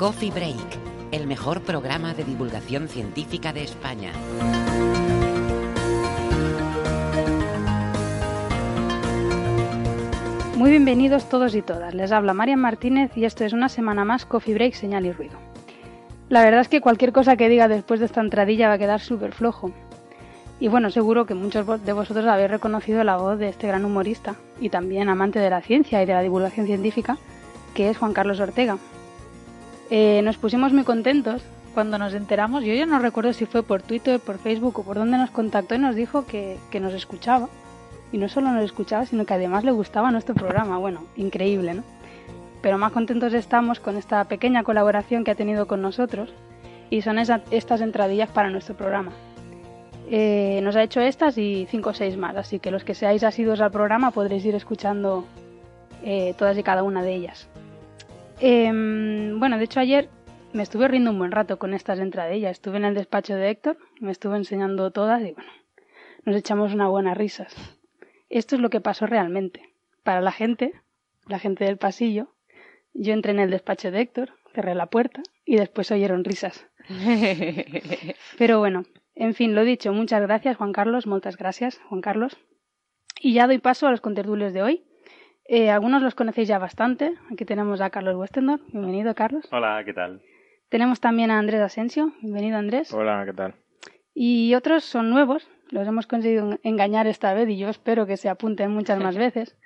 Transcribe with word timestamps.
Coffee 0.00 0.30
Break, 0.30 0.56
el 1.12 1.26
mejor 1.26 1.60
programa 1.60 2.14
de 2.14 2.24
divulgación 2.24 2.88
científica 2.88 3.52
de 3.52 3.64
España. 3.64 4.12
Muy 10.56 10.70
bienvenidos 10.70 11.28
todos 11.28 11.54
y 11.54 11.60
todas. 11.60 11.92
Les 11.92 12.12
habla 12.12 12.32
Marian 12.32 12.60
Martínez 12.60 13.14
y 13.14 13.26
esto 13.26 13.44
es 13.44 13.52
una 13.52 13.68
semana 13.68 14.06
más 14.06 14.24
Coffee 14.24 14.54
Break, 14.54 14.72
Señal 14.72 15.04
y 15.04 15.12
Ruido. 15.12 15.36
La 16.30 16.42
verdad 16.42 16.62
es 16.62 16.68
que 16.68 16.80
cualquier 16.80 17.12
cosa 17.12 17.36
que 17.36 17.50
diga 17.50 17.68
después 17.68 18.00
de 18.00 18.06
esta 18.06 18.22
entradilla 18.22 18.68
va 18.68 18.74
a 18.74 18.78
quedar 18.78 19.00
súper 19.00 19.32
flojo. 19.32 19.70
Y 20.60 20.68
bueno, 20.68 20.88
seguro 20.88 21.26
que 21.26 21.34
muchos 21.34 21.66
de 21.84 21.92
vosotros 21.92 22.24
habéis 22.24 22.50
reconocido 22.50 23.04
la 23.04 23.18
voz 23.18 23.38
de 23.38 23.50
este 23.50 23.66
gran 23.66 23.84
humorista 23.84 24.36
y 24.62 24.70
también 24.70 25.10
amante 25.10 25.40
de 25.40 25.50
la 25.50 25.60
ciencia 25.60 26.02
y 26.02 26.06
de 26.06 26.14
la 26.14 26.22
divulgación 26.22 26.64
científica, 26.64 27.18
que 27.74 27.90
es 27.90 27.98
Juan 27.98 28.14
Carlos 28.14 28.40
Ortega. 28.40 28.78
Eh, 29.90 30.22
nos 30.22 30.36
pusimos 30.36 30.72
muy 30.72 30.84
contentos 30.84 31.42
cuando 31.74 31.98
nos 31.98 32.14
enteramos, 32.14 32.64
yo 32.64 32.74
ya 32.74 32.86
no 32.86 32.98
recuerdo 32.98 33.32
si 33.32 33.46
fue 33.46 33.62
por 33.62 33.82
Twitter, 33.82 34.20
por 34.20 34.38
Facebook 34.38 34.78
o 34.78 34.82
por 34.82 34.96
dónde 34.96 35.18
nos 35.18 35.30
contactó 35.30 35.74
y 35.74 35.78
nos 35.78 35.94
dijo 35.94 36.26
que, 36.26 36.58
que 36.70 36.80
nos 36.80 36.94
escuchaba. 36.94 37.48
Y 38.12 38.18
no 38.18 38.28
solo 38.28 38.50
nos 38.50 38.64
escuchaba, 38.64 39.06
sino 39.06 39.24
que 39.24 39.34
además 39.34 39.62
le 39.62 39.70
gustaba 39.70 40.10
nuestro 40.10 40.34
programa. 40.34 40.78
Bueno, 40.78 41.04
increíble, 41.16 41.74
¿no? 41.74 41.84
Pero 42.60 42.76
más 42.76 42.92
contentos 42.92 43.32
estamos 43.34 43.80
con 43.80 43.96
esta 43.96 44.24
pequeña 44.24 44.64
colaboración 44.64 45.24
que 45.24 45.30
ha 45.30 45.36
tenido 45.36 45.66
con 45.66 45.80
nosotros 45.80 46.30
y 46.90 47.02
son 47.02 47.18
estas 47.18 47.80
entradillas 47.80 48.28
para 48.30 48.50
nuestro 48.50 48.76
programa. 48.76 49.12
Eh, 50.10 50.60
nos 50.62 50.74
ha 50.74 50.82
hecho 50.82 51.00
estas 51.00 51.38
y 51.38 51.66
cinco 51.70 51.90
o 51.90 51.94
seis 51.94 52.16
más, 52.16 52.36
así 52.36 52.58
que 52.58 52.72
los 52.72 52.82
que 52.82 52.94
seáis 52.94 53.22
asiduos 53.22 53.60
al 53.60 53.70
programa 53.70 54.10
podréis 54.10 54.44
ir 54.44 54.56
escuchando 54.56 55.24
eh, 56.02 56.34
todas 56.36 56.58
y 56.58 56.64
cada 56.64 56.82
una 56.82 57.02
de 57.02 57.14
ellas. 57.14 57.49
Em, 58.40 59.38
bueno, 59.38 59.58
de 59.58 59.64
hecho 59.64 59.80
ayer 59.80 60.08
me 60.54 60.62
estuve 60.62 60.88
riendo 60.88 61.10
un 61.10 61.18
buen 61.18 61.30
rato 61.30 61.58
con 61.58 61.74
estas 61.74 61.98
entradillas. 61.98 62.52
Estuve 62.52 62.78
en 62.78 62.86
el 62.86 62.94
despacho 62.94 63.34
de 63.34 63.50
Héctor, 63.50 63.76
me 64.00 64.10
estuve 64.10 64.36
enseñando 64.36 64.90
todas 64.90 65.20
y 65.22 65.32
bueno, 65.32 65.50
nos 66.24 66.36
echamos 66.36 66.72
unas 66.72 66.88
buenas 66.88 67.16
risas. 67.16 67.54
Esto 68.30 68.56
es 68.56 68.62
lo 68.62 68.70
que 68.70 68.80
pasó 68.80 69.06
realmente. 69.06 69.74
Para 70.02 70.22
la 70.22 70.32
gente, 70.32 70.72
la 71.28 71.38
gente 71.38 71.64
del 71.64 71.76
pasillo, 71.76 72.28
yo 72.94 73.12
entré 73.12 73.32
en 73.32 73.40
el 73.40 73.50
despacho 73.50 73.90
de 73.90 74.00
Héctor, 74.00 74.32
cerré 74.54 74.74
la 74.74 74.86
puerta 74.86 75.22
y 75.44 75.56
después 75.56 75.90
oyeron 75.90 76.24
risas. 76.24 76.66
Pero 78.38 78.58
bueno, 78.58 78.84
en 79.14 79.34
fin, 79.34 79.54
lo 79.54 79.64
dicho, 79.64 79.92
muchas 79.92 80.22
gracias 80.22 80.56
Juan 80.56 80.72
Carlos, 80.72 81.06
muchas 81.06 81.36
gracias 81.36 81.78
Juan 81.88 82.00
Carlos. 82.00 82.38
Y 83.20 83.34
ya 83.34 83.46
doy 83.46 83.58
paso 83.58 83.86
a 83.86 83.90
los 83.90 84.00
contertulios 84.00 84.54
de 84.54 84.62
hoy. 84.62 84.84
Eh, 85.52 85.68
algunos 85.68 86.00
los 86.00 86.14
conocéis 86.14 86.46
ya 86.46 86.60
bastante. 86.60 87.14
Aquí 87.32 87.44
tenemos 87.44 87.80
a 87.80 87.90
Carlos 87.90 88.14
Westendorf. 88.14 88.62
Bienvenido, 88.68 89.16
Carlos. 89.16 89.48
Hola, 89.50 89.82
¿qué 89.84 89.92
tal? 89.92 90.22
Tenemos 90.68 91.00
también 91.00 91.32
a 91.32 91.40
Andrés 91.40 91.60
Asensio. 91.60 92.12
Bienvenido, 92.22 92.56
Andrés. 92.56 92.94
Hola, 92.94 93.24
¿qué 93.26 93.32
tal? 93.32 93.54
Y 94.14 94.54
otros 94.54 94.84
son 94.84 95.10
nuevos. 95.10 95.50
Los 95.70 95.88
hemos 95.88 96.06
conseguido 96.06 96.56
engañar 96.62 97.08
esta 97.08 97.34
vez 97.34 97.48
y 97.48 97.58
yo 97.58 97.68
espero 97.68 98.06
que 98.06 98.16
se 98.16 98.28
apunten 98.28 98.70
muchas 98.70 99.00
más 99.00 99.16
veces. 99.26 99.58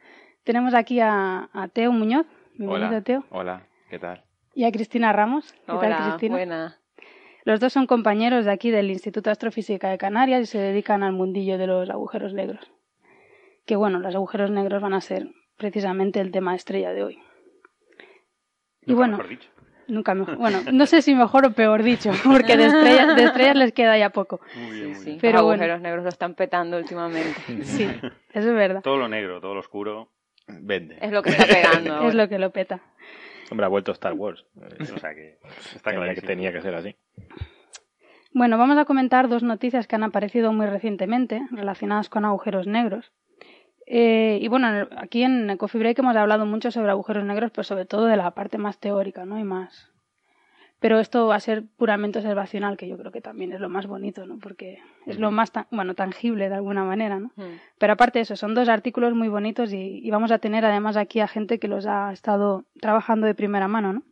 Tenemos 0.42 0.72
aquí 0.72 1.00
a, 1.00 1.50
a 1.52 1.68
Teo 1.68 1.92
Muñoz. 1.92 2.26
Bienvenido, 2.54 2.88
Hola. 2.88 3.02
Teo. 3.02 3.24
Hola, 3.28 3.68
¿qué 3.90 3.98
tal? 3.98 4.24
Y 4.54 4.64
a 4.64 4.72
Cristina 4.72 5.12
Ramos. 5.12 5.52
¿Qué 5.52 5.66
tal, 5.66 5.76
Hola, 5.76 6.06
Cristina? 6.08 6.34
buena. 6.34 6.78
Los 7.44 7.60
dos 7.60 7.74
son 7.74 7.86
compañeros 7.86 8.46
de 8.46 8.52
aquí 8.52 8.70
del 8.70 8.90
Instituto 8.90 9.28
de 9.28 9.32
Astrofísica 9.32 9.90
de 9.90 9.98
Canarias 9.98 10.40
y 10.40 10.46
se 10.46 10.58
dedican 10.58 11.02
al 11.02 11.12
mundillo 11.12 11.58
de 11.58 11.66
los 11.66 11.90
agujeros 11.90 12.32
negros. 12.32 12.72
Que 13.66 13.76
bueno, 13.76 13.98
los 13.98 14.14
agujeros 14.14 14.50
negros 14.50 14.80
van 14.80 14.94
a 14.94 15.02
ser 15.02 15.28
precisamente 15.56 16.20
el 16.20 16.30
tema 16.30 16.54
estrella 16.54 16.92
de 16.92 17.02
hoy. 17.04 17.18
Y 18.86 18.92
bueno, 18.92 19.16
mejor 19.16 19.28
dicho. 19.30 19.48
nunca 19.88 20.14
mejor. 20.14 20.36
Bueno, 20.36 20.58
no 20.72 20.86
sé 20.86 21.00
si 21.02 21.14
mejor 21.14 21.46
o 21.46 21.52
peor 21.52 21.82
dicho, 21.82 22.10
porque 22.24 22.56
de 22.56 22.66
estrellas, 22.66 23.16
de 23.16 23.24
estrellas 23.24 23.56
les 23.56 23.72
queda 23.72 23.96
ya 23.98 24.10
poco. 24.10 24.40
Muy 24.56 24.70
bien, 24.76 24.82
Sí, 24.82 24.86
muy 24.88 24.94
sí. 24.98 25.04
bien. 25.06 25.18
Pero 25.20 25.32
Los 25.38 25.42
bueno. 25.44 25.62
agujeros 25.62 25.80
negros 25.82 26.02
lo 26.04 26.08
están 26.10 26.34
petando 26.34 26.76
últimamente. 26.78 27.34
Sí, 27.64 27.84
eso 27.84 28.48
es 28.50 28.54
verdad. 28.54 28.82
Todo 28.82 28.98
lo 28.98 29.08
negro, 29.08 29.40
todo 29.40 29.54
lo 29.54 29.60
oscuro, 29.60 30.10
vende. 30.48 30.98
Es 31.00 31.10
lo 31.12 31.22
que 31.22 31.30
está 31.30 31.46
pegando. 31.46 31.94
ahora. 31.94 32.08
Es 32.08 32.14
lo 32.14 32.28
que 32.28 32.38
lo 32.38 32.50
peta. 32.50 32.80
Hombre, 33.50 33.66
ha 33.66 33.68
vuelto 33.68 33.92
Star 33.92 34.12
Wars. 34.14 34.44
eh, 34.56 34.92
O 34.94 34.98
sea 34.98 35.14
que 35.14 35.38
está 35.74 35.90
Tenía 35.90 36.14
que, 36.14 36.20
tenía 36.22 36.52
que 36.52 36.60
ser 36.62 36.74
así. 36.74 36.96
Bueno, 38.32 38.58
vamos 38.58 38.76
a 38.78 38.84
comentar 38.84 39.28
dos 39.28 39.42
noticias 39.42 39.86
que 39.86 39.94
han 39.94 40.02
aparecido 40.02 40.52
muy 40.52 40.66
recientemente 40.66 41.40
relacionadas 41.52 42.08
con 42.08 42.24
agujeros 42.24 42.66
negros. 42.66 43.12
Eh, 43.86 44.38
y 44.40 44.48
bueno, 44.48 44.88
aquí 44.96 45.22
en 45.22 45.56
Coffee 45.58 45.78
Break 45.78 45.98
hemos 45.98 46.16
hablado 46.16 46.46
mucho 46.46 46.70
sobre 46.70 46.90
agujeros 46.90 47.24
negros, 47.24 47.50
pero 47.50 47.64
sobre 47.64 47.84
todo 47.84 48.06
de 48.06 48.16
la 48.16 48.30
parte 48.32 48.58
más 48.58 48.78
teórica, 48.78 49.24
¿no? 49.24 49.38
Y 49.38 49.44
más. 49.44 49.90
Pero 50.80 50.98
esto 51.00 51.26
va 51.28 51.36
a 51.36 51.40
ser 51.40 51.64
puramente 51.78 52.18
observacional, 52.18 52.76
que 52.76 52.88
yo 52.88 52.98
creo 52.98 53.10
que 53.10 53.22
también 53.22 53.52
es 53.52 53.60
lo 53.60 53.70
más 53.70 53.86
bonito, 53.86 54.26
¿no? 54.26 54.38
Porque 54.38 54.78
es 55.06 55.18
lo 55.18 55.30
más, 55.30 55.50
ta- 55.52 55.66
bueno, 55.70 55.94
tangible 55.94 56.48
de 56.50 56.54
alguna 56.56 56.84
manera, 56.84 57.18
¿no? 57.18 57.30
Pero 57.78 57.92
aparte 57.94 58.18
de 58.18 58.24
eso, 58.24 58.36
son 58.36 58.54
dos 58.54 58.68
artículos 58.68 59.14
muy 59.14 59.28
bonitos 59.28 59.72
y, 59.72 60.00
y 60.06 60.10
vamos 60.10 60.30
a 60.30 60.38
tener 60.38 60.64
además 60.64 60.96
aquí 60.98 61.20
a 61.20 61.28
gente 61.28 61.58
que 61.58 61.68
los 61.68 61.86
ha 61.86 62.12
estado 62.12 62.64
trabajando 62.80 63.26
de 63.26 63.34
primera 63.34 63.66
mano, 63.68 63.92
¿no? 63.94 64.02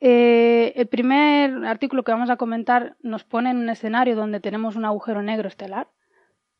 Eh, 0.00 0.72
el 0.76 0.86
primer 0.86 1.64
artículo 1.66 2.04
que 2.04 2.12
vamos 2.12 2.30
a 2.30 2.36
comentar 2.36 2.94
nos 3.02 3.24
pone 3.24 3.50
en 3.50 3.56
un 3.58 3.68
escenario 3.68 4.14
donde 4.14 4.38
tenemos 4.40 4.76
un 4.76 4.84
agujero 4.84 5.22
negro 5.22 5.48
estelar, 5.48 5.88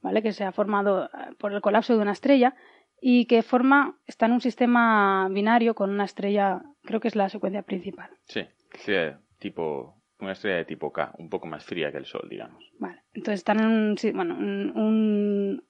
¿vale? 0.01 0.23
Que 0.23 0.33
se 0.33 0.45
ha 0.45 0.53
formado 0.53 1.07
eh, 1.07 1.09
por 1.39 1.53
el 1.53 1.61
colapso 1.61 1.95
de 1.95 2.03
una 2.03 2.13
estrella 2.13 2.55
y 3.01 3.27
que 3.27 3.43
forma, 3.43 3.99
está 4.07 4.27
en 4.27 4.33
un 4.33 4.41
sistema 4.41 5.29
binario 5.31 5.75
con 5.75 5.91
una 5.91 6.05
estrella, 6.05 6.63
creo 6.83 7.01
que 7.01 7.09
es 7.09 7.17
la 7.17 7.29
secuencia 7.29 7.63
principal. 7.63 8.11
Sí, 8.25 8.41
estrella 8.85 9.19
tipo, 9.39 9.95
una 10.19 10.33
estrella 10.33 10.57
de 10.57 10.65
tipo 10.65 10.93
K, 10.93 11.13
un 11.19 11.29
poco 11.31 11.47
más 11.47 11.65
fría 11.65 11.93
que 11.93 11.99
el 11.99 12.07
Sol, 12.07 12.27
digamos. 12.29 12.65
Vale, 12.79 13.03
entonces 13.15 13.41
están 13.41 13.61
en 13.61 13.67
un, 13.67 13.97
bueno, 14.15 14.35
un- 14.37 14.73
un- 14.77 15.65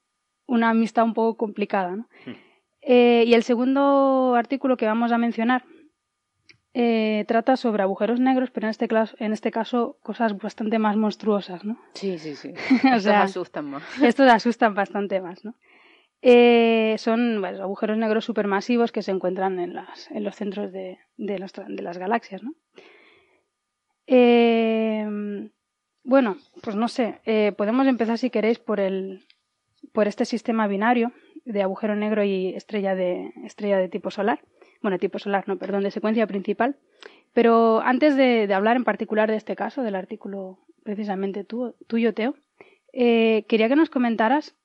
una 0.47 0.71
amistad 0.71 1.05
un 1.05 1.13
poco 1.15 1.37
complicada. 1.37 1.95
¿no? 1.97 2.09
Eh, 2.81 3.25
y 3.27 3.35
el 3.35 3.43
segundo 3.43 4.35
artículo 4.35 4.77
que 4.79 4.87
vamos 4.87 5.13
a 5.13 5.19
mencionar 5.19 5.65
eh, 6.81 7.25
trata 7.27 7.57
sobre 7.57 7.83
agujeros 7.83 8.21
negros, 8.21 8.51
pero 8.53 8.69
en 8.69 8.71
este, 8.71 8.87
caso, 8.87 9.17
en 9.19 9.33
este 9.33 9.51
caso 9.51 9.99
cosas 10.01 10.39
bastante 10.39 10.79
más 10.79 10.97
monstruosas. 10.97 11.65
¿no? 11.65 11.77
Sí, 11.95 12.19
sí, 12.19 12.37
sí. 12.37 12.53
O 12.85 12.87
Estos 12.87 13.03
sea, 13.03 13.23
asustan 13.23 13.71
más. 13.71 13.83
estos 14.01 14.31
asustan 14.31 14.75
bastante 14.75 15.21
más. 15.21 15.45
¿no? 15.45 15.55
Eh, 16.23 16.95
son 16.99 17.41
bueno, 17.41 17.63
agujeros 17.65 17.99
negros 17.99 18.25
supermasivos 18.25 18.93
que 18.93 19.03
se 19.03 19.11
encuentran 19.11 19.59
en, 19.59 19.75
las, 19.75 20.09
en 20.13 20.23
los 20.23 20.37
centros 20.37 20.71
de, 20.71 20.99
de, 21.17 21.39
las, 21.41 21.53
de 21.53 21.83
las 21.83 21.99
galaxias. 21.99 22.45
¿no? 22.45 22.55
Eh, 24.07 25.51
bueno, 26.05 26.37
pues 26.63 26.77
no 26.77 26.87
sé, 26.87 27.21
eh, 27.27 27.53
podemos 27.59 27.87
empezar 27.89 28.19
si 28.19 28.31
queréis 28.31 28.59
por 28.61 28.79
el 28.79 29.25
por 29.93 30.07
este 30.09 30.25
sistema 30.25 30.67
binario 30.67 31.13
de 31.45 31.63
agujero 31.63 31.95
negro 31.97 32.23
y 32.23 32.55
estrella 32.55 32.95
de 32.95 33.33
estrella 33.45 33.79
de 33.79 33.89
tipo 33.89 34.11
solar, 34.11 34.41
bueno, 34.81 34.99
tipo 34.99 35.19
solar, 35.19 35.45
no, 35.49 35.57
perdón, 35.59 35.83
de 35.83 35.91
secuencia 35.91 36.27
principal. 36.27 36.77
Pero 37.33 37.81
antes 37.81 38.17
de, 38.17 38.53
hablar 38.53 38.77
en 38.77 38.85
particular 38.85 39.31
de 39.31 39.37
este 39.37 39.57
caso, 39.57 39.83
del 39.83 39.95
artículo 39.95 40.59
precisamente 40.83 41.45
tú, 41.45 41.75
tuyo, 41.87 42.15
Teo, 42.15 42.35
eh, 42.93 43.45
quería 43.49 43.69
que 43.69 43.77
nos 43.77 43.91
comentaras, 43.91 44.57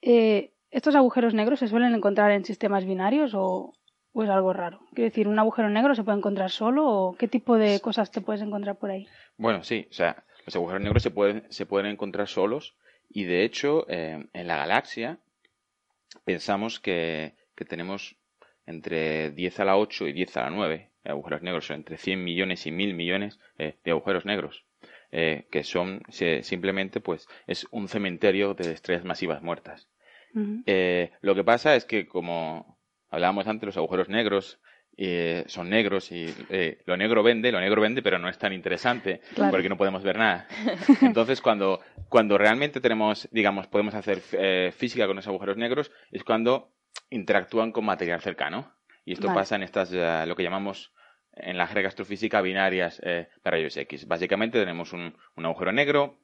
eh, 0.00 0.52
¿estos 0.70 0.96
agujeros 0.96 1.34
negros 1.34 1.60
se 1.60 1.68
suelen 1.68 1.94
encontrar 1.94 2.32
en 2.32 2.44
sistemas 2.44 2.84
binarios 2.84 3.32
o, 3.34 3.72
es 4.14 4.28
algo 4.28 4.52
raro? 4.52 4.80
Quiero 4.94 5.08
decir, 5.08 5.28
¿un 5.28 5.38
agujero 5.38 5.70
negro 5.70 5.94
se 5.94 6.02
puede 6.02 6.18
encontrar 6.18 6.50
solo 6.50 6.86
o 6.86 7.16
qué 7.16 7.28
tipo 7.28 7.56
de 7.56 7.80
cosas 7.80 8.10
te 8.10 8.20
puedes 8.20 8.42
encontrar 8.42 8.76
por 8.76 8.90
ahí? 8.90 9.06
Bueno, 9.36 9.62
sí, 9.62 9.86
o 9.90 9.92
sea, 9.92 10.24
los 10.44 10.56
agujeros 10.56 10.82
negros 10.82 11.02
se 11.02 11.10
pueden, 11.10 11.44
se 11.50 11.66
pueden 11.66 11.86
encontrar 11.86 12.26
solos 12.26 12.76
y 13.08 13.24
de 13.24 13.44
hecho 13.44 13.86
eh, 13.88 14.26
en 14.32 14.46
la 14.46 14.56
galaxia 14.56 15.18
pensamos 16.24 16.80
que, 16.80 17.34
tenemos 17.68 18.16
entre 18.66 19.30
10 19.30 19.60
a 19.60 19.64
la 19.64 19.76
8 19.76 20.08
y 20.08 20.12
10 20.12 20.36
a 20.36 20.42
la 20.44 20.50
9 20.50 20.88
agujeros 21.04 21.42
negros, 21.42 21.70
o 21.70 21.74
entre 21.74 21.96
100 21.96 22.22
millones 22.22 22.66
y 22.66 22.70
1000 22.70 22.94
millones 22.94 23.40
eh, 23.58 23.76
de 23.84 23.90
agujeros 23.90 24.24
negros. 24.24 24.64
Eh, 25.14 25.46
que 25.50 25.62
son 25.62 26.00
simplemente 26.40 27.00
pues 27.00 27.28
es 27.46 27.66
un 27.70 27.88
cementerio 27.88 28.54
de 28.54 28.72
estrellas 28.72 29.04
masivas 29.04 29.42
muertas. 29.42 29.86
lo 30.34 31.34
que 31.34 31.44
pasa 31.44 31.76
es 31.76 31.84
que 31.84 32.06
como 32.06 32.78
hablábamos 33.10 33.46
antes, 33.46 33.66
los 33.66 33.76
agujeros 33.76 34.08
negros 34.08 34.58
eh, 34.96 35.44
son 35.46 35.70
negros 35.70 36.12
y 36.12 36.26
eh, 36.50 36.82
lo 36.84 36.96
negro 36.96 37.22
vende, 37.22 37.50
lo 37.50 37.60
negro 37.60 37.80
vende, 37.80 38.02
pero 38.02 38.18
no 38.18 38.28
es 38.28 38.36
tan 38.38 38.52
interesante 38.52 39.22
porque 39.50 39.68
no 39.68 39.76
podemos 39.76 40.02
ver 40.02 40.18
nada. 40.18 40.46
Entonces, 41.00 41.40
cuando, 41.40 41.80
cuando 42.08 42.36
realmente 42.36 42.80
tenemos, 42.80 43.28
digamos, 43.32 43.66
podemos 43.68 43.94
hacer 43.94 44.20
eh, 44.32 44.72
física 44.76 45.06
con 45.06 45.16
los 45.16 45.26
agujeros 45.26 45.56
negros, 45.56 45.90
es 46.10 46.24
cuando 46.24 46.70
interactúan 47.10 47.72
con 47.72 47.84
material 47.84 48.20
cercano. 48.20 48.74
Y 49.04 49.14
esto 49.14 49.34
pasa 49.34 49.56
en 49.56 49.64
estas, 49.64 49.90
lo 49.90 50.36
que 50.36 50.44
llamamos 50.44 50.92
en 51.32 51.58
la 51.58 51.66
jerga 51.66 51.88
astrofísica 51.88 52.40
binarias 52.40 52.98
de 52.98 53.28
rayos 53.42 53.76
X. 53.76 54.06
Básicamente 54.06 54.60
tenemos 54.60 54.92
un, 54.92 55.16
un 55.34 55.44
agujero 55.44 55.72
negro 55.72 56.22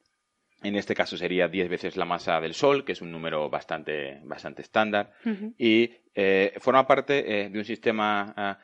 en 0.63 0.75
este 0.75 0.95
caso 0.95 1.17
sería 1.17 1.49
10 1.49 1.69
veces 1.69 1.97
la 1.97 2.05
masa 2.05 2.41
del 2.41 2.55
Sol, 2.55 2.85
que 2.85 2.93
es 2.93 3.01
un 3.01 3.13
número 3.13 3.49
bastante, 3.49 4.21
bastante 4.25 4.63
estándar, 4.63 5.13
y 5.57 5.91
eh, 6.15 6.55
forma 6.59 6.87
parte 6.87 7.45
eh, 7.45 7.49
de 7.49 7.59
un 7.59 7.65
sistema 7.65 8.35
ah, 8.37 8.59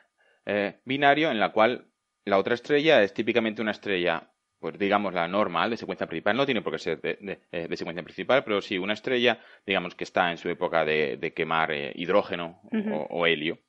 eh, 0.45 0.81
binario 0.83 1.31
en 1.31 1.39
la 1.39 1.53
cual 1.53 1.87
la 2.25 2.37
otra 2.37 2.53
estrella 2.53 3.01
es 3.01 3.13
típicamente 3.13 3.61
una 3.61 3.71
estrella, 3.71 4.29
pues 4.59 4.77
digamos 4.79 5.13
la 5.13 5.27
normal 5.27 5.69
de 5.69 5.77
secuencia 5.77 6.07
principal, 6.07 6.37
no 6.37 6.45
tiene 6.45 6.61
por 6.61 6.73
qué 6.73 6.79
ser 6.79 7.01
de, 7.01 7.77
secuencia 7.77 8.03
principal, 8.03 8.43
pero 8.43 8.61
sí 8.61 8.77
una 8.77 8.93
estrella, 8.93 9.39
digamos 9.65 9.95
que 9.95 10.03
está 10.03 10.31
en 10.31 10.37
su 10.37 10.49
época 10.49 10.85
de, 10.85 11.33
quemar 11.35 11.71
hidrógeno 11.95 12.61
o 13.09 13.27
helio. 13.27 13.59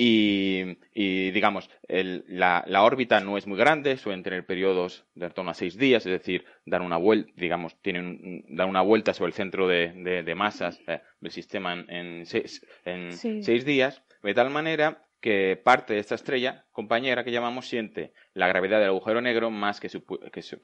Y, 0.00 1.32
digamos, 1.32 1.68
la, 1.88 2.82
órbita 2.84 3.18
no 3.18 3.36
es 3.36 3.48
muy 3.48 3.58
grande, 3.58 3.96
suelen 3.96 4.22
tener 4.22 4.46
periodos 4.46 5.04
de 5.16 5.28
torno 5.30 5.50
a 5.50 5.54
seis 5.54 5.76
días, 5.76 6.06
es 6.06 6.12
decir, 6.12 6.44
dar 6.64 6.82
una 6.82 6.96
vuelta, 6.96 7.32
digamos, 7.34 7.76
tienen 7.82 8.44
dar 8.48 8.68
una 8.68 8.80
vuelta 8.80 9.12
sobre 9.12 9.30
el 9.30 9.34
centro 9.34 9.66
de, 9.66 10.34
masas 10.36 10.80
eh, 10.86 11.00
del 11.20 11.32
sistema 11.32 11.84
en, 11.88 12.26
seis, 12.26 13.64
días, 13.64 14.04
de 14.22 14.34
tal 14.34 14.50
manera 14.50 15.04
que 15.20 15.60
parte 15.62 15.94
de 15.94 16.00
esta 16.00 16.14
estrella 16.14 16.66
compañera 16.72 17.24
que 17.24 17.32
llamamos 17.32 17.68
siente 17.68 18.12
la 18.34 18.48
gravedad 18.48 18.78
del 18.78 18.88
agujero 18.88 19.20
negro 19.20 19.50
más 19.50 19.80
que, 19.80 19.88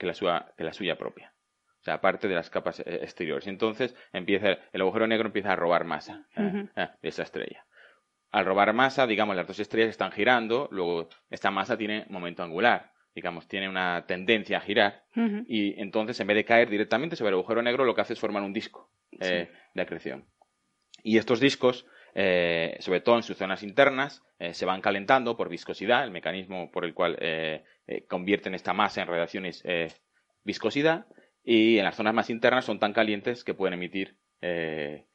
la, 0.01 0.73
suya, 0.73 0.97
propia. 0.97 1.33
O 1.81 1.85
sea, 1.85 2.01
parte 2.01 2.29
de 2.29 2.35
las 2.35 2.51
capas 2.51 2.81
eh, 2.81 3.01
exteriores. 3.03 3.47
Entonces, 3.47 3.95
empieza, 4.13 4.59
el 4.73 4.81
agujero 4.81 5.07
negro 5.07 5.27
empieza 5.27 5.53
a 5.53 5.57
robar 5.57 5.85
masa 5.85 6.27
eh, 6.37 6.69
de 7.03 7.09
esa 7.09 7.23
estrella 7.25 7.65
al 8.35 8.45
robar 8.45 8.73
masa, 8.73 9.07
digamos, 9.07 9.37
las 9.37 9.47
dos 9.47 9.61
estrellas 9.61 9.91
están 9.91 10.11
girando, 10.11 10.69
luego 10.73 11.09
esta 11.31 11.53
masa 11.53 11.79
tiene 11.79 12.05
momento 12.09 12.43
angular, 12.43 12.91
digamos, 13.15 13.47
tiene 13.47 13.69
una 13.69 14.07
tendencia 14.07 14.59
a 14.59 14.61
girar, 14.61 15.05
y 15.47 15.81
entonces 15.81 16.19
en 16.19 16.27
vez 16.27 16.35
de 16.39 16.45
caer 16.45 16.69
directamente 16.69 17.15
sobre 17.15 17.29
el 17.29 17.35
agujero 17.37 17.63
negro, 17.63 17.85
lo 17.85 17.95
que 17.95 18.01
hace 18.01 18.15
es 18.15 18.19
formar 18.19 18.43
un 18.43 18.53
disco 18.53 18.91
eh, 19.21 19.53
de 19.73 19.83
acreción. 19.83 20.25
Y 21.05 21.19
estos 21.19 21.39
discos, 21.39 21.87
eh, 22.15 22.77
sobre 22.81 23.01
todo 23.01 23.17
en 23.17 23.23
sus 23.23 23.37
zonas 23.37 23.63
internas, 23.63 24.23
eh, 24.39 24.55
se 24.55 24.65
van 24.65 24.81
calentando 24.81 25.37
por 25.37 25.49
viscosidad, 25.49 26.05
el 26.05 26.11
mecanismo 26.11 26.71
por 26.71 26.85
el 26.85 26.95
cual 26.95 27.19
convierten 28.09 28.55
esta 28.55 28.73
masa 28.73 29.03
en 29.03 29.09
radiaciones 29.09 29.63
viscosidad, 30.43 31.07
y 31.43 31.79
en 31.79 31.85
las 31.85 31.97
zonas 31.97 32.15
más 32.15 32.31
internas 32.31 32.65
son 32.65 32.79
tan 32.79 32.93
calientes 32.93 33.45
que 33.45 33.53
pueden 33.53 33.75
emitir 33.75 34.17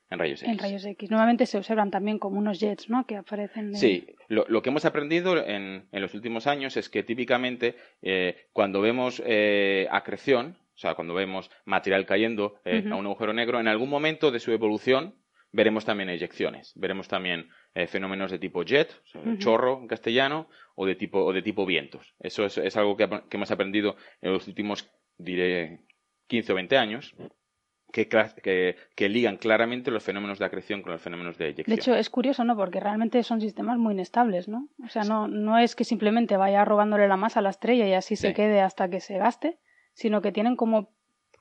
en 0.09 0.19
rayos 0.19 0.41
X. 0.41 0.51
En 0.51 0.59
rayos 0.59 0.85
X. 0.85 1.11
Normalmente 1.11 1.45
se 1.45 1.57
observan 1.57 1.91
también 1.91 2.19
como 2.19 2.39
unos 2.39 2.59
jets, 2.59 2.89
¿no? 2.89 3.05
Que 3.05 3.17
aparecen. 3.17 3.75
Sí, 3.75 4.07
lo, 4.27 4.61
que 4.61 4.69
hemos 4.69 4.85
aprendido 4.85 5.37
en, 5.45 5.87
los 5.91 6.13
últimos 6.13 6.47
años 6.47 6.77
es 6.77 6.89
que 6.89 7.03
típicamente 7.03 7.75
eh, 8.01 8.47
cuando 8.51 8.81
vemos 8.81 9.21
eh, 9.25 9.87
acreción, 9.91 10.57
o 10.73 10.77
sea, 10.77 10.95
cuando 10.95 11.13
vemos 11.13 11.51
material 11.65 12.05
cayendo 12.05 12.55
eh, 12.65 12.83
a 12.89 12.95
un 12.95 13.05
agujero 13.05 13.33
negro, 13.33 13.59
en 13.59 13.67
algún 13.67 13.89
momento 13.89 14.31
de 14.31 14.39
su 14.39 14.51
evolución 14.51 15.15
veremos 15.51 15.85
también 15.85 16.09
eyecciones, 16.09 16.73
veremos 16.75 17.07
también 17.07 17.49
fenómenos 17.87 18.31
de 18.31 18.39
tipo 18.39 18.63
jet, 18.63 18.89
chorro 19.37 19.79
en 19.79 19.87
castellano, 19.87 20.49
o 20.75 20.85
de 20.85 20.95
tipo, 20.95 21.23
o 21.23 21.33
de 21.33 21.41
tipo 21.41 21.65
vientos. 21.65 22.13
Eso 22.19 22.45
es, 22.45 22.77
algo 22.77 22.97
que, 22.97 23.07
que, 23.07 23.37
hemos 23.37 23.51
aprendido 23.51 23.95
en 24.21 24.33
los 24.33 24.47
últimos, 24.47 24.89
diré, 25.17 25.81
15 26.27 26.51
o 26.51 26.55
20 26.55 26.77
años 26.77 27.15
que, 27.91 28.75
que, 28.95 29.09
ligan 29.09 29.37
claramente 29.37 29.91
los 29.91 30.03
fenómenos 30.03 30.39
de 30.39 30.45
acreción 30.45 30.81
con 30.81 30.91
los 30.91 31.01
fenómenos 31.01 31.37
de 31.37 31.45
eyección. 31.47 31.75
De 31.75 31.81
hecho, 31.81 31.95
es 31.95 32.09
curioso, 32.09 32.43
¿no? 32.43 32.55
Porque 32.55 32.79
realmente 32.79 33.23
son 33.23 33.41
sistemas 33.41 33.77
muy 33.77 33.93
inestables, 33.93 34.47
¿no? 34.47 34.69
O 34.83 34.89
sea, 34.89 35.03
no, 35.03 35.27
no 35.27 35.57
es 35.57 35.75
que 35.75 35.83
simplemente 35.83 36.37
vaya 36.37 36.65
robándole 36.65 37.07
la 37.07 37.17
masa 37.17 37.39
a 37.39 37.43
la 37.43 37.49
estrella 37.49 37.87
y 37.87 37.93
así 37.93 38.15
se 38.15 38.33
quede 38.33 38.61
hasta 38.61 38.89
que 38.89 38.99
se 38.99 39.17
gaste, 39.17 39.59
sino 39.93 40.21
que 40.21 40.31
tienen 40.31 40.55
como 40.55 40.93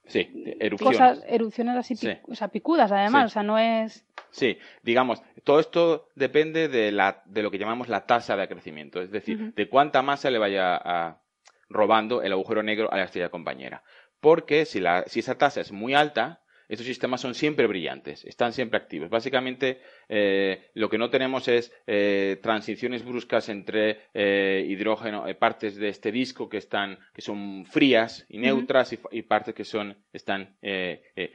Sí, 0.08 0.56
erupciones. 0.58 1.22
erupciones 1.28 1.76
así 1.76 1.94
o 2.26 2.34
sea, 2.34 2.48
picudas, 2.48 2.90
además, 2.90 3.26
o 3.26 3.28
sea, 3.28 3.42
no 3.42 3.58
es... 3.58 4.04
Sí, 4.30 4.58
digamos, 4.82 5.22
todo 5.44 5.60
esto 5.60 6.08
depende 6.14 6.68
de, 6.68 6.92
la, 6.92 7.22
de 7.26 7.42
lo 7.42 7.50
que 7.50 7.58
llamamos 7.58 7.88
la 7.88 8.06
tasa 8.06 8.36
de 8.36 8.42
acrecimiento, 8.42 9.00
es 9.00 9.10
decir, 9.10 9.54
de 9.54 9.68
cuánta 9.68 10.02
masa 10.02 10.30
le 10.30 10.38
vaya 10.38 10.76
a, 10.76 11.20
robando 11.68 12.22
el 12.22 12.32
agujero 12.32 12.62
negro 12.62 12.92
a 12.92 12.96
la 12.96 13.04
estrella 13.04 13.28
compañera. 13.28 13.82
Porque 14.20 14.64
si, 14.64 14.80
la, 14.80 15.04
si 15.06 15.20
esa 15.20 15.38
tasa 15.38 15.60
es 15.60 15.72
muy 15.72 15.94
alta, 15.94 16.40
estos 16.68 16.86
sistemas 16.86 17.20
son 17.22 17.34
siempre 17.34 17.66
brillantes, 17.66 18.24
están 18.26 18.52
siempre 18.52 18.78
activos. 18.78 19.08
Básicamente, 19.08 19.80
eh, 20.08 20.68
lo 20.74 20.90
que 20.90 20.98
no 20.98 21.08
tenemos 21.08 21.48
es 21.48 21.72
eh, 21.86 22.38
transiciones 22.42 23.04
bruscas 23.04 23.48
entre 23.48 24.02
eh, 24.12 24.66
hidrógeno, 24.68 25.24
partes 25.38 25.76
de 25.76 25.88
este 25.88 26.12
disco 26.12 26.48
que 26.48 26.58
están, 26.58 26.98
que 27.14 27.22
son 27.22 27.64
frías 27.64 28.26
y 28.28 28.38
neutras 28.38 28.92
y, 29.10 29.22
partes 29.22 29.54
que 29.54 29.64
son, 29.64 29.96
están 30.12 30.56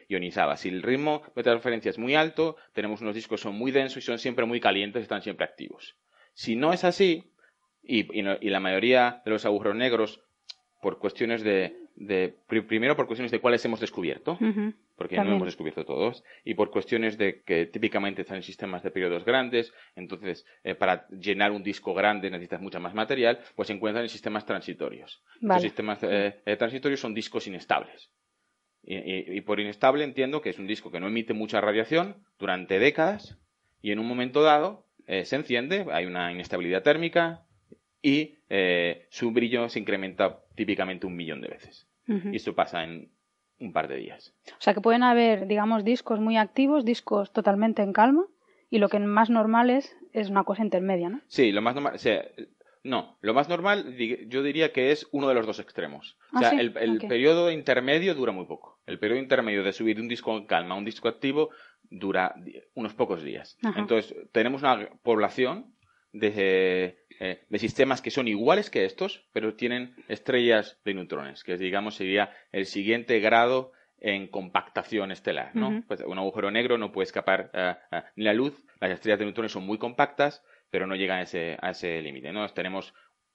ionizadas. 0.07 0.61
Si 0.61 0.69
el 0.69 0.83
ritmo 0.83 1.23
de 1.35 1.43
transferencia 1.43 1.89
es 1.89 1.97
muy 1.97 2.13
alto, 2.13 2.57
tenemos 2.73 3.01
unos 3.01 3.15
discos 3.15 3.39
que 3.39 3.43
son 3.43 3.55
muy 3.55 3.71
densos 3.71 3.97
y 3.97 4.05
son 4.05 4.19
siempre 4.19 4.45
muy 4.45 4.59
calientes, 4.59 5.01
están 5.01 5.23
siempre 5.23 5.45
activos. 5.45 5.95
Si 6.33 6.55
no 6.55 6.73
es 6.73 6.83
así, 6.83 7.31
y 7.81 8.21
la 8.21 8.59
mayoría 8.59 9.21
de 9.25 9.31
los 9.31 9.45
agujeros 9.45 9.75
negros, 9.75 10.21
por 10.81 10.99
cuestiones 10.99 11.43
de, 11.43 11.83
de, 11.95 12.35
primero 12.47 12.95
por 12.95 13.07
cuestiones 13.07 13.31
de 13.31 13.39
cuáles 13.39 13.63
hemos 13.65 13.79
descubierto, 13.79 14.37
porque 14.95 15.17
no 15.17 15.23
hemos 15.23 15.45
descubierto 15.45 15.85
todos, 15.85 16.23
y 16.43 16.53
por 16.53 16.69
cuestiones 16.69 17.17
de 17.17 17.41
que 17.41 17.65
típicamente 17.65 18.21
están 18.21 18.37
en 18.37 18.43
sistemas 18.43 18.83
de 18.83 18.91
periodos 18.91 19.25
grandes, 19.25 19.73
entonces 19.95 20.45
eh, 20.63 20.75
para 20.75 21.07
llenar 21.09 21.51
un 21.51 21.63
disco 21.63 21.93
grande 21.93 22.29
necesitas 22.29 22.61
mucha 22.61 22.79
más 22.79 22.93
material, 22.93 23.39
pues 23.55 23.67
se 23.67 23.73
encuentran 23.73 24.03
en 24.03 24.09
sistemas 24.09 24.45
transitorios. 24.45 25.23
Los 25.41 25.61
sistemas 25.61 25.99
eh, 26.03 26.41
eh, 26.45 26.55
transitorios 26.57 26.99
son 26.99 27.13
discos 27.13 27.47
inestables. 27.47 28.11
Y, 28.85 29.39
por 29.41 29.61
inestable 29.61 30.03
entiendo 30.03 30.41
que 30.41 30.49
es 30.49 30.59
un 30.59 30.67
disco 30.67 30.91
que 30.91 30.99
no 30.99 31.07
emite 31.07 31.33
mucha 31.33 31.61
radiación 31.61 32.17
durante 32.37 32.79
décadas 32.79 33.39
y 33.81 33.91
en 33.91 33.99
un 33.99 34.05
momento 34.05 34.43
dado 34.43 34.85
se 35.07 35.37
enciende, 35.37 35.85
hay 35.89 36.05
una 36.05 36.33
inestabilidad 36.33 36.83
térmica, 36.83 37.45
y 38.01 38.39
su 39.09 39.31
brillo 39.31 39.69
se 39.69 39.79
incrementa 39.79 40.41
típicamente 40.55 41.07
un 41.07 41.15
millón 41.15 41.39
de 41.39 41.47
veces. 41.47 41.87
Y 42.07 42.35
esto 42.35 42.53
pasa 42.53 42.83
en 42.83 43.12
un 43.59 43.73
par 43.73 43.87
de 43.87 43.97
días. 43.97 44.33
O 44.51 44.61
sea 44.61 44.73
que 44.73 44.81
pueden 44.81 45.03
haber, 45.03 45.47
digamos, 45.47 45.83
discos 45.83 46.19
muy 46.19 46.37
activos, 46.37 46.85
discos 46.85 47.31
totalmente 47.31 47.81
en 47.81 47.93
calma, 47.93 48.25
y 48.69 48.79
lo 48.79 48.89
que 48.89 48.99
más 48.99 49.29
normal 49.29 49.69
es, 49.69 49.95
es 50.13 50.29
una 50.29 50.43
cosa 50.43 50.63
intermedia, 50.63 51.09
¿no? 51.09 51.21
Sí, 51.27 51.51
lo 51.51 51.61
más 51.61 51.75
normal, 51.75 51.95
o 51.95 51.99
sea, 51.99 52.25
no, 52.83 53.17
lo 53.21 53.33
más 53.33 53.47
normal 53.47 53.95
yo 54.27 54.43
diría 54.43 54.73
que 54.73 54.91
es 54.91 55.07
uno 55.11 55.29
de 55.29 55.35
los 55.35 55.45
dos 55.45 55.59
extremos. 55.59 56.17
o 56.33 56.39
sea, 56.39 56.49
ah, 56.49 56.59
el, 56.59 56.73
periodo 57.07 57.49
intermedio 57.49 58.13
dura 58.13 58.33
muy 58.33 58.45
poco. 58.45 58.81
El 58.85 58.99
periodo 58.99 59.21
intermedio 59.21 59.63
de 59.63 59.71
subir 59.71 59.95
de 59.95 60.01
un 60.01 60.09
disco 60.09 60.35
en 60.35 60.45
calma 60.45 60.75
a 60.75 60.77
un 60.77 60.85
disco 60.85 61.07
activo 61.07 61.51
dura 61.89 62.35
unos 62.73 62.93
pocos 62.93 63.23
días. 63.23 63.57
Entonces, 63.77 64.15
tenemos 64.31 64.63
una 64.63 64.89
población 65.01 65.73
de 66.11 67.02
eh, 67.19 67.43
de 67.49 67.59
sistemas 67.59 68.01
que 68.01 68.11
son 68.11 68.27
iguales 68.27 68.69
que 68.69 68.85
estos, 68.85 69.27
pero 69.33 69.55
tienen 69.55 69.95
estrellas 70.07 70.79
de 70.85 70.93
neutrones, 70.93 71.43
que 71.43 71.57
digamos 71.57 71.95
sería 71.95 72.31
el 72.51 72.65
siguiente 72.65 73.19
grado 73.19 73.71
en 73.99 74.27
compactación 74.27 75.11
estelar, 75.11 75.55
¿no? 75.55 75.83
Pues 75.87 76.01
un 76.01 76.17
agujero 76.17 76.51
negro 76.51 76.77
no 76.77 76.91
puede 76.91 77.05
escapar 77.05 77.49
eh, 77.53 77.75
ni 78.17 78.25
la 78.25 78.33
luz, 78.33 78.65
las 78.79 78.91
estrellas 78.91 79.19
de 79.19 79.25
neutrones 79.25 79.53
son 79.53 79.65
muy 79.65 79.77
compactas, 79.77 80.43
pero 80.69 80.87
no 80.87 80.95
llegan 80.95 81.19
a 81.19 81.21
ese, 81.21 81.57
a 81.61 81.69
ese 81.69 82.01
límite. 82.01 82.33
¿no? 82.33 82.47
Tenemos 82.49 82.93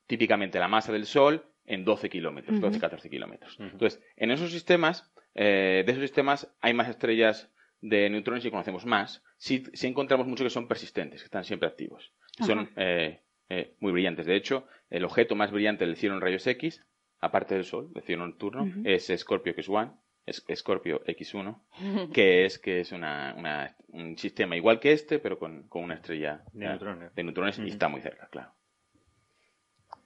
típicamente 0.08 0.58
la 0.58 0.66
masa 0.66 0.92
del 0.92 1.06
Sol 1.06 1.46
en 1.64 1.84
12 1.84 2.10
kilómetros, 2.10 2.60
12-14 2.60 3.08
kilómetros. 3.08 3.56
Entonces, 3.60 4.02
en 4.16 4.30
esos 4.30 4.50
sistemas, 4.50 5.10
eh, 5.34 5.84
de 5.86 5.92
esos 5.92 6.02
sistemas 6.02 6.52
hay 6.60 6.74
más 6.74 6.88
estrellas 6.88 7.48
de 7.80 8.10
neutrones 8.10 8.44
y 8.44 8.50
conocemos 8.50 8.84
más. 8.86 9.22
Si, 9.36 9.62
encontramos 9.82 10.26
muchos 10.26 10.46
que 10.46 10.50
son 10.50 10.66
persistentes, 10.66 11.20
que 11.20 11.26
están 11.26 11.44
siempre 11.44 11.68
activos. 11.68 12.12
Son 12.44 12.68
eh, 12.76 13.20
eh, 13.48 13.74
muy 13.80 13.92
brillantes. 13.92 14.26
De 14.26 14.36
hecho, 14.36 14.66
el 14.90 15.04
objeto 15.04 15.34
más 15.34 15.50
brillante 15.50 15.86
del 15.86 15.96
cielo 15.96 16.14
en 16.14 16.20
rayos 16.20 16.46
X, 16.46 16.84
aparte 17.20 17.54
del 17.54 17.64
Sol, 17.64 17.92
del 17.92 18.02
cielo 18.02 18.26
nocturno, 18.26 18.66
es 18.84 19.12
Scorpio 19.16 19.54
X1, 19.54 19.94
es 20.26 20.44
Scorpio 20.54 21.02
X1, 21.04 21.58
que 22.12 22.44
es 22.44 22.58
que 22.58 22.80
es 22.80 22.92
una, 22.92 23.74
un 23.88 24.16
sistema 24.18 24.56
igual 24.56 24.80
que 24.80 24.92
este, 24.92 25.18
pero 25.18 25.38
con, 25.38 25.66
una 25.72 25.94
estrella 25.94 26.42
de 26.52 26.66
neutrones, 26.66 27.14
de 27.14 27.24
neutrones 27.24 27.58
y 27.58 27.68
está 27.68 27.88
muy 27.88 28.00
cerca, 28.00 28.28
claro. 28.30 28.52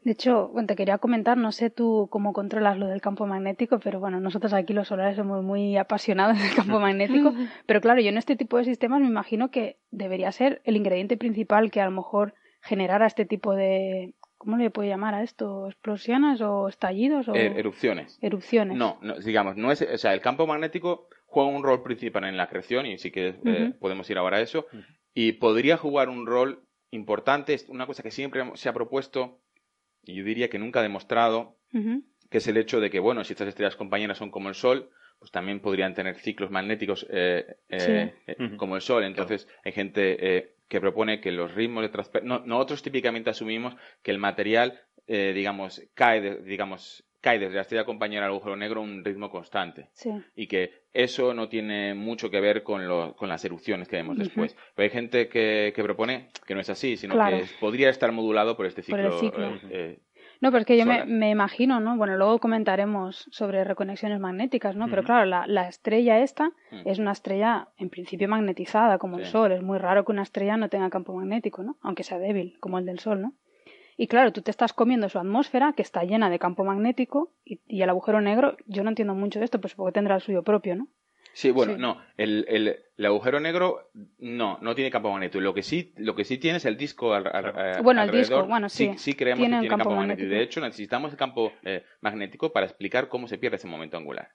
De 0.04 0.10
hecho, 0.10 0.48
bueno, 0.48 0.66
te 0.66 0.74
quería 0.74 0.98
comentar, 0.98 1.36
no 1.36 1.52
sé 1.52 1.70
tú 1.70 2.08
cómo 2.10 2.32
controlas 2.32 2.76
lo 2.76 2.88
del 2.88 3.00
campo 3.00 3.24
magnético, 3.24 3.78
pero 3.78 4.00
bueno, 4.00 4.18
nosotros 4.18 4.52
aquí 4.52 4.72
los 4.72 4.88
solares 4.88 5.16
somos 5.16 5.44
muy 5.44 5.76
apasionados 5.76 6.40
del 6.40 6.52
campo 6.56 6.80
magnético, 6.80 7.32
pero 7.66 7.80
claro, 7.80 8.00
yo 8.00 8.08
en 8.08 8.18
este 8.18 8.34
tipo 8.34 8.58
de 8.58 8.64
sistemas 8.64 9.00
me 9.00 9.06
imagino 9.06 9.52
que 9.52 9.78
debería 9.92 10.32
ser 10.32 10.60
el 10.64 10.76
ingrediente 10.76 11.16
principal 11.16 11.70
que 11.70 11.80
a 11.80 11.84
lo 11.84 11.92
mejor 11.92 12.34
generara 12.62 13.06
este 13.06 13.24
tipo 13.24 13.54
de, 13.54 14.14
¿cómo 14.38 14.56
le 14.56 14.70
puede 14.70 14.88
llamar 14.88 15.14
a 15.14 15.22
esto? 15.22 15.68
¿Explosiones 15.68 16.40
o 16.40 16.68
estallidos? 16.68 17.28
O... 17.28 17.34
Er, 17.34 17.58
erupciones. 17.58 18.18
Erupciones. 18.22 18.76
No, 18.76 18.98
digamos, 19.24 19.56
no 19.56 19.70
es, 19.70 19.82
o 19.82 19.98
sea, 19.98 20.14
el 20.14 20.20
campo 20.20 20.46
magnético 20.46 21.08
juega 21.26 21.50
un 21.50 21.62
rol 21.62 21.82
principal 21.82 22.24
en 22.24 22.36
la 22.36 22.48
creación 22.48 22.86
y 22.86 22.98
sí 22.98 23.10
que 23.10 23.34
eh, 23.44 23.74
podemos 23.80 24.08
ir 24.10 24.18
ahora 24.18 24.38
a 24.38 24.40
eso, 24.40 24.66
y 25.14 25.32
podría 25.32 25.76
jugar 25.76 26.08
un 26.08 26.26
rol 26.26 26.64
importante, 26.90 27.54
es 27.54 27.68
una 27.68 27.86
cosa 27.86 28.02
que 28.02 28.10
siempre 28.10 28.44
se 28.54 28.68
ha 28.68 28.72
propuesto 28.72 29.40
y 30.02 30.14
yo 30.14 30.24
diría 30.24 30.50
que 30.50 30.58
nunca 30.58 30.80
ha 30.80 30.82
demostrado, 30.82 31.56
que 32.30 32.38
es 32.38 32.46
el 32.48 32.56
hecho 32.56 32.80
de 32.80 32.90
que, 32.90 33.00
bueno, 33.00 33.24
si 33.24 33.32
estas 33.32 33.48
estrellas 33.48 33.76
compañeras 33.76 34.18
son 34.18 34.30
como 34.30 34.48
el 34.48 34.54
Sol, 34.54 34.90
pues 35.22 35.30
también 35.30 35.60
podrían 35.60 35.94
tener 35.94 36.16
ciclos 36.16 36.50
magnéticos 36.50 37.06
eh, 37.08 37.46
eh, 37.68 38.12
eh, 38.26 38.56
como 38.56 38.74
el 38.74 38.82
Sol. 38.82 39.04
Entonces, 39.04 39.46
hay 39.64 39.70
gente 39.70 40.56
que 40.66 40.80
propone 40.80 41.20
que 41.20 41.30
los 41.30 41.54
ritmos 41.54 41.84
de 41.84 41.90
transferencia... 41.90 42.42
nosotros 42.44 42.82
típicamente 42.82 43.30
asumimos 43.30 43.76
que 44.02 44.10
el 44.10 44.18
material, 44.18 44.80
digamos, 45.06 45.80
cae, 45.94 46.42
digamos, 46.42 47.04
cae 47.20 47.38
desde 47.38 47.54
la 47.54 47.60
estrella 47.60 47.84
compañera 47.84 48.26
al 48.26 48.32
agujero 48.32 48.56
negro 48.56 48.80
a 48.80 48.82
un 48.82 49.04
ritmo 49.04 49.30
constante. 49.30 49.90
Y 50.34 50.48
que 50.48 50.82
eso 50.92 51.32
no 51.34 51.48
tiene 51.48 51.94
mucho 51.94 52.28
que 52.30 52.40
ver 52.40 52.64
con, 52.64 53.14
con 53.14 53.28
las 53.28 53.44
erupciones 53.44 53.86
que 53.86 53.94
vemos 53.94 54.18
después. 54.18 54.56
Pero 54.74 54.84
hay 54.84 54.90
gente 54.90 55.28
que, 55.28 55.72
que, 55.74 55.82
propone 55.84 56.30
que 56.48 56.54
no 56.56 56.60
es 56.60 56.68
así, 56.68 56.96
sino 56.96 57.14
que 57.14 57.44
podría 57.60 57.90
estar 57.90 58.10
modulado 58.10 58.56
por 58.56 58.66
este 58.66 58.82
ciclo. 58.82 59.20
Eh, 59.22 59.60
eh, 59.70 59.98
no, 60.42 60.50
pero 60.50 60.58
es 60.58 60.66
que 60.66 60.76
yo 60.76 60.84
me, 60.84 61.04
me, 61.06 61.30
imagino, 61.30 61.78
¿no? 61.78 61.96
Bueno, 61.96 62.16
luego 62.16 62.40
comentaremos 62.40 63.28
sobre 63.30 63.62
reconexiones 63.62 64.18
magnéticas, 64.18 64.74
¿no? 64.74 64.88
Pero 64.88 65.04
claro, 65.04 65.24
la, 65.24 65.46
la 65.46 65.68
estrella 65.68 66.18
esta 66.18 66.48
mm. 66.72 66.82
es 66.84 66.98
una 66.98 67.12
estrella 67.12 67.68
en 67.78 67.90
principio 67.90 68.28
magnetizada, 68.28 68.98
como 68.98 69.18
el 69.18 69.26
Sol. 69.26 69.52
Es 69.52 69.62
muy 69.62 69.78
raro 69.78 70.04
que 70.04 70.10
una 70.10 70.22
estrella 70.22 70.56
no 70.56 70.68
tenga 70.68 70.90
campo 70.90 71.14
magnético, 71.14 71.62
¿no? 71.62 71.76
Aunque 71.80 72.02
sea 72.02 72.18
débil, 72.18 72.58
como 72.58 72.80
el 72.80 72.86
del 72.86 72.98
Sol, 72.98 73.22
¿no? 73.22 73.34
Y 73.96 74.08
claro, 74.08 74.32
tú 74.32 74.42
te 74.42 74.50
estás 74.50 74.72
comiendo 74.72 75.08
su 75.08 75.20
atmósfera, 75.20 75.74
que 75.74 75.82
está 75.82 76.02
llena 76.02 76.28
de 76.28 76.40
campo 76.40 76.64
magnético, 76.64 77.30
y, 77.44 77.60
el 77.68 77.88
agujero 77.88 78.20
negro, 78.20 78.56
yo 78.66 78.82
no 78.82 78.88
entiendo 78.88 79.14
mucho 79.14 79.38
de 79.38 79.44
esto, 79.44 79.60
pues 79.60 79.76
porque 79.76 79.92
tendrá 79.92 80.16
el 80.16 80.22
suyo 80.22 80.42
propio, 80.42 80.74
¿no? 80.74 80.88
Sí, 81.34 81.50
bueno, 81.50 81.76
no, 81.78 82.02
el, 82.16 82.44
el, 82.48 82.76
el, 82.96 83.06
agujero 83.06 83.40
negro 83.40 83.90
no, 84.18 84.58
no 84.60 84.74
tiene 84.74 84.90
campo 84.90 85.10
magnético. 85.10 85.40
Lo 85.40 85.54
que 85.54 85.62
sí, 85.62 85.92
lo 85.96 86.14
que 86.14 86.24
sí 86.24 86.38
tiene 86.38 86.58
es 86.58 86.64
el 86.64 86.76
disco 86.76 87.14
al, 87.14 87.24
Bueno, 87.82 88.02
el 88.02 88.10
disco, 88.10 88.44
bueno, 88.44 88.68
sí. 88.68 88.92
Sí, 88.96 89.14
creemos 89.14 89.42
que 89.42 89.48
tiene 89.48 89.68
campo, 89.68 89.94
magnético. 89.94 90.28
De 90.28 90.42
hecho, 90.42 90.60
necesitamos 90.60 91.10
el 91.12 91.16
campo 91.16 91.52
eh, 91.62 91.84
magnético 92.00 92.52
para 92.52 92.66
explicar 92.66 93.08
cómo 93.08 93.28
se 93.28 93.38
pierde 93.38 93.56
ese 93.56 93.66
momento 93.66 93.96
angular 93.96 94.30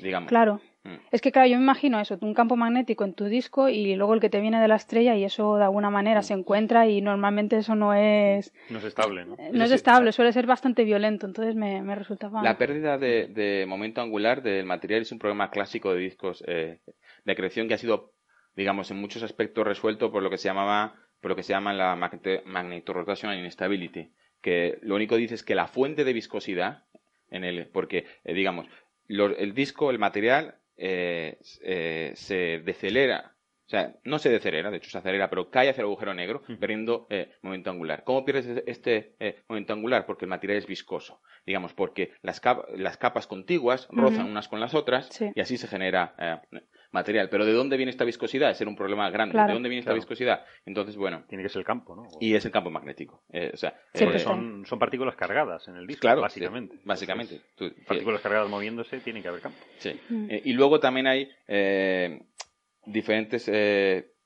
digamos. 0.00 0.28
Claro. 0.28 0.60
Mm. 0.86 1.00
Es 1.10 1.20
que, 1.20 1.32
claro, 1.32 1.48
yo 1.48 1.56
me 1.56 1.62
imagino 1.62 2.00
eso, 2.00 2.16
un 2.20 2.32
campo 2.32 2.56
magnético 2.56 3.04
en 3.04 3.14
tu 3.14 3.24
disco 3.24 3.68
y 3.68 3.96
luego 3.96 4.14
el 4.14 4.20
que 4.20 4.30
te 4.30 4.40
viene 4.40 4.60
de 4.60 4.68
la 4.68 4.76
estrella 4.76 5.16
y 5.16 5.24
eso 5.24 5.56
de 5.56 5.64
alguna 5.64 5.90
manera 5.90 6.22
se 6.22 6.34
encuentra 6.34 6.86
y 6.86 7.00
normalmente 7.00 7.56
eso 7.56 7.74
no 7.74 7.92
es... 7.92 8.54
No 8.70 8.78
es 8.78 8.84
estable, 8.84 9.24
¿no? 9.24 9.36
No 9.52 9.64
es 9.64 9.72
estable, 9.72 10.12
suele 10.12 10.32
ser 10.32 10.46
bastante 10.46 10.84
violento, 10.84 11.26
entonces 11.26 11.56
me, 11.56 11.82
me 11.82 11.96
resulta 11.96 12.30
La 12.42 12.56
pérdida 12.56 12.98
de, 12.98 13.64
momento 13.66 14.00
angular 14.00 14.42
del 14.42 14.64
material 14.64 15.02
es 15.02 15.10
un 15.10 15.18
problema 15.18 15.50
clásico 15.50 15.92
de 15.92 16.00
discos 16.00 16.44
eh, 16.46 16.78
de 17.24 17.32
acreción 17.32 17.66
que 17.66 17.74
ha 17.74 17.78
sido, 17.78 18.12
digamos, 18.54 18.90
en 18.92 18.98
muchos 18.98 19.24
aspectos 19.24 19.66
resuelto 19.66 20.12
por 20.12 20.22
lo 20.22 20.30
que 20.30 20.38
se 20.38 20.48
llamaba, 20.48 20.94
por 21.20 21.30
lo 21.30 21.36
que 21.36 21.42
se 21.42 21.52
llama 21.52 21.72
la 21.72 21.96
magnetorrotational 21.96 23.44
instability, 23.44 24.12
que 24.40 24.78
lo 24.82 24.94
único 24.94 25.16
que 25.16 25.22
dice 25.22 25.34
es 25.34 25.42
que 25.42 25.56
la 25.56 25.66
fuente 25.66 26.04
de 26.04 26.12
viscosidad 26.12 26.84
en 27.28 27.42
el, 27.42 27.66
porque, 27.66 28.06
eh, 28.24 28.34
digamos, 28.34 28.68
el 29.08 29.54
disco, 29.54 29.90
el 29.90 29.98
material, 29.98 30.56
eh, 30.76 31.38
eh, 31.62 32.12
se 32.14 32.60
decelera. 32.64 33.32
O 33.66 33.68
sea, 33.68 33.96
no 34.04 34.20
se 34.20 34.30
decelera, 34.30 34.70
de 34.70 34.76
hecho 34.76 34.90
se 34.90 34.98
acelera, 34.98 35.28
pero 35.28 35.50
cae 35.50 35.68
hacia 35.68 35.80
el 35.80 35.86
agujero 35.86 36.14
negro, 36.14 36.42
perdiendo 36.60 37.08
eh, 37.10 37.32
momento 37.42 37.70
angular. 37.70 38.04
¿Cómo 38.04 38.24
pierdes 38.24 38.62
este 38.64 39.16
momento 39.48 39.72
angular? 39.72 40.06
Porque 40.06 40.24
el 40.24 40.28
material 40.28 40.58
es 40.58 40.68
viscoso. 40.68 41.20
Digamos, 41.44 41.74
porque 41.74 42.12
las, 42.22 42.40
las 42.76 42.96
capas 42.96 43.26
contiguas 43.26 43.88
rozan 43.90 44.26
unas 44.26 44.46
con 44.46 44.60
las 44.60 44.74
otras 44.74 45.10
y 45.20 45.40
así 45.40 45.56
se 45.58 45.66
genera 45.66 46.42
material. 46.96 47.28
Pero 47.28 47.44
¿de 47.44 47.52
dónde 47.52 47.76
viene 47.76 47.90
esta 47.90 48.04
viscosidad? 48.04 48.50
Es 48.50 48.58
ser 48.58 48.68
un 48.68 48.76
problema 48.76 49.08
grande. 49.10 49.38
¿De 49.38 49.52
dónde 49.52 49.68
viene 49.68 49.80
esta 49.80 49.92
viscosidad? 49.92 50.44
Entonces, 50.64 50.96
bueno. 50.96 51.24
Tiene 51.28 51.42
que 51.42 51.48
ser 51.48 51.60
el 51.60 51.66
campo, 51.66 51.94
¿no? 51.94 52.08
Y 52.20 52.34
es 52.34 52.44
el 52.44 52.50
campo 52.50 52.70
magnético. 52.70 53.22
Eh, 53.30 53.50
o 53.52 53.56
sea, 53.56 53.74
eh, 53.92 54.18
son, 54.18 54.64
son, 54.66 54.78
partículas 54.78 55.14
cargadas 55.14 55.68
en 55.68 55.76
el 55.76 55.86
disco, 55.86 56.00
claro, 56.00 56.22
básicamente. 56.22 56.76
básicamente. 56.84 57.40
partículas 57.86 58.20
cargadas 58.20 58.48
moviéndose, 58.48 59.00
tiene 59.00 59.22
que 59.22 59.28
haber 59.28 59.40
campo. 59.40 59.58
Sí. 59.78 59.98
Mm. 60.08 60.30
Eh, 60.30 60.42
y 60.44 60.52
luego 60.54 60.80
también 60.80 61.06
hay 61.06 61.28
diferentes 62.86 63.50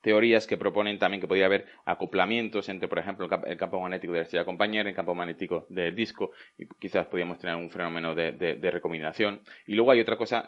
teorías 0.01 0.47
que 0.47 0.57
proponen 0.57 0.97
también 0.97 1.21
que 1.21 1.27
podría 1.27 1.45
haber 1.45 1.65
acoplamientos 1.85 2.69
entre, 2.69 2.87
por 2.87 2.99
ejemplo, 2.99 3.27
el 3.45 3.57
campo 3.57 3.79
magnético 3.79 4.13
de 4.13 4.19
la 4.19 4.23
estrella 4.23 4.45
compañera, 4.45 4.89
el 4.89 4.95
campo 4.95 5.13
magnético 5.13 5.65
del 5.69 5.95
disco, 5.95 6.31
y 6.57 6.67
quizás 6.79 7.05
podríamos 7.07 7.37
tener 7.37 7.55
un 7.55 7.69
fenómeno 7.69 8.15
de, 8.15 8.31
de, 8.31 8.71
recombinación. 8.71 9.41
Y 9.67 9.75
luego 9.75 9.91
hay 9.91 9.99
otra 9.99 10.17
cosa 10.17 10.45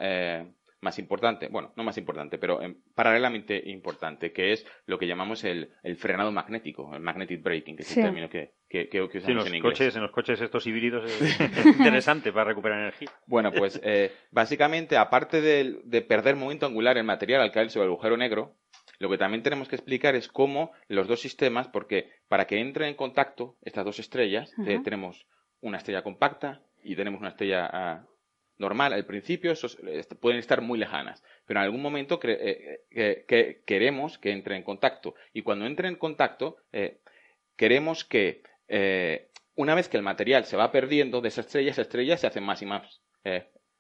más 0.84 1.00
importante, 1.00 1.48
bueno, 1.48 1.74
no 1.76 1.84
más 1.84 1.98
importante, 1.98 2.38
pero 2.38 2.62
em, 2.62 2.76
paralelamente 2.94 3.70
importante, 3.70 4.32
que 4.32 4.52
es 4.52 4.68
lo 4.86 5.00
que 5.00 5.08
llamamos 5.08 5.44
el, 5.44 5.72
frenado 5.98 6.32
magnético, 6.32 6.94
el 6.94 7.02
magnetic 7.02 7.42
braking, 7.42 7.76
que 7.76 7.84
es 7.84 7.98
el 7.98 8.04
término 8.04 8.30
que, 8.30 8.52
usamos 9.02 9.28
en, 9.28 9.36
los 9.36 9.52
en 9.52 9.62
Coches, 9.62 9.96
en 9.96 10.02
los 10.02 10.12
coches 10.12 10.42
estos 10.42 10.68
híbridos 10.68 11.10
es 11.10 11.40
interesante 11.66 12.32
para 12.32 12.46
recuperar 12.46 12.80
energía. 12.80 13.10
Bueno, 13.26 13.52
pues 13.52 13.80
eh, 13.84 14.12
básicamente, 14.32 14.98
aparte 14.98 15.42
de, 15.42 16.02
perder 16.02 16.36
momento 16.36 16.66
angular 16.66 16.98
en 16.98 17.06
material 17.06 17.42
al 17.42 17.52
caer 17.52 17.70
sobre 17.70 17.86
el 17.86 17.94
agujero 17.94 18.18
negro, 18.18 18.56
lo 19.00 19.10
que 19.10 19.18
también 19.18 19.42
tenemos 19.42 19.70
que 19.70 19.76
explicar 19.76 20.16
es 20.16 20.28
cómo 20.28 20.72
los 20.88 21.08
dos 21.08 21.22
sistemas, 21.22 21.68
porque 21.70 22.12
para 22.28 22.46
que 22.46 22.60
entren 22.60 22.90
en 22.90 22.96
contacto 22.96 23.58
estas 23.62 23.86
dos 23.86 24.00
estrellas, 24.00 24.54
tenemos 24.84 25.26
una 25.62 25.78
estrella 25.78 26.04
compacta 26.04 26.62
y 26.84 26.96
tenemos 26.96 27.22
una 27.22 27.30
estrella 27.30 27.70
ah, 27.72 28.06
normal, 28.58 28.94
al 28.94 29.06
principio 29.06 29.52
esos, 29.52 29.78
pueden 30.20 30.40
estar 30.40 30.62
muy 30.62 30.78
lejanas, 30.80 31.24
pero 31.46 31.60
en 31.60 31.66
algún 31.66 31.82
momento 31.82 32.20
eh, 32.24 32.82
que, 33.28 33.64
queremos 33.66 34.18
que 34.18 34.32
entre 34.32 34.56
en 34.56 34.64
contacto. 34.64 35.16
Y 35.34 35.42
cuando 35.42 35.66
entre 35.66 35.88
en 35.88 35.96
contacto, 35.96 36.58
eh, 36.72 37.00
queremos 37.56 38.06
que 38.06 38.44
eh, 38.68 39.30
una 39.56 39.76
vez 39.76 39.90
que 39.90 39.98
el 39.98 40.04
material 40.04 40.46
se 40.46 40.58
va 40.58 40.72
perdiendo 40.72 41.22
de 41.22 41.30
esa 41.30 41.42
estrella, 41.42 41.72
esa 41.72 41.82
estrella 41.82 42.18
se 42.18 42.28
hace 42.28 42.42
más 42.42 42.62
y 42.62 42.66
más 42.66 43.02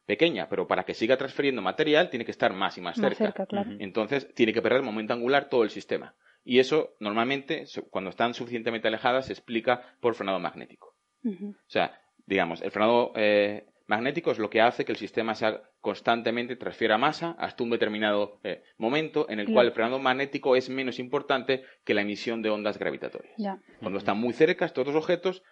pequeña, 0.06 0.48
pero 0.48 0.68
para 0.68 0.84
que 0.84 0.94
siga 0.94 1.18
transfiriendo 1.18 1.62
material 1.62 2.10
tiene 2.10 2.26
que 2.26 2.32
estar 2.32 2.54
más 2.54 2.78
y 2.78 2.82
más, 2.82 2.98
cerca. 2.98 3.48
Entonces 3.80 4.34
tiene 4.34 4.54
que 4.54 4.62
perder 4.62 4.80
el 4.80 4.86
momento 4.86 5.14
angular 5.14 5.50
todo 5.50 5.64
el 5.64 5.70
sistema. 5.70 6.16
Y 6.46 6.60
eso 6.60 6.96
normalmente, 7.00 7.66
cuando 7.90 8.10
están 8.10 8.34
suficientemente 8.34 8.88
alejadas, 8.88 9.28
se 9.28 9.34
explica 9.34 9.82
por 10.00 10.16
frenado 10.16 10.40
magnético. 10.40 10.96
O 11.26 11.56
sea, 11.68 12.02
digamos, 12.26 12.62
el 12.62 12.72
frenado 12.72 13.14
magnético 13.88 14.32
es 14.32 14.40
lo 14.40 14.50
que 14.50 14.62
hace 14.62 14.86
que 14.86 14.92
el 14.92 14.98
sistema 14.98 15.36
sea 15.36 15.62
constantemente 15.82 16.56
transfiera 16.56 16.98
masa 16.98 17.36
hasta 17.38 17.64
un 17.64 17.70
determinado 17.70 18.40
eh, 18.44 18.64
momento 18.78 19.30
en 19.30 19.40
el 19.40 19.52
cual 19.52 19.68
el 19.68 19.74
frenado 19.74 20.00
magnético 20.00 20.56
es 20.56 20.70
menos 20.70 21.00
importante 21.00 21.64
que 21.84 21.94
la 21.94 22.02
emisión 22.02 22.42
de 22.42 22.50
ondas 22.50 22.78
gravitatorias. 22.78 23.36
Cuando 23.80 24.00
están 24.00 24.18
muy 24.18 24.34
cerca 24.34 24.66
estos 24.66 24.86
dos 24.86 24.96
objetos 24.96 25.44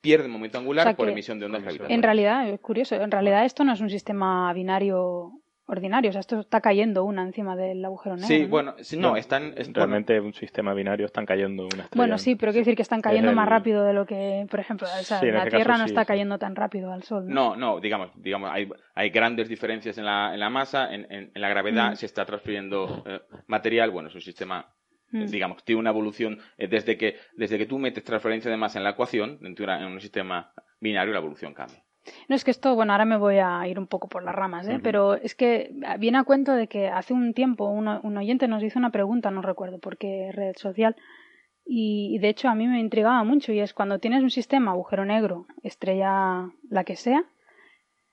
pierden 0.00 0.30
momento 0.30 0.58
angular 0.58 0.96
por 0.96 1.08
emisión 1.08 1.38
de 1.38 1.46
ondas 1.46 1.62
gravitatorias. 1.62 1.96
En 1.96 2.02
realidad, 2.02 2.48
es 2.48 2.60
curioso, 2.60 2.94
en 2.96 3.10
realidad 3.10 3.44
esto 3.44 3.64
no 3.64 3.72
es 3.72 3.80
un 3.80 3.90
sistema 3.90 4.52
binario 4.52 5.32
ordinario. 5.68 6.08
O 6.08 6.12
sea, 6.12 6.20
esto 6.20 6.40
está 6.40 6.60
cayendo 6.60 7.04
una 7.04 7.22
encima 7.22 7.54
del 7.54 7.84
agujero 7.84 8.16
negro. 8.16 8.26
Sí, 8.28 8.46
bueno, 8.46 8.74
no, 8.96 9.16
están. 9.16 9.54
realmente 9.72 10.18
un 10.20 10.34
sistema 10.34 10.74
binario 10.74 11.06
están 11.06 11.24
cayendo 11.26 11.64
una 11.64 11.84
estrella. 11.84 11.88
Bueno, 11.94 12.18
sí, 12.18 12.34
pero 12.34 12.50
quiero 12.52 12.62
decir 12.64 12.74
que 12.74 12.82
están 12.82 13.00
cayendo 13.00 13.32
más 13.32 13.48
rápido 13.48 13.84
de 13.84 13.92
lo 13.92 14.04
que, 14.06 14.46
por 14.50 14.58
ejemplo, 14.60 14.88
la 14.88 15.00
este 15.00 15.50
Tierra 15.50 15.78
no 15.78 15.84
está 15.84 16.04
cayendo 16.04 16.38
tan 16.38 16.56
rápido 16.56 16.92
al 16.92 17.02
Sol. 17.04 17.24
No, 17.28 17.54
no, 17.54 17.78
digamos, 17.80 18.10
digamos 18.16 18.50
hay, 18.52 18.68
hay 18.94 19.10
grandes 19.10 19.48
diferencias 19.48 19.96
en 19.98 20.04
la, 20.06 20.32
en 20.34 20.40
la 20.40 20.50
masa, 20.50 20.92
en, 20.92 21.06
en, 21.10 21.30
la 21.34 21.48
gravedad, 21.48 21.94
se 21.94 22.06
está 22.06 22.24
transfiriendo 22.24 23.04
eh, 23.06 23.20
material. 23.46 23.90
Bueno, 23.90 24.08
es 24.08 24.14
un 24.14 24.20
sistema 24.22 24.74
Mm. 25.10 25.24
Digamos, 25.24 25.64
tiene 25.64 25.80
una 25.80 25.88
evolución 25.88 26.38
eh, 26.58 26.68
desde 26.68 26.98
que, 26.98 27.16
desde 27.34 27.56
que 27.56 27.64
tú 27.64 27.78
metes 27.78 28.04
transferencia 28.04 28.50
de 28.50 28.58
masa 28.58 28.76
en 28.78 28.84
la 28.84 28.90
ecuación, 28.90 29.38
en, 29.42 29.54
tu- 29.54 29.64
en 29.64 29.84
un 29.86 30.00
sistema 30.02 30.52
binario, 30.80 31.14
la 31.14 31.20
evolución 31.20 31.54
cambia. 31.54 31.82
No, 32.28 32.36
es 32.36 32.44
que 32.44 32.50
esto, 32.50 32.74
bueno, 32.74 32.92
ahora 32.92 33.04
me 33.04 33.16
voy 33.16 33.38
a 33.38 33.66
ir 33.68 33.78
un 33.78 33.86
poco 33.86 34.08
por 34.08 34.22
las 34.24 34.34
ramas, 34.34 34.66
¿eh? 34.68 34.74
Pero 34.82 35.14
es 35.14 35.34
que 35.34 35.72
viene 35.98 36.18
a 36.18 36.24
cuento 36.24 36.52
de 36.52 36.66
que 36.66 36.88
hace 36.88 37.12
un 37.14 37.34
tiempo 37.34 37.68
uno- 37.68 38.00
un 38.02 38.16
oyente 38.16 38.48
nos 38.48 38.62
hizo 38.62 38.78
una 38.78 38.90
pregunta, 38.90 39.30
no 39.30 39.42
recuerdo 39.42 39.78
por 39.78 39.96
qué 39.98 40.30
red 40.32 40.54
social, 40.56 40.96
y, 41.64 42.14
y 42.14 42.18
de 42.18 42.28
hecho 42.30 42.48
a 42.48 42.54
mí 42.54 42.66
me 42.66 42.80
intrigaba 42.80 43.22
mucho, 43.24 43.52
y 43.52 43.60
es 43.60 43.74
cuando 43.74 43.98
tienes 43.98 44.22
un 44.22 44.30
sistema 44.30 44.70
agujero 44.72 45.04
negro, 45.04 45.46
estrella 45.62 46.50
la 46.70 46.84
que 46.84 46.96
sea, 46.96 47.24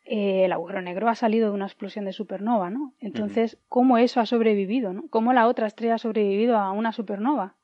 eh, 0.06 0.46
el 0.46 0.52
agujero 0.52 0.82
negro 0.82 1.10
ha 1.10 1.16
salido 1.16 1.50
de 1.50 1.56
una 1.56 1.66
explosión 1.66 2.06
de 2.06 2.14
supernova, 2.14 2.70
¿no? 2.70 2.94
Entonces, 3.00 3.58
¿cómo 3.70 3.98
eso 3.98 4.20
ha 4.20 4.26
sobrevivido, 4.26 4.94
¿no? 4.94 5.06
¿Cómo 5.10 5.34
la 5.34 5.48
otra 5.48 5.66
estrella 5.68 5.96
ha 5.96 6.00
sobrevivido 6.00 6.58
a 6.58 6.72
una 6.72 6.92
supernova? 6.92 7.56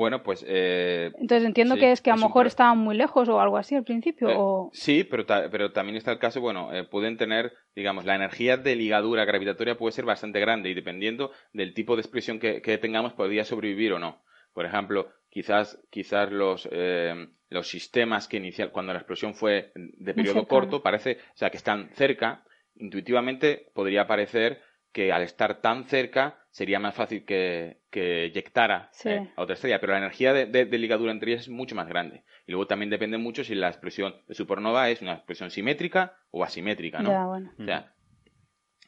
Bueno, 0.00 0.22
pues... 0.22 0.42
eh, 0.48 1.12
Entonces 1.18 1.46
entiendo 1.46 1.74
Sí, 1.74 1.80
que 1.80 1.92
es 1.92 2.00
que 2.00 2.10
a 2.10 2.16
lo 2.16 2.22
mejor 2.22 2.46
estaban 2.46 2.78
muy 2.78 2.96
lejos 2.96 3.28
o 3.28 3.38
algo 3.38 3.58
así 3.58 3.74
al 3.74 3.84
principio, 3.84 4.30
Eh, 4.30 4.34
o... 4.38 4.70
Sí, 4.72 5.04
pero, 5.04 5.26
ta- 5.26 5.50
pero 5.50 5.72
también 5.72 5.96
está 5.96 6.10
el 6.10 6.18
caso, 6.18 6.40
bueno, 6.40 6.72
eh, 6.74 6.84
pueden 6.84 7.18
tener, 7.18 7.52
digamos, 7.76 8.06
la 8.06 8.14
energía 8.14 8.56
de 8.56 8.76
ligadura 8.76 9.26
gravitatoria 9.26 9.76
puede 9.76 9.92
ser 9.92 10.06
bastante 10.06 10.40
grande 10.40 10.70
y 10.70 10.74
dependiendo 10.74 11.32
del 11.52 11.74
tipo 11.74 11.96
de 11.96 12.00
expresión 12.00 12.38
que, 12.40 12.62
que 12.62 12.78
tengamos 12.78 13.12
podría 13.12 13.44
sobrevivir 13.44 13.92
o 13.92 13.98
no. 13.98 14.22
Por 14.54 14.64
ejemplo, 14.64 15.08
quizás, 15.28 15.78
quizás 15.90 16.32
los, 16.32 16.66
eh, 16.72 17.28
los 17.50 17.68
sistemas 17.68 18.26
que 18.26 18.38
inicial, 18.38 18.70
cuando 18.72 18.94
la 18.94 19.00
explosión 19.00 19.34
fue 19.34 19.70
de 19.74 20.14
periodo 20.14 20.46
corto, 20.46 20.82
parece, 20.82 21.18
o 21.34 21.36
sea, 21.36 21.50
que 21.50 21.58
están 21.58 21.90
cerca, 21.92 22.42
intuitivamente 22.74 23.70
podría 23.74 24.06
parecer 24.06 24.62
que 24.92 25.12
al 25.12 25.22
estar 25.22 25.60
tan 25.60 25.84
cerca 25.84 26.39
sería 26.50 26.78
más 26.80 26.94
fácil 26.94 27.24
que, 27.24 27.78
que 27.90 28.24
eyectara 28.24 28.88
Sí. 28.92 29.08
eh, 29.10 29.30
a 29.36 29.42
otra 29.42 29.54
estrella, 29.54 29.80
pero 29.80 29.92
la 29.92 29.98
energía 30.00 30.32
de, 30.32 30.46
de- 30.46 30.64
de 30.66 30.78
ligadura 30.78 31.12
entre 31.12 31.30
ellas 31.32 31.42
es 31.44 31.48
mucho 31.48 31.74
más 31.74 31.88
grande. 31.88 32.24
Y 32.46 32.52
luego 32.52 32.66
también 32.66 32.90
depende 32.90 33.18
mucho 33.18 33.44
si 33.44 33.54
la 33.54 33.68
expresión 33.68 34.14
de 34.26 34.34
supernova 34.34 34.90
es 34.90 35.00
una 35.02 35.14
expresión 35.14 35.50
simétrica 35.50 36.16
o 36.30 36.42
asimétrica, 36.44 37.00
¿no? 37.02 37.10
Ya, 37.10 37.26
bueno. 37.26 37.52
O 37.58 37.64
sea, 37.64 37.94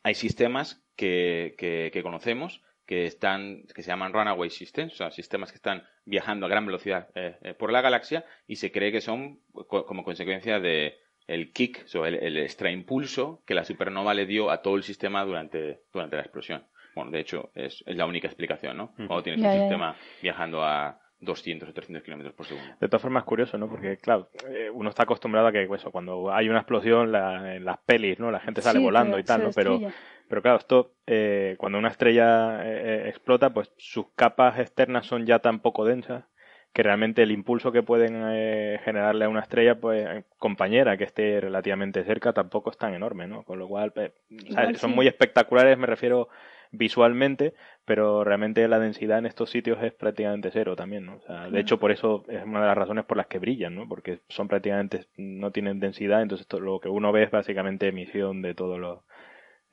hay 0.02 0.14
sistemas 0.14 0.82
que, 0.96 1.54
que- 1.58 1.90
que 1.92 2.02
conocemos 2.02 2.62
que 2.84 3.06
están 3.06 3.62
que 3.74 3.82
se 3.82 3.88
llaman 3.90 4.12
runaway 4.12 4.50
systems, 4.50 4.94
o 4.94 4.96
sea, 4.96 5.10
sistemas 5.12 5.52
que 5.52 5.56
están 5.56 5.84
viajando 6.04 6.46
a 6.46 6.48
gran 6.48 6.66
velocidad 6.66 7.08
eh, 7.14 7.36
eh, 7.42 7.54
por 7.54 7.70
la 7.70 7.80
galaxia 7.80 8.24
y 8.48 8.56
se 8.56 8.72
cree 8.72 8.90
que 8.90 9.00
son 9.00 9.38
co- 9.52 9.86
como 9.86 10.02
consecuencia 10.02 10.58
de 10.58 10.98
el 11.28 11.52
kick, 11.52 11.86
o 11.94 12.04
el, 12.04 12.16
el 12.16 12.36
extraimpulso 12.38 13.42
que 13.46 13.54
la 13.54 13.64
supernova 13.64 14.12
le 14.14 14.26
dio 14.26 14.50
a 14.50 14.60
todo 14.62 14.74
el 14.76 14.82
sistema 14.82 15.24
durante, 15.24 15.82
durante 15.92 16.16
la 16.16 16.22
explosión. 16.22 16.66
Bueno, 16.94 17.10
de 17.10 17.20
hecho, 17.20 17.50
es, 17.54 17.82
es 17.86 17.96
la 17.96 18.06
única 18.06 18.26
explicación, 18.28 18.76
¿no? 18.76 18.92
Cuando 18.96 19.22
tienes 19.22 19.40
Ya, 19.40 19.48
un 19.48 19.52
ya, 19.52 19.58
ya. 19.58 19.60
sistema 19.62 19.96
viajando 20.22 20.62
a 20.64 20.98
200 21.20 21.68
o 21.68 21.72
300 21.72 22.02
kilómetros 22.02 22.34
por 22.34 22.46
segundo. 22.46 22.74
De 22.80 22.88
todas 22.88 23.00
formas 23.02 23.22
es 23.22 23.26
curioso, 23.26 23.56
¿no? 23.56 23.68
Porque, 23.68 23.96
claro, 23.96 24.28
eh, 24.50 24.68
uno 24.72 24.90
está 24.90 25.04
acostumbrado 25.04 25.46
a 25.46 25.52
que 25.52 25.64
pues, 25.66 25.80
eso, 25.80 25.90
cuando 25.90 26.32
hay 26.32 26.48
una 26.48 26.58
explosión 26.58 27.12
la- 27.12 27.54
en 27.56 27.64
las 27.64 27.78
pelis, 27.78 28.18
¿no? 28.18 28.30
La 28.30 28.40
gente 28.40 28.60
sale 28.60 28.78
Sí, 28.80 28.84
volando 28.84 29.18
y 29.18 29.22
tal, 29.22 29.42
¿no? 29.42 29.50
Pero, 29.54 29.80
pero 30.28 30.42
claro, 30.42 30.58
esto, 30.58 30.94
eh, 31.06 31.54
cuando 31.58 31.78
una 31.78 31.88
estrella 31.88 32.62
eh, 32.66 32.82
eh, 33.04 33.08
explota, 33.08 33.54
pues 33.54 33.72
sus 33.76 34.06
capas 34.16 34.58
externas 34.58 35.06
son 35.06 35.24
ya 35.24 35.38
tan 35.38 35.60
poco 35.60 35.84
densas 35.84 36.24
que 36.72 36.82
realmente 36.82 37.22
el 37.22 37.30
impulso 37.32 37.70
que 37.70 37.82
pueden 37.82 38.22
eh, 38.30 38.80
generarle 38.82 39.26
a 39.26 39.28
una 39.28 39.40
estrella, 39.40 39.78
pues 39.78 40.06
eh, 40.08 40.24
compañera 40.38 40.96
que 40.96 41.04
esté 41.04 41.38
relativamente 41.40 42.02
cerca, 42.02 42.32
tampoco 42.32 42.70
es 42.70 42.78
tan 42.78 42.94
enorme, 42.94 43.28
¿no? 43.28 43.44
Con 43.44 43.58
lo 43.58 43.68
cual, 43.68 43.92
sea, 43.94 44.10
Igual 44.30 44.76
son 44.76 44.90
muy 44.92 45.06
espectaculares, 45.06 45.76
me 45.76 45.86
refiero 45.86 46.28
visualmente, 46.72 47.54
pero 47.84 48.24
realmente 48.24 48.66
la 48.66 48.78
densidad 48.78 49.18
en 49.18 49.26
estos 49.26 49.50
sitios 49.50 49.82
es 49.82 49.92
prácticamente 49.92 50.50
cero 50.50 50.74
también, 50.74 51.06
¿no? 51.06 51.16
O 51.16 51.20
sea, 51.20 51.48
de 51.50 51.60
hecho, 51.60 51.78
por 51.78 51.92
eso 51.92 52.24
es 52.28 52.42
una 52.44 52.60
de 52.62 52.66
las 52.66 52.76
razones 52.78 53.04
por 53.04 53.16
las 53.18 53.26
que 53.26 53.38
brillan, 53.38 53.74
¿no? 53.74 53.86
Porque 53.88 54.20
son 54.28 54.48
prácticamente, 54.48 55.06
no 55.16 55.50
tienen 55.50 55.80
densidad, 55.80 56.22
entonces 56.22 56.46
to- 56.46 56.60
lo 56.60 56.80
que 56.80 56.88
uno 56.88 57.12
ve 57.12 57.24
es 57.24 57.30
básicamente 57.30 57.88
emisión 57.88 58.42
de 58.42 58.54
todos 58.54 58.78
los 58.80 59.00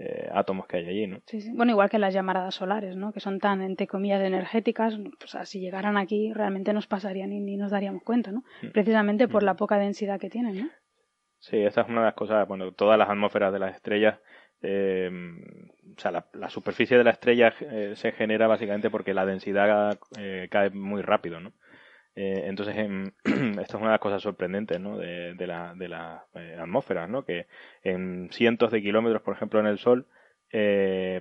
eh, 0.02 0.30
átomos 0.34 0.66
que 0.68 0.78
hay 0.78 0.88
allí, 0.88 1.08
¿no? 1.08 1.20
Sí, 1.26 1.42
sí. 1.42 1.52
Bueno, 1.54 1.72
igual 1.74 1.90
que 1.90 2.00
las 2.00 2.14
llamaradas 2.14 2.56
solares, 2.56 2.96
¿no? 2.96 3.12
Que 3.12 3.20
son 3.20 3.40
tan, 3.40 3.62
entre 3.62 3.86
comillas, 3.88 4.22
energéticas, 4.22 4.98
pues 5.20 5.36
ah, 5.36 5.46
si 5.46 5.60
llegaran 5.60 5.98
aquí 5.98 6.32
realmente 6.34 6.72
nos 6.74 6.88
pasarían 6.88 7.34
y 7.34 7.40
ni 7.42 7.58
nos 7.58 7.72
daríamos 7.72 8.04
cuenta, 8.04 8.32
¿no? 8.32 8.44
Mm. 8.62 8.68
Precisamente 8.72 9.28
por 9.28 9.44
Mm. 9.44 9.46
la 9.46 9.54
poca 9.56 9.78
densidad 9.78 10.18
que 10.20 10.30
tienen, 10.30 10.58
¿no? 10.58 10.70
Sí, 11.40 11.58
esa 11.58 11.82
es 11.82 11.90
una 11.90 12.02
de 12.02 12.06
las 12.08 12.14
cosas, 12.16 12.48
bueno, 12.48 12.72
todas 12.74 12.98
las 13.00 13.10
atmósferas 13.10 13.52
de 13.54 13.60
las 13.60 13.76
estrellas, 13.76 14.20
eh, 14.62 15.10
o 16.00 16.02
sea, 16.02 16.12
la, 16.34 16.50
superficie 16.50 16.98
de 16.98 17.04
la 17.04 17.12
estrella 17.12 17.54
eh, 17.60 17.92
se 17.96 18.14
genera 18.14 18.48
básicamente 18.48 18.90
porque 18.90 19.14
la 19.14 19.26
densidad 19.26 20.00
eh, 20.18 20.48
cae 20.50 20.70
muy 20.70 21.02
rápido, 21.02 21.42
¿no? 21.42 21.52
Eh, 22.16 22.44
entonces, 22.46 22.78
em, 22.78 23.12
esto 23.60 23.78
es 23.78 23.82
una 23.82 23.88
de 23.88 23.92
las 23.92 24.00
cosas 24.00 24.22
sorprendentes, 24.22 24.80
¿no? 24.80 24.98
De, 24.98 25.36
la, 25.46 25.74
de 25.76 25.90
las 25.90 26.22
atmósferas, 26.58 27.10
¿no? 27.10 27.26
Que 27.26 27.48
en 27.84 28.30
cientos 28.32 28.72
de 28.72 28.82
kilómetros, 28.82 29.22
por 29.24 29.36
ejemplo, 29.36 29.60
en 29.60 29.68
el 29.68 29.78
Sol, 29.78 30.08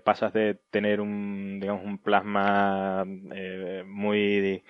pasas 0.04 0.32
de 0.32 0.60
tener 0.70 1.00
un, 1.00 1.58
digamos, 1.60 1.84
un 1.84 1.98
plasma 1.98 3.04
muy, 3.84 4.62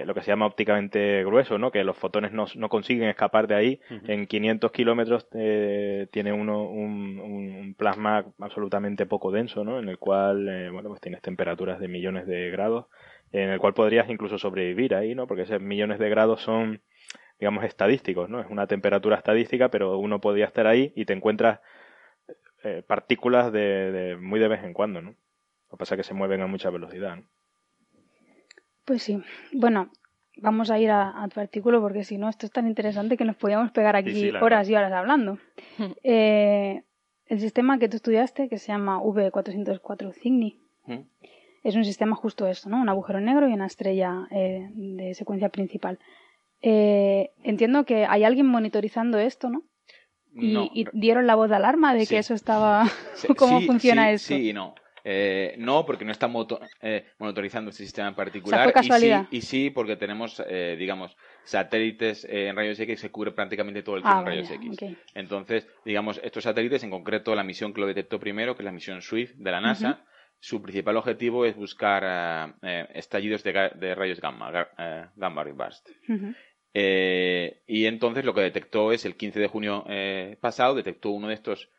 eh, 0.00 0.04
lo 0.06 0.14
que 0.14 0.22
se 0.22 0.28
llama 0.28 0.46
ópticamente 0.46 1.24
grueso, 1.24 1.58
¿no? 1.58 1.70
Que 1.70 1.84
los 1.84 1.96
fotones 1.96 2.32
no, 2.32 2.46
no 2.56 2.68
consiguen 2.68 3.08
escapar 3.08 3.46
de 3.46 3.54
ahí. 3.54 3.80
En 4.08 4.26
500 4.26 4.72
kilómetros 4.72 5.26
eh, 5.34 6.06
tiene 6.10 6.32
uno 6.32 6.62
un, 6.64 7.18
un- 7.20 7.56
un 7.56 7.74
plasma 7.74 8.24
absolutamente 8.40 9.06
poco 9.06 9.30
denso, 9.30 9.64
¿no? 9.64 9.78
En 9.78 9.88
el 9.88 9.98
cual, 9.98 10.48
eh, 10.48 10.70
bueno, 10.70 10.88
pues 10.88 11.00
tienes 11.00 11.20
temperaturas 11.22 11.78
de 11.80 11.88
millones 11.88 12.26
de 12.26 12.50
grados, 12.50 12.86
en 13.32 13.50
el 13.50 13.58
cual 13.58 13.74
podrías 13.74 14.08
incluso 14.10 14.38
sobrevivir 14.38 14.94
ahí, 14.94 15.14
¿no? 15.14 15.26
Porque 15.26 15.42
esos 15.42 15.60
millones 15.60 15.98
de 15.98 16.08
grados 16.08 16.40
son, 16.42 16.80
digamos, 17.38 17.64
estadísticos, 17.64 18.28
¿no? 18.30 18.40
Es 18.40 18.46
una 18.50 18.66
temperatura 18.66 19.16
estadística, 19.16 19.68
pero 19.70 19.98
uno 19.98 20.20
podría 20.20 20.46
estar 20.46 20.66
ahí 20.66 20.92
y 20.96 21.04
te 21.04 21.12
encuentras 21.12 21.60
eh, 22.62 22.82
partículas 22.86 23.52
de, 23.52 23.92
de 23.92 24.16
muy 24.16 24.40
de 24.40 24.48
vez 24.48 24.64
en 24.64 24.72
cuando, 24.72 25.02
¿no? 25.02 25.10
Lo 25.10 25.76
que 25.76 25.76
pasa 25.78 25.94
es 25.94 25.98
que 25.98 26.04
se 26.04 26.14
mueven 26.14 26.40
a 26.40 26.46
mucha 26.46 26.70
velocidad, 26.70 27.16
¿no? 27.16 27.28
Pues 28.84 29.02
sí. 29.02 29.22
Bueno, 29.52 29.88
vamos 30.36 30.70
a 30.70 30.78
ir 30.78 30.90
a, 30.90 31.22
a 31.22 31.28
tu 31.28 31.40
artículo 31.40 31.80
porque 31.80 32.04
si 32.04 32.18
no, 32.18 32.28
esto 32.28 32.46
es 32.46 32.52
tan 32.52 32.66
interesante 32.66 33.16
que 33.16 33.24
nos 33.24 33.36
podíamos 33.36 33.70
pegar 33.72 33.96
aquí 33.96 34.12
sí, 34.12 34.30
horas 34.30 34.68
y 34.68 34.74
horas 34.74 34.92
hablando. 34.92 35.38
Eh, 36.04 36.82
el 37.26 37.40
sistema 37.40 37.78
que 37.78 37.88
tú 37.88 37.96
estudiaste, 37.96 38.48
que 38.50 38.58
se 38.58 38.68
llama 38.68 39.00
V404 39.00 40.12
Cygni, 40.12 40.60
Ujú. 40.86 41.06
es 41.62 41.74
un 41.74 41.84
sistema 41.86 42.14
justo 42.14 42.46
esto, 42.46 42.68
¿no? 42.68 42.80
Un 42.82 42.88
agujero 42.90 43.18
negro 43.20 43.48
y 43.48 43.54
una 43.54 43.66
estrella 43.66 44.28
eh, 44.30 44.68
de 44.74 45.14
secuencia 45.14 45.48
principal. 45.48 45.98
Eh, 46.60 47.30
entiendo 47.42 47.84
que 47.86 48.04
hay 48.04 48.24
alguien 48.24 48.46
monitorizando 48.46 49.18
esto, 49.18 49.48
¿no? 49.48 49.62
Y, 50.34 50.52
No, 50.52 50.68
y 50.74 50.86
dieron 50.92 51.26
la 51.26 51.34
voz 51.34 51.48
de 51.48 51.56
alarma 51.56 51.94
de 51.94 52.04
Sí. 52.04 52.14
que 52.14 52.18
eso 52.18 52.34
estaba... 52.34 52.84
¿Cómo 53.38 53.60
sí, 53.60 53.66
funciona 53.66 54.08
sí, 54.08 54.14
esto? 54.14 54.34
Sí 54.36 54.50
y 54.50 54.52
no. 54.52 54.74
Eh, 55.06 55.54
no, 55.58 55.84
porque 55.84 56.04
no 56.06 56.12
está 56.12 56.28
moto- 56.28 56.58
eh, 56.80 57.04
monitorizando 57.18 57.70
este 57.70 57.84
sistema 57.84 58.08
en 58.08 58.14
particular. 58.14 58.62
fue 58.64 58.72
casualidad. 58.72 59.28
Y 59.30 59.36
sí, 59.36 59.36
y 59.36 59.40
sí, 59.42 59.70
porque 59.70 59.96
tenemos, 59.96 60.42
eh, 60.48 60.76
digamos, 60.78 61.14
satélites 61.44 62.24
eh, 62.24 62.48
en 62.48 62.56
rayos 62.56 62.80
X 62.80 62.86
que 62.86 62.96
se 62.96 63.10
cubre 63.10 63.32
prácticamente 63.32 63.82
todo 63.82 63.96
el 63.96 64.02
Ah, 64.04 64.06
cielo 64.08 64.20
en 64.20 64.26
rayos 64.26 64.50
X. 64.50 64.72
ok. 64.82 64.96
Entonces, 65.14 65.68
digamos, 65.84 66.18
estos 66.24 66.44
satélites, 66.44 66.82
en 66.84 66.90
concreto 66.90 67.34
la 67.34 67.44
misión 67.44 67.74
que 67.74 67.82
lo 67.82 67.86
detectó 67.86 68.18
primero, 68.18 68.56
que 68.56 68.62
es 68.62 68.64
la 68.64 68.72
misión 68.72 69.02
SWIFT 69.02 69.36
de 69.36 69.50
la 69.50 69.60
NASA, 69.60 70.04
su 70.40 70.62
principal 70.62 70.96
objetivo 70.96 71.44
es 71.44 71.54
buscar 71.54 72.54
eh, 72.62 72.86
estallidos 72.94 73.42
de, 73.44 73.54
ga- 73.54 73.72
de 73.74 73.94
rayos 73.94 74.20
gamma, 74.20 74.50
ga- 74.50 75.12
gamma 75.16 75.44
ray 75.44 75.52
burst. 75.52 75.86
Eh, 76.72 77.62
y 77.66 77.86
entonces 77.86 78.24
lo 78.24 78.34
que 78.34 78.40
detectó 78.40 78.90
es 78.92 79.04
el 79.04 79.16
15 79.16 79.38
de 79.38 79.46
junio 79.48 79.84
eh, 79.88 80.36
pasado, 80.40 80.74
detectó 80.74 81.10
uno 81.10 81.28
de 81.28 81.34
estos 81.34 81.70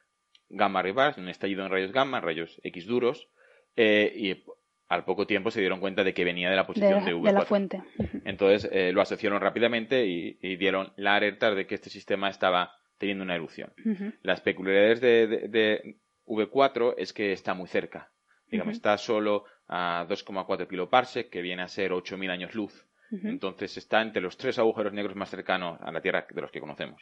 gamma 0.49 0.81
ray 0.81 0.93
un 1.17 1.29
estallido 1.29 1.65
en 1.65 1.71
rayos 1.71 1.91
gamma, 1.91 2.21
rayos 2.21 2.59
X 2.63 2.85
duros, 2.85 3.29
eh, 3.75 4.11
y 4.15 4.43
al 4.87 5.03
poco 5.03 5.25
tiempo 5.25 5.49
se 5.51 5.59
dieron 5.59 5.79
cuenta 5.79 6.03
de 6.03 6.13
que 6.13 6.23
venía 6.23 6.49
de 6.49 6.55
la 6.55 6.61
de, 6.61 6.67
posición 6.67 7.03
de, 7.05 7.11
de 7.11 7.17
V4. 7.17 7.33
la 7.33 7.41
fuente. 7.45 7.83
Entonces 8.23 8.69
eh, 8.71 8.91
lo 8.91 9.01
asociaron 9.01 9.41
rápidamente 9.41 10.05
y, 10.05 10.37
y 10.41 10.55
dieron 10.57 10.93
la 10.95 11.15
alerta 11.15 11.53
de 11.55 11.65
que 11.65 11.75
este 11.75 11.89
sistema 11.89 12.29
estaba 12.29 12.71
teniendo 12.97 13.23
una 13.23 13.35
erupción. 13.35 13.73
Las 14.21 14.41
peculiaridades 14.41 15.01
de, 15.01 15.27
de- 15.27 15.47
de 15.49 15.95
V4 16.27 16.93
es 16.97 17.13
que 17.13 17.31
está 17.33 17.53
muy 17.53 17.67
cerca. 17.67 18.11
Digamos, 18.49 18.75
está 18.77 18.97
solo 18.97 19.45
a 19.67 20.05
2,4 20.07 20.67
kiloparsec, 20.67 21.29
que 21.29 21.41
viene 21.41 21.63
a 21.63 21.67
ser 21.67 21.91
8.000 21.91 22.29
años 22.29 22.53
luz. 22.55 22.85
Entonces 23.11 23.75
está 23.77 24.01
entre 24.01 24.21
los 24.21 24.35
tres 24.37 24.57
agujeros 24.59 24.91
negros 24.93 25.15
más 25.15 25.29
cercanos 25.29 25.79
a 25.81 25.91
la 25.91 26.01
Tierra 26.01 26.25
de 26.29 26.41
los 26.41 26.51
que 26.51 26.59
conocemos. 26.59 27.01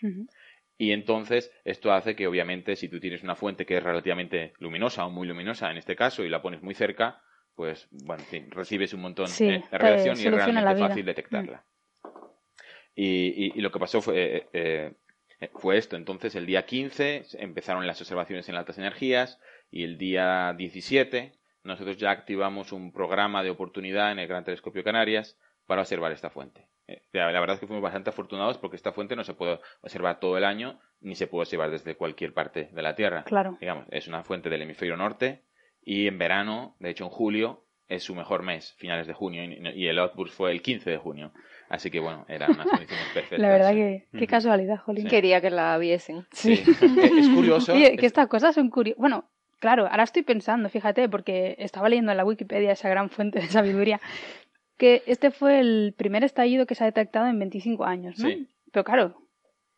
Y 0.78 0.92
entonces 0.92 1.52
esto 1.64 1.94
hace 1.94 2.16
que 2.16 2.28
obviamente 2.28 2.76
si 2.76 2.90
tú 2.90 3.00
tienes 3.00 3.24
una 3.24 3.36
fuente 3.36 3.66
que 3.66 3.78
es 3.78 3.84
relativamente 3.84 4.54
luminosa 4.60 5.06
o 5.06 5.10
muy 5.12 5.28
luminosa 5.28 5.70
en 5.72 5.78
este 5.78 5.96
caso 5.96 6.24
y 6.24 6.30
la 6.30 6.42
pones 6.42 6.62
muy 6.64 6.74
cerca, 6.74 7.22
pues 7.56 7.88
bueno, 7.92 8.24
en 8.24 8.28
fin, 8.30 8.52
recibes 8.52 8.94
un 8.94 9.02
montón 9.02 9.28
Sí, 9.28 9.46
eh, 9.46 9.64
de 9.72 9.78
radiación 9.78 10.16
y 10.16 10.20
es 10.20 10.26
realmente 10.34 10.70
fácil 10.88 11.06
detectarla. 11.06 11.64
Y, 12.96 13.46
y- 13.46 13.52
y 13.56 13.62
lo 13.62 13.72
que 13.72 13.80
pasó 13.80 14.02
fue, 14.02 14.48
eh, 14.54 14.94
eh, 15.40 15.50
fue 15.56 15.78
esto. 15.78 15.96
Entonces 15.96 16.36
el 16.36 16.46
día 16.46 16.66
15 16.66 17.24
empezaron 17.34 17.86
las 17.88 18.00
observaciones 18.02 18.48
en 18.50 18.56
altas 18.56 18.78
energías 18.78 19.40
y 19.72 19.84
el 19.84 19.98
día 19.98 20.54
17 20.58 21.34
nosotros 21.64 21.98
ya 21.98 22.12
activamos 22.12 22.72
un 22.72 22.92
programa 22.92 23.42
de 23.44 23.50
oportunidad 23.50 24.12
en 24.12 24.20
el 24.20 24.28
Gran 24.28 24.44
Telescopio 24.44 24.84
Canarias 24.84 25.38
para 25.66 25.82
observar 25.82 26.12
esta 26.12 26.30
fuente. 26.30 26.68
Eh, 26.88 27.02
la 27.14 27.28
verdad 27.40 27.54
es 27.56 27.60
que 27.60 27.68
fuimos 27.68 27.82
bastante 27.84 28.10
afortunados 28.10 28.58
porque 28.58 28.76
esta 28.76 28.92
fuente 28.92 29.16
no 29.16 29.24
se 29.24 29.34
puede 29.34 29.60
observar 29.82 30.20
todo 30.20 30.38
el 30.38 30.44
año 30.44 30.80
ni 31.02 31.16
se 31.16 31.28
puede 31.28 31.44
observar 31.44 31.72
desde 31.72 31.96
cualquier 31.96 32.34
parte 32.34 32.70
de 32.74 32.82
la 32.82 32.96
Tierra. 32.96 33.24
Claro. 33.24 33.58
Digamos, 33.60 33.86
es 33.92 34.08
una 34.08 34.24
fuente 34.24 34.50
del 34.50 34.62
hemisferio 34.64 34.98
norte 34.98 35.44
y 35.86 36.08
en 36.08 36.18
verano, 36.18 36.76
de 36.80 36.90
hecho 36.90 37.06
en 37.06 37.10
julio, 37.10 37.64
es 37.90 38.04
su 38.04 38.16
mejor 38.16 38.44
mes, 38.44 38.74
finales 38.78 39.08
de 39.08 39.14
junio, 39.14 39.44
y 39.44 39.60
y 39.76 39.88
el 39.88 40.00
outburst 40.00 40.36
fue 40.36 40.52
el 40.52 40.62
15 40.62 40.90
de 40.90 40.98
junio. 40.98 41.32
Así 41.70 41.92
que 41.92 42.00
bueno, 42.00 42.26
eran 42.30 42.52
unas 42.52 42.68
condiciones 42.70 43.06
perfectas. 43.14 43.40
La 43.40 43.50
verdad 43.50 43.72
sí. 43.72 43.76
que 43.76 44.08
qué 44.20 44.28
casualidad, 44.28 44.78
Jolín. 44.80 45.08
Quería 45.08 45.42
que 45.42 45.50
la 45.50 45.78
viesen. 45.78 46.26
Sí. 46.32 46.54
Es 46.64 47.30
curioso. 47.30 47.74
Oye, 47.74 47.92
que 47.92 48.06
es- 48.06 48.12
estas 48.12 48.28
cosas 48.28 48.56
son 48.56 48.70
curiosas. 48.70 49.00
Bueno, 49.00 49.30
claro, 49.60 49.88
ahora 49.88 50.04
estoy 50.04 50.24
pensando, 50.24 50.70
fíjate, 50.70 51.08
porque 51.10 51.56
estaba 51.60 51.90
leyendo 51.90 52.12
en 52.12 52.18
la 52.18 52.26
Wikipedia 52.26 52.72
esa 52.72 52.90
gran 52.90 53.10
fuente 53.10 53.40
de 53.40 53.48
sabiduría, 53.48 54.00
que 54.78 55.04
este 55.06 55.32
fue 55.32 55.60
el 55.60 55.94
primer 55.98 56.24
estallido 56.24 56.66
que 56.66 56.76
se 56.76 56.84
ha 56.84 56.88
detectado 56.88 57.28
en 57.28 57.40
25 57.40 57.86
años, 57.86 58.18
¿no? 58.20 58.28
Sí. 58.30 58.48
Pero 58.72 58.84
claro, 58.84 59.22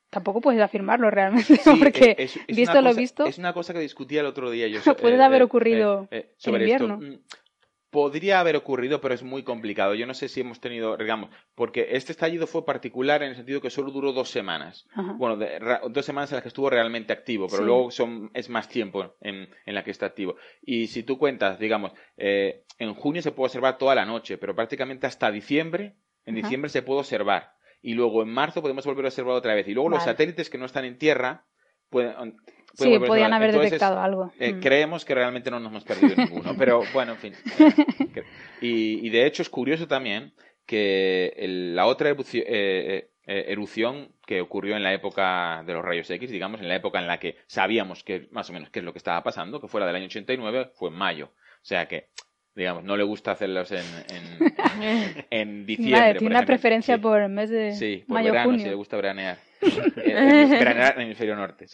tampoco 0.10 0.42
puedes 0.42 0.62
afirmarlo 0.62 1.10
realmente, 1.12 1.58
Sí, 1.58 1.72
porque 1.80 2.12
eh, 2.12 2.16
es- 2.20 2.38
es 2.48 2.56
visto 2.56 2.72
una 2.74 2.82
lo 2.82 2.90
cosa- 2.90 3.00
visto, 3.00 3.26
Es 3.26 3.38
una 3.38 3.54
cosa 3.54 3.74
que 3.74 3.80
discutía 3.80 4.22
el 4.22 4.28
otro 4.28 4.50
día 4.52 4.68
yo. 4.68 4.80
Puede 5.02 5.18
eh, 5.18 5.22
haber 5.24 5.42
eh, 5.42 5.46
ocurrido 5.46 6.08
eh, 6.12 6.18
eh, 6.18 6.30
en 6.32 6.36
sobre 6.38 6.64
invierno. 6.64 7.00
esto. 7.02 7.36
Podría 7.96 8.42
haber 8.42 8.58
ocurrido, 8.58 9.00
pero 9.00 9.14
es 9.14 9.24
muy 9.24 9.44
complicado. 9.44 9.96
Yo 9.96 10.06
no 10.06 10.14
sé 10.14 10.28
si 10.28 10.42
hemos 10.42 10.60
tenido, 10.60 10.98
digamos, 10.98 11.30
porque 11.56 11.88
este 11.92 12.12
estallido 12.12 12.46
fue 12.46 12.66
particular 12.66 13.24
en 13.24 13.30
el 13.30 13.36
sentido 13.38 13.62
que 13.62 13.70
solo 13.70 13.90
duró 13.90 14.12
dos 14.12 14.30
semanas. 14.30 14.86
Ajá. 14.94 15.14
Bueno, 15.14 15.38
de- 15.38 15.60
ra- 15.60 15.80
dos 15.90 16.06
semanas 16.06 16.30
en 16.30 16.36
las 16.36 16.42
que 16.44 16.50
estuvo 16.50 16.70
realmente 16.70 17.14
activo, 17.14 17.48
pero 17.48 17.60
Sí. 17.62 17.66
luego 17.66 17.92
son, 17.92 18.32
es 18.34 18.50
más 18.50 18.68
tiempo 18.68 19.16
en, 19.22 19.48
en 19.66 19.74
la 19.74 19.86
que 19.86 19.92
está 19.92 20.08
activo. 20.08 20.36
Y 20.62 20.88
si 20.88 21.04
tú 21.04 21.18
cuentas, 21.18 21.58
digamos, 21.58 21.94
eh, 22.18 22.66
en 22.80 22.94
junio 22.96 23.22
se 23.22 23.32
puede 23.32 23.46
observar 23.48 23.78
toda 23.78 23.96
la 23.96 24.04
noche, 24.04 24.38
pero 24.38 24.54
prácticamente 24.54 25.08
hasta 25.08 25.32
diciembre, 25.32 25.96
en 26.26 26.36
Ajá. 26.36 26.42
diciembre 26.48 26.68
se 26.70 26.82
puede 26.82 27.00
observar. 27.00 27.54
Y 27.82 27.94
luego 27.94 28.24
en 28.24 28.30
marzo 28.30 28.62
podemos 28.62 28.86
volver 28.86 29.06
a 29.06 29.08
observar 29.08 29.36
otra 29.36 29.56
vez. 29.56 29.70
Y 29.70 29.74
luego 29.74 29.88
los 29.88 30.04
satélites 30.04 30.50
que 30.50 30.58
no 30.58 30.66
están 30.66 30.84
en 30.84 30.98
tierra 30.98 31.46
pueden 31.90 32.36
sí, 32.76 33.00
podían 33.00 33.34
haber 33.34 33.50
Entonces, 33.50 33.72
detectado 33.72 34.00
algo. 34.00 34.32
eh, 34.40 34.54
Mm. 34.54 34.60
Creemos 34.62 35.06
que 35.06 35.16
realmente 35.16 35.50
no 35.52 35.60
nos 35.60 35.72
hemos 35.72 35.84
perdido 35.84 36.16
ninguno, 36.16 36.54
pero 36.58 36.84
bueno, 36.94 37.14
en 37.14 37.18
fin. 37.18 37.34
eh, 37.60 38.24
y, 38.62 39.06
y 39.08 39.10
de 39.10 39.26
hecho 39.26 39.42
es 39.42 39.50
curioso 39.50 39.88
también 39.88 40.34
que 40.66 41.34
el- 41.38 41.76
la 41.76 41.86
otra 41.86 42.12
erupci- 42.12 42.44
eh, 42.46 43.10
eh, 43.28 43.46
erupción 43.50 44.10
que 44.26 44.42
ocurrió 44.42 44.76
en 44.76 44.84
la 44.84 44.94
época 44.94 45.64
de 45.66 45.74
los 45.74 45.84
rayos 45.84 46.10
X, 46.10 46.30
digamos, 46.30 46.62
en 46.62 46.68
la 46.68 46.76
época 46.76 47.00
en 47.00 47.08
la 47.08 47.20
que 47.20 47.38
sabíamos 47.48 48.04
que 48.04 48.28
más 48.32 48.50
o 48.50 48.54
menos 48.54 48.70
qué 48.70 48.80
es 48.80 48.86
lo 48.86 48.92
que 48.94 49.00
estaba 49.00 49.24
pasando, 49.24 49.60
que 49.62 49.68
fue 49.68 49.80
la 49.82 49.88
del 49.88 49.96
año 49.98 50.06
89, 50.06 50.72
fue 50.76 50.90
en 50.90 50.96
mayo. 50.96 51.26
O 51.28 51.66
sea 51.66 51.88
que, 51.88 52.10
digamos, 52.56 52.84
no 52.84 52.96
le 52.98 53.04
gusta 53.04 53.32
hacerlos 53.32 53.72
en, 53.72 53.80
en, 54.10 54.56
en 55.32 55.66
diciembre. 55.66 56.00
Vale, 56.00 56.16
tiene 56.20 56.36
una 56.36 56.46
preferencia 56.46 56.96
Sí. 56.96 57.02
por 57.02 57.20
el 57.22 57.30
mes 57.30 57.50
de 57.50 57.74
Sí, 57.74 58.04
por 58.08 58.16
mayo 58.16 58.32
verano, 58.32 58.50
junio. 58.52 58.64
si 58.64 58.70
le 58.70 58.76
gusta 58.76 58.96
veranear 58.96 59.38
en 59.62 60.18
el 60.18 61.02
hemisferio 61.02 61.36
norte. 61.36 61.66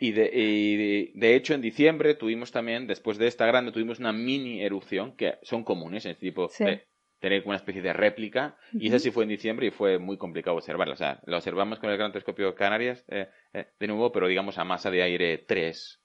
Y, 0.00 0.12
de, 0.12 0.30
y 0.32 0.76
de- 0.76 1.12
de 1.14 1.34
hecho, 1.36 1.54
en 1.54 1.60
diciembre 1.60 2.14
tuvimos 2.14 2.50
también, 2.50 2.86
después 2.86 3.16
de 3.18 3.26
esta 3.28 3.46
grande, 3.46 3.72
tuvimos 3.72 3.98
una 4.00 4.12
mini 4.12 4.62
erupción, 4.62 5.16
que 5.16 5.38
son 5.42 5.62
comunes, 5.64 6.04
este 6.04 6.20
tipo 6.20 6.48
Sí. 6.48 6.64
de 6.64 6.86
tener 7.20 7.42
como 7.42 7.50
una 7.50 7.56
especie 7.58 7.80
de 7.80 7.92
réplica, 7.92 8.56
y 8.72 8.88
esa 8.88 8.98
sí 8.98 9.10
fue 9.10 9.22
en 9.22 9.30
diciembre 9.30 9.66
y 9.68 9.70
fue 9.70 9.98
muy 9.98 10.18
complicado 10.18 10.56
observarla. 10.56 10.94
O 10.94 10.96
sea, 10.96 11.20
la 11.26 11.38
observamos 11.38 11.78
con 11.78 11.90
el 11.90 11.96
Gran 11.96 12.12
Telescopio 12.12 12.54
Canarias, 12.54 13.04
eh, 13.08 13.28
eh, 13.54 13.66
de 13.80 13.86
nuevo, 13.86 14.12
pero 14.12 14.26
digamos 14.26 14.58
a 14.58 14.64
masa 14.64 14.90
de 14.90 15.00
aire 15.02 15.38
3, 15.38 16.02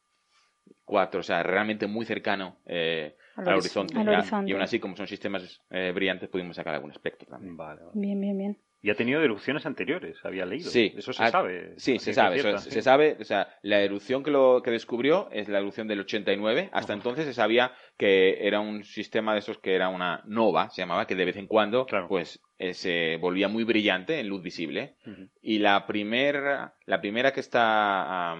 4, 0.86 1.20
o 1.20 1.24
sea, 1.24 1.44
realmente 1.44 1.88
muy 1.88 2.06
cercano 2.06 2.58
eh, 2.66 3.16
Al 3.36 3.48
al, 3.50 3.54
horizonte. 3.56 4.00
Al. 4.00 4.24
Y 4.48 4.52
aún 4.54 4.62
así, 4.62 4.80
como 4.80 4.96
son 4.96 5.08
sistemas 5.08 5.62
eh, 5.72 5.92
brillantes, 5.94 6.30
pudimos 6.30 6.56
sacar 6.56 6.76
algún 6.76 6.92
espectro 6.92 7.28
también. 7.28 7.58
Vale, 7.58 7.82
vale. 7.82 7.92
Bien, 7.96 8.20
bien, 8.22 8.38
bien. 8.38 8.58
Y 8.82 8.90
ha 8.92 8.96
tenido 8.96 9.22
erupciones 9.22 9.66
anteriores, 9.66 10.18
había 10.24 10.46
leído. 10.46 10.70
Sí, 10.70 10.94
Eso 10.96 11.12
se 11.12 11.24
ah, 11.24 11.32
sabe. 11.32 11.74
Sí, 11.78 12.00
se 12.00 12.14
sabe. 12.14 12.38
eso- 12.40 12.58
se 12.60 12.82
sabe, 12.82 13.18
o 13.20 13.24
sea, 13.26 13.50
la 13.62 13.82
erupción 13.82 14.24
que 14.24 14.32
lo 14.32 14.62
que 14.64 14.72
descubrió 14.72 15.28
es 15.32 15.50
la 15.50 15.58
erupción 15.60 15.88
del 15.88 16.00
89. 16.00 16.70
Hasta 16.72 16.94
entonces 16.94 17.26
se 17.26 17.34
sabía 17.34 17.74
que 17.98 18.48
era 18.48 18.62
un 18.62 18.86
sistema 18.86 19.34
de 19.34 19.40
esos 19.40 19.58
que 19.58 19.76
era 19.76 19.90
una 19.90 20.22
nova, 20.26 20.70
se 20.70 20.82
llamaba, 20.82 21.06
que 21.08 21.16
de 21.16 21.26
vez 21.26 21.36
en 21.36 21.48
cuando, 21.48 21.86
Claro. 21.88 22.08
pues, 22.08 22.40
eh, 22.58 22.74
se 22.74 23.18
volvía 23.18 23.50
muy 23.50 23.66
brillante 23.66 24.20
en 24.20 24.30
luz 24.30 24.42
visible. 24.42 24.96
Y 25.42 25.60
la 25.60 25.86
primera, 25.86 26.76
la 26.86 27.02
primera 27.02 27.34
que 27.34 27.42
está 27.42 28.36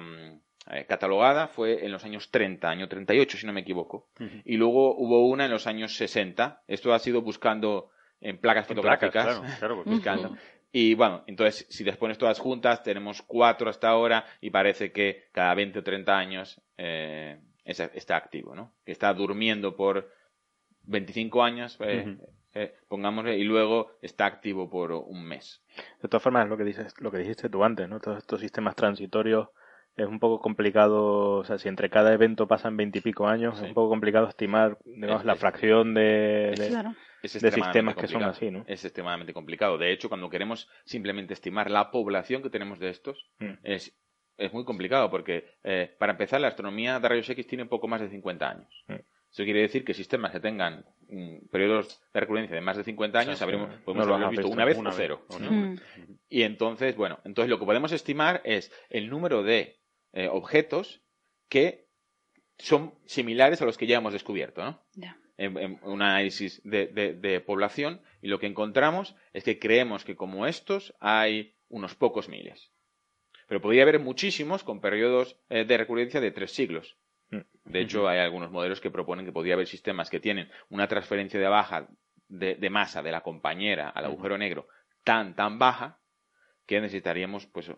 eh, 0.72 0.86
catalogada 0.88 1.48
fue 1.48 1.84
en 1.86 1.92
los 1.92 2.06
años 2.06 2.30
30, 2.32 2.70
año 2.70 2.88
38, 2.88 3.38
si 3.38 3.46
no 3.46 3.54
me 3.54 3.62
equivoco. 3.62 4.08
Y 4.46 4.56
luego 4.58 4.96
hubo 4.96 5.28
una 5.28 5.46
en 5.46 5.52
los 5.52 5.68
años 5.68 5.96
60. 5.96 6.62
Esto 6.68 6.94
ha 6.94 7.00
sido 7.00 7.22
buscando 7.22 7.90
en 8.22 8.38
placas 8.38 8.70
En 8.70 8.76
placas, 8.76 9.00
fotográficas. 9.10 9.24
claro, 9.40 9.58
claro, 9.60 9.76
porque 9.76 9.90
buscando. 9.92 10.36
Y 10.72 10.94
bueno, 10.94 11.24
entonces, 11.26 11.66
si 11.70 11.84
les 11.84 11.98
pones 11.98 12.18
todas 12.18 12.38
juntas, 12.40 12.84
tenemos 12.84 13.22
cuatro 13.24 13.70
hasta 13.70 13.90
ahora 13.90 14.26
y 14.40 14.50
parece 14.52 14.92
que 14.92 15.24
cada 15.32 15.54
20 15.56 15.80
o 15.80 15.84
30 15.84 16.18
años 16.18 16.62
eh, 16.78 17.40
es- 17.66 17.80
está 17.80 18.16
activo, 18.18 18.56
¿no? 18.56 18.74
Que 18.86 18.92
está 18.92 19.14
durmiendo 19.14 19.76
por 19.76 20.10
25 20.84 21.44
años, 21.44 21.78
eh, 21.82 22.18
eh, 22.54 22.76
pongámosle, 22.88 23.38
y 23.38 23.44
luego 23.44 23.92
está 24.02 24.26
activo 24.26 24.70
por 24.70 24.92
un 24.92 25.24
mes. 25.26 25.62
De 26.02 26.08
todas 26.10 26.24
formas, 26.24 26.48
lo 26.48 26.58
que 26.58 26.64
dices, 26.64 26.94
lo 27.00 27.12
que 27.12 27.18
dijiste 27.20 27.50
tú 27.50 27.64
antes, 27.64 27.88
¿no? 27.90 28.00
Todos 28.00 28.18
estos 28.20 28.40
sistemas 28.42 28.76
transitorios 28.76 29.50
es 29.96 30.08
un 30.08 30.20
poco 30.20 30.40
complicado, 30.40 31.38
o 31.40 31.44
sea, 31.44 31.58
si 31.58 31.68
entre 31.68 31.90
cada 31.90 32.14
evento 32.14 32.48
pasan 32.48 32.78
veintipico 32.78 33.28
años, 33.28 33.58
Sí. 33.58 33.64
es 33.64 33.70
un 33.70 33.74
poco 33.76 33.90
complicado 33.90 34.28
estimar, 34.30 34.78
digamos, 34.86 35.22
Es- 35.22 35.26
la 35.26 35.34
es- 35.34 35.40
fracción 35.40 35.94
de, 35.94 36.54
de- 36.58 36.68
Claro. 36.70 36.96
Es 37.22 37.34
de 37.34 37.48
extremadamente 37.50 37.64
sistemas 37.64 37.96
que 37.96 38.08
son 38.08 38.22
complicado. 38.22 38.32
así, 38.32 38.52
¿no? 38.52 38.66
Es 38.68 38.86
extremadamente 38.86 39.34
complicado. 39.34 39.78
De 39.78 39.92
hecho, 39.92 40.10
cuando 40.10 40.30
queremos 40.30 40.70
simplemente 40.86 41.34
estimar 41.34 41.70
la 41.70 41.92
población 41.92 42.42
que 42.42 42.50
tenemos 42.50 42.80
de 42.80 42.90
estos, 42.90 43.30
Mm. 43.40 43.54
es, 43.64 43.98
es 44.38 44.54
muy 44.54 44.64
complicado 44.66 45.10
porque, 45.10 45.46
eh, 45.64 45.96
para 46.00 46.14
empezar, 46.14 46.40
la 46.42 46.48
astronomía 46.48 47.00
de 47.00 47.10
rayos 47.10 47.30
X 47.30 47.46
tiene 47.48 47.66
poco 47.66 47.88
más 47.88 48.02
de 48.02 48.10
50 48.10 48.50
años. 48.50 48.84
Mm. 48.88 48.94
Eso 49.32 49.44
quiere 49.44 49.62
decir 49.62 49.86
que 49.86 49.94
sistemas 49.94 50.32
que 50.32 50.40
tengan 50.40 50.86
mm, 51.08 51.50
periodos 51.52 52.02
de 52.14 52.20
recurrencia 52.20 52.56
de 52.56 52.62
más 52.62 52.78
de 52.78 52.84
50 52.84 53.20
años, 53.20 53.38
sí, 53.38 53.44
habremos, 53.44 53.70
no 53.70 53.84
podemos 53.84 54.08
lo 54.08 54.14
haberlos 54.16 54.32
visto 54.32 54.42
visto 54.48 54.54
una 54.56 54.66
vez 54.66 54.78
una 54.78 54.90
o 54.90 54.92
vez, 54.94 54.98
cero. 54.98 55.26
o 55.30 55.38
¿no? 55.40 55.52
Mm. 55.52 55.80
Y 56.30 56.42
entonces, 56.44 56.96
bueno, 56.96 57.20
entonces 57.26 57.50
lo 57.50 57.60
que 57.60 57.66
podemos 57.66 57.92
estimar 57.92 58.42
es 58.44 58.72
el 58.90 59.08
número 59.10 59.44
de 59.44 59.80
eh, 60.14 60.28
objetos 60.32 61.02
que 61.48 61.88
son 62.58 62.96
similares 63.06 63.62
a 63.62 63.66
los 63.66 63.78
que 63.78 63.86
ya 63.88 63.98
hemos 63.98 64.14
descubierto, 64.14 64.64
¿no? 64.64 64.82
Ya. 64.96 65.16
En, 65.40 65.58
en 65.58 65.80
un 65.84 66.02
análisis 66.02 66.62
de, 66.64 66.88
de- 66.88 67.14
de 67.14 67.40
población 67.40 68.02
y 68.22 68.28
lo 68.28 68.40
que 68.40 68.48
encontramos 68.48 69.16
es 69.34 69.44
que 69.44 69.58
creemos 69.58 70.04
que 70.04 70.16
como 70.16 70.46
estos 70.46 70.94
hay 71.00 71.56
unos 71.70 71.96
pocos 71.96 72.28
miles. 72.30 72.72
Pero 73.48 73.62
podría 73.62 73.84
haber 73.84 74.00
muchísimos 74.00 74.64
con 74.64 74.82
periodos 74.82 75.38
eh, 75.50 75.66
de 75.66 75.78
recurrencia 75.78 76.20
de 76.22 76.32
tres 76.32 76.52
siglos. 76.52 76.98
Mm. 77.32 77.40
De 77.66 77.80
hecho, 77.82 78.08
hay 78.08 78.20
algunos 78.20 78.52
modelos 78.52 78.82
que 78.82 78.92
proponen 78.92 79.26
que 79.26 79.32
podría 79.32 79.54
haber 79.56 79.68
sistemas 79.68 80.10
que 80.10 80.20
tienen 80.20 80.50
una 80.70 80.88
transferencia 80.88 81.40
de 81.40 81.48
baja 81.48 81.88
de, 82.28 82.56
de 82.56 82.70
masa 82.70 83.02
de 83.02 83.12
la 83.12 83.22
compañera 83.22 83.90
al 83.90 84.06
agujero 84.06 84.38
negro 84.38 84.68
tan, 85.04 85.36
tan 85.36 85.58
baja 85.58 86.00
que 86.68 86.80
necesitaríamos 86.82 87.48
pues 87.48 87.72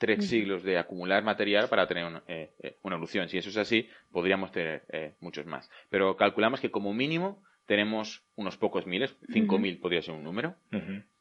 tres 0.00 0.28
siglos 0.28 0.62
de 0.62 0.78
acumular 0.78 1.22
material 1.22 1.68
para 1.68 1.86
tener 1.86 2.06
una, 2.06 2.22
eh, 2.26 2.50
eh, 2.62 2.78
una 2.82 2.96
evolución. 2.96 3.28
Si 3.28 3.36
eso 3.36 3.50
es 3.50 3.56
así, 3.58 3.86
podríamos 4.10 4.50
tener 4.50 4.82
eh, 4.88 5.12
muchos 5.20 5.44
más. 5.44 5.70
Pero 5.90 6.16
calculamos 6.16 6.58
que 6.58 6.70
como 6.70 6.94
mínimo 6.94 7.44
tenemos 7.66 8.24
unos 8.34 8.56
pocos 8.56 8.86
miles, 8.86 9.14
5.000 9.28 9.78
podría 9.78 10.02
ser 10.02 10.14
un 10.14 10.24
número, 10.24 10.56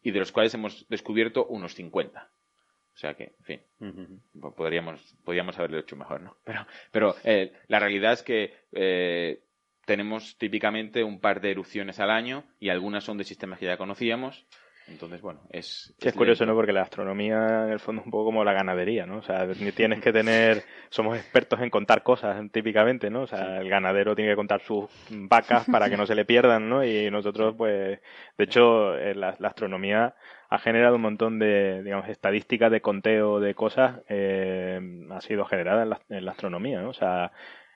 y 0.01 0.09
de 0.09 0.19
los 0.19 0.31
cuales 0.31 0.51
hemos 0.55 0.87
descubierto 0.89 1.45
unos 1.45 1.75
50. 1.75 2.27
O 2.95 2.97
sea 2.97 3.13
que, 3.13 3.35
en 3.37 3.45
fin, 3.45 4.21
podríamos, 4.57 5.15
podríamos 5.23 5.59
haberlo 5.59 5.77
hecho 5.77 5.95
mejor, 5.95 6.21
¿no? 6.21 6.37
Pero, 6.43 6.65
pero 6.91 7.15
eh, 7.23 7.53
la 7.67 7.79
realidad 7.79 8.13
es 8.13 8.23
que 8.23 8.53
eh, 8.71 9.43
tenemos 9.85 10.37
típicamente 10.37 11.03
un 11.03 11.19
par 11.19 11.39
de 11.39 11.51
erupciones 11.51 11.99
al 11.99 12.09
año 12.09 12.43
y 12.59 12.69
algunas 12.69 13.03
son 13.03 13.17
de 13.17 13.25
sistemas 13.25 13.59
que 13.59 13.67
ya 13.67 13.77
conocíamos. 13.77 14.47
Entonces, 14.89 15.21
bueno, 15.21 15.41
es... 15.51 15.93
Sí, 15.99 16.07
es 16.07 16.13
curioso. 16.13 16.45
¿no? 16.45 16.55
Porque 16.55 16.73
la 16.73 16.81
astronomía 16.81 17.65
en 17.65 17.71
el 17.71 17.79
fondo 17.79 18.01
es 18.01 18.05
un 18.05 18.11
poco 18.11 18.25
como 18.25 18.43
la 18.43 18.53
ganadería, 18.53 19.05
¿no? 19.05 19.17
O 19.17 19.21
sea, 19.21 19.47
tienes 19.75 20.01
que 20.01 20.11
tener, 20.11 20.63
somos 20.89 21.17
expertos 21.17 21.61
en 21.61 21.69
contar 21.69 22.03
cosas 22.03 22.39
típicamente, 22.51 23.09
¿no? 23.09 23.21
O 23.21 23.27
sea, 23.27 23.57
el 23.59 23.69
ganadero 23.69 24.15
tiene 24.15 24.31
que 24.31 24.35
contar 24.35 24.61
sus 24.61 24.85
vacas 25.09 25.65
para 25.71 25.89
que 25.89 25.97
no 25.97 26.05
se 26.05 26.15
le 26.15 26.25
pierdan, 26.25 26.69
¿no? 26.69 26.83
Y 26.83 27.09
nosotros, 27.11 27.55
pues, 27.57 27.99
de 28.37 28.43
hecho, 28.43 28.97
eh, 28.97 29.15
la, 29.15 29.35
la 29.39 29.49
astronomía 29.49 30.15
ha 30.49 30.57
generado 30.57 30.95
un 30.95 31.03
montón 31.03 31.37
de, 31.37 31.83
digamos, 31.83 32.09
estadísticas 32.09 32.71
de 32.71 32.81
conteo 32.81 33.39
de 33.39 33.53
cosas, 33.53 34.01
eh, 34.09 34.79
ha 35.11 35.21
sido 35.21 35.45
generada 35.45 35.83
en 35.83 35.89
la, 35.91 36.01
en 36.09 36.25
la 36.25 36.31
astronomía, 36.31 36.81
¿no? 36.81 36.89
O 36.89 36.93
sea, 36.93 37.31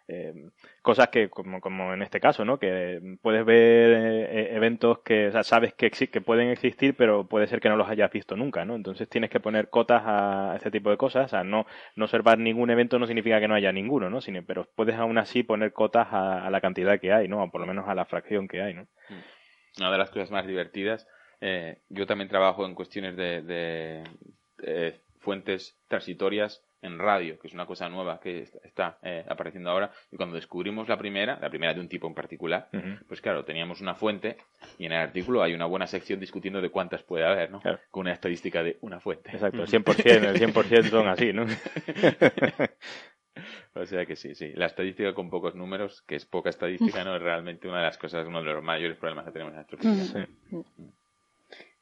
eh, 0.08 0.34
cosas 0.82 1.08
que, 1.08 1.30
como, 1.30 1.62
como 1.62 1.94
en 1.94 2.02
este 2.02 2.20
caso, 2.20 2.44
¿no? 2.44 2.60
Que 2.60 3.00
puedes 3.22 3.46
ver 3.46 3.92
eh, 3.92 4.56
eventos 4.56 5.00
que 5.00 5.32
sabes 5.44 5.74
que, 5.74 5.92
que 5.92 6.22
pueden 6.22 6.50
existir, 6.50 6.96
pero 6.96 7.28
puede 7.28 7.48
ser 7.48 7.62
que 7.62 7.70
no 7.70 7.78
los 7.78 7.88
hayas 7.88 8.12
visto 8.12 8.36
nunca, 8.36 8.66
¿no? 8.66 8.76
Entonces 8.76 9.08
tienes 9.08 9.30
que 9.30 9.40
poner 9.40 9.70
cotas 9.70 10.04
a 10.06 10.54
este 10.56 10.72
tipo 10.72 10.90
de 10.90 10.98
cosas. 10.98 11.26
O 11.26 11.30
sea, 11.30 11.44
no, 11.44 11.66
no 11.96 12.06
observar 12.06 12.38
ningún 12.38 12.70
evento 12.70 13.00
no 13.00 13.08
significa 13.08 13.40
que 13.40 13.48
no 13.48 13.56
haya 13.56 13.72
ninguno, 13.72 14.10
¿no? 14.10 14.20
Pero 14.46 14.68
puedes 14.76 14.96
aún 14.96 15.18
así 15.18 15.44
poner 15.44 15.72
cotas 15.72 16.08
a, 16.12 16.50
la 16.50 16.62
cantidad 16.62 17.00
que 17.00 17.14
hay, 17.14 17.28
¿no? 17.28 17.42
O 17.42 17.50
por 17.50 17.62
lo 17.62 17.68
menos 17.68 17.88
a 17.88 17.96
la 17.96 18.06
fracción 18.06 18.48
que 18.48 18.62
hay, 18.62 18.74
¿no? 18.74 18.84
Mm. 19.10 19.80
Una 19.80 19.92
de 19.92 19.98
las 19.98 20.12
cosas 20.12 20.32
más 20.32 20.46
divertidas, 20.46 21.08
eh, 21.42 21.80
yo 21.90 22.06
también 22.06 22.30
trabajo 22.30 22.66
en 22.66 22.76
cuestiones 22.76 23.16
de, 23.16 23.42
de 23.42 25.02
fuentes 25.20 25.78
transitorias 25.88 26.62
en 26.84 27.00
radio, 27.00 27.40
que 27.40 27.48
es 27.48 27.54
una 27.54 27.66
cosa 27.66 27.90
nueva 27.90 28.20
que 28.20 28.46
está 28.64 28.98
eh, 29.02 29.26
apareciendo 29.28 29.70
ahora. 29.70 29.92
Y 30.12 30.18
cuando 30.18 30.36
descubrimos 30.36 30.88
la 30.88 30.98
primera, 30.98 31.40
la 31.42 31.50
primera 31.50 31.74
de 31.74 31.80
un 31.80 31.88
tipo 31.88 32.08
en 32.08 32.14
particular, 32.14 32.70
pues 33.08 33.22
claro, 33.22 33.46
teníamos 33.46 33.82
una 33.82 33.96
fuente 33.96 34.38
y 34.78 34.86
en 34.86 34.92
el 34.92 35.00
artículo 35.00 35.42
hay 35.42 35.54
una 35.54 35.66
buena 35.66 35.88
sección 35.88 36.20
discutiendo 36.20 36.62
de 36.62 36.70
cuántas 36.70 37.04
puede 37.04 37.26
haber, 37.26 37.52
¿no? 37.52 37.62
Con 37.90 38.02
una 38.02 38.14
estadística 38.14 38.62
de 38.62 38.78
una 38.82 39.00
fuente. 39.00 39.32
Exacto, 39.32 39.64
el 39.64 39.68
100%, 39.68 40.06
el 40.06 40.40
100% 40.40 40.90
son 40.90 41.08
así, 41.08 41.34
¿no? 41.34 41.46
o 43.76 43.86
sea 43.86 44.06
que 44.06 44.16
sí, 44.16 44.36
sí. 44.36 44.52
La 44.54 44.66
estadística 44.66 45.14
con 45.14 45.30
pocos 45.30 45.56
números, 45.56 46.02
que 46.04 46.16
es 46.16 46.26
poca 46.26 46.50
estadística, 46.50 47.04
no 47.04 47.16
es 47.16 47.22
realmente 47.22 47.68
una 47.68 47.78
de 47.78 47.86
las 47.86 47.98
cosas, 47.98 48.28
uno 48.28 48.44
de 48.44 48.54
los 48.54 48.64
mayores 48.64 48.98
problemas 48.98 49.26
que 49.26 49.32
tenemos 49.32 49.54
en 49.54 49.56
nuestro 49.56 49.78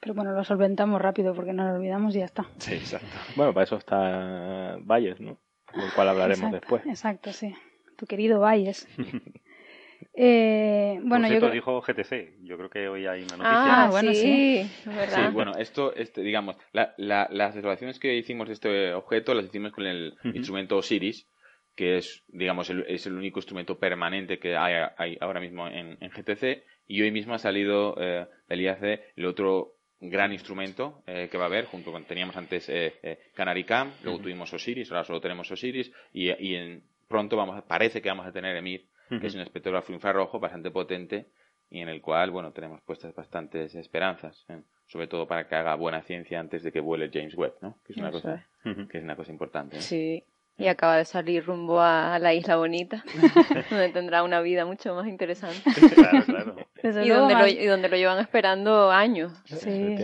pero 0.01 0.15
bueno, 0.15 0.33
lo 0.33 0.43
solventamos 0.43 0.99
rápido 0.99 1.35
porque 1.35 1.53
no 1.53 1.63
lo 1.63 1.75
olvidamos 1.75 2.15
y 2.15 2.19
ya 2.19 2.25
está. 2.25 2.47
Sí, 2.57 2.73
exacto. 2.73 3.07
Bueno, 3.35 3.53
para 3.53 3.65
eso 3.65 3.77
está 3.77 4.77
Valles, 4.81 5.21
¿no? 5.21 5.37
Del 5.75 5.93
cual 5.93 6.09
hablaremos 6.09 6.51
después. 6.51 6.83
Exacto, 6.87 7.31
sí. 7.31 7.53
Tu 7.97 8.07
querido 8.07 8.39
Valles. 8.39 8.87
eh, 10.15 10.99
bueno, 11.03 11.27
Por 11.27 11.39
yo 11.39 11.51
dijo 11.51 11.81
GTC. 11.81 12.41
Yo 12.41 12.57
creo 12.57 12.69
que 12.71 12.87
hoy 12.87 13.05
hay 13.05 13.21
una 13.21 13.37
noticia. 13.37 13.83
Ah, 13.83 13.89
bueno, 13.91 14.11
sí. 14.15 14.63
Sí, 14.83 15.21
bueno, 15.33 15.51
esto, 15.57 15.93
este, 15.95 16.21
digamos, 16.21 16.57
la, 16.73 16.95
la, 16.97 17.27
las 17.29 17.55
evaluaciones 17.55 17.99
que 17.99 18.15
hicimos 18.15 18.47
de 18.47 18.53
este 18.53 18.93
objeto 18.95 19.35
las 19.35 19.45
hicimos 19.45 19.71
con 19.71 19.85
el 19.85 20.17
instrumento 20.23 20.77
Osiris, 20.77 21.27
que 21.75 21.97
es, 21.97 22.23
digamos, 22.27 22.71
el, 22.71 22.85
es 22.87 23.05
el 23.05 23.13
único 23.13 23.37
instrumento 23.37 23.77
permanente 23.77 24.39
que 24.39 24.57
hay, 24.57 24.89
hay 24.97 25.17
ahora 25.21 25.39
mismo 25.39 25.67
en, 25.67 25.99
en, 26.01 26.09
GTC. 26.09 26.63
Y 26.87 27.03
hoy 27.03 27.11
mismo 27.11 27.35
ha 27.35 27.39
salido 27.39 27.95
eh, 27.99 28.25
del 28.49 28.61
IAC 28.61 28.99
el 29.15 29.25
otro 29.27 29.75
gran 30.01 30.33
instrumento 30.33 31.03
eh, 31.05 31.29
que 31.31 31.37
va 31.37 31.45
a 31.45 31.47
haber, 31.47 31.65
junto 31.65 31.91
con, 31.91 32.03
teníamos 32.05 32.35
antes 32.35 32.67
eh, 32.69 32.95
eh 33.03 33.19
Canary 33.33 33.63
Cam, 33.63 33.91
luego 34.03 34.19
tuvimos 34.19 34.51
Osiris, 34.53 34.91
ahora 34.91 35.03
solo 35.03 35.21
tenemos 35.21 35.49
Osiris, 35.51 35.91
y, 36.11 36.31
y 36.43 36.55
en, 36.55 36.83
pronto 37.07 37.37
vamos 37.37 37.61
parece 37.63 38.01
que 38.01 38.09
vamos 38.09 38.25
a 38.25 38.31
tener 38.31 38.55
EMIR, 38.55 38.85
que 39.19 39.27
es 39.27 39.35
un 39.35 39.41
espectrógrafo 39.41 39.91
infrarrojo 39.91 40.39
bastante 40.39 40.71
potente, 40.71 41.27
y 41.69 41.79
en 41.79 41.89
el 41.89 42.01
cual, 42.01 42.31
bueno, 42.31 42.51
tenemos 42.51 42.81
puestas 42.81 43.13
bastantes 43.13 43.75
esperanzas, 43.75 44.45
¿eh? 44.49 44.61
sobre 44.87 45.07
todo 45.07 45.27
para 45.27 45.47
que 45.47 45.55
haga 45.55 45.75
buena 45.75 46.01
ciencia 46.01 46.39
antes 46.39 46.63
de 46.63 46.71
que 46.71 46.79
vuele 46.79 47.09
James 47.13 47.35
Webb, 47.35 47.55
¿no? 47.61 47.77
Que 47.85 47.93
es 47.93 47.97
una, 47.97 48.11
cosa, 48.11 48.45
que 48.63 48.97
es 48.97 49.03
una 49.03 49.15
cosa 49.15 49.31
importante. 49.31 49.81
Sí, 49.81 50.23
y 50.57 50.67
acaba 50.67 50.97
de 50.97 51.05
salir 51.05 51.45
rumbo 51.45 51.81
a 51.81 52.19
la 52.19 52.33
Isla 52.33 52.57
Bonita, 52.57 53.03
donde 53.69 53.89
tendrá 53.89 54.23
una 54.23 54.41
vida 54.41 54.65
mucho 54.65 54.93
más 54.95 55.07
interesante. 55.07 55.61
Claro, 55.95 56.25
claro. 56.25 56.55
Y, 56.83 57.09
donde 57.09 57.35
lo, 57.35 57.47
y 57.47 57.65
donde 57.65 57.89
lo 57.89 57.95
llevan 57.95 58.19
esperando 58.19 58.91
años. 58.91 59.33
Sí. 59.45 59.95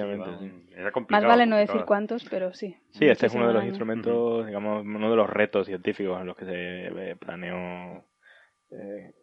Era 0.75 0.91
complicado, 0.91 1.23
más 1.23 1.23
vale 1.23 1.45
no 1.45 1.57
decir 1.57 1.83
cuántos, 1.85 2.23
pero 2.25 2.53
sí. 2.53 2.77
Sí, 2.91 3.05
este 3.05 3.25
es 3.25 3.33
uno 3.33 3.47
de 3.47 3.53
los 3.53 3.63
instrumentos, 3.63 4.45
digamos, 4.45 4.85
uno 4.85 5.09
de 5.09 5.15
los 5.15 5.29
retos 5.29 5.65
científicos 5.65 6.19
en 6.21 6.27
los 6.27 6.37
que 6.37 6.45
se 6.45 7.15
planeó. 7.15 8.05
Eh, 8.71 9.13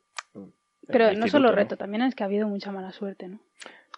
pero 0.86 1.12
no 1.12 1.28
solo 1.28 1.52
reto, 1.52 1.76
también 1.76 2.02
es 2.02 2.14
que 2.14 2.24
ha 2.24 2.26
habido 2.26 2.48
mucha 2.48 2.72
mala 2.72 2.92
suerte, 2.92 3.28
¿no? 3.28 3.40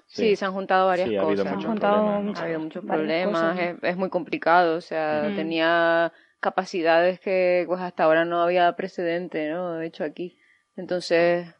Sí, 0.07 0.37
se 0.37 0.45
han 0.45 0.53
juntado 0.53 0.87
varias 0.87 1.09
cosas. 1.09 1.23
Ha 1.23 1.27
habido 1.27 1.45
muchos 1.45 1.81
problemas. 1.81 2.39
Ha 2.39 2.45
habido 2.45 2.61
muchos 2.61 2.85
problemas, 2.85 3.59
es, 3.83 3.97
muy 3.97 4.09
complicado, 4.09 4.77
o 4.77 4.81
sea, 4.81 5.33
tenía 5.35 6.13
capacidades 6.41 7.19
que 7.19 7.65
pues 7.67 7.81
hasta 7.81 8.05
ahora 8.05 8.25
no 8.25 8.43
había 8.43 8.71
precedente, 8.77 9.49
¿no? 9.51 9.75
De 9.75 9.87
hecho 9.87 10.05
aquí. 10.05 10.39
Entonces, 10.77 11.56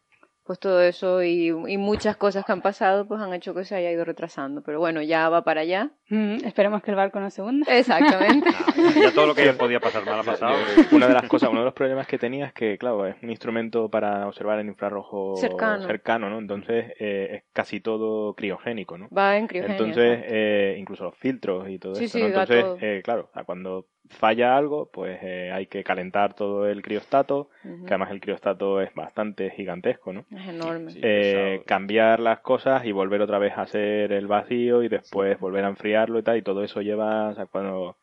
pues 0.47 0.61
todo 0.61 0.81
eso 0.81 1.23
y, 1.23 1.49
y, 1.49 1.77
muchas 1.77 2.17
cosas 2.17 2.45
que 2.45 2.53
han 2.53 2.63
pasado 2.63 3.07
pues 3.07 3.21
han 3.21 3.35
hecho 3.35 3.53
que 3.53 3.65
se 3.65 3.75
haya 3.75 3.91
ido 3.91 4.05
retrasando. 4.05 4.63
Pero 4.63 4.79
bueno, 4.79 5.03
ya 5.03 5.29
va 5.29 5.43
para 5.43 5.63
allá. 5.63 5.91
Mm, 6.09 6.45
esperemos 6.45 6.83
que 6.83 6.93
el 6.93 6.97
barco 6.97 7.19
no 7.19 7.31
se 7.31 7.43
hunda. 7.43 7.77
Exactamente. 7.77 8.51
Ah, 8.77 8.93
ya 8.95 9.11
todo 9.13 9.27
lo 9.27 9.35
que 9.35 9.53
podía 9.55 9.81
pasar 9.81 10.05
mal 10.05 10.21
ha 10.21 10.23
pasado. 10.23 10.55
Una 10.93 11.09
de 11.09 11.15
las 11.15 11.25
cosas, 11.25 11.49
uno 11.51 11.61
de 11.61 11.65
los 11.65 11.75
problemas 11.75 12.07
que 12.07 12.19
tenía 12.19 12.47
es 12.47 12.53
que, 12.53 12.77
claro, 12.79 13.07
es 13.07 13.17
un 13.23 13.31
instrumento 13.31 13.91
para 13.91 14.27
observar 14.29 14.61
en 14.61 14.69
infrarrojo 14.69 15.35
cercano, 15.37 16.29
¿no? 16.29 16.39
Entonces 16.39 16.93
eh, 16.99 17.29
es 17.33 17.45
casi 17.53 17.81
todo 17.81 18.35
criogénico, 18.35 18.99
¿no? 18.99 19.09
Va 19.17 19.37
en 19.37 19.47
criogénico. 19.47 19.85
Entonces, 19.85 20.21
eh, 20.27 20.77
incluso 20.79 21.05
los 21.05 21.17
filtros 21.17 21.69
y 21.69 21.79
todo 21.79 21.95
eso. 21.95 22.19
Entonces, 22.19 22.65
eh, 22.81 23.01
claro, 23.03 23.31
cuando 23.45 23.87
falla 24.11 24.57
algo, 24.57 24.91
pues 24.93 25.19
eh, 25.23 25.51
hay 25.53 25.67
que 25.67 25.85
calentar 25.85 26.35
todo 26.35 26.67
el 26.69 26.83
criostato, 26.83 27.51
que 27.63 27.89
además 27.89 28.11
el 28.11 28.21
criostato 28.21 28.81
es 28.81 28.95
bastante 28.95 29.51
gigantesco, 29.51 30.13
¿no? 30.13 30.25
Es 30.31 30.49
enorme. 30.49 30.93
Eh, 30.97 31.63
cambiar 31.67 32.21
las 32.21 32.41
cosas 32.41 32.85
y 32.85 32.93
volver 32.93 33.23
otra 33.23 33.39
vez 33.39 33.53
a 33.57 33.63
hacer 33.63 34.13
el 34.13 34.27
vacío 34.27 34.83
y 34.83 34.89
después 34.89 35.39
volver 35.41 35.65
a 35.65 35.69
enfriarlo 35.69 36.19
y 36.19 36.23
tal, 36.23 36.37
y 36.37 36.43
todo 36.43 36.63
eso 36.63 36.83
lleva, 36.83 37.29
o 37.29 37.35
sea, 37.35 37.47
cuando 37.47 37.97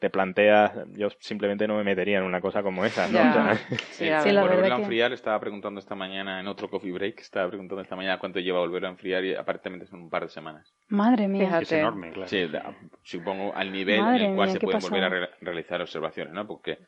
te 0.00 0.10
planteas, 0.10 0.72
yo 0.94 1.08
simplemente 1.20 1.68
no 1.68 1.76
me 1.76 1.84
metería 1.84 2.18
en 2.18 2.24
una 2.24 2.40
cosa 2.40 2.62
como 2.62 2.84
esa, 2.84 3.06
¿no? 3.08 3.54
sí, 3.90 4.06
la 4.06 4.42
volverlo 4.42 4.74
a 4.74 4.78
enfriar, 4.78 5.12
estaba 5.12 5.38
preguntando 5.38 5.78
esta 5.78 5.94
mañana 5.94 6.40
en 6.40 6.48
otro 6.48 6.68
coffee 6.68 6.90
break, 6.90 7.20
estaba 7.20 7.48
preguntando 7.48 7.82
esta 7.82 7.94
mañana 7.94 8.18
cuánto 8.18 8.40
lleva 8.40 8.58
volverlo 8.58 8.88
a 8.88 8.90
enfriar 8.90 9.24
y 9.24 9.34
aparentemente 9.34 9.86
son 9.86 10.02
un 10.02 10.10
par 10.10 10.24
de 10.24 10.30
semanas. 10.30 10.74
Madre 10.88 11.28
mía. 11.28 11.60
Es 11.60 11.70
enorme, 11.70 12.10
claro. 12.10 12.28
Sí, 12.28 12.48
supongo 13.02 13.54
al 13.54 13.70
nivel 13.70 14.00
en 14.00 14.14
el 14.14 14.36
cual 14.36 14.50
se 14.50 14.58
pueden 14.58 14.80
volver 14.80 15.04
a 15.04 15.30
realizar 15.40 15.80
observaciones, 15.80 16.32
¿no? 16.34 16.46
Porque 16.46 16.78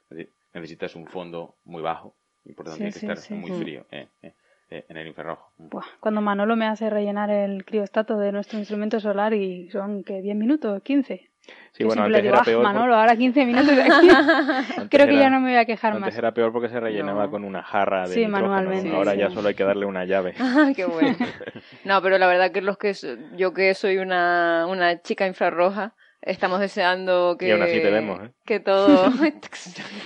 necesitas 0.53 0.96
un 0.96 1.07
fondo 1.07 1.57
muy 1.64 1.83
bajo 1.83 2.16
y 2.44 2.53
por 2.55 2.66
tanto 2.66 2.79
tiene 2.79 2.92
que 2.92 3.07
estar 3.07 3.37
muy 3.37 3.50
frío. 3.53 3.87
Eh, 3.90 4.09
eh, 4.22 4.35
eh, 4.70 4.87
en 4.88 4.96
el 4.96 5.09
infrarrojo. 5.09 5.53
Buah, 5.59 5.85
cuando 5.98 6.20
Manolo 6.20 6.55
me 6.55 6.66
hace 6.66 6.88
rellenar 6.90 7.29
el 7.29 7.64
criostato 7.64 8.16
de 8.18 8.31
nuestro 8.31 8.57
instrumento 8.57 9.00
solar 9.00 9.35
y 9.35 9.68
son 9.70 10.05
que 10.05 10.22
10 10.22 10.37
minutos, 10.37 10.81
15. 10.85 11.29
Sí, 11.72 11.84
bueno, 11.84 12.02
antes 12.02 12.24
era 12.24 12.42
peor. 12.42 12.62
Manolo, 12.62 12.94
ahora 12.94 13.16
15 13.16 13.46
minutos 13.46 13.74
de 13.74 13.82
aquí. 13.82 14.08
Creo 14.90 15.06
que 15.06 15.16
ya 15.16 15.30
no 15.30 15.40
me 15.40 15.50
voy 15.50 15.58
a 15.58 15.64
quejar 15.64 15.92
antes 15.92 16.00
más. 16.00 16.08
Antes 16.08 16.18
era 16.18 16.34
peor 16.34 16.52
porque 16.52 16.68
se 16.68 16.78
rellenaba 16.78 17.30
con 17.30 17.44
una 17.44 17.62
jarra 17.62 18.06
de 18.06 18.14
Sí, 18.14 18.26
manualmente. 18.26 18.94
Ahora 18.94 19.14
ya 19.14 19.30
solo 19.30 19.48
hay 19.48 19.54
que 19.54 19.64
darle 19.64 19.86
una 19.86 20.04
llave. 20.04 20.34
Ah, 20.40 20.72
qué 20.74 20.84
bueno. 20.84 21.16
No, 21.84 22.02
pero 22.02 22.18
la 22.18 22.26
verdad 22.26 22.50
que 22.50 22.60
los 22.60 22.76
que 22.76 22.92
yo 23.36 23.54
que 23.54 23.72
soy 23.74 23.98
una, 23.98 24.66
una 24.68 25.00
chica 25.00 25.26
infrarroja, 25.26 25.94
estamos 26.22 26.61
deseando 26.61 27.37
que, 27.38 27.48
y 27.48 27.50
aún 27.50 27.62
así 27.62 27.80
te 27.80 27.90
vemos, 27.90 28.20
¿eh? 28.22 28.30
que 28.44 28.61
todo 28.61 29.11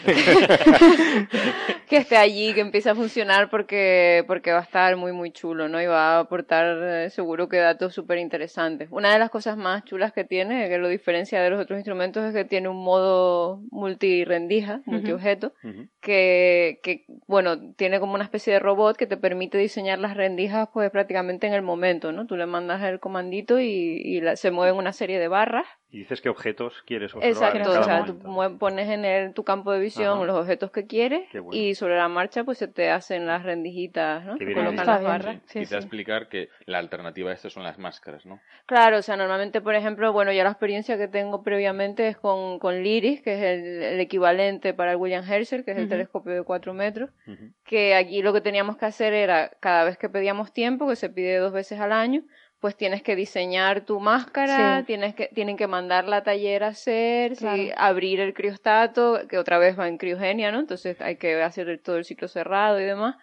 que 1.88 1.96
esté 1.96 2.16
allí, 2.16 2.55
que 2.55 2.61
empiece 2.61 2.90
a 2.90 2.94
funcionar 2.94 3.50
porque, 3.50 4.22
porque 4.27 4.53
va 4.53 4.61
a 4.61 4.62
estar 4.62 4.96
muy 4.96 5.12
muy 5.12 5.33
chulo, 5.33 5.68
¿no? 5.68 5.83
Y 5.83 5.87
va 5.87 6.16
a 6.16 6.20
aportar 6.20 6.79
eh, 6.83 7.11
seguro 7.11 7.48
que 7.48 7.57
datos 7.57 7.94
súper 7.94 8.18
interesantes. 8.18 8.88
Una 8.90 9.12
de 9.12 9.18
las 9.18 9.31
cosas 9.31 9.57
más 9.57 9.85
chulas 9.85 10.12
que 10.12 10.24
tiene, 10.24 10.68
que 10.68 10.79
lo 10.79 10.88
diferencia 10.88 11.42
de 11.42 11.50
los 11.50 11.61
otros 11.61 11.79
instrumentos, 11.79 12.24
es 12.24 12.33
que 12.33 12.44
tiene 12.44 12.68
un 12.68 12.83
modo 12.83 13.62
multirendija, 13.70 14.83
multiobjeto, 14.87 15.53
que, 16.00 16.81
que, 16.83 17.07
bueno, 17.27 17.72
tiene 17.74 17.98
como 17.98 18.14
una 18.14 18.24
especie 18.24 18.53
de 18.53 18.61
robot 18.61 18.96
que 18.96 19.07
te 19.07 19.16
permite 19.16 19.59
diseñar 19.59 19.98
las 19.98 20.16
rendijas 20.16 20.68
pues 20.72 20.90
prácticamente 20.90 21.46
en 21.46 21.55
el 21.55 21.62
momento, 21.62 22.12
¿no? 22.12 22.27
Tú 22.27 22.37
le 22.37 22.46
mandas 22.46 22.83
el 22.83 23.00
comandito 23.00 23.59
y, 23.59 23.66
y 24.05 24.22
se 24.37 24.50
mueven 24.50 24.77
una 24.77 24.92
serie 24.92 25.18
de 25.18 25.29
barras 25.29 25.66
y 25.94 25.98
dices 25.98 26.20
qué 26.20 26.28
objetos 26.28 26.83
quieres 26.85 27.14
observar. 27.14 27.57
Exacto, 27.57 27.80
o 27.80 27.85
sea, 27.85 28.04
tú 28.04 28.59
pones 28.59 28.88
en 28.88 29.04
el, 29.04 29.33
tu 29.33 29.44
campo 29.44 29.70
de 29.70 29.78
visión 29.78 30.26
los 30.26 30.37
objetos 30.37 30.72
que 30.72 30.88
quieres 30.88 31.28
y 31.52 31.76
sobre 31.76 31.96
la 31.96 32.09
marcha 32.09 32.42
pues 32.42 32.59
se 32.59 32.66
te 32.66 32.90
hacen 32.90 33.26
las 33.28 33.44
rendijitas, 33.44 34.24
¿no? 34.24 34.37
Colocan 34.37 34.87
las 34.87 35.02
barras. 35.04 35.40
Sí, 35.44 35.61
Quizá 35.61 35.76
explicar 35.76 36.28
que 36.28 36.48
la 36.66 36.78
alternativa 36.78 37.30
a 37.30 37.35
esto 37.35 37.48
son 37.48 37.62
las 37.62 37.78
máscaras, 37.78 38.26
¿no? 38.26 38.40
Claro, 38.66 38.98
o 38.98 39.02
sea, 39.02 39.16
normalmente, 39.16 39.61
por 39.61 39.76
ejemplo, 39.76 40.12
bueno, 40.12 40.33
ya 40.33 40.42
la 40.42 40.50
experiencia 40.50 40.98
que 40.98 41.07
tengo 41.07 41.44
previamente 41.44 42.09
es 42.09 42.16
con, 42.16 42.59
con 42.59 42.83
LIRIS, 42.83 43.22
que 43.22 43.35
es 43.35 43.42
el, 43.42 44.00
equivalente 44.00 44.74
para 44.74 44.90
el 44.90 44.96
William 44.96 45.24
Herschel, 45.24 45.64
que 45.64 45.70
es 45.70 45.78
el 45.78 45.88
telescopio 45.88 46.33
de 46.33 46.42
4 46.42 46.74
metros, 46.74 47.11
que 47.62 47.94
aquí 47.94 48.20
lo 48.20 48.33
que 48.33 48.40
teníamos 48.40 48.76
que 48.76 48.87
hacer 48.87 49.12
era, 49.12 49.52
cada 49.61 49.85
vez 49.85 49.96
que 49.96 50.09
pedíamos 50.09 50.52
tiempo, 50.52 50.88
que 50.88 50.96
se 50.96 51.09
pide 51.09 51.37
dos 51.37 51.52
veces 51.52 51.78
al 51.78 51.92
año, 51.92 52.24
pues 52.64 52.79
tienes 52.79 53.03
que 53.03 53.14
diseñar 53.14 53.83
tu 53.83 54.00
máscara, 54.00 54.85
tienes 54.87 55.14
que, 55.14 55.29
tienen 55.35 55.59
que 55.59 55.66
mandar 55.66 56.09
la 56.09 56.22
taller 56.22 56.64
a 56.64 56.68
hacer, 56.68 57.35
abrir 57.77 58.20
el 58.20 58.33
criostato, 58.33 59.29
que 59.29 59.37
otra 59.37 59.59
vez 59.59 59.79
va 59.79 59.87
en 59.87 59.98
criogenia, 59.98 60.50
¿no? 60.50 60.61
Entonces 60.61 60.98
hay 61.03 61.16
que 61.16 61.42
hacer 61.42 61.79
todo 61.85 61.98
el 61.98 62.07
ciclo 62.07 62.27
cerrado 62.27 62.81
y 62.81 62.85
demás. 62.85 63.16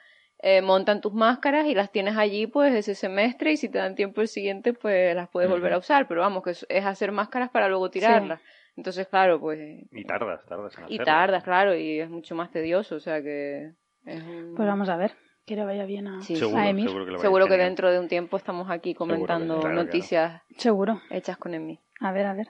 Eh, 0.44 0.62
montan 0.62 1.02
tus 1.02 1.16
máscaras 1.16 1.66
y 1.66 1.74
las 1.74 1.92
tienes 1.92 2.18
allí 2.18 2.46
pues 2.46 2.76
ese 2.76 2.94
semestre 2.94 3.54
y 3.54 3.58
si 3.58 3.68
te 3.68 3.80
dan 3.80 3.96
tiempo 3.96 4.22
el 4.22 4.28
siguiente 4.28 4.74
pues 4.74 5.16
las 5.16 5.28
puedes 5.28 5.50
volver 5.50 5.74
a 5.74 5.80
usar, 5.80 6.08
pero 6.08 6.22
vamos, 6.22 6.44
que 6.44 6.52
es, 6.52 6.86
hacer 6.86 7.12
máscaras 7.12 7.50
para 7.50 7.68
luego 7.68 7.90
tirarlas. 7.90 8.40
Entonces, 8.78 9.08
claro, 9.08 9.40
pues... 9.40 9.88
Y 9.92 10.04
tardas, 10.04 10.46
tardas 10.46 10.76
Y 10.88 11.00
tardas, 11.00 11.44
claro, 11.44 11.76
y 11.76 12.00
es 12.00 12.12
mucho 12.12 12.36
más 12.36 12.52
tedioso, 12.52 12.94
o 12.94 13.00
sea 13.00 13.24
que 13.24 13.72
Es 14.06 14.22
un- 14.22 14.54
Pues 14.56 14.68
vamos 14.68 14.88
a 14.88 14.98
ver, 14.98 15.14
que 15.46 15.56
le 15.56 15.66
vaya 15.66 15.86
bien 15.86 16.08
a, 16.08 16.22
Sí, 16.22 16.36
Seguro, 16.36 16.58
a 16.60 16.70
Emi. 16.70 16.84
seguro 16.84 17.06
que 17.06 17.18
Seguro 17.20 17.46
dentro 17.48 17.92
de 17.92 18.00
un 18.00 18.08
tiempo 18.08 18.38
estamos 18.38 18.70
aquí 18.70 18.94
comentando 18.94 19.60
claro. 19.60 19.76
noticias 19.76 20.42
Seguro. 20.58 21.02
hechas 21.10 21.38
con 21.38 21.54
Emi. 21.54 21.80
A 22.00 22.12
ver, 22.12 22.26
a 22.26 22.34
ver. 22.34 22.48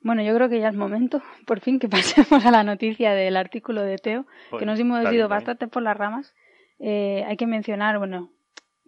Bueno, 0.00 0.22
yo 0.22 0.34
creo 0.34 0.48
que 0.48 0.60
ya 0.60 0.68
es 0.68 0.74
momento, 0.76 1.20
por 1.46 1.60
fin, 1.60 1.78
que 1.78 1.88
pasemos 1.88 2.44
a 2.46 2.50
la 2.50 2.62
noticia 2.64 3.12
del 3.12 3.36
artículo 3.36 3.82
de 3.82 3.98
Teo, 3.98 4.26
Pues, 4.50 4.60
que 4.60 4.66
nos 4.66 4.78
hemos 4.80 5.00
ido 5.02 5.10
bien, 5.10 5.22
está 5.22 5.26
bien. 5.26 5.28
bastante 5.28 5.68
por 5.68 5.82
las 5.82 5.96
ramas. 5.96 6.34
Eh, 6.78 7.24
hay 7.26 7.36
que 7.36 7.46
mencionar, 7.46 7.98
bueno, 7.98 8.30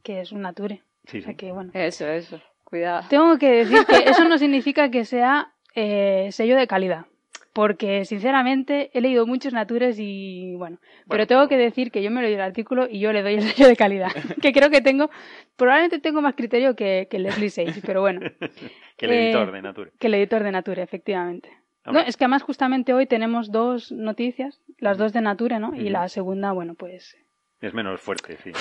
que 0.03 0.21
es 0.21 0.33
un 0.33 0.43
nature. 0.43 0.83
Sí, 1.07 1.19
O 1.19 1.23
sea 1.23 1.31
sí. 1.33 1.37
que, 1.37 1.53
bueno. 1.53 1.71
Eso, 1.75 2.07
eso. 2.09 2.41
Cuidado. 2.65 3.05
Tengo 3.11 3.37
que 3.39 3.51
decir 3.51 3.85
que 3.85 4.09
eso 4.11 4.25
no 4.29 4.39
significa 4.39 4.91
que 4.93 5.05
sea 5.05 5.53
eh, 5.75 6.29
sello 6.31 6.57
de 6.57 6.69
calidad. 6.69 7.07
Porque, 7.53 8.05
sinceramente, 8.05 8.91
he 8.95 9.01
leído 9.01 9.27
muchos 9.27 9.53
natures 9.53 9.97
y, 9.99 10.55
bueno, 10.57 10.79
pero 11.09 11.27
tengo 11.27 11.49
que 11.49 11.57
decir 11.57 11.91
que 11.91 12.01
yo 12.03 12.11
me 12.11 12.23
leí 12.23 12.35
el 12.35 12.41
artículo 12.41 12.87
y 12.89 13.01
yo 13.01 13.13
le 13.13 13.23
doy 13.23 13.35
el 13.35 13.43
sello 13.43 13.67
de 13.69 13.75
calidad. 13.77 14.11
que 14.43 14.53
creo 14.53 14.71
que 14.71 14.81
tengo, 14.81 15.11
probablemente 15.57 15.99
tengo 15.99 16.23
más 16.23 16.35
criterio 16.37 16.77
que, 16.77 17.09
que 17.11 17.19
Leslie 17.19 17.51
Sage, 17.51 17.81
pero 17.85 18.01
bueno, 18.03 18.21
Que 18.97 19.07
el 19.07 19.13
Eh, 19.13 19.25
editor 19.31 19.51
de 19.51 19.63
Nature. 19.63 19.91
que 19.99 20.07
el 20.07 20.15
editor 20.15 20.43
de 20.45 20.53
Nature, 20.53 20.83
efectivamente. 20.83 21.51
No, 21.87 21.99
es 21.99 22.17
que 22.17 22.25
además 22.25 22.43
justamente 22.43 22.93
hoy 22.95 23.07
tenemos 23.07 23.51
dos 23.51 23.91
noticias, 23.91 24.61
las 24.79 24.97
dos 24.99 25.13
de 25.13 25.23
Nature, 25.23 25.59
¿no? 25.59 25.75
Y 25.75 25.89
la 25.89 26.09
segunda, 26.09 26.53
bueno, 26.53 26.75
pues, 26.75 27.17
es 27.61 27.75
menos 27.75 28.01
fuerte, 28.01 28.37
sí. 28.45 28.53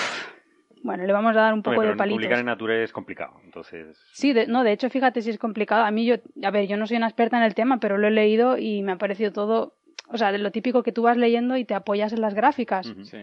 Bueno, 0.84 1.06
le 1.06 1.14
vamos 1.14 1.36
a 1.36 1.40
dar 1.42 1.54
un 1.54 1.62
poco 1.62 1.76
Hombre, 1.78 1.90
de 1.92 1.96
palitos. 1.96 2.18
publicar 2.18 2.40
en 2.40 2.46
Nature 2.46 2.84
es 2.84 2.92
complicado, 2.94 3.34
entonces... 3.44 3.98
Sí, 4.14 4.34
de- 4.34 4.48
no, 4.48 4.64
de 4.64 4.72
hecho, 4.72 4.90
fíjate 4.90 5.22
si 5.22 5.30
es 5.30 5.38
complicado. 5.38 5.84
A 5.84 5.92
mí, 5.92 6.06
yo, 6.06 6.16
a 6.44 6.52
ver, 6.52 6.68
yo 6.68 6.78
no 6.78 6.88
soy 6.88 6.98
una 6.98 7.08
experta 7.08 7.38
en 7.38 7.44
el 7.44 7.54
tema, 7.56 7.80
pero 7.80 7.98
lo 7.98 8.08
he 8.08 8.12
leído 8.12 8.58
y 8.58 8.82
me 8.84 8.94
ha 8.94 8.98
parecido 8.98 9.32
todo, 9.32 9.76
o 10.08 10.18
sea, 10.18 10.32
de 10.32 10.38
lo 10.38 10.52
típico 10.52 10.82
que 10.84 10.92
tú 10.92 11.02
vas 11.04 11.18
leyendo 11.18 11.58
y 11.58 11.66
te 11.66 11.74
apoyas 11.76 12.14
en 12.14 12.22
las 12.22 12.34
gráficas. 12.34 12.86
Sí. 13.04 13.18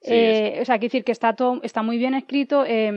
Sí, 0.00 0.14
Eh, 0.14 0.58
O 0.62 0.64
sea, 0.64 0.76
quiero 0.78 0.92
decir 0.92 1.02
que 1.04 1.10
está 1.10 1.32
todo, 1.32 1.58
está 1.64 1.82
muy 1.82 1.98
bien 1.98 2.14
escrito. 2.14 2.64
eh, 2.64 2.88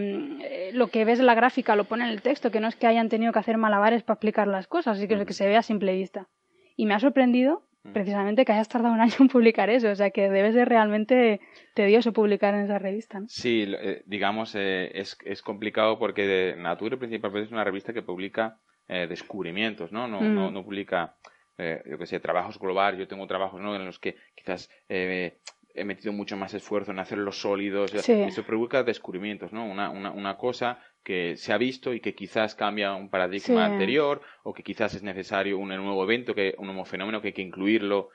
eh, 0.41 0.69
lo 0.73 0.89
que 0.89 1.03
ves 1.03 1.19
en 1.19 1.25
la 1.25 1.33
gráfica 1.33 1.75
lo 1.75 1.85
pone 1.85 2.03
en 2.03 2.11
el 2.11 2.21
texto, 2.21 2.51
que 2.51 2.59
no 2.59 2.67
es 2.67 2.75
que 2.75 2.85
hayan 2.85 3.09
tenido 3.09 3.33
que 3.33 3.39
hacer 3.39 3.57
malabares 3.57 4.03
para 4.03 4.13
explicar 4.15 4.47
las 4.47 4.67
cosas, 4.67 4.97
así 4.99 5.07
que 5.07 5.15
es 5.15 5.25
que 5.25 5.33
se 5.33 5.47
ve 5.47 5.57
a 5.57 5.63
simple 5.63 5.95
vista. 5.95 6.27
Y 6.75 6.85
me 6.85 6.93
ha 6.93 6.99
sorprendido. 6.99 7.63
Precisamente 7.93 8.45
que 8.45 8.51
hayas 8.51 8.69
tardado 8.69 8.93
un 8.93 9.01
año 9.01 9.13
en 9.19 9.27
publicar 9.27 9.69
eso, 9.69 9.89
o 9.89 9.95
sea, 9.95 10.11
que 10.11 10.29
debe 10.29 10.51
ser 10.53 10.69
realmente 10.69 11.41
tedioso 11.73 12.13
publicar 12.13 12.53
en 12.53 12.61
esa 12.61 12.79
revista. 12.79 13.19
¿no? 13.19 13.27
Sí, 13.27 13.65
eh, 13.67 14.03
digamos, 14.05 14.53
eh, 14.55 14.91
es, 14.93 15.17
es 15.25 15.41
complicado 15.41 15.97
porque 15.97 16.25
de 16.27 16.55
Nature 16.55 16.97
principalmente 16.97 17.47
es 17.47 17.51
una 17.51 17.63
revista 17.63 17.93
que 17.93 18.01
publica 18.03 18.57
eh, 18.87 19.07
descubrimientos, 19.07 19.91
¿no? 19.91 20.07
No, 20.07 20.21
Mm. 20.21 20.35
no, 20.35 20.51
no 20.51 20.63
publica, 20.63 21.15
eh, 21.57 21.81
yo 21.89 21.97
qué 21.97 22.05
sé, 22.05 22.19
trabajos 22.19 22.59
globales. 22.59 22.99
Yo 22.99 23.07
tengo 23.07 23.25
trabajos 23.25 23.61
¿no? 23.61 23.75
en 23.75 23.85
los 23.85 23.99
que 23.99 24.15
quizás 24.35 24.69
eh, 24.89 25.37
he 25.75 25.83
metido 25.85 26.11
mucho 26.13 26.37
más 26.37 26.53
esfuerzo 26.53 26.91
en 26.91 26.99
hacerlos 26.99 27.39
sólidos. 27.41 27.91
Sí. 27.91 28.13
Eso 28.13 28.43
provoca 28.43 28.83
descubrimientos, 28.83 29.51
¿no? 29.53 29.65
Una, 29.65 29.89
una, 29.89 30.11
una 30.11 30.37
cosa 30.37 30.79
que 31.03 31.35
se 31.37 31.51
ha 31.53 31.57
visto 31.57 31.93
y 31.93 31.99
que 31.99 32.13
quizás 32.13 32.55
cambia 32.55 32.93
un 32.93 33.09
paradigma 33.09 33.65
Sí. 33.67 33.71
anterior 33.73 34.21
o 34.43 34.53
que 34.53 34.63
quizás 34.63 34.93
es 34.93 35.03
necesario 35.03 35.57
un 35.57 35.69
nuevo 35.69 36.03
evento, 36.03 36.35
que, 36.35 36.53
un 36.57 36.67
nuevo 36.67 36.85
fenómeno 36.85 37.21
que 37.21 37.29
hay 37.29 37.33
que 37.33 37.41
incluirlo 37.41 38.09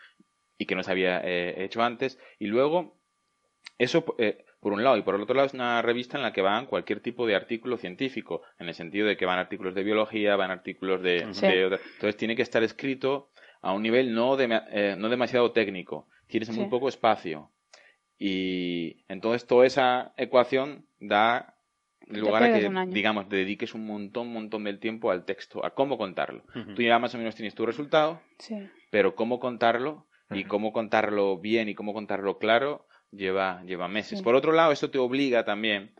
y 0.58 0.66
que 0.66 0.74
no 0.74 0.82
se 0.82 0.90
había 0.92 1.20
eh, 1.24 1.64
hecho 1.64 1.82
antes. 1.82 2.18
Y 2.38 2.46
luego 2.46 2.96
eso, 3.78 4.04
eh, 4.18 4.44
por 4.60 4.72
un 4.72 4.82
lado, 4.82 4.96
y 4.96 5.02
por 5.02 5.14
el 5.14 5.20
otro 5.22 5.34
lado, 5.34 5.46
es 5.46 5.54
una 5.54 5.82
revista 5.82 6.16
en 6.16 6.22
la 6.22 6.32
que 6.32 6.40
van 6.42 6.66
cualquier 6.66 7.00
tipo 7.00 7.26
de 7.26 7.34
artículo 7.34 7.76
científico, 7.76 8.42
en 8.58 8.68
el 8.68 8.74
sentido 8.74 9.06
de 9.06 9.16
que 9.16 9.26
van 9.26 9.38
artículos 9.38 9.74
de 9.74 9.82
biología, 9.84 10.34
van 10.36 10.50
artículos 10.50 11.02
de. 11.02 11.26
Sí. 11.34 11.46
de 11.46 11.66
otra- 11.66 11.80
Entonces, 11.94 12.16
tiene 12.16 12.36
que 12.36 12.42
estar 12.42 12.62
escrito 12.62 13.30
a 13.60 13.72
un 13.72 13.82
nivel 13.82 14.14
no, 14.14 14.36
dema- 14.36 14.64
eh, 14.70 14.94
no 14.96 15.08
demasiado 15.08 15.52
técnico. 15.52 16.08
Tienes 16.28 16.50
muy 16.50 16.64
Sí. 16.64 16.70
poco 16.70 16.88
espacio. 16.88 17.50
Y 18.18 19.04
entonces, 19.08 19.46
toda 19.46 19.66
esa 19.66 20.12
ecuación 20.16 20.86
da 21.00 21.54
lugar 22.08 22.42
a 22.44 22.52
que, 22.52 22.70
digamos, 22.94 23.28
dediques 23.28 23.74
un 23.74 23.86
montón, 23.86 24.32
montón 24.32 24.64
del 24.64 24.78
tiempo 24.78 25.10
al 25.10 25.24
texto, 25.24 25.64
a 25.64 25.74
cómo 25.74 25.98
contarlo. 25.98 26.44
Tú 26.74 26.82
ya 26.82 26.98
más 26.98 27.14
o 27.14 27.18
menos 27.18 27.34
tienes 27.34 27.54
tu 27.54 27.66
resultado, 27.66 28.20
Sí. 28.38 28.56
pero 28.90 29.14
cómo 29.14 29.38
contarlo 29.40 30.06
y 30.30 30.44
cómo 30.44 30.72
contarlo 30.72 31.38
bien 31.38 31.68
y 31.68 31.74
cómo 31.74 31.92
contarlo 31.92 32.38
claro 32.38 32.86
lleva, 33.10 33.62
lleva 33.64 33.88
meses. 33.88 34.18
Sí. 34.18 34.24
Por 34.24 34.34
otro 34.34 34.52
lado, 34.52 34.72
esto 34.72 34.90
te 34.90 34.98
obliga 34.98 35.44
también 35.44 35.94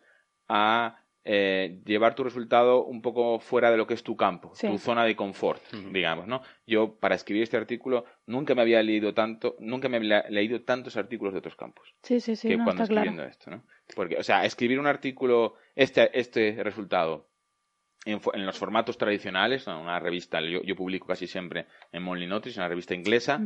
a 0.49 1.01
eh, 1.29 1.81
llevar 1.85 2.15
tu 2.15 2.23
resultado 2.23 2.85
un 2.85 3.03
poco 3.03 3.41
fuera 3.41 3.73
de 3.73 3.77
lo 3.77 3.87
que 3.89 3.95
es 3.95 4.05
tu 4.05 4.17
campo, 4.17 4.53
Sí. 4.55 4.69
tu 4.69 4.79
zona 4.79 5.05
de 5.05 5.17
confort, 5.17 5.61
digamos, 5.93 6.29
¿no? 6.29 6.41
Yo, 6.69 6.95
para 7.01 7.17
escribir 7.17 7.43
este 7.43 7.57
artículo, 7.57 8.05
nunca 8.27 8.55
me 8.55 8.63
había 8.63 8.81
leído 8.83 9.13
tanto, 9.13 9.57
nunca 9.59 9.89
me 9.89 9.97
había 9.97 10.25
leído 10.31 10.63
tantos 10.63 10.97
artículos 10.97 11.35
de 11.35 11.41
otros 11.41 11.57
campos 11.57 11.93
Sí, 12.03 12.21
sí, 12.21 12.37
sí, 12.37 12.47
que 12.49 12.57
no, 12.57 12.63
cuando 12.65 12.85
está 12.85 12.93
claro. 12.95 13.11
escribiendo 13.11 13.29
esto, 13.29 13.51
¿no? 13.51 13.65
Porque, 13.97 14.17
o 14.19 14.23
sea, 14.23 14.45
escribir 14.45 14.79
un 14.79 14.87
artículo, 14.87 15.55
este, 15.75 16.17
este 16.19 16.63
resultado, 16.63 17.27
en, 18.05 18.21
en 18.35 18.47
los 18.47 18.57
formatos 18.57 18.97
tradicionales, 18.97 19.67
una 19.67 19.99
revista, 19.99 20.41
yo, 20.41 20.63
yo 20.63 20.77
publico 20.77 21.09
casi 21.09 21.27
siempre 21.27 21.67
en 21.91 22.05
Monthly 22.05 22.29
Notice, 22.29 22.61
una 22.61 22.69
revista 22.69 22.95
inglesa, 22.95 23.41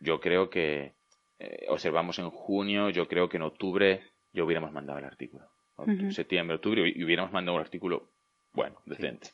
yo 0.00 0.20
creo 0.20 0.48
que, 0.48 0.94
eh, 1.40 1.66
observamos 1.70 2.20
en 2.20 2.30
junio, 2.30 2.88
yo 2.90 3.08
creo 3.08 3.28
que 3.28 3.36
en 3.36 3.42
octubre 3.42 4.00
ya 4.32 4.44
hubiéramos 4.44 4.70
mandado 4.70 5.00
el 5.00 5.04
artículo. 5.06 5.48
Septiembre, 6.10 6.56
octubre, 6.56 6.92
y 6.94 7.04
hubiéramos 7.04 7.32
mandado 7.32 7.56
un 7.56 7.60
artículo, 7.62 8.10
bueno, 8.52 8.80
decente. 8.86 9.28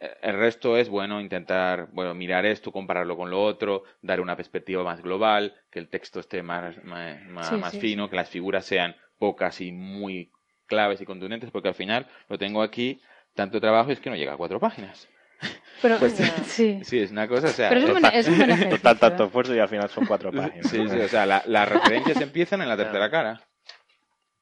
Eh, 0.00 0.10
El 0.22 0.36
resto 0.36 0.76
es, 0.76 0.88
bueno, 0.88 1.20
intentar, 1.20 1.88
bueno, 1.92 2.14
mirar 2.14 2.44
esto, 2.46 2.72
compararlo 2.72 3.16
con 3.16 3.30
lo 3.30 3.42
otro, 3.42 3.84
dar 4.02 4.20
una 4.20 4.36
perspectiva 4.36 4.82
más 4.82 5.02
global, 5.02 5.54
que 5.70 5.78
el 5.78 5.88
texto 5.88 6.20
esté 6.20 6.42
más, 6.42 6.82
más, 6.84 7.22
más- 7.26 7.48
Sí, 7.48 7.56
más 7.56 7.72
sí, 7.72 7.80
fino, 7.80 8.08
que 8.10 8.16
las 8.16 8.28
figuras 8.30 8.64
sean 8.64 8.96
pocas 9.18 9.60
y 9.60 9.70
muy 9.72 10.32
claves 10.66 11.00
y 11.00 11.04
contundentes, 11.04 11.50
porque 11.50 11.68
al 11.68 11.74
final 11.74 12.06
lo 12.28 12.38
tengo 12.38 12.62
aquí, 12.62 13.00
tanto 13.34 13.60
trabajo 13.60 13.90
es 13.90 14.00
que 14.00 14.10
no 14.10 14.16
llega 14.16 14.32
a 14.32 14.36
cuatro 14.36 14.58
páginas. 14.58 15.08
Pero, 15.82 15.98
Pues- 15.98 16.14
sí. 16.46 16.80
Sí, 16.84 16.98
es 17.00 17.10
una 17.10 17.28
cosa, 17.28 17.48
o 17.48 17.50
sea, 17.50 17.68
Pero 17.68 17.96
es 17.96 18.04
eh, 18.04 18.10
es 18.14 18.28
un. 18.28 18.68
Total, 18.70 18.98
tanto 18.98 19.24
esfuerzo 19.24 19.54
y 19.54 19.58
al 19.58 19.68
final 19.68 19.88
son 19.90 20.06
cuatro 20.06 20.32
páginas. 20.32 20.66
Sí, 20.68 20.88
sí, 20.88 20.98
o 20.98 21.08
sea, 21.08 21.26
la- 21.26 21.42
las 21.46 21.68
referencias 21.68 22.20
empiezan 22.20 22.60
en 22.62 22.68
la 22.68 22.76
tercera 22.76 23.10
cara. 23.10 23.40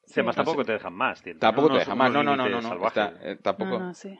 Sí, 0.08 0.20
además 0.20 0.36
no 0.36 0.44
tampoco 0.44 0.64
te 0.64 0.72
dejan 0.72 0.92
más. 0.94 1.22
tío. 1.22 1.36
Tampoco 1.38 1.66
Unos- 1.68 1.78
te 1.78 1.84
deja 1.84 1.94
más, 1.94 2.10
no, 2.12 2.22
no, 2.22 2.36
no, 2.36 2.48
no, 2.48 2.60
no, 2.60 2.86
está, 2.86 3.14
eh, 3.22 3.36
tampoco. 3.42 3.78
No, 3.78 3.86
no, 3.86 3.94
sí. 3.94 4.18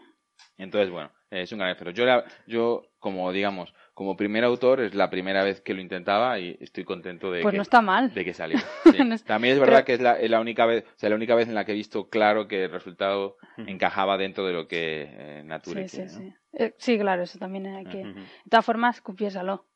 Entonces, 0.56 0.90
bueno, 0.90 1.10
eh, 1.30 1.42
es 1.42 1.52
un 1.52 1.58
gran 1.58 1.70
esfuerzo. 1.70 1.92
Yo, 1.94 2.04
la- 2.04 2.24
yo, 2.46 2.82
como 2.98 3.32
digamos, 3.32 3.74
como 3.94 4.16
primer 4.16 4.44
autor, 4.44 4.80
es 4.80 4.94
la 4.94 5.10
primera 5.10 5.42
vez 5.42 5.60
que 5.60 5.74
lo 5.74 5.80
intentaba 5.80 6.38
y 6.38 6.56
estoy 6.60 6.84
contento 6.84 7.32
de, 7.32 7.42
Pues 7.42 7.52
que, 7.52 7.56
no 7.56 7.62
está 7.62 7.80
mal. 7.80 8.12
de 8.14 8.24
que 8.24 8.32
salió. 8.34 8.58
Sí. 8.84 9.04
No 9.04 9.18
También 9.18 9.54
es 9.54 9.60
verdad 9.60 9.76
pero- 9.78 9.84
que 9.86 9.94
es 9.94 10.00
la, 10.00 10.12
es 10.20 10.30
la 10.30 10.40
única 10.40 10.66
vez, 10.66 10.84
o 10.84 10.98
sea, 10.98 11.10
la 11.10 11.16
única 11.16 11.34
vez 11.34 11.48
en 11.48 11.54
la 11.54 11.64
que 11.64 11.72
he 11.72 11.74
visto 11.74 12.08
claro 12.08 12.46
que 12.46 12.64
el 12.64 12.70
resultado 12.70 13.36
encajaba 13.56 14.16
dentro 14.16 14.46
de 14.46 14.52
lo 14.52 14.68
que 14.68 15.06
eh, 15.10 15.42
Nature 15.44 15.88
Sí, 15.88 15.88
sí, 15.88 15.96
quiere, 15.96 16.12
¿no? 16.12 16.18
sí. 16.18 16.34
Eh, 16.52 16.74
sí, 16.78 16.98
claro, 16.98 17.22
eso 17.22 17.38
también 17.38 17.66
hay 17.66 17.84
que... 17.86 18.04
De 18.04 18.14
todas 18.50 18.64
formas, 18.64 19.00
confiésalo. 19.00 19.66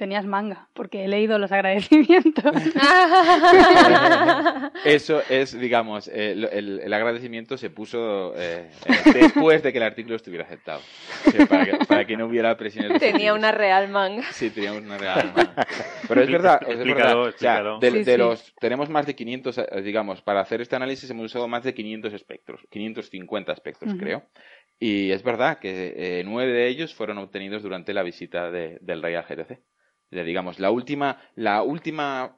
Tenías 0.00 0.24
manga, 0.24 0.66
porque 0.72 1.04
he 1.04 1.08
leído 1.08 1.38
los 1.38 1.52
agradecimientos. 1.52 2.42
Eso 4.84 5.20
es, 5.28 5.58
digamos, 5.60 6.08
eh, 6.08 6.34
lo- 6.34 6.50
el, 6.50 6.80
el 6.80 6.92
agradecimiento 6.94 7.58
se 7.58 7.68
puso 7.68 8.32
eh, 8.34 8.70
eh, 8.86 9.12
después 9.12 9.62
de 9.62 9.72
que 9.72 9.78
el 9.78 9.84
artículo 9.84 10.16
estuviera 10.16 10.44
aceptado. 10.44 10.80
Sí, 11.30 11.44
para, 11.44 11.66
que, 11.66 11.84
para 11.84 12.04
que 12.06 12.16
no 12.16 12.24
hubiera 12.26 12.56
presiones. 12.56 12.98
Tenía 12.98 13.34
una 13.34 13.52
real 13.52 13.88
manga. 13.88 14.22
Sí, 14.32 14.48
teníamos 14.48 14.80
una 14.82 14.96
real. 14.96 15.32
mano. 15.36 15.50
Pero 16.08 16.22
es 16.22 16.30
verdad, 16.30 16.60
es 16.62 16.76
Explícalo, 16.76 17.24
verdad. 17.24 17.34
O 17.34 17.38
sea, 17.38 17.62
de, 17.78 17.90
Sí, 17.90 17.98
de 18.04 18.12
sí. 18.12 18.16
los 18.18 18.54
tenemos 18.58 18.88
más 18.88 19.04
de 19.04 19.14
500, 19.14 19.58
eh, 19.58 19.66
digamos, 19.82 20.22
para 20.22 20.40
hacer 20.40 20.62
este 20.62 20.76
análisis 20.76 21.10
hemos 21.10 21.26
usado 21.26 21.46
más 21.46 21.62
de 21.62 21.74
500 21.74 22.14
espectros, 22.14 22.62
550 22.70 23.52
espectros, 23.52 23.90
Ujú. 23.92 24.00
creo. 24.00 24.22
Y 24.78 25.10
es 25.10 25.22
verdad 25.22 25.58
que 25.58 25.92
eh, 25.94 26.22
nueve 26.24 26.52
de 26.52 26.68
ellos 26.68 26.94
fueron 26.94 27.18
obtenidos 27.18 27.62
durante 27.62 27.92
la 27.92 28.02
visita 28.02 28.50
de- 28.50 28.78
del 28.80 29.02
rey 29.02 29.14
al 29.14 29.24
GTC. 29.26 29.58
Digamos, 30.10 30.58
la 30.58 30.70
última, 30.70 31.18
la 31.36 31.62
última, 31.62 32.36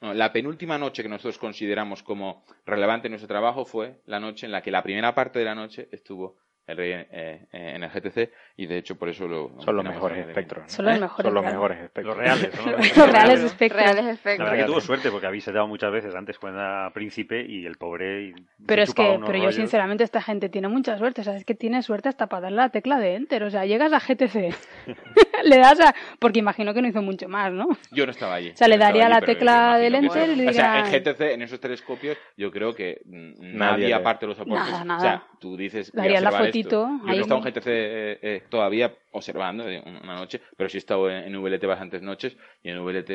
la 0.00 0.32
penúltima 0.32 0.78
noche 0.78 1.02
que 1.02 1.08
nosotros 1.08 1.38
consideramos 1.38 2.02
como 2.02 2.44
relevante 2.64 3.08
en 3.08 3.12
nuestro 3.12 3.28
trabajo 3.28 3.64
fue 3.64 4.00
la 4.06 4.18
noche 4.18 4.46
en 4.46 4.52
la 4.52 4.62
que 4.62 4.70
la 4.70 4.82
primera 4.82 5.14
parte 5.14 5.38
de 5.38 5.44
la 5.44 5.54
noche 5.54 5.88
estuvo 5.92 6.38
el 6.66 6.76
rey 6.76 6.92
eh, 6.92 7.06
eh, 7.10 7.72
en 7.74 7.82
el 7.82 7.90
GTC 7.90 8.30
y 8.56 8.66
de 8.66 8.78
hecho 8.78 8.96
por 8.96 9.08
eso 9.08 9.26
lo 9.26 9.60
Son 9.60 9.74
los 9.76 9.84
mejores 9.84 10.26
espectros. 10.26 10.62
¿no? 10.64 10.68
Son 10.68 10.84
los 10.86 10.96
¿Eh? 10.96 11.00
mejores. 11.00 11.24
Son 11.24 11.34
los 11.34 11.70
espectros. 11.72 12.06
Los 12.06 12.16
reales, 12.16 12.50
¿no? 12.64 12.72
Los 13.02 13.12
reales 13.12 13.40
espectros. 13.40 13.82
Reales 13.82 14.20
La 14.24 14.44
verdad 14.44 14.56
que 14.58 14.64
tuvo 14.64 14.80
suerte 14.80 15.10
porque 15.10 15.26
habéis 15.26 15.44
dado 15.46 15.66
muchas 15.66 15.90
veces 15.92 16.14
antes 16.14 16.38
cuando 16.38 16.60
era 16.60 16.90
príncipe 16.94 17.44
y 17.44 17.66
el 17.66 17.76
pobre. 17.76 18.28
y- 18.28 18.34
Pero 18.66 18.82
es 18.82 18.94
que, 18.94 19.18
pero 19.26 19.38
yo 19.38 19.52
sinceramente 19.52 20.04
esta 20.04 20.22
gente 20.22 20.48
tiene 20.48 20.68
mucha 20.68 20.96
suerte, 20.98 21.20
o 21.22 21.24
sea, 21.24 21.36
es 21.36 21.44
que 21.44 21.54
tiene 21.54 21.82
suerte 21.82 22.08
hasta 22.08 22.26
para 22.28 22.42
darle 22.42 22.56
la 22.58 22.68
tecla 22.70 22.98
de 22.98 23.16
enter, 23.16 23.42
o 23.42 23.50
sea, 23.50 23.66
llegas 23.66 23.92
a 23.92 23.98
GTC, 23.98 24.54
le 25.44 25.58
das 25.58 25.80
a, 25.80 25.94
porque 26.18 26.38
imagino 26.38 26.72
que 26.74 26.82
no 26.82 26.88
hizo 26.88 27.02
mucho 27.02 27.28
más, 27.28 27.52
¿no? 27.52 27.66
Yo 27.90 28.06
no 28.06 28.12
estaba 28.12 28.34
allí. 28.34 28.50
O 28.50 28.56
sea, 28.56 28.68
le 28.68 28.76
no 28.76 28.84
daría 28.84 29.08
la 29.08 29.20
tecla 29.20 29.78
del 29.78 29.94
enter 29.96 30.30
y 30.30 30.36
le 30.36 30.48
O 30.48 30.52
sea, 30.52 30.78
en 30.80 30.84
diría- 30.84 31.00
GTC, 31.12 31.20
en 31.34 31.42
esos 31.42 31.60
telescopios, 31.60 32.16
yo 32.36 32.50
creo 32.50 32.74
que 32.74 33.00
mm, 33.04 33.56
Nadie 33.56 33.92
aparte 33.94 34.26
de 34.26 34.28
los 34.28 34.36
soportes. 34.38 34.70
Nada, 34.70 34.84
nada. 34.84 34.98
O 34.98 35.02
sea, 35.02 35.22
tú 35.40 35.56
dices, 35.56 35.90
Daría 35.92 36.20
la 36.20 36.30
ratito. 36.52 36.88
Yo 37.04 37.10
ahí 37.10 37.18
he 37.18 37.20
estado 37.20 37.40
en 37.40 37.44
GTC 37.52 37.66
eh, 37.66 38.18
eh, 38.22 38.42
todavía 38.48 38.92
observando 39.12 39.68
eh, 39.68 39.82
una 39.84 40.14
noche, 40.16 40.40
pero 40.56 40.68
sí 40.70 40.76
he 40.76 40.80
estado 40.80 41.10
en, 41.10 41.24
en 41.34 41.42
VLT 41.42 41.64
bastantes 41.66 42.02
noches 42.02 42.36
y 42.62 42.70
en 42.70 42.84
VLT 42.84 43.10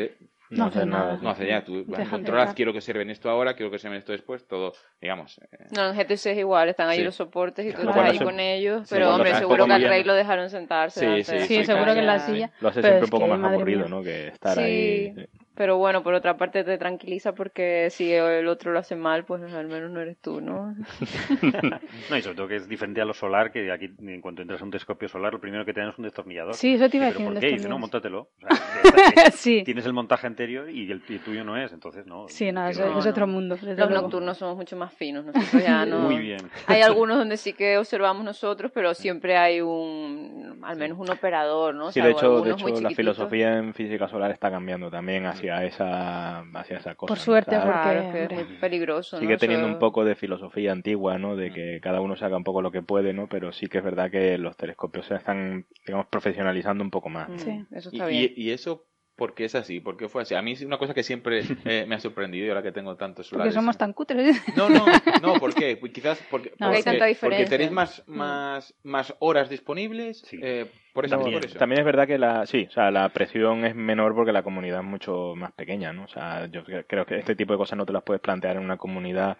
No 0.49 0.65
hace 0.65 0.85
nada. 0.85 1.19
no 1.21 1.29
hace 1.29 1.45
ya. 1.47 1.63
Tú 1.65 1.85
pegar. 1.85 2.55
quiero 2.55 2.71
que 2.71 2.79
sirven 2.81 3.09
esto 3.09 3.29
ahora, 3.29 3.53
quiero 3.55 3.69
que 3.71 3.79
sirven 3.79 3.97
esto 3.97 4.11
después, 4.13 4.47
todo, 4.47 4.73
digamos. 5.01 5.39
eh, 5.39 5.67
No, 5.75 5.89
en 5.89 5.95
GTC 5.97 6.27
es 6.31 6.37
igual, 6.37 6.69
están 6.69 6.87
ahí 6.87 6.99
Sí. 6.99 7.03
los 7.03 7.15
soportes 7.15 7.65
y 7.65 7.73
tú 7.73 7.83
Lo 7.83 7.89
estás 7.89 8.05
ahí 8.05 8.15
hace- 8.15 8.23
con 8.23 8.39
ellos, 8.39 8.87
sí, 8.87 8.95
pero 8.95 9.13
hombre, 9.13 9.35
seguro 9.35 9.65
que 9.65 9.73
al 9.73 9.83
rey 9.83 10.03
lo 10.05 10.13
dejaron 10.13 10.49
sentarse. 10.49 11.17
Sí, 11.17 11.23
sí, 11.23 11.39
Sí, 11.41 11.47
sí, 11.59 11.65
seguro 11.65 11.93
que 11.93 11.99
en 11.99 12.05
la 12.05 12.19
silla. 12.19 12.51
Lo 12.61 12.69
hace 12.69 12.81
Pero 12.81 12.93
siempre 12.99 13.17
un 13.17 13.21
poco 13.21 13.27
más 13.37 13.51
aburrido. 13.53 13.87
¿no? 13.89 14.01
Que 14.01 14.27
estar 14.27 14.57
ahí. 14.59 15.13
Pero 15.57 15.77
bueno, 15.77 16.03
por 16.03 16.13
otra 16.13 16.37
parte 16.37 16.63
te 16.63 16.77
tranquiliza 16.77 17.33
porque 17.33 17.89
si 17.89 18.13
el 18.13 18.47
otro 18.47 18.71
lo 18.71 18.77
hace 18.77 18.95
mal, 18.95 19.25
pues 19.25 19.41
al 19.41 19.67
menos 19.67 19.89
no 19.89 19.99
eres 19.99 20.17
tú, 20.21 20.39
¿no? 20.39 20.75
No, 22.09 22.17
y 22.17 22.21
sobre 22.21 22.35
todo 22.35 22.47
que 22.47 22.57
es 22.57 22.69
diferente 22.69 23.01
a 23.01 23.05
lo 23.05 23.13
solar, 23.13 23.51
que 23.51 23.71
aquí 23.71 23.89
en 23.99 24.21
cuanto 24.21 24.43
entras 24.43 24.61
a 24.61 24.63
un 24.63 24.69
telescopio 24.69 25.09
solar, 25.09 25.33
lo 25.33 25.41
primero 25.41 25.65
que 25.65 25.73
te 25.73 25.79
dan 25.79 25.89
es 25.89 25.97
un 25.97 26.03
destornillador. 26.03 26.53
Sí, 26.53 26.73
eso 26.73 26.87
te 26.89 26.97
iba 26.97 27.07
a 27.07 27.09
¿Pero 27.09 27.19
decir. 27.19 27.25
por 27.25 27.35
un 27.35 27.39
qué? 27.41 27.47
Dice, 27.55 27.69
no, 27.69 27.79
móntatelo. 27.79 28.29
O 28.87 28.89
sea, 28.89 29.31
Sí. 29.31 29.63
Tienes 29.63 29.85
el 29.85 29.93
montaje 29.93 30.27
anterior 30.27 30.69
y 30.69 30.91
el, 30.91 31.01
y 31.09 31.13
el 31.13 31.19
tuyo 31.21 31.43
no 31.43 31.57
es, 31.57 31.73
entonces 31.73 32.05
no. 32.05 32.27
Sí, 32.27 32.51
no, 32.51 32.67
eso 32.67 32.85
no, 32.87 32.99
es 32.99 33.05
no. 33.05 33.11
otro 33.11 33.25
mundo. 33.27 33.55
Los 33.59 33.77
luego. 33.77 33.89
nocturnos 33.89 34.37
somos 34.37 34.55
mucho 34.55 34.77
más 34.77 34.93
finos, 34.93 35.25
nosotros 35.25 35.63
ya 35.63 35.85
no... 35.85 35.99
Muy 36.01 36.19
bien. 36.19 36.39
Hay 36.67 36.81
algunos 36.81 37.17
donde 37.17 37.37
sí 37.37 37.53
que 37.53 37.77
observamos 37.77 38.23
nosotros, 38.23 38.71
pero 38.73 38.93
siempre 38.93 39.37
hay 39.37 39.61
un, 39.61 40.46
al 40.63 40.77
menos 40.77 40.97
un 40.99 41.09
operador, 41.09 41.75
¿no? 41.75 41.87
O 41.87 41.91
Sí, 41.91 41.95
sea, 41.99 42.05
de 42.05 42.11
hecho, 42.11 42.41
de 42.41 42.51
hecho 42.51 42.81
la 42.81 42.89
filosofía 42.91 43.57
en 43.57 43.73
física 43.73 44.07
solar 44.07 44.31
está 44.31 44.49
cambiando 44.51 44.89
también 44.89 45.25
hacia 45.25 45.63
esa, 45.65 46.39
hacia 46.39 46.77
esa 46.77 46.95
cosa. 46.95 47.07
Por 47.09 47.17
¿no? 47.17 47.23
suerte, 47.23 47.57
O 47.57 47.61
sea, 47.61 47.71
porque- 47.71 48.27
Claro, 48.27 48.41
es 48.41 48.59
peligroso, 48.59 49.19
Sigue 49.19 49.33
¿no? 49.33 49.37
teniendo 49.39 49.67
un 49.67 49.79
poco 49.79 50.03
de 50.05 50.15
filosofía 50.15 50.71
antigua, 50.71 51.17
¿no? 51.17 51.35
De 51.35 51.51
que 51.51 51.79
cada 51.81 52.01
uno 52.01 52.15
saca 52.15 52.35
un 52.37 52.43
poco 52.43 52.61
lo 52.61 52.71
que 52.71 52.81
puede, 52.81 53.13
¿no? 53.13 53.27
Pero 53.27 53.51
sí 53.51 53.67
que 53.67 53.77
es 53.79 53.83
verdad 53.83 54.09
que 54.11 54.37
los 54.37 54.55
telescopios 54.57 55.05
se 55.05 55.15
están, 55.15 55.65
digamos, 55.85 56.07
profesionalizando 56.07 56.83
un 56.83 56.91
poco 56.91 57.09
más. 57.09 57.29
Sí. 57.41 57.65
Eso 57.71 57.89
y, 57.91 57.95
está 57.97 58.07
bien. 58.07 58.31
y- 58.35 58.41
y 58.43 58.51
eso, 58.51 58.85
¿por 59.17 59.33
qué 59.33 59.43
es 59.45 59.55
así? 59.55 59.81
¿Por 59.81 59.97
qué 59.97 60.07
fue 60.07 60.21
así? 60.21 60.35
A 60.35 60.41
mí 60.41 60.53
es 60.53 60.61
una 60.61 60.77
cosa 60.77 60.93
que 60.93 61.03
siempre 61.03 61.41
eh, 61.65 61.85
me 61.87 61.95
ha 61.95 61.99
sorprendido 61.99 62.45
y 62.45 62.49
ahora 62.49 62.63
que 62.63 62.71
tengo 62.71 62.95
tantos 62.95 63.25
Porque 63.27 63.35
solares. 63.49 63.53
somos 63.53 63.77
tan 63.77 63.91
cutres. 63.91 64.41
No, 64.55 64.69
no, 64.69 64.85
no, 65.21 65.33
¿por 65.39 65.53
qué? 65.53 65.77
Quizás 65.93 66.23
porque, 66.31 66.51
No, 66.59 66.67
porque, 66.67 66.77
hay 66.77 66.83
tanta 66.83 66.99
porque 66.99 67.07
diferencia. 67.09 67.49
tenéis 67.49 67.71
más, 67.71 68.03
Mm. 68.07 68.15
más, 68.17 68.73
más 68.83 69.13
horas 69.19 69.49
disponibles. 69.49 70.19
Sí. 70.21 70.39
eh, 70.41 70.67
por 70.93 71.05
eso, 71.05 71.15
También. 71.17 71.35
por 71.39 71.45
eso. 71.45 71.59
También 71.59 71.79
es 71.79 71.85
verdad 71.85 72.07
que 72.07 72.17
la, 72.17 72.45
sí, 72.45 72.65
o 72.69 72.71
sea, 72.71 72.89
la 72.91 73.09
presión 73.09 73.65
es 73.65 73.75
menor 73.75 74.15
porque 74.15 74.31
la 74.31 74.41
comunidad 74.43 74.79
es 74.79 74.85
mucho 74.85 75.33
más 75.35 75.51
pequeña, 75.51 75.91
¿no? 75.93 76.05
O 76.05 76.07
sea, 76.07 76.45
yo 76.47 76.63
cre- 76.63 76.85
creo 76.87 77.05
que 77.05 77.17
este 77.19 77.35
tipo 77.35 77.53
de 77.53 77.57
cosas 77.57 77.77
no 77.77 77.85
te 77.85 77.93
las 77.93 78.03
puedes 78.03 78.21
plantear 78.21 78.55
en 78.55 78.63
una 78.63 78.77
comunidad. 78.77 79.37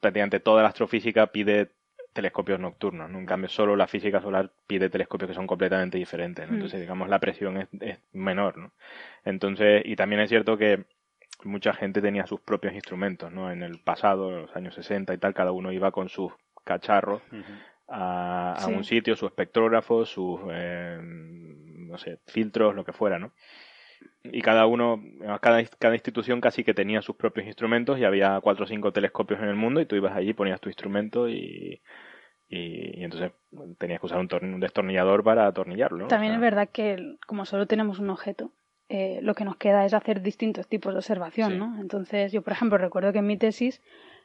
Prácticamente 0.00 0.40
toda 0.40 0.62
la 0.62 0.68
astrofísica 0.68 1.26
pide 1.28 1.72
telescopios 2.14 2.58
nocturnos, 2.58 3.10
¿no? 3.10 3.18
En 3.18 3.26
cambio, 3.26 3.50
solo 3.50 3.76
la 3.76 3.86
física 3.86 4.22
solar 4.22 4.50
pide 4.66 4.88
telescopios 4.88 5.28
que 5.28 5.34
son 5.34 5.46
completamente 5.46 5.98
diferentes, 5.98 6.46
¿no? 6.46 6.52
Mm. 6.52 6.54
Entonces, 6.54 6.80
digamos, 6.80 7.10
la 7.10 7.18
presión 7.18 7.58
es, 7.58 7.68
es 7.80 7.98
menor, 8.12 8.56
¿no? 8.56 8.72
Entonces, 9.24 9.82
y 9.84 9.96
también 9.96 10.22
es 10.22 10.30
cierto 10.30 10.56
que 10.56 10.84
mucha 11.42 11.74
gente 11.74 12.00
tenía 12.00 12.26
sus 12.26 12.40
propios 12.40 12.72
instrumentos, 12.72 13.30
¿no? 13.30 13.50
En 13.50 13.62
el 13.62 13.78
pasado, 13.80 14.30
en 14.30 14.42
los 14.42 14.56
años 14.56 14.74
60 14.74 15.12
y 15.12 15.18
tal, 15.18 15.34
cada 15.34 15.52
uno 15.52 15.72
iba 15.72 15.90
con 15.90 16.08
sus 16.08 16.32
cacharros 16.64 17.20
a, 17.88 18.54
a 18.54 18.60
Sí. 18.60 18.72
un 18.72 18.84
sitio, 18.84 19.16
su 19.16 19.26
espectrógrafo, 19.26 20.06
sus, 20.06 20.40
eh, 20.50 20.98
no 21.02 21.98
sé, 21.98 22.18
filtros, 22.26 22.74
lo 22.74 22.84
que 22.84 22.92
fuera, 22.92 23.18
¿no? 23.18 23.32
Y 24.24 24.40
cada 24.40 24.66
uno, 24.66 25.02
cada, 25.42 25.62
cada 25.78 25.94
institución 25.94 26.40
casi 26.40 26.64
que 26.64 26.72
tenía 26.74 27.02
sus 27.02 27.14
propios 27.16 27.46
instrumentos 27.46 27.98
y 27.98 28.04
había 28.04 28.40
cuatro 28.40 28.64
o 28.64 28.66
cinco 28.68 28.92
telescopios 28.92 29.40
en 29.40 29.48
el 29.48 29.54
mundo 29.56 29.80
y 29.80 29.86
tú 29.86 29.96
ibas 29.96 30.16
allí, 30.16 30.32
ponías 30.32 30.60
tu 30.60 30.70
instrumento 30.70 31.28
y, 31.28 31.82
y, 32.48 33.00
y 33.00 33.04
entonces 33.04 33.32
tenías 33.78 34.00
que 34.00 34.06
usar 34.06 34.18
un, 34.18 34.28
torn- 34.28 34.54
un 34.54 34.60
destornillador 34.60 35.22
para 35.24 35.46
atornillarlo. 35.46 35.98
¿no? 35.98 36.08
También 36.08 36.32
O 36.32 36.36
es 36.36 36.40
verdad 36.40 36.68
que 36.72 37.16
como 37.26 37.44
solo 37.44 37.66
tenemos 37.66 37.98
un 37.98 38.08
objeto, 38.10 38.50
eh, 38.88 39.18
lo 39.22 39.34
que 39.34 39.44
nos 39.44 39.56
queda 39.56 39.84
es 39.84 39.94
hacer 39.94 40.22
distintos 40.22 40.68
tipos 40.68 40.92
de 40.94 40.98
observación, 40.98 41.52
Sí. 41.52 41.58
¿no? 41.58 41.78
Entonces, 41.80 42.32
yo, 42.32 42.42
por 42.42 42.52
ejemplo, 42.54 42.78
recuerdo 42.78 43.12
que 43.12 43.18
en 43.18 43.26
mi 43.26 43.36
tesis 43.36 43.82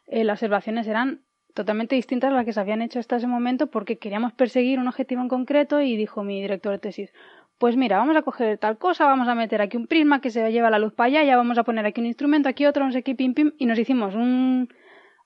eh, 0.08 0.24
las 0.24 0.38
observaciones 0.40 0.88
eran 0.88 1.22
totalmente 1.54 1.96
distintas 1.96 2.32
a 2.32 2.34
las 2.36 2.46
que 2.46 2.54
se 2.54 2.60
habían 2.60 2.82
hecho 2.82 3.00
hasta 3.00 3.16
ese 3.18 3.28
momento 3.28 3.68
porque 3.68 3.98
queríamos 3.98 4.34
perseguir 4.34 4.80
un 4.80 4.88
objetivo 4.88 5.22
en 5.22 5.28
concreto 5.30 5.82
y 5.82 5.98
dijo 5.98 6.24
mi 6.24 6.42
director 6.42 6.72
de 6.74 6.80
tesis, 6.80 7.12
pues 7.60 7.76
mira, 7.76 7.98
vamos 7.98 8.16
a 8.16 8.22
coger 8.24 8.58
tal 8.58 8.78
cosa, 8.78 9.06
vamos 9.06 9.28
a 9.28 9.36
meter 9.36 9.62
aquí 9.62 9.78
un 9.78 9.86
prisma 9.86 10.22
que 10.22 10.32
se 10.32 10.52
lleva 10.52 10.70
la 10.70 10.80
luz 10.80 10.94
para 10.94 11.08
allá, 11.08 11.24
ya 11.24 11.38
vamos 11.38 11.58
a 11.58 11.64
poner 11.64 11.86
aquí 11.86 12.00
un 12.02 12.08
instrumento, 12.08 12.50
aquí 12.50 12.66
otro, 12.66 12.86
no 12.86 12.92
sé 12.92 13.04
qué, 13.04 13.14
pim, 13.16 13.34
pim, 13.34 13.52
y 13.58 13.66
nos 13.68 13.78
hicimos 13.78 14.16
un, 14.16 14.70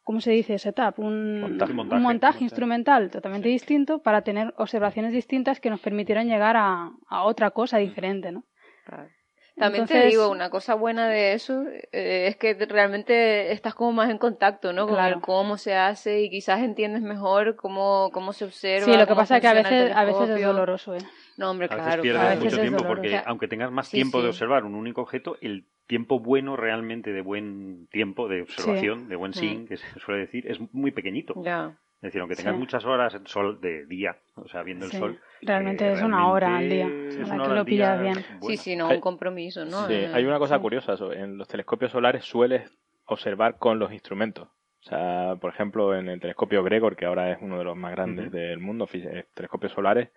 ¿cómo 0.03 0.19
se 0.19 0.31
dice? 0.31 0.57
Setup, 0.59 0.97
un 0.99 1.39
Montaje. 1.41 1.71
un 1.71 1.77
Montaje. 1.77 2.01
montaje 2.01 2.43
instrumental 2.43 3.09
totalmente 3.11 3.47
distinto 3.49 4.01
para 4.01 4.23
tener 4.23 4.53
observaciones 4.57 5.13
distintas 5.13 5.59
que 5.59 5.69
nos 5.69 5.79
permitieran 5.79 6.27
llegar 6.27 6.57
a, 6.57 6.91
a 7.07 7.23
otra 7.23 7.51
cosa 7.51 7.77
diferente, 7.77 8.31
¿no? 8.31 8.43
Claro. 8.86 9.07
También 9.55 9.86
te 9.86 10.07
digo, 10.07 10.31
una 10.31 10.49
cosa 10.49 10.73
buena 10.73 11.07
de 11.07 11.34
eso 11.34 11.63
eh, 11.91 12.25
es 12.27 12.38
que 12.38 12.55
realmente 12.55 13.51
estás 13.51 13.75
como 13.75 13.91
más 13.91 14.09
en 14.09 14.17
contacto, 14.17 14.73
¿no? 14.73 14.88
Con 14.88 14.95
Claro. 14.95 15.17
el 15.17 15.21
cómo 15.21 15.57
se 15.57 15.75
hace 15.75 16.21
y 16.23 16.31
quizás 16.31 16.61
entiendes 16.63 17.03
mejor 17.03 17.55
cómo, 17.55 18.09
cómo 18.11 18.34
se 18.34 18.45
observa. 18.45 18.86
Sí, 18.91 18.97
lo 18.97 19.05
que 19.05 19.13
pasa 19.13 19.36
es 19.36 19.41
que 19.41 19.47
a 19.47 19.53
veces, 19.53 19.91
a 19.95 20.05
veces 20.05 20.29
es 20.31 20.43
doloroso, 20.43 20.95
¿eh? 20.95 21.01
No, 21.38 21.51
hombre, 21.51 21.67
A 21.67 21.69
veces 21.75 21.84
claro. 21.86 22.01
pierdes 22.03 22.21
claro. 22.21 22.41
mucho 22.43 22.59
tiempo 22.61 22.84
porque 22.86 23.07
O 23.07 23.11
sea, 23.11 23.23
aunque 23.27 23.47
tengas 23.47 23.71
más 23.71 23.88
sí, 23.88 23.97
tiempo 23.97 24.17
de 24.19 24.25
sí. 24.25 24.29
observar 24.29 24.65
un 24.65 24.75
único 24.75 25.01
objeto, 25.01 25.38
el 25.41 25.65
tiempo 25.88 26.19
bueno 26.19 26.55
realmente 26.55 27.11
de 27.11 27.21
buen 27.21 27.88
tiempo 27.91 28.27
de 28.27 28.43
observación, 28.43 29.09
de 29.09 29.15
buen 29.15 29.31
Mm. 29.31 29.34
seeing, 29.34 29.67
que 29.67 29.77
se 29.77 29.99
suele 29.99 30.21
decir, 30.21 30.49
es 30.49 30.59
muy 30.73 30.91
pequeñito. 30.91 31.34
Ya. 31.43 31.75
Es 31.97 32.07
decir, 32.07 32.19
aunque 32.21 32.36
tengas 32.36 32.53
Sí. 32.55 32.59
muchas 32.59 32.86
horas 32.86 33.13
el 33.13 33.25
sol 33.27 33.59
de 33.61 33.86
día, 33.86 34.17
o 34.36 34.47
sea, 34.49 34.61
viendo 34.63 34.88
Sí, 34.88 34.97
el 34.97 34.99
sol, 35.01 35.19
Realmente 35.41 35.88
eh, 35.88 35.93
es 35.93 36.01
una 36.01 36.27
hora 36.27 36.57
al 36.57 36.69
día, 36.69 36.88
es 36.88 37.27
la 37.29 37.38
que 37.43 37.49
lo 37.53 37.63
pillas 37.65 37.99
día 37.99 38.11
bien. 38.11 38.25
buena. 38.39 38.47
Sí, 38.47 38.57
sí, 38.57 38.75
no, 38.75 38.88
Hay- 38.88 38.95
un 38.95 39.01
compromiso, 39.01 39.63
¿no? 39.65 39.88
Sí, 39.88 39.93
Eh, 39.93 40.09
hay 40.13 40.25
una 40.25 40.38
cosa 40.38 40.55
sí. 40.57 40.61
curiosa. 40.61 40.95
En 41.13 41.38
los 41.38 41.47
telescopios 41.47 41.91
solares 41.91 42.25
sueles 42.25 42.69
observar 43.05 43.57
con 43.57 43.79
los 43.79 43.91
instrumentos. 43.93 44.47
O 44.86 44.89
sea, 44.89 45.36
por 45.39 45.53
ejemplo, 45.53 45.95
en 45.97 46.09
el 46.09 46.19
telescopio 46.19 46.61
Gregor, 46.61 46.97
que 46.97 47.05
ahora 47.05 47.31
es 47.31 47.38
uno 47.41 47.57
de 47.57 47.63
los 47.63 47.77
más 47.77 47.91
grandes 47.93 48.27
Ujú. 48.27 48.36
del 48.36 48.59
mundo, 48.59 48.86
eh, 48.93 49.25
telescopios 49.34 49.71
solares, 49.71 50.09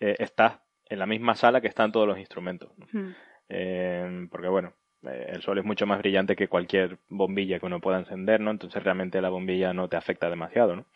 eh, 0.00 0.16
estás 0.18 0.60
en 0.86 0.98
la 0.98 1.06
misma 1.06 1.36
sala 1.36 1.60
que 1.60 1.68
están 1.68 1.92
todos 1.92 2.08
los 2.08 2.18
instrumentos. 2.18 2.72
¿no? 2.76 2.86
Mm. 2.92 3.14
Eh, 3.48 4.28
porque 4.30 4.48
bueno, 4.48 4.74
eh, 5.02 5.26
el 5.28 5.42
sol 5.42 5.58
es 5.58 5.64
mucho 5.64 5.86
más 5.86 5.98
brillante 5.98 6.36
que 6.36 6.48
cualquier 6.48 6.98
bombilla 7.08 7.58
que 7.58 7.66
uno 7.66 7.80
pueda 7.80 7.98
encender, 7.98 8.40
¿no? 8.40 8.50
Entonces 8.50 8.82
realmente 8.82 9.20
la 9.20 9.30
bombilla 9.30 9.72
no 9.72 9.88
te 9.88 9.96
afecta 9.96 10.28
demasiado, 10.28 10.76
¿no? 10.76 10.86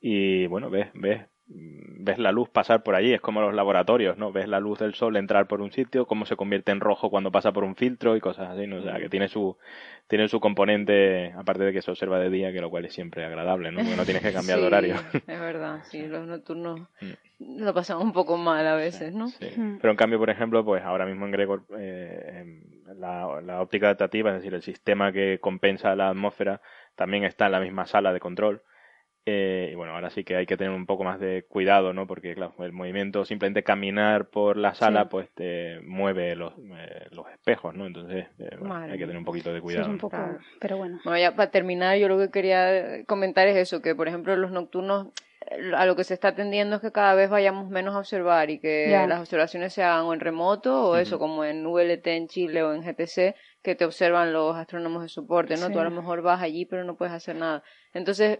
Y 0.00 0.46
bueno, 0.46 0.70
ves, 0.70 0.88
ves, 0.94 1.26
ves 1.52 2.18
la 2.18 2.32
luz 2.32 2.48
pasar 2.48 2.82
por 2.82 2.94
allí, 2.94 3.12
es 3.12 3.20
como 3.20 3.40
los 3.40 3.54
laboratorios, 3.54 4.16
¿no? 4.16 4.32
Ves 4.32 4.48
la 4.48 4.60
luz 4.60 4.78
del 4.78 4.94
sol 4.94 5.16
entrar 5.16 5.46
por 5.46 5.60
un 5.60 5.72
sitio, 5.72 6.06
cómo 6.06 6.24
se 6.24 6.36
convierte 6.36 6.72
en 6.72 6.80
rojo 6.80 7.10
cuando 7.10 7.30
pasa 7.32 7.52
por 7.52 7.64
un 7.64 7.76
filtro 7.76 8.16
y 8.16 8.20
cosas 8.20 8.50
así, 8.50 8.66
¿no? 8.66 8.76
O 8.76 8.82
sea, 8.82 8.98
que 8.98 9.08
tiene 9.08 9.28
su, 9.28 9.56
tiene 10.06 10.28
su 10.28 10.40
componente, 10.40 11.32
aparte 11.36 11.64
de 11.64 11.72
que 11.72 11.82
se 11.82 11.90
observa 11.90 12.18
de 12.18 12.30
día, 12.30 12.52
que 12.52 12.60
lo 12.60 12.70
cual 12.70 12.84
es 12.84 12.94
siempre 12.94 13.24
agradable, 13.24 13.70
¿no? 13.72 13.80
Porque 13.80 13.96
no 13.96 14.04
tienes 14.04 14.22
que 14.22 14.32
cambiar 14.32 14.60
de 14.60 14.66
horario. 14.66 14.94
Es 15.26 15.40
verdad, 15.40 15.80
sí, 15.84 16.02
los 16.06 16.26
nocturnos 16.26 16.80
Mm. 17.42 17.62
lo 17.64 17.72
pasamos 17.72 18.04
un 18.04 18.12
poco 18.12 18.36
mal 18.36 18.66
a 18.66 18.74
veces, 18.74 19.14
¿no? 19.14 19.28
Sí. 19.28 19.50
Mm. 19.56 19.78
Pero 19.80 19.90
en 19.90 19.96
cambio, 19.96 20.18
por 20.18 20.30
ejemplo, 20.30 20.64
pues 20.64 20.82
ahora 20.84 21.06
mismo 21.06 21.24
en 21.26 21.32
Gregor 21.32 21.64
eh, 21.78 22.62
la, 22.96 23.40
la 23.42 23.60
óptica 23.62 23.86
adaptativa, 23.86 24.30
es 24.30 24.36
decir, 24.36 24.54
el 24.54 24.62
sistema 24.62 25.10
que 25.12 25.38
compensa 25.40 25.94
la 25.96 26.10
atmósfera, 26.10 26.60
también 26.96 27.24
está 27.24 27.46
en 27.46 27.52
la 27.52 27.60
misma 27.60 27.86
sala 27.86 28.12
de 28.12 28.20
control. 28.20 28.62
Eh, 29.26 29.68
y 29.72 29.74
bueno, 29.74 29.94
ahora 29.94 30.08
sí 30.10 30.24
que 30.24 30.34
hay 30.36 30.46
que 30.46 30.56
tener 30.56 30.72
un 30.72 30.86
poco 30.86 31.04
más 31.04 31.20
de 31.20 31.44
cuidado, 31.48 31.92
¿no? 31.92 32.06
Porque, 32.06 32.34
claro, 32.34 32.54
el 32.60 32.72
movimiento, 32.72 33.24
simplemente 33.24 33.62
caminar 33.62 34.28
por 34.30 34.56
la 34.56 34.74
sala, 34.74 35.02
Sí. 35.02 35.08
pues 35.10 35.28
te 35.34 35.78
mueve 35.82 36.34
los, 36.36 36.54
eh, 36.58 37.06
los 37.10 37.28
espejos, 37.30 37.74
¿no? 37.74 37.86
Entonces, 37.86 38.26
eh, 38.38 38.56
bueno, 38.58 38.74
hay 38.76 38.92
que 38.98 39.04
tener 39.04 39.18
un 39.18 39.24
poquito 39.24 39.50
de 39.52 39.58
Sí, 39.58 39.62
cuidado. 39.62 39.82
es 39.86 39.88
un 39.88 39.98
poco, 39.98 40.16
pero 40.58 40.78
bueno. 40.78 41.00
Bueno, 41.04 41.18
ya 41.18 41.34
para 41.36 41.50
terminar, 41.50 41.98
yo 41.98 42.08
lo 42.08 42.18
que 42.18 42.30
quería 42.30 43.04
comentar 43.06 43.46
es 43.46 43.56
eso, 43.56 43.82
que 43.82 43.94
por 43.94 44.08
ejemplo 44.08 44.34
los 44.36 44.50
nocturnos, 44.52 45.08
eh, 45.50 45.70
a 45.76 45.84
lo 45.84 45.96
que 45.96 46.04
se 46.04 46.14
está 46.14 46.34
tendiendo 46.34 46.76
es 46.76 46.82
que 46.82 46.90
cada 46.90 47.14
vez 47.14 47.28
vayamos 47.28 47.68
menos 47.68 47.94
a 47.94 47.98
observar 47.98 48.48
y 48.50 48.58
que 48.58 48.88
las 49.06 49.20
observaciones 49.20 49.74
se 49.74 49.82
hagan 49.82 50.04
o 50.06 50.14
en 50.14 50.20
remoto 50.20 50.88
o 50.90 50.96
eso, 50.96 51.18
como 51.18 51.44
en 51.44 51.64
VLT 51.66 52.06
en 52.16 52.26
Chile 52.28 52.62
o 52.62 52.72
en 52.72 52.82
GTC, 52.82 53.34
que 53.62 53.74
te 53.74 53.84
observan 53.84 54.32
los 54.32 54.56
astrónomos 54.56 55.02
de 55.02 55.08
soporte, 55.10 55.56
¿no? 55.56 55.66
Sí. 55.66 55.72
Tú 55.74 55.78
a 55.80 55.84
lo 55.84 55.90
mejor 55.90 56.22
vas 56.22 56.40
allí 56.42 56.64
pero 56.64 56.84
no 56.84 56.96
puedes 56.96 57.12
hacer 57.14 57.36
nada. 57.36 57.62
Entonces, 57.92 58.38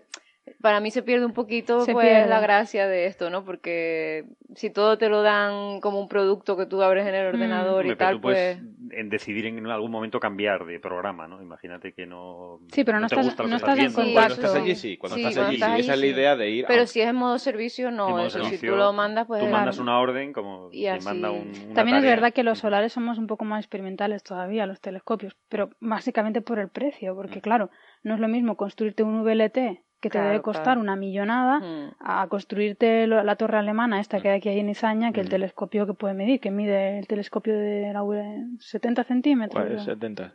para 0.60 0.80
mí 0.80 0.90
se 0.90 1.02
pierde 1.02 1.24
un 1.26 1.32
poquito 1.32 1.80
Se 1.84 1.92
pues 1.92 2.06
pierde. 2.08 2.28
la 2.28 2.40
gracia 2.40 2.86
de 2.88 3.06
esto, 3.06 3.30
¿no? 3.30 3.44
Porque 3.44 4.24
si 4.54 4.70
todo 4.70 4.98
te 4.98 5.08
lo 5.08 5.22
dan 5.22 5.80
como 5.80 6.00
un 6.00 6.08
producto 6.08 6.56
que 6.56 6.66
tú 6.66 6.82
abres 6.82 7.06
en 7.06 7.14
el 7.14 7.26
Mm. 7.26 7.34
ordenador 7.34 7.84
y 7.84 7.88
pero 7.88 7.98
tal, 7.98 8.14
tú 8.16 8.20
puedes 8.22 8.58
pues... 8.58 8.92
en 8.98 9.08
decidir 9.10 9.46
en 9.46 9.66
algún 9.66 9.90
momento 9.90 10.18
cambiar 10.20 10.64
de 10.64 10.80
programa, 10.80 11.28
¿no? 11.28 11.40
Imagínate 11.42 11.92
que 11.92 12.06
no. 12.06 12.60
Sí, 12.72 12.84
pero 12.84 12.98
no 13.00 13.06
te 13.08 13.14
estás- 13.14 13.26
gusta 13.26 13.42
lo 13.42 13.48
no 13.48 13.56
que 13.56 13.56
estás 13.70 13.78
en 13.78 13.92
Cuando 13.92 14.34
estás 14.34 14.54
allí, 14.54 14.74
sí. 14.74 14.96
Cuando 14.96 15.16
sí, 15.16 15.22
estás 15.22 15.34
cuando 15.34 15.48
allí, 15.48 15.54
estás 15.56 15.68
sí. 15.68 15.72
allí, 15.74 15.80
Esa 15.82 15.94
es 15.94 16.00
la 16.00 16.06
idea 16.06 16.36
de 16.36 16.50
ir. 16.50 16.64
Pero 16.66 16.86
si 16.86 17.00
es 17.00 17.08
en 17.08 17.16
modo 17.16 17.38
servicio, 17.38 17.90
no. 17.90 18.08
modo 18.10 18.26
Eso, 18.26 18.44
si 18.44 18.58
tú 18.58 18.76
lo 18.76 18.92
mandas, 18.92 19.26
pues... 19.26 19.42
Tú 19.42 19.48
mandas 19.48 19.78
una 19.78 19.98
orden 20.00 20.32
como 20.32 20.68
Y 20.72 20.86
así- 20.86 21.04
manda 21.04 21.30
un, 21.30 21.52
una 21.66 21.74
También 21.74 21.98
es 21.98 22.04
verdad 22.04 22.32
que 22.32 22.42
los 22.42 22.58
solares 22.58 22.92
somos 22.92 23.18
un 23.18 23.26
poco 23.26 23.44
más 23.44 23.60
experimentales 23.64 24.22
todavía, 24.22 24.66
los 24.66 24.80
telescopios, 24.80 25.36
pero 25.48 25.70
básicamente 25.80 26.40
por 26.40 26.58
el 26.58 26.68
precio, 26.68 27.14
porque 27.14 27.38
Mm. 27.38 27.42
claro, 27.42 27.70
no 28.02 28.14
es 28.14 28.20
lo 28.20 28.28
mismo 28.28 28.56
construirte 28.56 29.02
un 29.02 29.22
VLT 29.24 29.82
que 30.00 30.08
te 30.08 30.12
Claro, 30.18 30.28
debe 30.28 30.42
costar 30.42 30.64
claro. 30.64 30.80
una 30.80 30.96
millonada 30.96 31.60
Mm. 31.60 31.94
a 32.00 32.26
construirte 32.28 33.06
lo- 33.06 33.22
la 33.22 33.36
torre 33.36 33.58
alemana 33.58 34.00
esta 34.00 34.20
que 34.20 34.30
hay 34.30 34.38
aquí 34.38 34.48
en 34.48 34.68
Izaña, 34.70 35.12
que 35.12 35.20
el 35.20 35.26
Mm. 35.26 35.30
telescopio 35.30 35.86
que 35.86 35.94
puede 35.94 36.14
medir, 36.14 36.40
que 36.40 36.50
mide 36.50 36.98
el 36.98 37.06
telescopio 37.06 37.56
de 37.58 37.92
la 37.92 38.02
UE 38.02 38.46
70 38.58 39.04
centímetros. 39.04 39.52
¿Cuál 39.62 39.76
es? 39.76 39.82
creo. 39.84 39.94
70. 39.94 40.32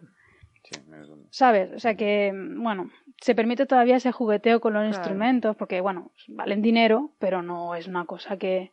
Sí, 0.63 0.79
es 0.79 1.07
donde- 1.07 1.27
¿Sabes? 1.31 1.71
O 1.73 1.79
sea 1.79 1.95
que, 1.95 2.31
bueno, 2.57 2.89
se 3.21 3.35
permite 3.35 3.65
todavía 3.65 3.97
ese 3.97 4.11
jugueteo 4.11 4.59
con 4.59 4.73
los 4.73 4.81
Claro. 4.81 4.95
instrumentos, 4.97 5.55
porque, 5.55 5.79
bueno, 5.81 6.11
valen 6.27 6.61
dinero, 6.61 7.11
pero 7.19 7.41
no 7.41 7.75
es 7.75 7.87
una 7.87 8.05
cosa 8.05 8.37
que. 8.37 8.71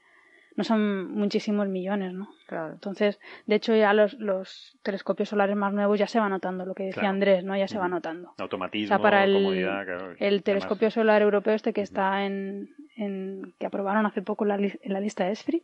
No 0.54 0.64
son 0.64 1.10
muchísimos 1.12 1.66
millones, 1.68 2.12
¿no? 2.12 2.28
Claro. 2.46 2.74
Entonces, 2.74 3.18
de 3.46 3.54
hecho, 3.54 3.74
ya 3.74 3.94
los, 3.94 4.12
los 4.14 4.76
telescopios 4.82 5.30
solares 5.30 5.56
más 5.56 5.72
nuevos 5.72 5.98
ya 5.98 6.06
se 6.06 6.20
va 6.20 6.28
notando, 6.28 6.66
lo 6.66 6.74
que 6.74 6.82
decía 6.84 7.00
Claro. 7.00 7.14
Andrés, 7.14 7.42
¿no? 7.44 7.56
Ya 7.56 7.68
se 7.68 7.78
va 7.78 7.88
notando. 7.88 8.34
Automatismo, 8.38 8.94
O 8.94 8.98
sea, 8.98 9.02
para 9.02 9.24
el- 9.24 9.32
comodidad, 9.32 9.84
claro. 9.84 10.10
El 10.10 10.16
Además, 10.26 10.44
telescopio 10.44 10.90
solar 10.90 11.22
europeo 11.22 11.54
este 11.54 11.72
que 11.72 11.80
está 11.80 12.26
en, 12.26 12.68
en 12.96 13.54
que 13.58 13.64
aprobaron 13.66 14.04
hace 14.04 14.20
poco 14.20 14.44
en 14.44 14.48
la, 14.48 14.56
en 14.56 14.92
la 14.92 15.00
lista 15.00 15.24
de 15.24 15.32
ESFRI, 15.32 15.62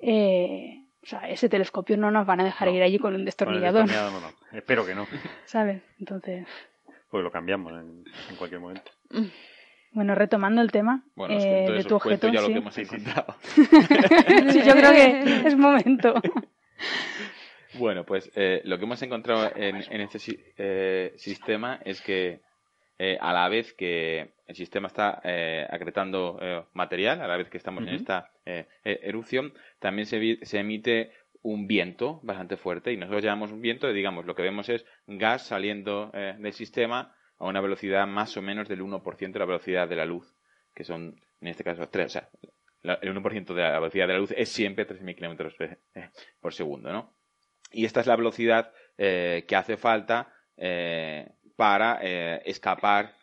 eh, 0.00 0.82
o 1.02 1.06
sea, 1.06 1.28
ese 1.28 1.48
telescopio 1.48 1.96
no 1.96 2.10
nos 2.10 2.26
van 2.26 2.40
a 2.40 2.44
dejar 2.44 2.68
No. 2.68 2.74
ir 2.74 2.82
allí 2.82 2.98
con 2.98 3.08
un 3.08 3.12
Con 3.14 3.20
el 3.20 3.24
destornillador, 3.26 3.86
no, 3.86 4.20
no. 4.20 4.32
Espero 4.52 4.86
que 4.86 4.94
no. 4.94 5.06
¿sabes? 5.44 5.82
Entonces, 5.98 6.46
Pues 7.10 7.22
lo 7.22 7.30
cambiamos 7.30 7.72
en, 7.72 8.04
en 8.30 8.36
cualquier 8.36 8.60
momento. 8.60 8.90
Bueno, 9.92 10.14
retomando 10.14 10.62
el 10.62 10.70
tema 10.72 11.02
Bueno, 11.14 11.34
eh, 11.38 11.70
de 11.70 11.84
tu 11.84 11.96
objeto, 11.96 12.28
ya 12.28 12.40
lo 12.40 12.46
sí. 12.48 12.52
que 12.52 12.58
hemos 12.58 12.78
encontrado. 12.78 13.36
Sí, 14.52 14.62
yo 14.64 14.72
creo 14.74 14.92
que 14.92 15.22
es 15.46 15.56
momento. 15.56 16.14
Bueno, 17.74 18.04
pues 18.04 18.30
eh, 18.34 18.60
lo 18.64 18.78
que 18.78 18.84
hemos 18.84 19.00
encontrado 19.02 19.50
en, 19.56 19.76
en 19.76 20.00
este 20.02 20.18
si- 20.18 20.38
eh, 20.58 21.12
sistema 21.16 21.80
es 21.84 22.02
que 22.02 22.40
eh, 22.98 23.16
a 23.20 23.32
la 23.32 23.48
vez 23.48 23.72
que 23.72 24.34
el 24.46 24.54
sistema 24.54 24.88
está 24.88 25.20
eh, 25.24 25.66
acretando 25.70 26.38
eh, 26.40 26.62
material, 26.74 27.22
a 27.22 27.26
la 27.28 27.36
vez 27.36 27.48
que 27.48 27.56
estamos 27.56 27.82
en 27.86 27.94
esta 27.94 28.30
eh, 28.44 28.66
eh, 28.84 29.00
erupción, 29.04 29.54
también 29.78 30.06
se, 30.06 30.38
se 30.44 30.58
emite 30.58 31.12
un 31.42 31.66
viento 31.66 32.20
bastante 32.22 32.56
fuerte 32.56 32.92
y 32.92 32.96
nosotros 32.96 33.24
llamamos 33.24 33.50
un 33.52 33.62
viento, 33.62 33.90
y 33.90 33.94
digamos, 33.94 34.26
lo 34.26 34.34
que 34.34 34.42
vemos 34.42 34.68
es 34.68 34.84
gas 35.06 35.46
saliendo 35.46 36.10
eh, 36.14 36.36
del 36.38 36.52
sistema 36.52 37.14
a 37.42 37.48
una 37.48 37.60
velocidad 37.60 38.06
más 38.06 38.36
o 38.36 38.42
menos 38.42 38.68
del 38.68 38.80
1% 38.82 39.32
de 39.32 39.38
la 39.38 39.44
velocidad 39.46 39.88
de 39.88 39.96
la 39.96 40.04
luz, 40.04 40.34
que 40.74 40.84
son, 40.84 41.20
en 41.40 41.48
este 41.48 41.64
caso, 41.64 41.88
3, 41.88 42.06
o 42.06 42.08
sea, 42.08 42.28
la- 42.82 42.98
el 43.02 43.10
1% 43.10 43.54
de 43.54 43.62
la 43.62 43.78
velocidad 43.80 44.06
de 44.06 44.12
la 44.14 44.18
luz 44.20 44.32
es 44.36 44.48
siempre 44.48 44.84
3.000 44.86 45.14
kilómetros 45.16 45.54
eh, 45.60 46.08
por 46.40 46.54
segundo, 46.54 46.92
¿no? 46.92 47.12
Y 47.72 47.84
esta 47.84 48.00
es 48.00 48.06
la 48.06 48.16
velocidad 48.16 48.72
eh, 48.98 49.44
que 49.48 49.56
hace 49.56 49.76
falta 49.76 50.32
eh, 50.56 51.28
para 51.56 51.98
eh, 52.02 52.42
escapar 52.44 53.14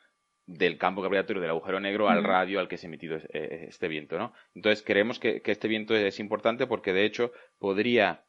del 0.46 0.78
campo 0.78 1.02
gravitatorio 1.02 1.42
del 1.42 1.52
agujero 1.52 1.80
negro 1.80 2.10
al 2.10 2.24
radio 2.24 2.60
al 2.60 2.68
que 2.68 2.78
se 2.78 2.88
ha 2.88 2.90
emitido 2.90 3.18
este 3.32 3.88
viento, 3.88 4.18
¿no? 4.18 4.34
Entonces 4.56 4.84
creemos 4.84 5.20
que, 5.20 5.42
que 5.42 5.52
este 5.52 5.68
viento 5.68 5.96
es 5.96 6.20
importante 6.20 6.66
porque 6.66 6.92
de 6.92 7.06
hecho 7.06 7.32
podría 7.60 8.24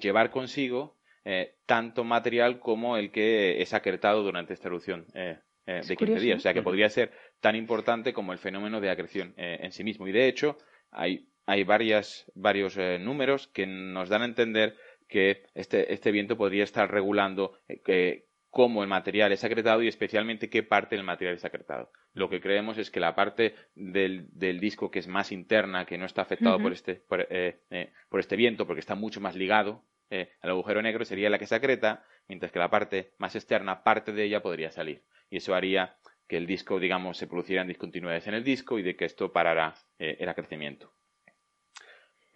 llevar 0.00 0.30
consigo 0.32 0.97
eh, 1.24 1.56
tanto 1.66 2.04
material 2.04 2.58
como 2.58 2.96
el 2.96 3.10
que 3.10 3.60
es 3.62 3.74
acretado 3.74 4.22
durante 4.22 4.54
esta 4.54 4.68
erupción 4.68 5.06
eh, 5.14 5.38
eh, 5.66 5.78
Es 5.80 5.88
de 5.88 5.96
15 5.96 5.96
curioso. 5.96 6.24
días. 6.24 6.38
O 6.38 6.40
sea 6.40 6.54
que 6.54 6.62
podría 6.62 6.88
ser 6.88 7.12
tan 7.40 7.56
importante 7.56 8.12
como 8.12 8.32
el 8.32 8.38
fenómeno 8.38 8.80
de 8.80 8.90
acreción 8.90 9.34
en 9.36 9.72
sí 9.72 9.84
mismo. 9.84 10.08
Y 10.08 10.12
de 10.12 10.28
hecho 10.28 10.58
hay, 10.90 11.28
hay 11.46 11.64
varias, 11.64 12.30
varios 12.34 12.76
números 13.00 13.48
que 13.48 13.66
nos 13.66 14.08
dan 14.08 14.22
a 14.22 14.26
entender 14.26 14.76
que 15.08 15.44
este, 15.54 15.92
este 15.92 16.12
viento 16.12 16.36
podría 16.36 16.64
estar 16.64 16.90
regulando 16.90 17.58
eh, 17.68 18.26
cómo 18.50 18.82
el 18.82 18.88
material 18.88 19.32
es 19.32 19.42
acretado 19.42 19.82
y 19.82 19.88
especialmente 19.88 20.50
qué 20.50 20.62
parte 20.62 20.96
del 20.96 21.04
material 21.04 21.36
es 21.36 21.44
acretado. 21.44 21.90
Lo 22.12 22.28
que 22.28 22.40
creemos 22.40 22.78
es 22.78 22.90
que 22.90 23.00
la 23.00 23.14
parte 23.14 23.54
del, 23.74 24.28
del 24.32 24.60
disco 24.60 24.90
que 24.90 24.98
es 24.98 25.08
más 25.08 25.32
interna, 25.32 25.86
que 25.86 25.98
no 25.98 26.06
está 26.06 26.22
afectado 26.22 26.60
por, 26.60 26.72
este, 26.72 26.96
por, 26.96 27.26
eh, 27.30 27.60
eh, 27.70 27.92
por 28.08 28.20
este 28.20 28.36
viento, 28.36 28.66
porque 28.66 28.80
está 28.80 28.94
mucho 28.94 29.20
más 29.20 29.34
ligado 29.34 29.84
eh, 30.10 30.30
al 30.40 30.50
agujero 30.50 30.82
negro, 30.82 31.04
sería 31.04 31.30
la 31.30 31.38
que 31.38 31.46
se 31.46 31.54
acreta, 31.54 32.04
mientras 32.28 32.52
que 32.52 32.58
la 32.58 32.70
parte 32.70 33.14
más 33.18 33.34
externa, 33.36 33.82
parte 33.82 34.12
de 34.12 34.24
ella 34.24 34.42
podría 34.42 34.70
salir. 34.70 35.04
Y 35.30 35.38
eso 35.38 35.54
haría 35.54 35.96
que 36.26 36.36
el 36.36 36.46
disco, 36.46 36.78
digamos, 36.78 37.16
se 37.16 37.26
producieran 37.26 37.68
discontinuidades 37.68 38.26
en 38.26 38.34
el 38.34 38.44
disco 38.44 38.78
y 38.78 38.82
de 38.82 38.96
que 38.96 39.04
esto 39.04 39.32
parara 39.32 39.74
eh, 39.98 40.16
el 40.20 40.28
acrecimiento 40.28 40.92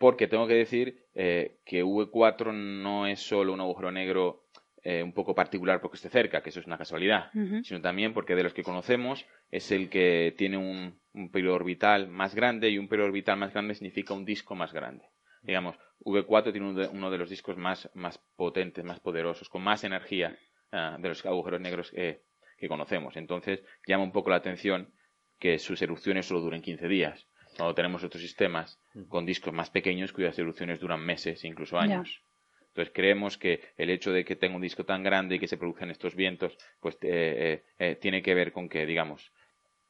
porque 0.03 0.27
tengo 0.27 0.49
que 0.49 0.55
decir 0.55 1.07
eh, 1.15 1.61
que 1.65 1.85
V4 1.85 2.53
no 2.53 3.07
es 3.07 3.21
solo 3.21 3.53
un 3.53 3.61
agujero 3.61 3.93
negro 3.93 4.49
eh, 4.83 5.01
un 5.01 5.13
poco 5.13 5.33
particular 5.33 5.81
porque 5.81 5.95
esté 5.95 6.09
cerca, 6.09 6.43
que 6.43 6.51
eso 6.51 6.59
es 6.59 6.67
una 6.67 6.77
casualidad, 6.77 7.31
sino 7.63 7.81
también 7.81 8.13
porque 8.13 8.35
de 8.35 8.43
los 8.43 8.53
que 8.53 8.65
conocemos 8.65 9.25
es 9.53 9.71
el 9.71 9.89
que 9.91 10.35
tiene 10.37 10.57
un, 10.57 10.99
un 11.13 11.31
periodo 11.31 11.55
orbital 11.55 12.09
más 12.09 12.35
grande 12.35 12.69
y 12.69 12.79
un 12.79 12.89
periodo 12.89 13.11
orbital 13.11 13.37
más 13.37 13.53
grande 13.53 13.77
significa 13.77 14.13
un 14.13 14.25
disco 14.25 14.57
más 14.57 14.73
grande. 14.73 15.05
Digamos, 15.43 15.77
V4 16.05 16.53
tiene 16.53 16.69
uno 16.69 16.81
de, 16.81 16.89
uno 16.89 17.11
de 17.11 17.19
los 17.19 17.31
discos 17.31 17.57
más, 17.57 17.91
más 17.95 18.19
potentes, 18.37 18.85
más 18.85 19.01
poderosos, 19.01 19.49
con 19.49 19.63
más 19.63 19.85
energía 19.85 20.39
ah, 20.71 20.97
de 20.99 21.09
los 21.09 21.25
agujeros 21.27 21.61
negros 21.61 21.93
eh, 21.95 22.23
que 22.59 22.69
conocemos. 22.69 23.17
Entonces 23.17 23.63
llama 23.87 24.05
un 24.05 24.13
poco 24.13 24.31
la 24.31 24.37
atención 24.37 24.93
que 25.39 25.59
sus 25.59 25.83
erupciones 25.83 26.27
solo 26.27 26.41
duren 26.41 26.63
15 26.63 26.89
días. 26.89 27.27
Cuando 27.57 27.75
tenemos 27.75 28.03
otros 28.05 28.23
sistemas 28.23 28.81
con 29.09 29.27
discos 29.27 29.53
más 29.53 29.71
pequeños 29.71 30.13
cuyas 30.13 30.39
erupciones 30.39 30.81
duran 30.81 31.05
meses, 31.05 31.45
incluso 31.45 31.79
años. 31.79 32.23
Entonces 32.69 32.95
creemos 32.95 33.37
que 33.37 33.61
el 33.77 33.91
hecho 33.91 34.13
de 34.13 34.25
que 34.25 34.37
tenga 34.37 34.57
un 34.57 34.63
disco 34.63 34.85
tan 34.85 35.03
grande 35.03 35.35
y 35.35 35.39
que 35.39 35.49
se 35.49 35.59
produzcan 35.59 35.91
estos 35.91 36.15
vientos, 36.15 36.57
pues 36.81 36.95
eh, 37.03 37.09
eh, 37.11 37.65
eh, 37.79 37.97
tiene 37.97 38.23
que 38.23 38.35
ver 38.35 38.53
con 38.53 38.71
que, 38.71 38.87
digamos, 38.87 39.31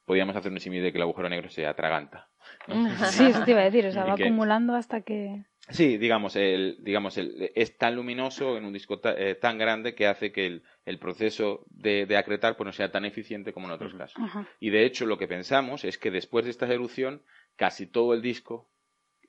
podríamos 0.04 0.36
hacer 0.36 0.50
un 0.52 0.60
símil 0.60 0.82
de 0.82 0.92
que 0.92 0.98
el 0.98 1.02
agujero 1.02 1.28
negro 1.28 1.48
se 1.50 1.66
atraganta. 1.66 2.28
¿no? 2.68 2.74
Sí, 3.10 3.26
eso 3.26 3.44
te 3.44 3.52
iba 3.52 3.60
a 3.60 3.64
decir, 3.64 3.86
o 3.86 3.92
sea, 3.92 4.04
va 4.04 4.16
que- 4.16 4.24
acumulando 4.24 4.74
hasta 4.74 5.02
que... 5.02 5.44
Sí, 5.68 5.96
digamos, 5.96 6.34
el, 6.34 6.78
digamos 6.80 7.16
el, 7.18 7.52
es 7.54 7.78
tan 7.78 7.94
luminoso 7.94 8.58
en 8.58 8.64
un 8.64 8.72
disco 8.72 8.98
ta- 8.98 9.14
eh, 9.16 9.36
tan 9.36 9.58
grande 9.58 9.94
que 9.94 10.08
hace 10.08 10.32
que 10.32 10.44
el, 10.46 10.64
el 10.84 10.98
proceso 10.98 11.64
de, 11.70 12.04
de 12.04 12.16
acretar 12.16 12.56
pues, 12.56 12.66
no 12.66 12.72
sea 12.72 12.90
tan 12.90 13.04
eficiente 13.04 13.52
como 13.52 13.68
en 13.68 13.72
otros 13.74 13.94
casos. 13.94 14.20
Ajá. 14.20 14.44
Y 14.58 14.70
de 14.70 14.84
hecho 14.84 15.06
lo 15.06 15.18
que 15.18 15.28
pensamos 15.28 15.84
es 15.84 15.98
que 15.98 16.10
después 16.10 16.44
de 16.44 16.50
esta 16.50 16.66
erupción 16.66 17.22
casi 17.54 17.86
todo 17.86 18.12
el 18.12 18.22
disco 18.22 18.68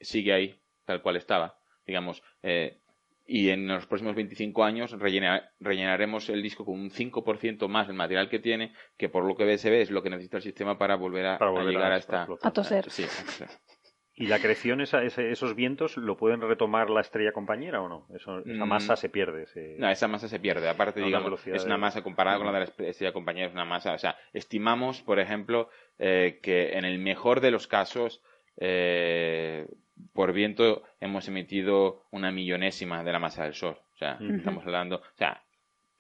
sigue 0.01 0.33
ahí, 0.33 0.59
tal 0.85 1.03
cual 1.03 1.17
estaba. 1.17 1.59
Digamos, 1.85 2.23
eh, 2.41 2.79
y 3.25 3.49
en 3.49 3.67
los 3.67 3.85
próximos 3.87 4.15
25 4.15 4.63
años 4.63 4.91
rellena- 4.99 5.49
rellenaremos 5.59 6.29
el 6.29 6.41
disco 6.43 6.65
con 6.65 6.79
un 6.79 6.89
5% 6.89 7.67
más 7.69 7.87
del 7.87 7.95
material 7.95 8.29
que 8.29 8.39
tiene, 8.39 8.73
que 8.97 9.09
por 9.09 9.23
lo 9.25 9.35
que 9.35 9.57
se 9.57 9.69
ve 9.69 9.81
es 9.81 9.91
lo 9.91 10.03
que 10.03 10.09
necesita 10.09 10.37
el 10.37 10.43
sistema 10.43 10.77
para 10.77 10.95
volver 10.95 11.25
a, 11.27 11.37
Para 11.37 11.51
a 11.51 11.53
volver 11.53 11.73
llegar 11.73 11.91
a 11.91 11.95
a, 11.95 11.97
esta... 11.99 12.17
explotar. 12.17 12.49
A 12.49 12.53
toser. 12.53 12.89
Sí, 12.89 13.03
a. 13.03 13.47
¿Y 14.15 14.27
la 14.27 14.37
creación, 14.37 14.79
esa, 14.79 15.01
ese- 15.03 15.31
esos 15.31 15.55
vientos, 15.55 15.97
lo 15.97 16.17
pueden 16.17 16.39
retomar 16.41 16.91
la 16.91 17.01
estrella 17.01 17.31
compañera 17.31 17.81
o 17.81 17.89
no? 17.89 18.05
Eso- 18.15 18.39
esa 18.45 18.65
Mm. 18.65 18.69
masa 18.69 18.95
se 18.95 19.09
pierde. 19.09 19.47
se- 19.47 19.75
No, 19.79 19.89
esa 19.89 20.07
masa 20.07 20.27
se 20.27 20.39
pierde. 20.39 20.69
Aparte, 20.69 21.01
A 21.01 21.05
digamos, 21.05 21.47
es 21.47 21.65
una 21.65 21.77
masa 21.79 22.03
comparada 22.03 22.37
con 22.37 22.45
la 22.45 22.53
de 22.53 22.59
la 22.77 22.89
estrella 22.89 23.11
compañera, 23.11 23.47
es 23.47 23.53
una 23.53 23.65
masa. 23.65 23.93
O 23.93 23.97
sea, 23.97 24.15
estimamos, 24.33 25.01
por 25.01 25.19
ejemplo, 25.19 25.69
eh, 25.97 26.39
que 26.43 26.73
en 26.77 26.85
el 26.85 26.99
mejor 26.99 27.39
de 27.41 27.49
los 27.49 27.65
casos, 27.67 28.21
eh, 28.57 29.65
por 30.13 30.33
viento, 30.33 30.83
hemos 30.99 31.27
emitido 31.27 32.03
una 32.11 32.31
millonésima 32.31 33.03
de 33.03 33.11
la 33.11 33.19
masa 33.19 33.43
del 33.43 33.53
Sol. 33.53 33.77
O 33.93 33.97
sea, 33.97 34.17
estamos 34.19 34.65
hablando. 34.65 34.97
O 34.97 35.17
sea, 35.17 35.41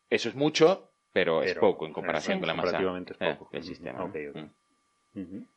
eso 0.09 0.29
es 0.29 0.35
mucho, 0.35 0.91
pero, 1.11 1.43
es 1.43 1.55
poco 1.55 1.85
en 1.85 1.93
comparación 1.93 2.37
sí. 2.37 2.39
con 2.39 2.47
la 2.47 2.53
masa 2.53 2.79
es 2.79 3.15
eh, 3.19 3.35
poco. 3.37 3.49
del 3.51 3.63
sistema. 3.63 4.03
Ok, 4.03 4.15
ok. 4.29 4.35
Mm. 4.35 5.21
Ujú. 5.21 5.47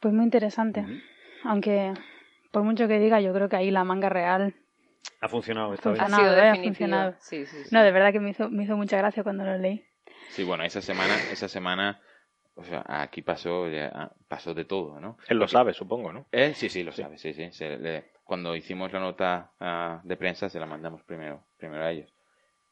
Pues 0.00 0.14
muy 0.14 0.24
interesante. 0.24 0.84
Aunque, 1.44 1.94
por 2.50 2.62
mucho 2.62 2.86
que 2.86 2.98
diga, 2.98 3.20
yo 3.20 3.32
creo 3.32 3.48
que 3.48 3.56
ahí 3.56 3.70
la 3.70 3.84
manga 3.84 4.08
real... 4.08 4.54
Ha 5.20 5.28
funcionado 5.28 5.74
esta 5.74 5.90
vez. 5.90 6.00
Ha 6.00 6.08
sido. 6.08 6.42
Ha 6.42 6.56
funcionado. 6.56 7.14
Sí, 7.20 7.46
sí, 7.46 7.64
sí. 7.64 7.68
No, 7.74 7.82
de 7.82 7.90
verdad 7.90 8.12
que 8.12 8.20
me 8.20 8.30
hizo, 8.30 8.50
me 8.50 8.64
hizo 8.64 8.76
mucha 8.76 8.96
gracia 8.98 9.22
cuando 9.22 9.44
lo 9.44 9.56
leí. 9.58 9.84
Sí, 10.30 10.44
bueno, 10.44 10.64
esa 10.64 10.80
semana, 10.80 11.14
esa 11.32 11.48
semana, 11.48 12.00
o 12.60 12.64
sea, 12.64 12.84
aquí 12.86 13.22
pasó, 13.22 13.68
ya, 13.68 14.10
pasó 14.28 14.52
de 14.54 14.64
todo, 14.64 15.00
¿no? 15.00 15.16
Él 15.28 15.38
lo 15.38 15.48
sabe, 15.48 15.72
supongo, 15.72 16.12
¿no? 16.12 16.26
Eh, 16.30 16.52
sí, 16.54 16.68
sí, 16.68 16.82
lo 16.82 16.92
sabe, 16.92 17.16
sí, 17.18 17.32
sí. 17.32 17.50
Se 17.52 17.78
le- 17.78 18.04
cuando 18.24 18.54
hicimos 18.54 18.92
la 18.92 19.00
nota 19.00 19.50
ah, 19.60 20.00
de 20.04 20.16
prensa 20.16 20.48
se 20.48 20.60
la 20.60 20.66
mandamos 20.66 21.02
primero, 21.02 21.42
primero 21.56 21.82
a 21.84 21.90
ellos. 21.90 22.12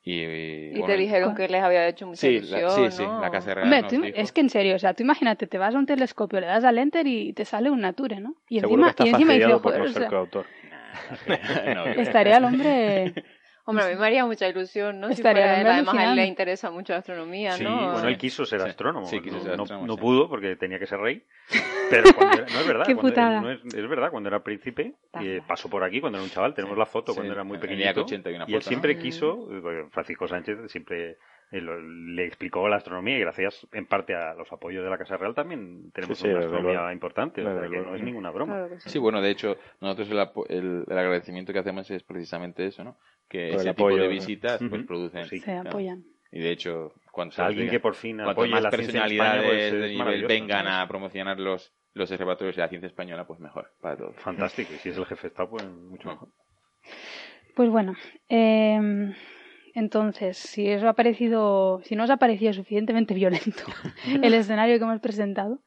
Y, 0.02 0.20
y, 0.22 0.68
Y 0.68 0.70
bueno, 0.72 0.86
te 0.86 0.96
dijeron 0.96 1.34
que 1.34 1.48
les 1.48 1.62
había 1.62 1.86
hecho 1.88 2.06
mucha 2.06 2.20
Sí, 2.20 2.36
ilusión, 2.36 2.62
la, 2.62 2.70
sí, 2.70 2.90
sí, 2.90 3.02
la 3.20 3.30
Casa 3.30 3.52
Real 3.54 3.64
Hombre, 3.64 3.82
nos 3.82 3.92
tú- 3.92 4.02
dijo- 4.02 4.18
es 4.18 4.32
que 4.32 4.40
en 4.40 4.50
serio, 4.50 4.76
o 4.76 4.78
sea, 4.78 4.94
tú 4.94 5.02
imagínate, 5.02 5.46
te 5.46 5.58
vas 5.58 5.74
a 5.74 5.78
un 5.78 5.86
telescopio, 5.86 6.40
le 6.40 6.46
das 6.46 6.64
al 6.64 6.78
enter 6.78 7.06
y 7.06 7.32
te 7.32 7.44
sale 7.44 7.70
un 7.70 7.80
nature, 7.80 8.20
¿no? 8.20 8.36
Y 8.48 8.60
Seguro 8.60 8.82
encima, 8.82 8.86
que 8.86 8.90
está 8.90 9.04
y 9.04 9.08
encima 9.08 9.32
dice, 9.34 9.44
fastidiado 9.48 9.62
por 9.62 9.72
joder, 9.72 9.80
no 9.80 9.84
o 9.84 9.92
ser 9.92 10.02
sea, 10.02 10.08
coautor. 10.10 10.46
No, 11.74 11.84
estaría 12.02 12.36
el 12.36 12.44
hombre... 12.44 13.12
Hombre, 13.68 13.84
a 13.84 13.88
mí 13.88 13.96
me 13.96 14.06
haría 14.06 14.24
mucha 14.24 14.48
ilusión, 14.48 14.98
¿no? 14.98 15.08
Si 15.08 15.14
Estaría 15.14 15.42
fuera 15.42 15.54
él, 15.56 15.58
hombre 15.66 15.72
además 15.74 15.94
a 15.98 16.10
él 16.10 16.16
le 16.16 16.24
interesa 16.26 16.70
mucho 16.70 16.94
la 16.94 17.00
astronomía, 17.00 17.52
Sí, 17.52 17.64
¿no? 17.64 17.92
bueno, 17.92 18.08
él 18.08 18.16
quiso 18.16 18.46
ser 18.46 18.62
Sí. 18.62 18.68
astrónomo. 18.70 19.06
Sí, 19.06 19.20
quiso 19.20 19.36
no, 19.36 19.42
ser 19.42 19.56
no- 19.58 19.62
astrónomo, 19.64 19.86
no 19.86 19.96
pudo 19.98 20.26
porque 20.28 20.56
tenía 20.56 20.78
que 20.78 20.86
ser 20.86 20.98
rey. 21.00 21.22
Pero 21.90 22.14
cuando 22.14 22.38
era- 22.38 22.46
no 22.50 22.60
es 22.60 22.66
verdad. 22.66 22.84
Qué 22.86 22.94
cuando- 22.94 23.10
putada. 23.12 23.40
no 23.42 23.50
es, 23.50 23.60
es 23.62 23.88
verdad, 23.88 24.10
cuando 24.10 24.30
era 24.30 24.42
príncipe, 24.42 24.94
eh, 25.20 25.42
pasó 25.46 25.68
por 25.68 25.84
aquí 25.84 26.00
cuando 26.00 26.16
era 26.18 26.24
un 26.24 26.30
chaval. 26.30 26.54
Tenemos 26.54 26.78
la 26.78 26.86
foto 26.86 27.12
Sí, 27.12 27.16
cuando 27.18 27.34
era 27.34 27.44
muy 27.44 27.58
pequeñito. 27.58 27.84
IAC 27.88 27.98
80 27.98 28.28
hay 28.30 28.34
una 28.36 28.44
y 28.48 28.54
él 28.54 28.60
foto, 28.60 28.68
siempre 28.68 28.94
¿no? 28.94 29.02
quiso, 29.02 29.48
eh, 29.52 29.86
Francisco 29.90 30.26
Sánchez 30.26 30.58
siempre 30.72 31.18
le 31.50 32.24
explicó 32.26 32.68
la 32.68 32.76
astronomía 32.76 33.16
y 33.16 33.20
gracias 33.20 33.66
en 33.72 33.86
parte 33.86 34.14
a 34.14 34.34
los 34.34 34.52
apoyos 34.52 34.84
de 34.84 34.90
la 34.90 34.98
Casa 34.98 35.16
Real 35.16 35.34
también 35.34 35.90
tenemos 35.92 36.18
Sí, 36.18 36.24
sí, 36.24 36.30
una 36.30 36.40
astronomía 36.40 36.92
importante, 36.92 37.40
o 37.40 37.44
sea, 37.44 37.54
Desde 37.54 37.68
que 37.68 37.74
luego. 37.76 37.90
no 37.90 37.96
es 37.96 38.02
ninguna 38.02 38.30
broma. 38.30 38.54
Claro 38.54 38.80
sí. 38.80 38.90
Sí, 38.90 38.98
bueno, 38.98 39.22
de 39.22 39.30
hecho, 39.30 39.56
nosotros 39.80 40.10
el, 40.10 40.18
el- 40.56 40.84
el 40.88 40.98
agradecimiento 40.98 41.52
que 41.52 41.58
hacemos 41.60 41.90
es 41.90 42.02
precisamente 42.02 42.66
eso, 42.66 42.84
¿no? 42.84 42.96
Que 43.28 43.54
ese 43.54 43.70
tipo 43.70 43.84
apoyo, 43.84 43.96
de 44.02 44.08
¿no? 44.08 44.10
visitas 44.10 44.60
pues 44.68 44.84
producen. 44.84 45.24
Sí. 45.26 45.38
Se 45.38 45.44
claro. 45.44 45.70
apoyan. 45.70 46.04
Y 46.30 46.40
de 46.40 46.50
hecho, 46.50 46.92
cuando 47.10 47.32
O 47.32 47.36
sea, 47.36 47.46
alguien 47.46 47.70
que 47.70 47.80
por 47.80 47.94
fin 47.94 48.16
cuanto 48.16 48.32
apoye 48.32 48.50
más 48.52 48.62
la 48.62 48.70
ciencia 48.70 49.06
en 49.06 49.12
España, 49.12 49.32
personalidades 49.32 49.70
pues, 49.70 49.72
es 49.72 49.80
de 49.80 49.88
nivel 49.88 50.26
vengan 50.26 50.66
a 50.66 50.86
promocionar 50.86 51.40
los, 51.40 51.72
los 51.94 52.10
observatorios 52.10 52.56
de 52.56 52.62
la 52.62 52.68
ciencia 52.68 52.86
española, 52.86 53.26
pues 53.26 53.40
mejor 53.40 53.70
para 53.80 53.96
todos. 53.96 54.14
Fantástico, 54.16 54.70
y 54.74 54.76
si 54.76 54.90
es 54.90 54.98
el 54.98 55.06
jefe 55.06 55.22
de 55.22 55.28
Estado, 55.28 55.48
pues 55.48 55.64
mucho 55.66 56.08
mejor. 56.10 56.28
Pues 57.56 57.70
bueno, 57.70 57.94
eh, 58.28 59.14
entonces, 59.74 60.36
si 60.36 60.72
os 60.72 60.82
ha 60.82 60.92
parecido, 60.92 61.80
si 61.84 61.96
no 61.96 62.04
os 62.04 62.10
ha 62.10 62.16
parecido 62.16 62.52
suficientemente 62.52 63.14
violento 63.22 63.62
el 64.22 64.34
escenario 64.34 64.78
que 64.78 64.84
hemos 64.84 65.00
presentado, 65.00 65.60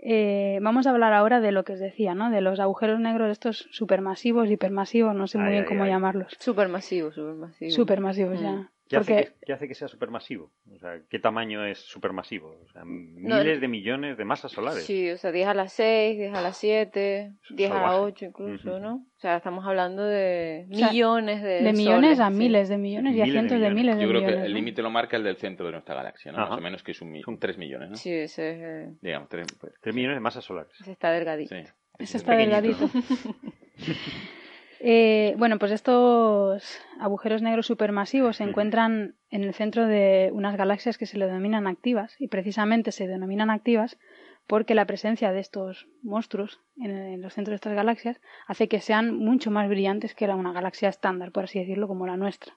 eh, 0.00 0.58
vamos 0.62 0.86
a 0.86 0.90
hablar 0.90 1.12
ahora 1.12 1.40
de 1.40 1.50
lo 1.52 1.64
que 1.64 1.72
os 1.72 1.80
decía, 1.80 2.14
¿no? 2.14 2.30
De 2.30 2.40
los 2.40 2.60
agujeros 2.60 3.00
negros 3.00 3.30
estos 3.32 3.68
supermasivos, 3.72 4.48
hipermasivos, 4.50 5.14
no 5.14 5.26
sé 5.26 5.38
muy 5.38 5.48
Ay, 5.48 5.52
bien 5.54 5.62
ay, 5.64 5.68
cómo 5.68 5.84
ay. 5.84 5.90
llamarlos. 5.90 6.36
Supermasivo, 6.38 7.10
supermasivo. 7.12 7.70
Supermasivos 7.72 8.40
Mm. 8.40 8.42
ya. 8.44 8.70
¿Qué, 8.88 8.96
hace 8.96 9.12
Porque 9.14 9.26
que, 9.30 9.46
qué 9.46 9.52
hace 9.52 9.68
que 9.68 9.74
sea 9.74 9.86
supermasivo? 9.88 10.50
O 10.74 10.78
sea, 10.78 10.98
¿qué 11.10 11.18
tamaño 11.18 11.64
es 11.66 11.78
supermasivo? 11.78 12.56
O 12.64 12.68
sea, 12.72 12.84
miles 12.84 13.60
de 13.60 13.68
millones 13.68 14.16
de 14.16 14.24
masas 14.24 14.50
solares. 14.50 14.84
Sí, 14.84 15.10
o 15.10 15.16
sea, 15.18 15.30
10 15.30 15.46
a 15.48 15.54
las 15.54 15.72
6, 15.74 16.16
10 16.16 16.34
a 16.34 16.40
las 16.40 16.56
7, 16.56 17.32
10 17.50 17.70
a 17.70 17.74
las 17.74 17.82
Salvaje. 17.82 18.04
8 18.04 18.24
incluso, 18.26 18.70
Ujú. 18.70 18.80
¿no? 18.80 18.94
O 18.94 19.20
sea, 19.20 19.36
estamos 19.36 19.66
hablando 19.66 20.04
de 20.04 20.64
millones 20.68 21.42
de 21.42 21.62
de 21.62 21.72
millones 21.72 22.16
soles, 22.16 22.20
a 22.20 22.28
sí. 22.30 22.34
miles 22.36 22.68
de 22.70 22.78
millones 22.78 23.14
y 23.14 23.20
a 23.20 23.24
Miles 23.24 23.34
de 23.34 23.48
cientos 23.48 23.60
de 23.60 23.70
millones. 23.70 23.74
miles 23.84 23.96
de 23.96 24.02
Yo 24.02 24.08
creo 24.08 24.20
millones. 24.20 24.40
que 24.40 24.46
el 24.46 24.52
¿no? 24.52 24.58
límite 24.58 24.82
lo 24.82 24.90
marca 24.90 25.16
el 25.16 25.24
del 25.24 25.36
centro 25.36 25.66
de 25.66 25.72
nuestra 25.72 25.94
galaxia, 25.94 26.32
¿no? 26.32 26.38
Ajá. 26.38 26.48
Más 26.50 26.58
o 26.58 26.62
menos 26.62 26.82
que 26.82 26.92
es 26.92 27.02
un, 27.02 27.10
mi- 27.12 27.22
un 27.26 27.38
3 27.38 27.58
millones, 27.58 27.90
¿no? 27.90 27.96
Sí, 27.96 28.10
ese, 28.12 28.52
es, 28.52 28.58
eh, 28.62 28.92
Digamos, 29.02 29.28
tres, 29.28 29.46
pues, 29.60 29.74
Tres 29.82 29.94
millones 29.94 30.16
de 30.16 30.20
masas 30.20 30.44
solares. 30.44 30.72
ese 30.80 30.92
está 30.92 31.10
delgadito. 31.10 31.54
sí. 31.54 31.60
Ese 31.98 32.04
Es 32.04 32.14
está 32.14 32.36
delgadito. 32.36 32.88
Eh, 34.80 35.34
bueno, 35.38 35.58
pues 35.58 35.72
estos 35.72 36.80
agujeros 37.00 37.42
negros 37.42 37.66
supermasivos 37.66 38.36
se 38.36 38.44
encuentran 38.44 39.16
en 39.30 39.42
el 39.42 39.54
centro 39.54 39.86
de 39.86 40.30
unas 40.32 40.56
galaxias 40.56 40.98
que 40.98 41.06
se 41.06 41.18
le 41.18 41.26
denominan 41.26 41.66
activas 41.66 42.14
y 42.18 42.28
precisamente 42.28 42.92
se 42.92 43.08
denominan 43.08 43.50
activas 43.50 43.98
porque 44.46 44.74
la 44.74 44.86
presencia 44.86 45.32
de 45.32 45.40
estos 45.40 45.88
monstruos 46.02 46.60
en, 46.76 47.20
los 47.20 47.34
centros 47.34 47.52
de 47.52 47.56
estas 47.56 47.74
galaxias 47.74 48.20
hace 48.46 48.68
que 48.68 48.80
sean 48.80 49.16
mucho 49.16 49.50
más 49.50 49.68
brillantes 49.68 50.14
que 50.14 50.24
una 50.26 50.52
galaxia 50.52 50.88
estándar, 50.88 51.32
por 51.32 51.44
así 51.44 51.58
decirlo, 51.58 51.86
como 51.88 52.06
la 52.06 52.16
nuestra. 52.16 52.54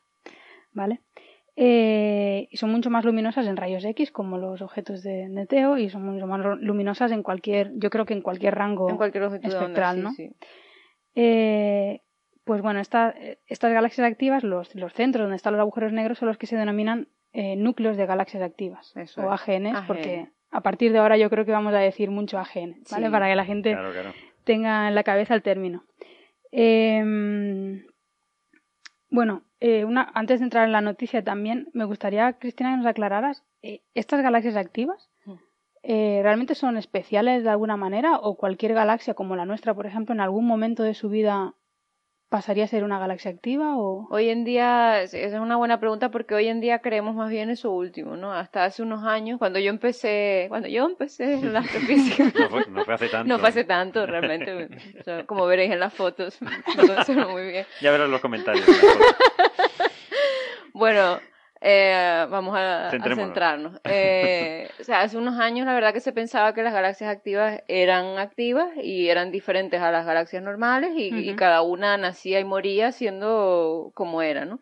¿Vale? 0.74 1.01
Eh, 1.57 2.47
y 2.49 2.55
son 2.55 2.72
mucho 2.72 2.89
más 2.89 3.03
luminosas 3.03 3.45
en 3.45 3.57
rayos 3.57 3.84
X, 3.84 4.11
como 4.11 4.38
los 4.38 4.61
objetos 4.61 5.03
de 5.03 5.28
Neteo, 5.28 5.78
y 5.78 5.89
son 5.89 6.05
mucho 6.05 6.28
más 6.28 6.39
luminosas 6.61 7.11
en 7.11 7.24
cualquier, 7.24 7.72
yo 7.76 7.89
creo 7.89 8.05
que 8.05 8.13
en 8.13 8.22
cualquier 8.22 8.55
rango 8.55 8.89
En 8.89 8.95
cualquier 8.95 9.26
onda, 9.26 9.39
espectral, 9.43 9.97
sí, 9.97 10.01
¿no? 10.01 10.11
sí. 10.11 10.32
Eh, 11.13 12.01
pues 12.43 12.61
bueno, 12.61 12.79
esta- 12.79 13.13
eh, 13.17 13.39
estas 13.47 13.71
galaxias 13.73 14.05
activas, 14.09 14.43
los, 14.43 14.73
los 14.75 14.93
centros 14.93 15.23
donde 15.23 15.35
están 15.37 15.53
los 15.53 15.59
agujeros 15.61 15.93
negros, 15.93 16.17
son 16.17 16.27
los 16.27 16.37
que 16.37 16.47
se 16.47 16.55
denominan 16.57 17.07
eh, 17.33 17.55
núcleos 17.55 17.95
de 17.97 18.05
galaxias 18.05 18.43
activas, 18.43 18.91
Eso 18.97 19.21
o 19.21 19.33
es. 19.33 19.41
AGNs, 19.41 19.75
AGN. 19.77 19.87
porque 19.87 20.27
a 20.51 20.61
partir 20.61 20.91
de 20.91 20.97
ahora 20.99 21.17
yo 21.17 21.29
creo 21.29 21.45
que 21.45 21.51
vamos 21.53 21.73
a 21.73 21.77
decir 21.79 22.09
mucho 22.11 22.37
AGN, 22.39 22.81
¿vale? 22.91 23.05
Sí. 23.05 23.11
Para 23.11 23.27
que 23.29 23.35
la 23.35 23.45
gente 23.45 23.71
Claro, 23.71 23.91
claro. 23.93 24.13
tenga 24.43 24.87
en 24.89 24.95
la 24.95 25.03
cabeza 25.03 25.33
el 25.35 25.41
término. 25.41 25.85
Eh, 26.51 27.85
bueno, 29.09 29.43
eh, 29.59 29.85
una, 29.85 30.09
antes 30.13 30.39
de 30.39 30.45
entrar 30.45 30.65
en 30.65 30.71
la 30.71 30.81
noticia 30.81 31.23
también, 31.23 31.69
me 31.73 31.85
gustaría, 31.85 32.33
Cristina, 32.33 32.71
que 32.71 32.77
nos 32.77 32.85
aclararas, 32.85 33.43
eh, 33.61 33.81
¿estas 33.93 34.21
galaxias 34.21 34.55
activas 34.55 35.09
Mm. 35.25 35.33
eh, 35.83 36.19
realmente 36.23 36.55
son 36.55 36.77
especiales 36.77 37.43
de 37.43 37.49
alguna 37.49 37.77
manera 37.77 38.17
o 38.17 38.35
cualquier 38.35 38.73
galaxia 38.73 39.13
como 39.13 39.35
la 39.35 39.45
nuestra, 39.45 39.73
por 39.73 39.85
ejemplo, 39.85 40.13
en 40.13 40.21
algún 40.21 40.45
momento 40.45 40.83
de 40.83 40.93
su 40.93 41.09
vida 41.09 41.53
pasaría 42.32 42.63
a 42.63 42.67
ser 42.67 42.86
una 42.86 42.97
galaxia 42.97 43.29
activa 43.29 43.75
o... 43.75 44.07
Hoy 44.09 44.29
en 44.29 44.45
día, 44.45 45.01
es- 45.01 45.13
esa 45.13 45.36
es 45.36 45.41
una 45.41 45.57
buena 45.57 45.82
pregunta 45.82 46.09
porque 46.11 46.34
hoy 46.34 46.47
en 46.47 46.61
día 46.61 46.79
creemos 46.79 47.13
más 47.13 47.29
bien 47.29 47.49
eso 47.49 47.71
último, 47.71 48.15
¿no? 48.15 48.32
Hasta 48.32 48.63
hace 48.63 48.82
unos 48.82 49.03
años, 49.03 49.38
cuando 49.38 49.59
yo 49.59 49.69
empecé, 49.69 50.45
cuando 50.47 50.69
yo 50.69 50.86
empecé 50.86 51.34
en 51.34 51.51
la 51.51 51.59
astrofísica, 51.65 52.32
No 52.39 52.49
fue, 52.49 52.65
no 52.69 52.86
fue 52.86 52.93
hace 52.93 53.09
tanto. 53.09 53.27
no 53.27 53.38
fue 53.38 53.49
hace 53.49 53.63
tanto 53.65 54.05
realmente, 54.05 54.69
o 54.99 55.03
sea, 55.03 55.25
como 55.25 55.45
veréis 55.45 55.71
en 55.73 55.82
las 55.82 55.93
fotos, 55.93 56.39
no 57.15 57.29
muy 57.29 57.47
bien. 57.51 57.65
Ya 57.82 57.91
verás 57.91 58.09
los 58.09 58.21
comentarios. 58.21 58.65
Bueno, 60.73 61.19
eh, 61.64 62.26
vamos 62.30 62.55
a, 62.57 62.88
a 62.88 62.89
centrarnos. 63.26 63.80
Eh, 63.84 64.68
o 64.80 64.84
sea, 64.84 65.01
hace 65.01 65.18
unos 65.18 65.39
años 65.39 65.68
la 65.68 65.76
verdad 65.76 65.93
que 65.93 65.99
se 65.99 66.12
pensaba 66.12 66.53
que 66.55 66.64
las 66.64 66.74
galaxias 66.74 67.09
activas 67.09 67.62
eran 67.68 68.18
activas 68.18 68.70
y 68.82 69.09
eran 69.09 69.32
diferentes 69.32 69.80
a 69.80 69.91
las 69.91 70.05
galaxias 70.07 70.41
normales 70.41 70.91
y, 70.95 71.09
y 71.30 71.36
cada 71.36 71.62
una 71.62 71.95
nacía 71.97 72.39
y 72.39 72.43
moría 72.45 72.91
siendo 72.91 73.91
como 73.93 74.24
era, 74.24 74.45
¿no? 74.45 74.59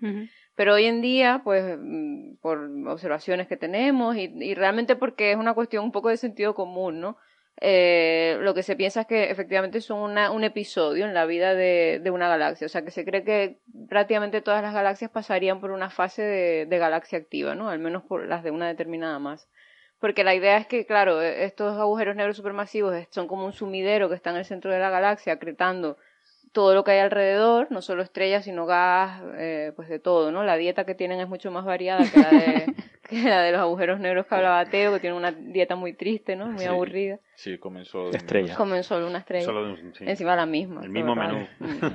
Pero 0.56 0.74
hoy 0.74 0.86
en 0.86 1.02
día, 1.02 1.39
pues, 1.45 1.78
mm, 1.80 2.36
por 2.41 2.70
observaciones 2.88 3.47
que 3.47 3.56
tenemos 3.56 4.18
y, 4.18 4.34
y 4.41 4.54
realmente 4.56 4.97
porque 4.97 5.32
es 5.32 5.38
una 5.38 5.54
cuestión 5.54 5.86
un 5.86 5.93
poco 5.93 6.10
de 6.10 6.18
sentido 6.18 6.54
común, 6.54 7.00
¿no? 7.00 7.16
Eh, 7.62 8.38
lo 8.41 8.53
que 8.53 8.64
se 8.64 8.78
piensa 8.78 9.01
es 9.01 9.07
que 9.07 9.32
efectivamente 9.32 9.82
son 9.82 9.99
una, 9.99 10.32
un 10.32 10.45
episodio 10.45 11.05
en 11.05 11.14
la 11.14 11.26
vida 11.26 11.53
de, 11.55 11.99
de 12.01 12.12
una 12.12 12.30
galaxia. 12.30 12.66
O 12.66 12.70
sea, 12.70 12.84
que 12.84 12.91
se 12.91 13.03
cree 13.03 13.24
que 13.24 13.60
prácticamente 13.89 14.41
todas 14.41 14.62
las 14.62 14.74
galaxias 14.74 15.12
pasarían 15.12 15.60
por 15.60 15.72
una 15.72 15.89
fase 15.89 16.22
de, 16.22 16.66
de 16.66 16.78
galaxia 16.78 17.20
activa, 17.20 17.55
¿no? 17.55 17.70
Al 17.70 17.80
menos 17.80 18.03
por 18.03 18.26
las 18.26 18.43
de 18.43 18.51
una 18.51 18.68
determinada 18.68 19.20
masa. 19.20 19.47
Porque 19.99 20.24
la 20.24 20.34
idea 20.34 20.57
es 20.57 20.68
que, 20.68 20.86
claro, 20.86 21.22
eh, 21.22 21.43
estos 21.43 21.78
agujeros 21.78 22.16
negros 22.16 22.38
supermasivos 22.38 22.95
son 23.10 23.28
como 23.28 23.45
un 23.45 23.53
sumidero 23.53 24.07
que 24.07 24.16
está 24.16 24.30
en 24.30 24.38
el 24.38 24.45
centro 24.45 24.72
de 24.72 24.80
la 24.80 24.89
galaxia, 24.89 25.34
acretando 25.34 25.97
todo 26.53 26.74
lo 26.74 26.84
que 26.84 26.91
hay 26.91 26.99
alrededor, 26.99 27.68
no 27.70 27.82
solo 27.82 28.01
estrellas, 28.01 28.45
sino 28.45 28.66
gas, 28.66 29.22
eh, 29.36 29.74
pues 29.76 29.89
de 29.89 29.99
todo, 29.99 30.32
¿no? 30.32 30.43
La 30.43 30.55
dieta 30.55 30.86
que 30.86 30.95
tienen 30.95 31.20
es 31.20 31.28
mucho 31.28 31.51
más 31.51 31.66
variada 31.66 32.10
que 32.10 32.20
la 32.20 32.30
de, 32.30 32.66
que 33.10 33.22
la 33.24 33.41
de 33.41 33.51
los 33.51 33.62
agujeros 33.62 33.99
negros 33.99 34.26
que 34.28 34.36
hablaba 34.36 34.64
Teo, 34.66 34.93
que 34.93 34.99
tienen 34.99 35.18
una 35.18 35.32
dieta 35.32 35.76
muy 35.76 35.93
triste, 35.93 36.36
¿no? 36.36 36.47
Muy 36.47 36.60
Sí. 36.60 36.66
aburrida. 36.68 37.20
Sí, 37.36 37.57
comenzó. 37.57 38.10
Estrella. 38.12 38.55
Comen 38.55 38.84
solo 38.84 39.07
una 39.07 39.20
estrella. 39.20 39.45
Solo 39.45 39.66
de 39.66 39.72
un- 39.74 39.95
sí. 39.95 40.03
Encima 40.07 40.36
la 40.36 40.45
misma. 40.45 40.82
El 40.84 40.89
mismo 40.89 41.16
menú. 41.16 41.34
raro. 41.36 41.47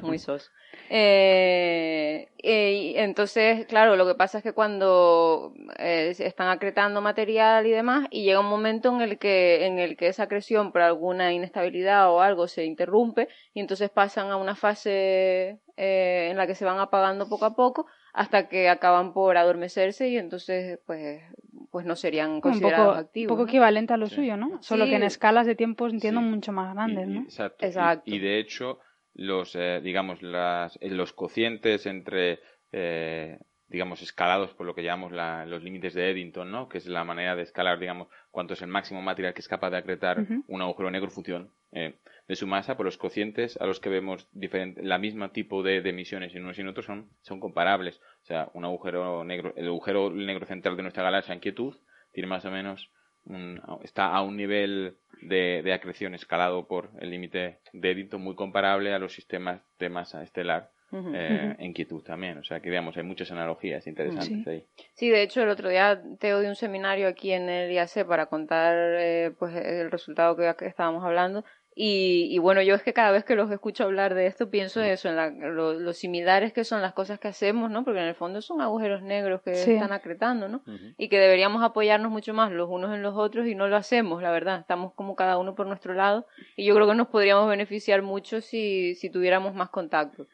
Mm, 0.03 0.07
Muy 0.07 0.19
soso. 0.19 0.51
Eh, 0.91 2.29
eh, 2.39 2.73
y 2.73 2.99
entonces, 2.99 3.67
claro, 3.67 3.97
lo 3.97 4.07
que 4.07 4.15
pasa 4.15 4.39
es 4.39 4.45
que 4.45 4.53
cuando 4.53 5.53
eh, 5.79 6.13
se 6.15 6.27
están 6.27 6.49
acretando 6.49 7.01
material 7.01 7.67
y 7.67 7.71
demás, 7.71 8.07
y 8.11 8.25
llega 8.25 8.41
un 8.41 8.47
momento 8.47 8.95
en 8.95 9.01
el 9.03 9.19
que, 9.19 9.67
en 9.67 9.79
el 9.79 9.97
que 9.97 10.09
esa 10.09 10.25
acreción 10.25 10.73
por 10.73 10.83
alguna 10.83 11.33
inestabilidad 11.33 12.11
o 12.11 12.21
algo 12.21 12.49
se 12.49 12.65
interrumpe, 12.65 13.29
y 13.55 13.61
entonces 13.61 13.89
pasan 13.91 14.31
a 14.31 14.37
una 14.37 14.55
fase 14.57 15.59
eh, 15.77 16.29
en 16.31 16.37
la 16.37 16.47
que 16.47 16.55
se 16.55 16.65
van 16.65 16.79
apagando 16.81 17.29
poco 17.29 17.45
a 17.47 17.55
poco, 17.55 17.87
hasta 18.15 18.49
que 18.49 18.69
acaban 18.69 19.13
por 19.13 19.37
adormecerse, 19.37 20.09
y 20.09 20.17
entonces, 20.17 20.79
pues, 20.87 21.23
pues 21.71 21.85
no 21.85 21.97
serían 21.97 22.31
un 22.31 22.41
considerados 22.41 22.87
poco, 22.87 22.99
activos. 23.01 23.31
un 23.33 23.37
poco 23.37 23.43
¿no? 23.43 23.49
equivalente 23.49 23.93
a 23.93 23.97
lo 23.97 24.07
Sí. 24.07 24.15
suyo, 24.15 24.37
¿no? 24.37 24.63
Solo 24.63 24.85
Sí. 24.85 24.91
que 24.91 24.97
en 24.97 25.03
escalas 25.03 25.47
de 25.47 25.57
tiempos 25.57 25.93
entiendo 25.93 26.21
Sí. 26.21 26.27
mucho 26.27 26.53
más 26.53 26.73
grandes, 26.75 27.09
Y- 27.09 27.11
y- 27.11 27.15
¿no? 27.15 27.21
exacto. 27.23 27.65
Y- 27.65 27.69
Exacto. 27.69 28.03
Y, 28.15 28.19
de 28.21 28.39
hecho, 28.39 28.79
los, 29.15 29.55
eh, 29.57 29.81
digamos, 29.83 30.23
las, 30.23 30.79
eh, 30.81 30.91
los 30.91 31.13
cocientes 31.13 31.87
entre, 31.87 32.39
eh, 32.73 33.39
digamos, 33.69 34.03
escalados 34.03 34.55
por 34.55 34.67
lo 34.67 34.75
que 34.77 34.85
llamamos 34.85 35.11
la- 35.11 35.45
los 35.47 35.65
límites 35.65 35.95
de 35.95 36.11
Eddington, 36.11 36.51
¿no? 36.53 36.69
Que 36.69 36.79
es 36.79 36.87
la 36.87 37.03
manera 37.03 37.35
de 37.35 37.43
escalar, 37.43 37.81
digamos, 37.81 38.07
cuánto 38.31 38.55
es 38.55 38.63
el 38.63 38.69
máximo 38.69 39.03
material 39.03 39.35
que 39.35 39.41
es 39.41 39.49
capaz 39.49 39.71
de 39.71 39.79
acretar 39.79 40.25
un 40.47 40.63
agujero 40.63 40.91
negro 40.93 41.09
en 41.09 41.15
función 41.15 41.51
eh, 41.73 41.99
de 42.29 42.37
su 42.37 42.47
masa, 42.47 42.77
por 42.77 42.87
los 42.87 42.97
cocientes 42.97 43.57
a 43.61 43.67
los 43.67 43.81
que 43.81 43.89
vemos 43.91 44.29
diferente, 44.33 44.83
la 44.83 44.99
misma 44.99 45.33
tipo 45.33 45.63
de, 45.63 45.83
de 45.83 45.91
emisiones 45.91 46.35
en 46.35 46.45
unos 46.45 46.57
y 46.59 46.63
en 46.63 46.69
otros 46.69 46.87
son, 46.87 47.11
son 47.21 47.39
comparables. 47.41 48.01
O 48.23 48.27
sea, 48.27 48.49
un 48.55 48.65
agujero 48.65 49.25
negro, 49.25 49.53
el 49.57 49.67
agujero 49.67 50.11
negro 50.11 50.47
central 50.47 50.77
de 50.77 50.83
nuestra 50.83 51.03
galaxia 51.03 51.35
en 51.35 51.41
quietud 51.41 51.75
tiene 52.13 52.27
más 52.29 52.45
o 52.45 52.51
menos 52.51 52.91
un- 53.27 53.61
está 53.83 54.07
a 54.15 54.23
un 54.23 54.37
nivel 54.37 54.97
de, 55.23 55.63
de 55.63 55.73
acreción 55.73 56.15
escalado 56.15 56.67
por 56.67 56.91
el 57.01 57.11
límite 57.11 57.59
de 57.73 57.91
Eddington 57.91 58.21
muy 58.23 58.35
comparable 58.35 58.93
a 58.93 58.99
los 58.99 59.13
sistemas 59.15 59.61
de 59.79 59.89
masa 59.89 60.23
estelar 60.23 60.71
eh, 61.13 61.57
en 61.59 61.73
quietud 61.73 62.03
también. 62.05 62.39
O 62.39 62.45
sea 62.45 62.61
que 62.61 62.71
digamos, 62.71 62.97
hay 62.97 63.03
muchas 63.03 63.31
analogías 63.33 63.85
interesantes 63.89 64.45
Sí. 64.45 64.51
ahí. 64.51 64.67
Sí, 64.95 65.09
de 65.11 65.23
hecho 65.23 65.43
el 65.43 65.49
otro 65.49 65.69
día 65.69 66.01
Teo 66.21 66.39
dio 66.41 66.49
un 66.49 66.55
seminario 66.55 67.09
aquí 67.09 67.33
en 67.33 67.49
el 67.49 67.73
IAC 67.73 68.07
para 68.07 68.27
contar 68.27 68.77
eh, 69.01 69.33
pues 69.39 69.55
el 69.57 69.91
resultado 69.91 70.37
que 70.37 70.67
estábamos 70.67 71.03
hablando 71.05 71.45
y, 71.77 72.29
y 72.31 72.39
bueno, 72.39 72.63
yo 72.63 72.75
es 72.77 72.83
que 72.83 72.93
cada 72.93 73.11
vez 73.11 73.25
que 73.25 73.35
los 73.35 73.51
escucho 73.51 73.85
hablar 73.85 74.15
de 74.15 74.27
esto 74.27 74.49
pienso 74.49 74.81
eso, 74.83 75.09
en 75.09 75.17
la- 75.17 75.31
lo, 75.31 75.73
lo 75.75 75.93
similares 75.93 76.53
que 76.53 76.63
son 76.65 76.81
las 76.83 76.93
cosas 76.93 77.19
que 77.19 77.29
hacemos, 77.29 77.71
¿no? 77.71 77.85
Porque 77.85 77.99
en 78.01 78.07
el 78.07 78.15
fondo 78.15 78.41
son 78.43 78.61
agujeros 78.61 79.03
negros 79.03 79.43
que 79.43 79.55
Sí. 79.55 79.73
están 79.73 79.93
acretando, 79.93 80.49
¿no? 80.49 80.63
Y 80.97 81.09
que 81.09 81.19
deberíamos 81.19 81.65
apoyarnos 81.65 82.13
mucho 82.13 82.33
más 82.33 82.53
los 82.53 82.69
unos 82.71 82.95
en 82.95 83.03
los 83.03 83.17
otros 83.17 83.47
y 83.49 83.55
no 83.57 83.67
lo 83.67 83.77
hacemos, 83.77 84.23
la 84.23 84.31
verdad. 84.31 84.61
Estamos 84.61 84.93
como 84.95 85.17
cada 85.17 85.37
uno 85.39 85.55
por 85.57 85.67
nuestro 85.67 85.95
lado 85.95 86.27
y 86.57 86.65
yo 86.65 86.75
creo 86.75 86.87
que 86.87 86.95
nos 86.95 87.09
podríamos 87.09 87.49
beneficiar 87.49 88.03
mucho 88.03 88.41
si, 88.41 88.95
si 88.95 89.11
tuviéramos 89.11 89.55
más 89.55 89.71
contacto. 89.71 90.29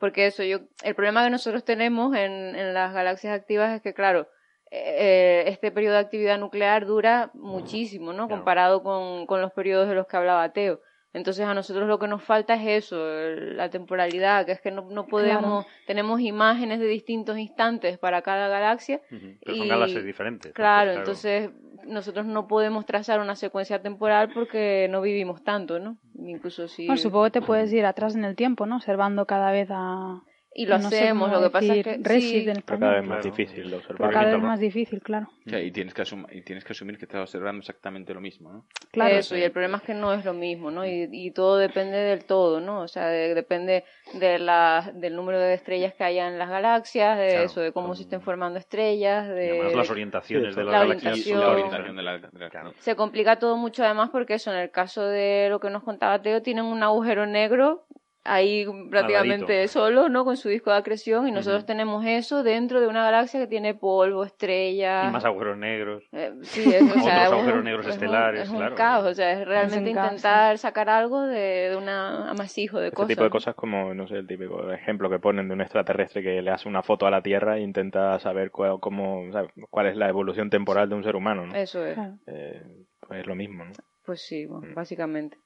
Porque 0.00 0.26
eso, 0.26 0.42
yo, 0.44 0.60
el 0.82 0.94
problema 0.94 1.22
que 1.24 1.30
nosotros 1.30 1.64
tenemos 1.64 2.16
en, 2.16 2.56
en 2.56 2.72
las 2.72 2.94
galaxias 2.94 3.38
activas 3.38 3.74
es 3.74 3.82
que, 3.82 3.92
claro, 3.92 4.28
eh, 4.70 5.44
este 5.46 5.70
periodo 5.70 5.94
de 5.94 6.00
actividad 6.00 6.38
nuclear 6.38 6.86
dura 6.86 7.30
muchísimo, 7.34 8.12
¿no? 8.12 8.28
Comparado 8.28 8.82
con, 8.82 9.26
con 9.26 9.40
los 9.40 9.52
periodos 9.52 9.88
de 9.88 9.94
los 9.94 10.06
que 10.06 10.16
hablaba 10.16 10.52
Teo. 10.52 10.80
Entonces 11.16 11.46
a 11.46 11.54
nosotros 11.54 11.88
lo 11.88 11.98
que 11.98 12.08
nos 12.08 12.22
falta 12.22 12.54
es 12.56 12.84
eso, 12.84 12.96
la 12.98 13.70
temporalidad, 13.70 14.44
que 14.44 14.52
es 14.52 14.60
que 14.60 14.70
no, 14.70 14.82
no 14.90 15.06
podemos, 15.06 15.64
tenemos 15.86 16.20
imágenes 16.20 16.78
de 16.78 16.86
distintos 16.86 17.38
instantes 17.38 17.96
para 17.96 18.20
cada 18.20 18.48
galaxia. 18.48 19.00
Pero 19.42 19.56
son 19.56 19.66
galaxias 19.66 20.04
diferentes. 20.04 20.52
Claro, 20.52 20.92
entonces 20.92 21.48
nosotros 21.86 22.26
no 22.26 22.46
podemos 22.46 22.84
trazar 22.84 23.20
una 23.20 23.34
secuencia 23.34 23.80
temporal 23.80 24.30
porque 24.34 24.88
no 24.90 25.00
vivimos 25.00 25.42
tanto, 25.42 25.78
¿no? 25.78 25.96
Incluso 26.18 26.68
si... 26.68 26.86
Bueno, 26.86 27.00
supongo 27.00 27.24
que 27.24 27.30
te 27.30 27.40
puedes 27.40 27.72
ir 27.72 27.86
atrás 27.86 28.14
en 28.14 28.26
el 28.26 28.36
tiempo, 28.36 28.66
¿no? 28.66 28.76
Observando 28.76 29.24
cada 29.24 29.52
vez 29.52 29.68
a 29.70 30.22
y 30.56 30.64
lo 30.64 30.76
hacemos. 30.76 31.30
Lo 31.30 31.42
que 31.42 31.50
pasa 31.50 31.74
es 31.74 31.84
que 31.84 32.20
sí, 32.20 32.46
cada 32.64 32.94
vez 32.94 33.06
más 33.06 33.22
difícil 33.22 33.70
de 33.70 33.76
observar. 33.76 34.10
Cada 34.10 34.32
vez 34.32 34.42
más 34.42 34.58
difícil, 34.58 35.02
claro. 35.02 35.28
y, 35.44 35.70
tienes 35.70 35.92
que 35.92 36.02
y 36.32 36.40
tienes 36.42 36.64
que 36.64 36.72
asumir 36.72 36.96
que 36.96 37.04
estás 37.04 37.20
observando 37.20 37.60
exactamente 37.60 38.14
lo 38.14 38.22
mismo, 38.22 38.50
¿no? 38.50 38.64
Claro. 38.90 39.16
Eso, 39.16 39.36
y 39.36 39.42
el 39.42 39.52
problema 39.52 39.76
es 39.76 39.82
que 39.82 39.92
no 39.92 40.14
es 40.14 40.24
lo 40.24 40.32
mismo, 40.32 40.70
¿no? 40.70 40.86
Y, 40.86 41.08
y 41.12 41.30
todo 41.32 41.58
depende 41.58 41.98
del 41.98 42.24
todo, 42.24 42.60
¿no? 42.60 42.80
O 42.80 42.88
sea, 42.88 43.08
depende 43.08 43.84
de 44.14 44.38
la, 44.38 44.92
del 44.94 45.14
número 45.14 45.38
de 45.38 45.52
estrellas 45.52 45.92
que 45.92 46.04
haya 46.04 46.26
en 46.26 46.38
las 46.38 46.48
galaxias, 46.48 47.18
de 47.18 47.44
eso, 47.44 47.60
de 47.60 47.72
cómo 47.72 47.94
se 47.94 48.02
estén 48.02 48.22
formando 48.22 48.58
estrellas, 48.58 49.28
de... 49.28 49.72
las 49.74 49.90
orientaciones 49.90 50.56
de 50.56 50.64
la, 50.64 50.72
galaxias. 50.72 51.26
La 51.26 51.50
orientación 51.50 51.96
de 51.96 52.02
la, 52.02 52.72
Se 52.78 52.96
complica 52.96 53.38
todo 53.38 53.58
mucho 53.58 53.84
además 53.84 54.08
porque 54.10 54.34
eso, 54.34 54.50
en 54.52 54.58
el 54.58 54.70
caso 54.70 55.04
de 55.04 55.48
lo 55.50 55.60
que 55.60 55.68
nos 55.68 55.82
contaba 55.82 56.22
Teo, 56.22 56.40
tienen 56.40 56.64
un 56.64 56.82
agujero 56.82 57.26
negro 57.26 57.86
ahí 58.26 58.66
prácticamente 58.90 59.68
solo, 59.68 60.08
¿no? 60.08 60.24
Con 60.24 60.36
su 60.36 60.48
disco 60.48 60.70
de 60.70 60.76
acreción 60.76 61.28
y 61.28 61.32
nosotros 61.32 61.64
tenemos 61.66 62.04
eso 62.04 62.42
dentro 62.42 62.80
de 62.80 62.86
una 62.86 63.02
galaxia 63.04 63.40
que 63.40 63.46
tiene 63.46 63.74
polvo, 63.74 64.24
estrellas. 64.24 65.08
Y 65.08 65.12
más 65.12 65.24
agujeros 65.24 65.56
negros. 65.56 66.04
Eh, 66.12 66.32
sí, 66.42 66.72
es, 66.72 66.82
o 66.82 67.00
sea, 67.00 67.26
Otros 67.26 67.40
agujeros 67.40 67.64
negros 67.64 67.86
estelares, 67.86 68.42
es 68.42 68.50
un, 68.50 68.56
claro. 68.58 68.74
caos, 68.74 69.04
o 69.04 69.14
sea, 69.14 69.32
es 69.32 69.46
realmente 69.46 69.90
intentar 69.90 70.58
sacar 70.58 70.88
algo 70.90 71.22
de, 71.22 71.70
de 71.70 71.76
un 71.76 71.88
amasijo 71.88 72.78
de 72.78 72.88
Ese 72.88 72.96
cosas. 72.96 73.08
tipo 73.08 73.24
de 73.24 73.30
cosas 73.30 73.54
como, 73.54 73.94
no 73.94 74.06
sé, 74.06 74.16
el 74.16 74.26
típico 74.26 74.70
ejemplo 74.70 75.08
que 75.08 75.18
ponen 75.18 75.48
de 75.48 75.54
un 75.54 75.60
extraterrestre 75.60 76.22
que 76.22 76.42
le 76.42 76.50
hace 76.50 76.68
una 76.68 76.82
foto 76.82 77.06
a 77.06 77.10
la 77.10 77.22
Tierra 77.22 77.56
e 77.58 77.60
intenta 77.62 78.18
saber 78.18 78.50
cuál, 78.50 78.80
cómo, 78.80 79.22
cuál 79.70 79.86
es 79.86 79.96
la 79.96 80.08
evolución 80.08 80.50
temporal 80.50 80.88
de 80.88 80.94
un 80.94 81.04
ser 81.04 81.16
humano, 81.16 81.46
¿no? 81.46 81.54
Eso 81.54 81.84
es. 81.84 81.98
Eh, 82.26 82.62
pues 83.00 83.20
es 83.20 83.26
lo 83.26 83.34
mismo, 83.34 83.64
¿no? 83.64 83.72
Pues 84.04 84.20
sí, 84.22 84.46
bueno, 84.46 84.68
básicamente. 84.74 85.38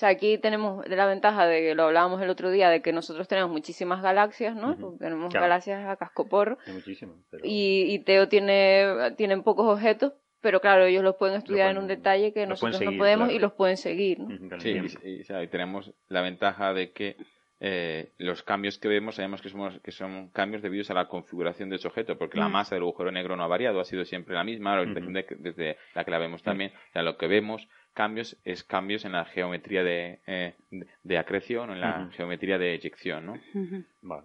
O 0.00 0.04
sea, 0.08 0.08
aquí 0.08 0.38
tenemos 0.38 0.88
la 0.88 1.04
ventaja 1.04 1.46
de 1.46 1.60
que 1.60 1.74
lo 1.74 1.82
hablábamos 1.82 2.22
el 2.22 2.30
otro 2.30 2.50
día, 2.50 2.70
de 2.70 2.80
que 2.80 2.90
nosotros 2.90 3.28
tenemos 3.28 3.50
muchísimas 3.50 4.00
galaxias, 4.00 4.56
¿no? 4.56 4.74
Tenemos 4.98 5.30
galaxias 5.30 5.86
a 5.86 5.96
cascoporro. 5.96 6.56
Muchísimas. 6.72 7.16
Y, 7.42 7.84
y, 7.86 7.98
Teo 7.98 8.26
tiene 8.26 9.12
tienen 9.18 9.42
pocos 9.42 9.66
objetos, 9.66 10.14
pero 10.40 10.62
claro, 10.62 10.86
ellos 10.86 11.04
los 11.04 11.16
pueden 11.16 11.36
estudiar 11.36 11.72
en 11.72 11.76
un 11.76 11.86
detalle 11.86 12.32
que 12.32 12.46
nosotros 12.46 12.80
no 12.80 12.96
podemos 12.96 13.30
y 13.30 13.38
los 13.38 13.52
pueden 13.52 13.76
seguir, 13.76 14.20
¿no? 14.20 14.58
Sí, 14.58 14.80
y, 15.04 15.20
y, 15.20 15.46
tenemos 15.48 15.92
la 16.08 16.22
ventaja 16.22 16.72
de 16.72 16.92
que 16.92 17.18
eh, 17.62 18.12
los 18.16 18.42
cambios 18.42 18.78
que 18.78 18.88
vemos 18.88 19.16
sabemos 19.16 19.42
que, 19.42 19.50
somos, 19.50 19.78
que 19.80 19.92
son 19.92 20.30
cambios 20.30 20.62
debidos 20.62 20.90
a 20.90 20.94
la 20.94 21.08
configuración 21.08 21.68
de 21.68 21.76
ese 21.76 21.88
objeto, 21.88 22.16
porque 22.16 22.38
la 22.38 22.48
masa 22.48 22.74
del 22.74 22.84
agujero 22.84 23.12
negro 23.12 23.36
no 23.36 23.44
ha 23.44 23.48
variado, 23.48 23.80
ha 23.80 23.84
sido 23.84 24.06
siempre 24.06 24.34
la 24.34 24.44
misma, 24.44 24.76
la 24.76 24.80
orientación 24.80 25.12
desde 25.42 25.76
la 25.94 26.04
que 26.04 26.10
la 26.10 26.18
vemos 26.18 26.42
también. 26.42 26.72
O 26.88 26.92
sea, 26.94 27.02
lo 27.02 27.18
que 27.18 27.26
vemos 27.26 27.68
cambios 28.00 28.34
es 28.44 28.64
cambios 28.64 29.04
en 29.04 29.12
la 29.12 29.26
geometría 29.26 29.84
de, 29.84 30.20
eh, 30.26 30.54
de 31.02 31.18
acreción 31.18 31.68
o 31.68 31.74
en 31.74 31.82
la 31.82 32.08
geometría 32.12 32.56
de 32.56 32.72
eyección, 32.72 33.26
¿no? 33.26 33.34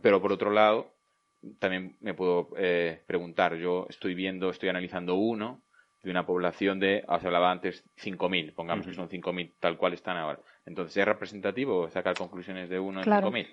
Pero 0.02 0.22
por 0.22 0.32
otro 0.32 0.50
lado, 0.50 0.94
también 1.60 1.98
me 2.00 2.14
puedo 2.14 2.52
eh, 2.58 3.02
preguntar, 3.06 3.58
yo 3.58 3.86
estoy 3.90 4.16
viendo, 4.16 4.50
estoy 4.50 4.70
analizando 4.70 5.16
uno 5.16 5.62
de 6.04 6.10
una 6.10 6.26
población 6.26 6.80
de, 6.80 7.04
os 7.06 7.26
hablaba 7.26 7.52
antes, 7.52 7.84
5.000, 7.98 8.54
pongamos 8.54 8.86
que 8.88 8.94
son 8.94 9.10
5.000 9.10 9.56
tal 9.60 9.76
cual 9.76 9.92
están 9.92 10.16
ahora. 10.16 10.40
Entonces, 10.66 10.96
¿es 10.96 11.06
representativo 11.06 11.90
sacar 11.90 12.16
conclusiones 12.16 12.70
de 12.70 12.80
uno 12.80 13.02
en 13.02 13.06
5.000? 13.06 13.48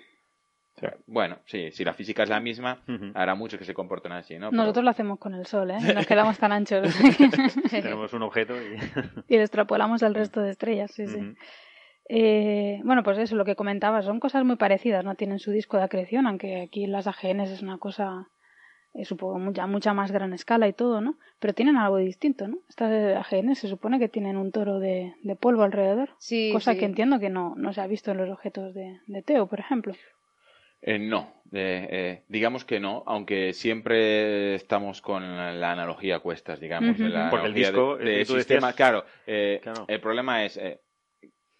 Bueno, 1.07 1.39
sí, 1.45 1.71
si 1.71 1.83
la 1.83 1.93
física 1.93 2.23
es 2.23 2.29
la 2.29 2.39
misma, 2.39 2.83
hará 3.13 3.35
mucho 3.35 3.57
que 3.57 3.65
se 3.65 3.73
comporten 3.73 4.11
así, 4.11 4.37
¿no? 4.37 4.51
Nosotros 4.51 4.83
lo 4.83 4.91
hacemos 4.91 5.19
con 5.19 5.33
el 5.33 5.45
Sol, 5.45 5.71
¿eh? 5.71 5.77
Nos 5.95 6.07
quedamos 6.07 6.37
tan 6.37 6.51
anchos. 6.51 6.93
Tenemos 7.71 8.13
un 8.13 8.23
objeto 8.23 8.55
y... 8.55 8.77
y 9.33 9.37
lo 9.37 9.41
extrapolamos 9.41 10.03
al 10.03 10.15
resto 10.15 10.41
de 10.41 10.51
estrellas, 10.51 10.91
sí, 10.91 11.07
sí. 11.07 11.35
Eh, 12.09 12.81
bueno, 12.83 13.03
pues 13.03 13.17
eso, 13.17 13.35
lo 13.35 13.45
que 13.45 13.55
comentabas, 13.55 14.05
son 14.05 14.19
cosas 14.19 14.43
muy 14.43 14.57
parecidas, 14.57 15.05
¿no? 15.05 15.15
Tienen 15.15 15.39
su 15.39 15.51
disco 15.51 15.77
de 15.77 15.83
acreción, 15.83 16.27
aunque 16.27 16.61
aquí 16.61 16.85
las 16.85 17.07
AGNs 17.07 17.49
es 17.49 17.61
una 17.61 17.77
cosa, 17.77 18.29
eh, 18.93 19.05
supongo, 19.05 19.39
mucha, 19.39 19.67
mucha 19.67 19.93
más 19.93 20.11
gran 20.11 20.33
escala 20.33 20.67
y 20.67 20.73
todo, 20.73 20.99
¿no? 20.99 21.17
Pero 21.39 21.53
tienen 21.53 21.77
algo 21.77 21.97
distinto, 21.97 22.47
¿no? 22.47 22.57
Estas 22.67 22.91
AGNs 23.15 23.59
se 23.59 23.69
supone 23.69 23.99
que 23.99 24.09
tienen 24.09 24.35
un 24.35 24.51
toro 24.51 24.79
de, 24.79 25.15
de 25.23 25.35
polvo 25.37 25.63
alrededor, 25.63 26.09
sí, 26.19 26.49
cosa 26.51 26.73
sí. 26.73 26.79
que 26.79 26.85
entiendo 26.85 27.19
que 27.19 27.29
no, 27.29 27.55
no 27.55 27.71
se 27.71 27.79
ha 27.79 27.87
visto 27.87 28.11
en 28.11 28.17
los 28.17 28.29
objetos 28.29 28.73
de, 28.73 28.99
de 29.07 29.21
Teo, 29.21 29.47
por 29.47 29.61
ejemplo. 29.61 29.93
Eh, 30.85 30.99
no, 30.99 31.43
eh, 31.53 32.23
digamos 32.27 32.65
que 32.65 32.79
no, 32.79 33.03
aunque 33.05 33.53
siempre 33.53 34.55
estamos 34.55 35.01
con 35.01 35.23
la 35.23 35.71
analogía 35.71 36.17
a 36.17 36.19
cuestas, 36.19 36.59
digamos. 36.59 36.99
Uh 36.99 37.03
-huh. 37.03 37.09
la 37.09 37.29
Porque 37.29 37.47
el 37.47 37.53
disco, 37.53 37.97
de, 37.97 38.05
de 38.05 38.19
el 38.21 38.25
sistema, 38.25 38.67
decías... 38.67 38.75
claro, 38.75 39.05
eh, 39.25 39.59
claro, 39.63 39.85
el 39.87 39.99
problema 40.01 40.43
es 40.43 40.57
eh, 40.57 40.81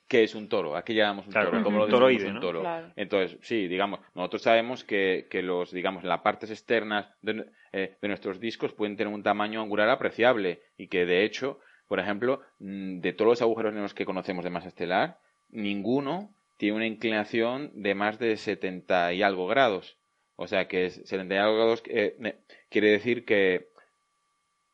qué 0.08 0.24
es 0.24 0.36
un 0.36 0.50
toro, 0.50 0.76
a 0.76 0.84
qué 0.84 0.94
llamamos 0.94 1.26
un 1.28 1.32
claro, 1.32 1.52
toro, 1.52 1.64
cómo 1.64 1.78
lo 1.80 1.88
toroide, 1.88 2.28
un 2.28 2.36
¿no? 2.36 2.40
toro. 2.42 2.62
Claro. 2.62 2.92
Entonces, 2.96 3.38
sí, 3.42 3.68
digamos, 3.68 4.00
nosotros 4.14 4.42
sabemos 4.42 4.84
que, 4.84 5.28
que 5.30 5.42
los, 5.42 5.72
digamos, 5.72 6.04
las 6.04 6.22
partes 6.22 6.52
externas 6.52 7.08
de, 7.22 7.46
eh, 7.72 7.96
de 8.02 8.08
nuestros 8.08 8.40
discos 8.40 8.74
pueden 8.74 8.98
tener 8.98 9.14
un 9.14 9.24
tamaño 9.24 9.62
angular 9.62 9.90
apreciable 9.90 10.62
y 10.78 10.88
que 10.88 11.06
de 11.06 11.24
hecho, 11.24 11.60
por 11.88 12.00
ejemplo, 12.00 12.42
mm, 12.60 13.00
de 13.00 13.14
todos 13.14 13.30
los 13.30 13.42
agujeros 13.42 13.74
negros 13.74 13.94
que 13.94 14.06
conocemos 14.06 14.44
de 14.44 14.50
masa 14.50 14.68
estelar, 14.68 15.18
ninguno 15.50 16.36
tiene 16.58 16.76
una 16.76 16.88
inclinación 16.88 17.72
de 17.76 17.96
más 17.96 18.20
de 18.20 18.38
70 18.38 19.14
y 19.14 19.22
algo 19.24 19.48
grados. 19.48 19.98
O 20.36 20.48
sea 20.48 20.68
que 20.68 20.90
70 20.90 21.34
y 21.36 21.38
algo 21.38 21.56
grados 21.56 21.84
eh, 21.88 22.38
quiere 22.70 22.90
decir 22.90 23.26
que, 23.26 23.70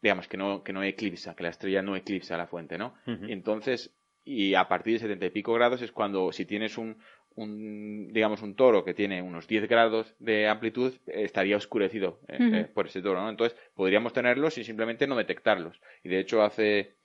digamos, 0.02 0.28
que 0.28 0.38
no, 0.38 0.64
que 0.64 0.74
no 0.74 0.84
eclipsa, 0.84 1.36
que 1.36 1.44
la 1.44 1.50
estrella 1.50 1.82
no 1.82 1.96
eclipsa 1.96 2.38
la 2.38 2.48
fuente, 2.48 2.78
¿no? 2.78 2.94
Uh 3.06 3.12
-huh. 3.12 3.32
Entonces, 3.32 3.94
y 4.24 4.54
a 4.54 4.68
partir 4.68 4.94
de 4.94 5.00
70 5.00 5.26
y 5.26 5.30
pico 5.32 5.54
grados 5.54 5.82
es 5.82 5.92
cuando, 5.92 6.32
si 6.32 6.46
tienes 6.46 6.78
un, 6.78 6.98
un, 7.36 8.12
digamos, 8.14 8.42
un 8.42 8.56
toro 8.56 8.84
que 8.86 8.94
tiene 8.94 9.22
unos 9.22 9.48
10 9.48 9.68
grados 9.68 10.14
de 10.20 10.48
amplitud, 10.48 10.94
estaría 11.08 11.58
oscurecido 11.58 12.20
eh, 12.28 12.38
uh 12.40 12.44
-huh. 12.44 12.62
eh, 12.62 12.66
por 12.66 12.88
ese 12.88 13.02
toro, 13.02 13.22
¿no? 13.22 13.30
Entonces, 13.30 13.58
podríamos 13.74 14.14
tenerlos 14.14 14.58
y 14.58 14.64
simplemente 14.64 15.08
no 15.08 15.16
detectarlos. 15.16 15.82
Y 16.04 16.10
de 16.10 16.20
hecho, 16.20 16.42
hace 16.44 16.96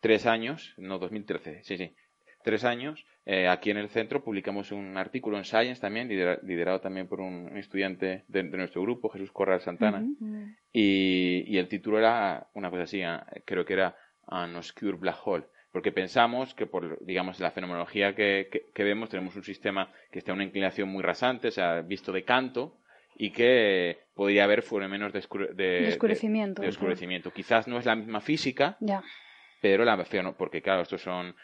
tres 0.00 0.26
años, 0.26 0.74
no, 0.76 0.98
2013, 0.98 1.62
sí, 1.64 1.76
sí, 1.76 1.94
tres 2.48 2.64
años, 2.64 3.04
eh, 3.26 3.46
aquí 3.46 3.70
en 3.70 3.76
el 3.76 3.90
centro 3.90 4.24
publicamos 4.24 4.72
un 4.72 4.96
artículo 4.96 5.36
en 5.36 5.44
Science 5.44 5.82
también, 5.82 6.08
lidera, 6.08 6.38
liderado 6.42 6.80
también 6.80 7.06
por 7.06 7.20
un 7.20 7.58
estudiante 7.58 8.24
de, 8.26 8.42
de, 8.44 8.56
nuestro 8.56 8.80
grupo, 8.80 9.10
Jesús 9.10 9.30
Corral 9.32 9.60
Santana, 9.60 9.98
Uh 9.98 10.16
-huh. 10.18 10.56
y, 10.72 11.44
y, 11.46 11.58
el 11.58 11.68
título 11.68 11.98
era 11.98 12.46
una 12.54 12.70
cosa 12.70 12.84
así, 12.84 13.02
creo 13.44 13.66
que 13.66 13.74
era 13.74 13.94
An 14.26 14.56
Obscure 14.56 14.96
Black 14.96 15.18
Hole, 15.26 15.44
porque 15.72 15.92
pensamos 15.92 16.54
que 16.54 16.64
por, 16.64 17.04
digamos, 17.04 17.38
la 17.38 17.50
fenomenología 17.50 18.14
que, 18.14 18.48
que, 18.50 18.70
que 18.72 18.84
vemos, 18.84 19.10
tenemos 19.10 19.36
un 19.36 19.44
sistema 19.44 19.92
que 20.10 20.20
está 20.20 20.32
a 20.32 20.34
una 20.34 20.44
inclinación 20.44 20.88
muy 20.88 21.02
rasante, 21.02 21.48
o 21.48 21.50
sea, 21.50 21.82
visto 21.82 22.12
de 22.12 22.24
canto, 22.24 22.78
y 23.18 23.30
que 23.30 23.98
podría 24.14 24.44
haber 24.44 24.62
fenómenos 24.62 25.12
de, 25.12 25.20
de, 25.54 25.64
de, 25.82 25.88
oscurecimiento. 25.88 26.62
De, 26.62 26.66
de 26.68 26.70
oscurecimiento. 26.70 27.30
Quizás 27.30 27.68
no 27.68 27.78
es 27.78 27.84
la 27.84 27.96
misma 27.96 28.20
física, 28.20 28.78
ya. 28.80 29.02
pero 29.60 29.84
la 29.84 30.02
porque 30.38 30.62
claro, 30.62 30.82
estos 30.82 31.02
son 31.02 31.34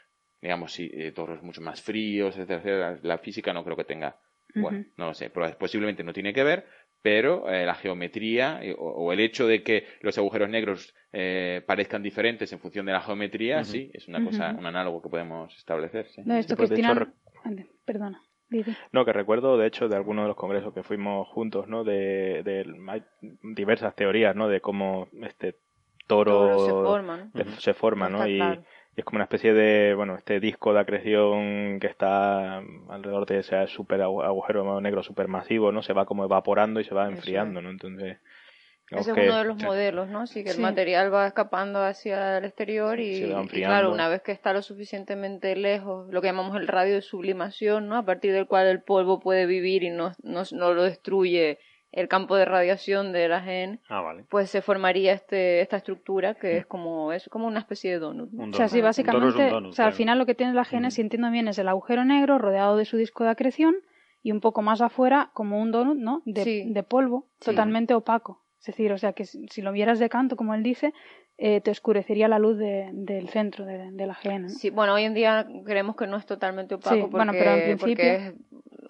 digamos, 0.44 0.74
si, 0.74 0.90
eh, 0.92 1.10
torres 1.12 1.42
mucho 1.42 1.62
más 1.62 1.80
fríos, 1.80 2.36
etcétera, 2.36 2.58
etcétera. 2.58 2.98
La 3.02 3.16
física 3.16 3.54
no 3.54 3.64
creo 3.64 3.78
que 3.78 3.84
tenga, 3.84 4.18
uh 4.54 4.58
-huh. 4.58 4.62
bueno, 4.62 4.84
no 4.98 5.06
lo 5.06 5.14
sé, 5.14 5.30
pero 5.30 5.50
posiblemente 5.58 6.04
no 6.04 6.12
tiene 6.12 6.34
que 6.34 6.44
ver, 6.44 6.66
pero 7.00 7.48
eh, 7.48 7.64
la 7.64 7.74
geometría 7.74 8.62
eh, 8.62 8.74
o, 8.78 8.90
o, 8.90 9.12
el 9.12 9.20
hecho 9.20 9.46
de 9.46 9.62
que 9.62 9.86
los 10.02 10.18
agujeros 10.18 10.50
negros 10.50 10.94
eh, 11.14 11.62
parezcan 11.66 12.02
diferentes 12.02 12.52
en 12.52 12.58
función 12.58 12.84
de 12.84 12.92
la 12.92 13.00
geometría, 13.00 13.56
uh 13.56 13.60
-huh. 13.60 13.64
sí, 13.64 13.90
es 13.94 14.06
una 14.06 14.22
cosa, 14.22 14.50
uh 14.50 14.52
-huh. 14.52 14.58
un 14.58 14.66
análogo 14.66 15.00
que 15.00 15.08
podemos 15.08 15.56
establecer. 15.56 16.08
¿sí? 16.08 16.20
No, 16.26 16.36
esto, 16.36 16.56
Cristina... 16.56 16.92
Hecho, 16.92 17.12
Perdona. 17.86 18.20
No, 18.92 19.04
que 19.04 19.12
recuerdo, 19.12 19.56
de 19.56 19.66
hecho, 19.66 19.88
de 19.88 19.96
alguno 19.96 20.22
de 20.22 20.28
los 20.28 20.36
congresos 20.36 20.74
que 20.74 20.82
fuimos 20.82 21.26
juntos, 21.28 21.66
¿no? 21.68 21.84
De, 21.84 22.64
diversas 23.42 23.96
teorías, 23.96 24.36
¿no? 24.36 24.48
De 24.48 24.60
cómo 24.60 25.08
este 25.22 25.56
toro, 26.06 26.32
toro 26.32 26.66
se 26.66 26.70
forma, 26.70 27.16
¿no? 27.16 27.30
De, 27.32 27.44
se 27.58 27.74
forma, 27.74 28.08
¿no? 28.08 28.28
Y, 28.28 28.36
claro 28.36 28.62
y 28.96 29.00
es 29.00 29.04
como 29.04 29.16
una 29.16 29.24
especie 29.24 29.52
de, 29.52 29.94
bueno, 29.94 30.14
este 30.14 30.38
disco 30.38 30.72
de 30.72 30.80
acreción 30.80 31.80
que 31.80 31.88
está 31.88 32.58
alrededor 32.88 33.26
de 33.26 33.40
ese 33.40 33.66
super 33.66 34.00
agujero 34.02 34.80
negro 34.80 35.02
supermasivo, 35.02 35.72
¿no? 35.72 35.82
Se 35.82 35.92
va 35.92 36.06
como 36.06 36.24
evaporando 36.24 36.80
y 36.80 36.84
se 36.84 36.94
va 36.94 37.08
enfriando, 37.08 37.60
¿no? 37.60 37.70
Entonces... 37.70 38.18
Ese 38.90 39.12
es 39.12 39.16
uno 39.16 39.38
de 39.38 39.44
los 39.44 39.62
modelos, 39.62 40.08
¿no? 40.08 40.20
Así 40.20 40.44
que 40.44 40.50
sí. 40.50 40.56
el 40.56 40.62
material 40.62 41.12
va 41.12 41.26
escapando 41.26 41.82
hacia 41.82 42.38
el 42.38 42.44
exterior 42.44 43.00
y, 43.00 43.24
y, 43.24 43.62
claro, 43.62 43.90
una 43.90 44.08
vez 44.08 44.22
que 44.22 44.30
está 44.30 44.52
lo 44.52 44.60
suficientemente 44.62 45.56
lejos, 45.56 46.06
lo 46.12 46.20
que 46.20 46.28
llamamos 46.28 46.54
el 46.56 46.68
radio 46.68 46.94
de 46.94 47.02
sublimación, 47.02 47.88
¿no? 47.88 47.96
A 47.96 48.04
partir 48.04 48.32
del 48.32 48.46
cual 48.46 48.66
el 48.66 48.82
polvo 48.82 49.20
puede 49.20 49.46
vivir 49.46 49.82
y 49.84 49.90
no, 49.90 50.12
no, 50.22 50.42
no 50.52 50.74
lo 50.74 50.82
destruye 50.84 51.58
el 51.96 52.08
campo 52.08 52.36
de 52.36 52.44
radiación 52.44 53.12
del 53.12 53.32
AGN, 53.32 53.80
Ah, 53.88 54.00
vale. 54.00 54.24
pues 54.28 54.50
se 54.50 54.62
formaría 54.62 55.12
este, 55.12 55.60
esta 55.60 55.76
estructura 55.76 56.34
que 56.34 56.58
es 56.58 56.66
como 56.66 57.12
es 57.12 57.28
como 57.28 57.46
una 57.46 57.60
especie 57.60 57.90
de 57.92 57.98
donut. 57.98 58.30
¿no? 58.32 58.44
Un 58.44 58.50
O 58.50 58.56
sea, 58.56 58.68
sí, 58.68 58.80
básicamente, 58.80 59.26
un 59.44 59.50
donut, 59.50 59.72
o 59.72 59.74
sea, 59.74 59.86
al 59.86 59.92
final 59.92 60.18
lo 60.18 60.26
que 60.26 60.34
tiene 60.34 60.52
la 60.54 60.62
AGN, 60.62 60.90
si 60.90 61.00
entiendo 61.00 61.30
bien, 61.30 61.48
es 61.48 61.58
el 61.58 61.68
agujero 61.68 62.04
negro 62.04 62.38
rodeado 62.38 62.76
de 62.76 62.84
su 62.84 62.96
disco 62.96 63.24
de 63.24 63.30
acreción 63.30 63.74
y 64.22 64.32
un 64.32 64.40
poco 64.40 64.62
más 64.62 64.80
afuera 64.80 65.30
como 65.34 65.60
un 65.60 65.70
donut, 65.70 65.98
¿no? 65.98 66.22
De, 66.24 66.44
Sí. 66.44 66.64
de 66.72 66.82
polvo, 66.82 67.28
Sí. 67.40 67.50
totalmente 67.50 67.94
opaco. 67.94 68.43
Es 68.64 68.74
decir, 68.74 68.92
o 68.92 68.98
sea, 68.98 69.12
que 69.12 69.26
si, 69.26 69.60
lo 69.60 69.72
vieras 69.72 69.98
de 69.98 70.08
canto, 70.08 70.36
como 70.36 70.54
él 70.54 70.62
dice, 70.62 70.94
eh, 71.36 71.60
te 71.60 71.70
oscurecería 71.70 72.28
la 72.28 72.38
luz 72.38 72.56
de- 72.56 72.88
del 72.94 73.28
centro 73.28 73.66
de, 73.66 73.90
de 73.90 74.06
la. 74.06 74.16
¿no? 74.38 74.48
Sí, 74.48 74.70
bueno, 74.70 74.94
hoy 74.94 75.04
en 75.04 75.12
día 75.12 75.46
creemos 75.66 75.96
que 75.96 76.06
no 76.06 76.16
es 76.16 76.24
totalmente 76.24 76.74
opaco 76.76 76.94
Sí, 76.94 77.00
porque, 77.02 77.16
bueno, 77.16 77.32
pero 77.32 77.50
en 77.56 77.76
porque 77.76 77.94
principio- 77.96 78.12
es 78.12 78.34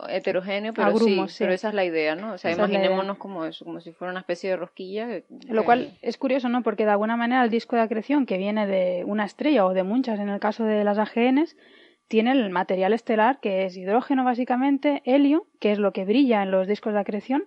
heterogéneo, 0.09 0.73
pero 0.75 0.87
Agrumos, 0.89 1.33
sí, 1.33 1.39
sí. 1.39 1.45
pero 1.45 1.55
esa 1.55 1.69
es 1.71 1.75
la 1.75 1.85
idea, 1.85 2.15
¿no? 2.15 2.35
O 2.35 2.39
sea, 2.39 2.53
Esa 2.53 2.63
es 2.65 2.71
la 2.71 2.75
imaginémonos 2.77 3.19
como 3.19 3.45
eso, 3.45 3.65
como 3.65 3.81
si 3.81 3.91
fuera 3.93 4.13
una 4.13 4.21
especie 4.21 4.51
de 4.51 4.57
rosquilla. 4.57 5.07
que- 5.09 5.25
Lo 5.49 5.63
que- 5.63 5.67
cual 5.67 5.99
es 6.03 6.19
curioso, 6.19 6.49
¿no? 6.49 6.63
Porque 6.63 6.85
de 6.85 6.93
alguna 6.93 7.17
manera 7.17 7.43
el 7.43 7.51
disco 7.51 7.75
de 7.75 7.83
acreción, 7.83 8.27
que 8.27 8.39
viene 8.39 8.67
de 8.69 9.03
una 9.05 9.25
estrella 9.25 9.65
o 9.67 9.73
de 9.75 9.83
muchas 9.83 10.21
en 10.21 10.29
el 10.29 10.39
caso 10.39 10.65
de 10.65 10.85
las 10.85 10.99
AGNs, 10.99 11.57
tiene 12.07 12.33
el 12.33 12.51
material 12.51 12.93
estelar 12.93 13.41
que 13.41 13.65
es 13.65 13.77
hidrógeno 13.77 14.25
básicamente, 14.25 15.03
helio, 15.05 15.47
que 15.59 15.73
es 15.73 15.79
lo 15.79 15.93
que 15.93 16.05
brilla 16.05 16.43
en 16.43 16.51
los 16.51 16.69
discos 16.69 16.93
de 16.93 17.01
acreción, 17.01 17.45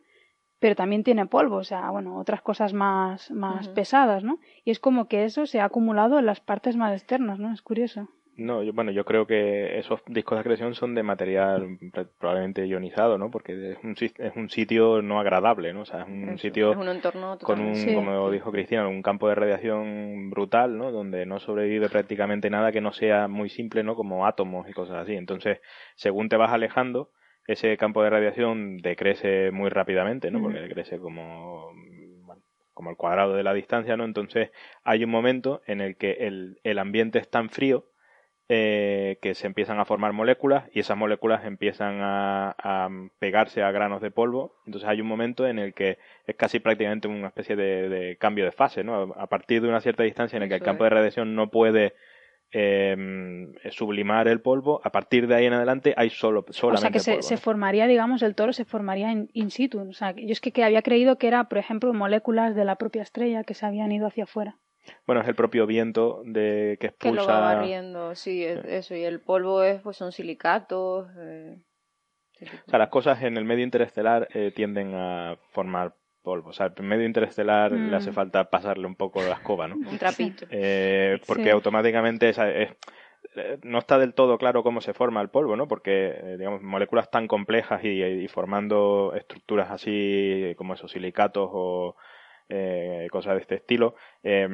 pero 0.59 0.75
también 0.75 1.03
tiene 1.03 1.25
polvo, 1.25 1.57
o 1.57 1.63
sea, 1.63 1.89
bueno, 1.91 2.17
otras 2.17 2.41
cosas 2.41 2.73
más, 2.73 3.29
más 3.31 3.67
pesadas, 3.69 4.23
¿no? 4.23 4.39
Y 4.65 4.71
es 4.71 4.79
como 4.79 5.07
que 5.07 5.23
eso 5.23 5.45
se 5.45 5.59
ha 5.59 5.65
acumulado 5.65 6.19
en 6.19 6.25
las 6.25 6.39
partes 6.39 6.75
más 6.75 6.93
externas, 6.93 7.39
¿no? 7.39 7.53
Es 7.53 7.61
curioso. 7.61 8.09
No, 8.39 8.61
yo, 8.61 8.71
bueno, 8.71 8.91
yo 8.91 9.03
creo 9.03 9.25
que 9.25 9.79
esos 9.79 9.99
discos 10.05 10.35
de 10.35 10.41
acreción 10.41 10.75
son 10.75 10.93
de 10.93 11.01
material 11.01 11.79
probablemente 12.19 12.67
ionizado, 12.67 13.17
¿no? 13.17 13.31
Porque 13.31 13.71
es 13.71 13.77
un, 13.83 13.95
es 13.99 14.35
un 14.35 14.49
sitio 14.51 15.01
no 15.01 15.19
agradable, 15.19 15.73
¿no? 15.73 15.81
O 15.81 15.85
sea, 15.85 16.01
es 16.01 16.07
un 16.07 16.29
eso, 16.29 16.37
sitio 16.37 16.71
es 16.71 16.77
un 16.77 16.87
entorno 16.87 17.39
con 17.39 17.59
un, 17.59 17.75
Sí. 17.75 17.95
como 17.95 18.29
dijo 18.29 18.51
Cristina, 18.51 18.87
un 18.87 19.01
campo 19.01 19.27
de 19.27 19.33
radiación 19.33 20.29
brutal, 20.29 20.77
¿no? 20.77 20.91
Donde 20.91 21.25
no 21.25 21.39
sobrevive 21.39 21.89
prácticamente 21.89 22.51
nada 22.51 22.71
que 22.71 22.79
no 22.79 22.93
sea 22.93 23.27
muy 23.27 23.49
simple, 23.49 23.81
¿no? 23.83 23.95
Como 23.95 24.27
átomos 24.27 24.69
y 24.69 24.73
cosas 24.73 24.97
así. 24.97 25.15
Entonces, 25.15 25.59
según 25.95 26.29
te 26.29 26.37
vas 26.37 26.51
alejando, 26.51 27.09
ese 27.47 27.77
campo 27.77 28.03
de 28.03 28.09
radiación 28.09 28.77
decrece 28.77 29.51
muy 29.51 29.69
rápidamente, 29.69 30.29
¿no? 30.29 30.41
Porque 30.41 30.59
decrece 30.59 30.99
como, 30.99 31.71
bueno, 32.25 32.43
como 32.73 32.89
el 32.89 32.97
cuadrado 32.97 33.35
de 33.35 33.43
la 33.43 33.53
distancia, 33.53 33.95
¿no? 33.95 34.03
Entonces, 34.03 34.51
hay 34.83 35.05
un 35.05 35.09
momento 35.09 35.61
en 35.65 35.79
el 35.79 35.95
que 35.95 36.11
el, 36.11 36.59
el 36.63 36.77
ambiente 36.77 37.19
es 37.19 37.29
tan 37.29 37.49
frío 37.49 37.85
eh, 38.49 39.17
que 39.21 39.33
se 39.33 39.47
empiezan 39.47 39.79
a 39.79 39.85
formar 39.85 40.13
moléculas 40.13 40.69
y 40.73 40.79
esas 40.81 40.97
moléculas 40.97 41.45
empiezan 41.45 41.99
a, 42.01 42.55
a 42.57 42.89
pegarse 43.19 43.61
a 43.61 43.71
granos 43.71 44.01
de 44.01 44.11
polvo. 44.11 44.55
Entonces 44.65 44.89
hay 44.89 44.99
un 44.99 45.07
momento 45.07 45.47
en 45.47 45.57
el 45.57 45.73
que 45.73 45.99
es 46.25 46.35
casi 46.35 46.59
prácticamente 46.59 47.07
una 47.07 47.27
especie 47.27 47.55
de, 47.55 47.89
de 47.89 48.17
cambio 48.17 48.45
de 48.45 48.51
fase, 48.51 48.83
¿no? 48.83 49.13
A 49.17 49.27
partir 49.27 49.61
de 49.61 49.69
una 49.69 49.81
cierta 49.81 50.03
distancia 50.03 50.37
en 50.37 50.43
el 50.43 50.49
que 50.49 50.55
el 50.55 50.61
campo 50.61 50.83
de 50.83 50.89
radiación 50.89 51.35
no 51.35 51.49
puede 51.49 51.93
eh, 52.51 52.95
sublimar 53.71 54.27
el 54.27 54.41
polvo, 54.41 54.81
a 54.83 54.91
partir 54.91 55.27
de 55.27 55.35
ahí 55.35 55.45
en 55.45 55.53
adelante 55.53 55.93
hay 55.97 56.09
solo 56.09 56.45
O 56.47 56.53
solamente 56.53 56.81
sea, 56.81 56.91
que 56.91 56.99
se, 56.99 57.11
polvo, 57.11 57.21
se 57.23 57.35
¿no? 57.35 57.41
formaría, 57.41 57.87
digamos, 57.87 58.21
el 58.21 58.35
toro 58.35 58.53
se 58.53 58.65
formaría 58.65 59.11
in, 59.11 59.29
in 59.33 59.51
situ. 59.51 59.79
O 59.89 59.93
sea, 59.93 60.13
que 60.13 60.25
yo 60.25 60.31
es 60.31 60.41
que, 60.41 60.51
que 60.51 60.63
había 60.63 60.81
creído 60.81 61.17
que 61.17 61.27
era, 61.27 61.45
por 61.49 61.57
ejemplo, 61.57 61.93
moléculas 61.93 62.55
de 62.55 62.65
la 62.65 62.75
propia 62.75 63.01
estrella 63.03 63.43
que 63.43 63.53
se 63.53 63.65
habían 63.65 63.91
ido 63.91 64.07
hacia 64.07 64.23
afuera. 64.23 64.57
Bueno, 65.05 65.21
es 65.21 65.27
el 65.27 65.35
propio 65.35 65.65
viento 65.67 66.21
de 66.25 66.77
que 66.79 66.93
que 66.97 67.11
lo 67.11 67.15
va 67.15 67.21
expulsa 67.23 67.39
barriendo, 67.39 68.15
sí, 68.15 68.43
es- 68.45 68.63
eso, 68.63 68.95
y 68.95 69.03
el 69.03 69.19
polvo 69.19 69.61
es, 69.63 69.81
pues 69.81 69.97
son 69.97 70.11
silicatos. 70.13 71.09
eh. 71.19 71.57
O 72.39 72.69
sea, 72.69 72.79
las 72.79 72.89
cosas 72.89 73.21
en 73.23 73.35
el 73.35 73.45
medio 73.45 73.63
interestelar 73.63 74.27
eh, 74.33 74.51
tienden 74.55 74.93
a 74.93 75.37
formar 75.51 75.95
polvo. 76.27 76.49
O 76.49 76.53
sea, 76.53 76.71
el 76.75 76.83
medio 76.83 77.05
interestelar 77.05 77.71
Mm. 77.71 77.89
le 77.89 77.95
hace 77.95 78.11
falta 78.11 78.49
pasarle 78.49 78.85
un 78.85 78.95
poco 78.95 79.21
la 79.23 79.33
escoba, 79.33 79.67
¿no? 79.67 79.75
un 79.75 79.97
trapito. 79.97 80.45
Eh, 80.51 81.19
porque 81.25 81.43
Sí. 81.45 81.49
automáticamente 81.49 82.29
esa- 82.29 82.51
es- 82.51 82.71
eh, 83.35 83.57
no 83.63 83.79
está 83.79 83.97
del 83.97 84.13
todo 84.13 84.37
claro 84.37 84.61
cómo 84.63 84.81
se 84.81 84.93
forma 84.93 85.21
el 85.21 85.29
polvo, 85.29 85.55
¿no? 85.55 85.67
Porque, 85.67 86.13
eh, 86.15 86.35
digamos, 86.37 86.61
moléculas 86.61 87.09
tan 87.09 87.27
complejas 87.27 87.83
y, 87.83 88.03
y 88.03 88.27
formando 88.27 89.13
estructuras 89.15 89.69
así 89.71 90.53
como 90.57 90.73
esos 90.75 90.91
silicatos 90.91 91.49
o 91.51 91.95
eh, 92.49 93.07
cosas 93.11 93.33
de 93.35 93.41
este 93.41 93.55
estilo, 93.55 93.95
eh, 94.23 94.47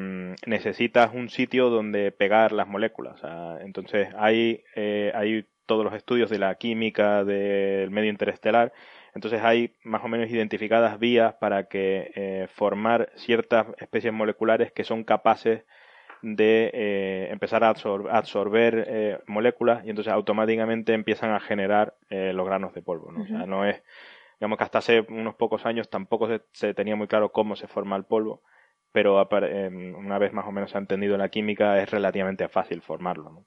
necesitas 0.47 1.13
un 1.13 1.29
sitio 1.29 1.69
donde 1.69 2.11
pegar 2.11 2.51
las 2.51 2.67
moléculas. 2.67 3.13
O 3.15 3.17
sea, 3.17 3.57
entonces, 3.61 4.09
hay, 4.17 4.63
eh, 4.75 5.11
hay 5.13 5.45
todos 5.67 5.85
los 5.85 5.93
estudios 5.93 6.29
de 6.31 6.39
la 6.39 6.55
química 6.55 7.23
del 7.23 7.91
medio 7.91 8.09
interestelar 8.09 8.73
entonces 9.15 9.41
hay 9.43 9.75
más 9.83 10.03
o 10.03 10.07
menos 10.07 10.29
identificadas 10.29 10.99
vías 10.99 11.33
para 11.35 11.65
que 11.67 12.11
eh, 12.15 12.47
formar 12.53 13.11
ciertas 13.15 13.67
especies 13.77 14.13
moleculares 14.13 14.71
que 14.71 14.83
son 14.83 15.03
capaces 15.03 15.63
de 16.21 16.71
eh, 16.73 17.27
empezar 17.31 17.63
a 17.63 17.73
absor- 17.73 18.09
a 18.09 18.17
absorber 18.17 18.85
eh, 18.87 19.19
moléculas 19.27 19.85
y 19.85 19.89
entonces 19.89 20.13
automáticamente 20.13 20.93
empiezan 20.93 21.31
a 21.31 21.39
generar 21.39 21.95
los 22.09 22.45
granos 22.45 22.73
de 22.73 22.81
polvo. 22.81 23.11
¿no? 23.11 23.23
O 23.23 23.27
sea, 23.27 23.45
no 23.45 23.65
es, 23.65 23.83
digamos 24.39 24.57
que 24.57 24.63
hasta 24.63 24.77
hace 24.79 25.01
unos 25.01 25.35
pocos 25.35 25.65
años 25.65 25.89
tampoco 25.89 26.27
se, 26.27 26.41
se 26.51 26.73
tenía 26.73 26.95
muy 26.95 27.07
claro 27.07 27.31
cómo 27.31 27.55
se 27.55 27.67
forma 27.67 27.95
el 27.97 28.05
polvo, 28.05 28.41
pero 28.91 29.27
em, 29.47 29.95
una 29.95 30.17
vez 30.17 30.31
más 30.33 30.45
o 30.45 30.51
menos 30.51 30.71
se 30.71 30.77
ha 30.77 30.81
entendido 30.81 31.15
en 31.15 31.19
la 31.21 31.29
química 31.29 31.81
es 31.81 31.89
relativamente 31.91 32.47
fácil 32.47 32.81
formarlo. 32.81 33.29
¿no? 33.31 33.45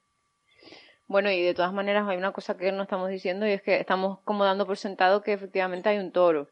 Bueno, 1.08 1.30
y 1.30 1.42
de 1.42 1.54
todas 1.54 1.72
maneras 1.72 2.08
hay 2.08 2.16
una 2.16 2.32
cosa 2.32 2.56
que 2.56 2.72
no 2.72 2.82
estamos 2.82 3.08
diciendo 3.08 3.46
y 3.46 3.52
es 3.52 3.62
que 3.62 3.78
estamos 3.80 4.18
como 4.24 4.44
dando 4.44 4.66
por 4.66 4.76
sentado 4.76 5.22
que 5.22 5.32
efectivamente 5.32 5.88
hay 5.88 5.98
un 5.98 6.10
toro. 6.12 6.48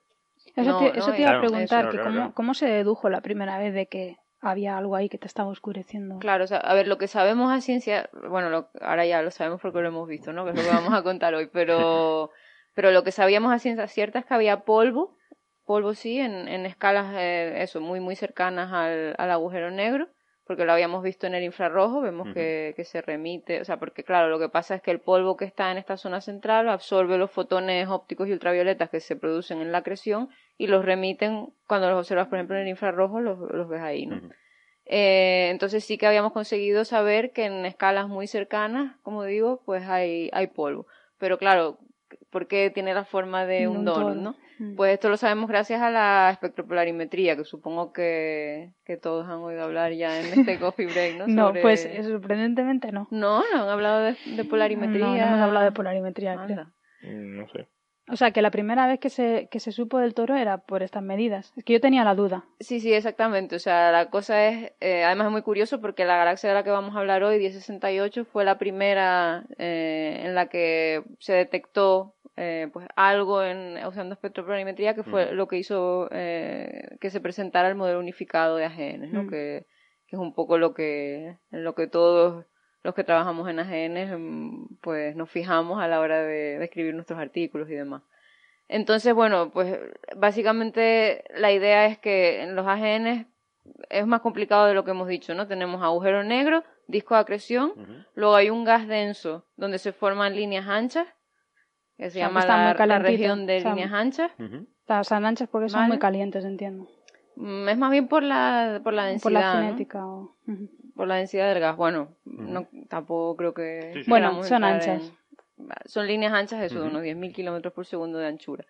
Eso 0.56 0.70
No, 0.70 0.78
te, 0.78 0.84
no, 0.86 0.92
eso 0.92 1.10
te 1.12 1.22
iba 1.22 1.30
claro, 1.30 1.38
a 1.38 1.40
preguntar, 1.40 1.90
que 1.90 1.98
cómo, 1.98 2.34
cómo 2.34 2.54
se 2.54 2.66
dedujo 2.66 3.08
la 3.08 3.20
primera 3.20 3.58
vez 3.58 3.74
de 3.74 3.86
que 3.86 4.16
había 4.40 4.76
algo 4.76 4.94
ahí 4.94 5.08
que 5.08 5.18
te 5.18 5.26
estaba 5.26 5.48
oscureciendo. 5.50 6.18
Claro, 6.20 6.44
o 6.44 6.46
sea, 6.46 6.58
a 6.58 6.74
ver, 6.74 6.86
lo 6.86 6.98
que 6.98 7.08
sabemos 7.08 7.52
a 7.52 7.60
ciencia, 7.60 8.08
bueno, 8.28 8.50
lo- 8.50 8.68
ahora 8.80 9.04
ya 9.06 9.22
lo 9.22 9.30
sabemos 9.30 9.60
porque 9.60 9.80
lo 9.80 9.88
hemos 9.88 10.06
visto, 10.06 10.32
¿no? 10.32 10.44
Que 10.44 10.50
es 10.50 10.56
lo 10.56 10.62
que 10.62 10.68
vamos 10.68 10.94
a 10.94 11.02
contar 11.02 11.34
hoy, 11.34 11.48
pero, 11.52 12.30
pero 12.74 12.90
lo 12.92 13.02
que 13.02 13.10
sabíamos 13.10 13.52
a 13.52 13.58
ciencia 13.58 13.88
cierta 13.88 14.20
es 14.20 14.26
que 14.26 14.34
había 14.34 14.60
polvo, 14.60 15.16
polvo 15.64 15.94
sí, 15.94 16.18
en, 16.20 16.46
en 16.46 16.66
escalas, 16.66 17.14
eh, 17.16 17.62
eso, 17.62 17.80
muy, 17.80 18.00
muy 18.00 18.14
cercanas 18.16 18.70
al, 18.72 19.14
al 19.18 19.30
agujero 19.30 19.70
negro, 19.70 20.08
porque 20.46 20.64
lo 20.64 20.72
habíamos 20.72 21.02
visto 21.02 21.26
en 21.26 21.34
el 21.34 21.42
infrarrojo, 21.42 22.02
vemos 22.02 22.28
que, 22.34 22.74
que 22.76 22.84
se 22.84 23.00
remite, 23.00 23.60
o 23.60 23.64
sea, 23.64 23.78
porque 23.78 24.04
claro, 24.04 24.28
lo 24.28 24.38
que 24.38 24.48
pasa 24.48 24.74
es 24.74 24.82
que 24.82 24.90
el 24.90 25.00
polvo 25.00 25.36
que 25.36 25.46
está 25.46 25.70
en 25.72 25.78
esta 25.78 25.96
zona 25.96 26.20
central 26.20 26.68
absorbe 26.68 27.16
los 27.16 27.30
fotones 27.30 27.88
ópticos 27.88 28.28
y 28.28 28.32
ultravioletas 28.32 28.90
que 28.90 29.00
se 29.00 29.16
producen 29.16 29.62
en 29.62 29.72
la 29.72 29.78
acreción 29.78 30.28
y 30.58 30.66
los 30.66 30.84
remiten, 30.84 31.52
cuando 31.66 31.88
los 31.88 31.98
observas, 31.98 32.28
por 32.28 32.38
ejemplo, 32.38 32.56
en 32.56 32.62
el 32.62 32.68
infrarrojo, 32.68 33.20
los, 33.20 33.38
los 33.38 33.68
ves 33.68 33.80
ahí, 33.80 34.06
¿no? 34.06 34.20
Eh, 34.86 35.48
entonces 35.50 35.82
sí 35.84 35.96
que 35.96 36.06
habíamos 36.06 36.32
conseguido 36.32 36.84
saber 36.84 37.32
que 37.32 37.46
en 37.46 37.64
escalas 37.64 38.08
muy 38.08 38.26
cercanas, 38.26 38.96
como 39.02 39.24
digo, 39.24 39.62
pues 39.64 39.84
hay, 39.88 40.28
hay 40.32 40.48
polvo. 40.48 40.86
Pero 41.18 41.38
claro, 41.38 41.78
¿por 42.30 42.46
qué 42.46 42.70
tiene 42.70 42.92
la 42.92 43.04
forma 43.04 43.46
de 43.46 43.66
un, 43.66 43.78
Un 43.78 43.84
donut, 43.86 44.16
no? 44.16 44.36
Pues 44.76 44.94
esto 44.94 45.08
lo 45.08 45.16
sabemos 45.16 45.48
gracias 45.48 45.82
a 45.82 45.90
la 45.90 46.30
espectropolarimetría, 46.32 47.36
que 47.36 47.44
supongo 47.44 47.92
que, 47.92 48.70
que 48.84 48.96
todos 48.96 49.26
han 49.26 49.38
oído 49.38 49.64
hablar 49.64 49.92
ya 49.92 50.20
en 50.20 50.26
este 50.38 50.58
coffee 50.60 50.86
break, 50.86 51.16
¿no? 51.16 51.26
No, 51.26 51.46
Sobre- 51.48 51.62
pues 51.62 51.84
eh, 51.84 52.02
sorprendentemente 52.04 52.92
no. 52.92 53.08
No, 53.10 53.42
no 53.52 53.62
han 53.62 53.68
hablado 53.68 54.00
de, 54.00 54.16
de 54.36 54.44
polarimetría. 54.44 55.06
No, 55.06 55.16
no 55.16 55.26
hemos 55.26 55.40
hablado 55.40 55.64
de 55.66 55.72
polarimetría, 55.72 56.34
creo. 56.34 56.60
Anda. 56.60 56.72
Mm, 57.02 57.36
No 57.38 57.48
sé. 57.48 57.66
O 58.06 58.16
sea, 58.16 58.32
que 58.32 58.42
la 58.42 58.50
primera 58.50 58.86
vez 58.86 59.00
que 59.00 59.08
se, 59.08 59.48
que 59.50 59.60
se 59.60 59.72
supo 59.72 59.98
del 59.98 60.12
toro 60.12 60.36
era 60.36 60.58
por 60.58 60.82
estas 60.82 61.02
medidas. 61.02 61.54
Es 61.56 61.64
que 61.64 61.72
yo 61.72 61.80
tenía 61.80 62.04
la 62.04 62.14
duda. 62.14 62.44
Sí, 62.60 62.78
sí, 62.78 62.92
exactamente. 62.92 63.56
O 63.56 63.58
sea, 63.58 63.90
la 63.92 64.10
cosa 64.10 64.46
es, 64.46 64.72
eh, 64.80 65.04
además 65.04 65.28
es 65.28 65.32
muy 65.32 65.40
curioso 65.40 65.80
porque 65.80 66.04
la 66.04 66.18
galaxia 66.18 66.50
de 66.50 66.54
la 66.54 66.62
que 66.64 66.68
vamos 66.70 66.94
a 66.94 66.98
hablar 66.98 67.22
hoy, 67.22 67.38
1068, 67.38 68.26
fue 68.26 68.44
la 68.44 68.58
primera 68.58 69.44
eh, 69.56 70.20
en 70.22 70.34
la 70.34 70.48
que 70.50 71.02
se 71.18 71.32
detectó 71.32 72.14
eh, 72.36 72.68
pues 72.72 72.86
algo 72.96 73.42
en, 73.42 73.78
usando 73.86 74.14
espectropolarimetría 74.14 74.94
que 74.94 75.04
fue 75.04 75.32
lo 75.32 75.46
que 75.46 75.58
hizo 75.58 76.08
eh, 76.10 76.96
que 77.00 77.10
se 77.10 77.20
presentara 77.20 77.68
el 77.68 77.76
modelo 77.76 78.00
unificado 78.00 78.56
de 78.56 78.64
AGN, 78.64 79.12
¿no? 79.12 79.22
Mm. 79.24 79.28
Que, 79.28 79.66
que 80.06 80.16
es 80.16 80.20
un 80.20 80.34
poco 80.34 80.58
lo 80.58 80.74
que, 80.74 81.38
en 81.50 81.64
lo 81.64 81.74
que 81.74 81.86
todos 81.86 82.44
los 82.82 82.94
que 82.94 83.04
trabajamos 83.04 83.48
en 83.48 83.60
AGN 83.60 84.18
mm, 84.18 84.78
pues 84.80 85.14
nos 85.16 85.30
fijamos 85.30 85.80
a 85.80 85.88
la 85.88 86.00
hora 86.00 86.22
de, 86.22 86.58
de 86.58 86.64
escribir 86.64 86.94
nuestros 86.94 87.18
artículos 87.18 87.70
y 87.70 87.74
demás. 87.74 88.02
Entonces, 88.68 89.14
bueno, 89.14 89.50
pues 89.50 89.78
básicamente 90.16 91.24
la 91.36 91.52
idea 91.52 91.86
es 91.86 91.98
que 91.98 92.42
en 92.42 92.56
los 92.56 92.66
AGN 92.66 93.28
es 93.90 94.06
más 94.06 94.20
complicado 94.20 94.66
de 94.66 94.74
lo 94.74 94.84
que 94.84 94.90
hemos 94.90 95.08
dicho, 95.08 95.34
¿no? 95.34 95.46
Tenemos 95.46 95.82
agujero 95.82 96.24
negro, 96.24 96.64
disco 96.86 97.14
de 97.14 97.20
acreción, 97.20 98.06
luego 98.14 98.34
hay 98.34 98.50
un 98.50 98.64
gas 98.64 98.86
denso 98.86 99.46
donde 99.56 99.78
se 99.78 99.92
forman 99.92 100.34
líneas 100.34 100.66
anchas, 100.68 101.06
que 101.96 102.04
se 102.04 102.10
sea, 102.18 102.26
llama 102.26 102.40
está 102.40 102.56
muy 102.56 102.74
la, 102.78 102.86
la 102.86 102.98
región 102.98 103.46
de 103.46 103.58
o 103.58 103.60
sea, 103.60 103.70
líneas 103.74 103.92
anchas. 103.92 104.30
Ujú. 104.38 104.66
Las 104.88 105.12
anchas 105.12 105.48
porque 105.50 105.68
son 105.68 105.80
Vale. 105.80 105.88
muy 105.88 105.98
calientes, 105.98 106.44
entiendo. 106.44 106.86
Mm, 107.36 107.68
Es 107.68 107.78
más 107.78 107.90
bien 107.90 108.06
por 108.08 108.22
la, 108.22 108.80
por 108.84 108.92
la 108.92 109.06
densidad, 109.06 109.22
Por 109.22 109.32
la 109.32 109.54
¿no? 109.54 109.60
cinética. 109.66 110.06
o-. 110.06 110.36
Por 110.94 111.08
la 111.08 111.16
densidad 111.16 111.48
del 111.52 111.60
gas. 111.60 111.76
Bueno, 111.76 112.08
no, 112.24 112.66
tampoco 112.88 113.36
creo 113.36 113.54
que... 113.54 113.90
Sí, 113.94 114.04
sí. 114.04 114.10
Bueno, 114.10 114.42
son 114.44 114.62
anchas. 114.64 115.12
en- 115.58 115.68
Son 115.86 116.06
líneas 116.06 116.32
anchas, 116.32 116.62
eso, 116.62 116.80
de 116.82 116.88
unos 116.88 117.02
10.000 117.02 117.32
kilómetros 117.32 117.72
por 117.72 117.86
segundo 117.86 118.18
de 118.18 118.26
anchura. 118.26 118.64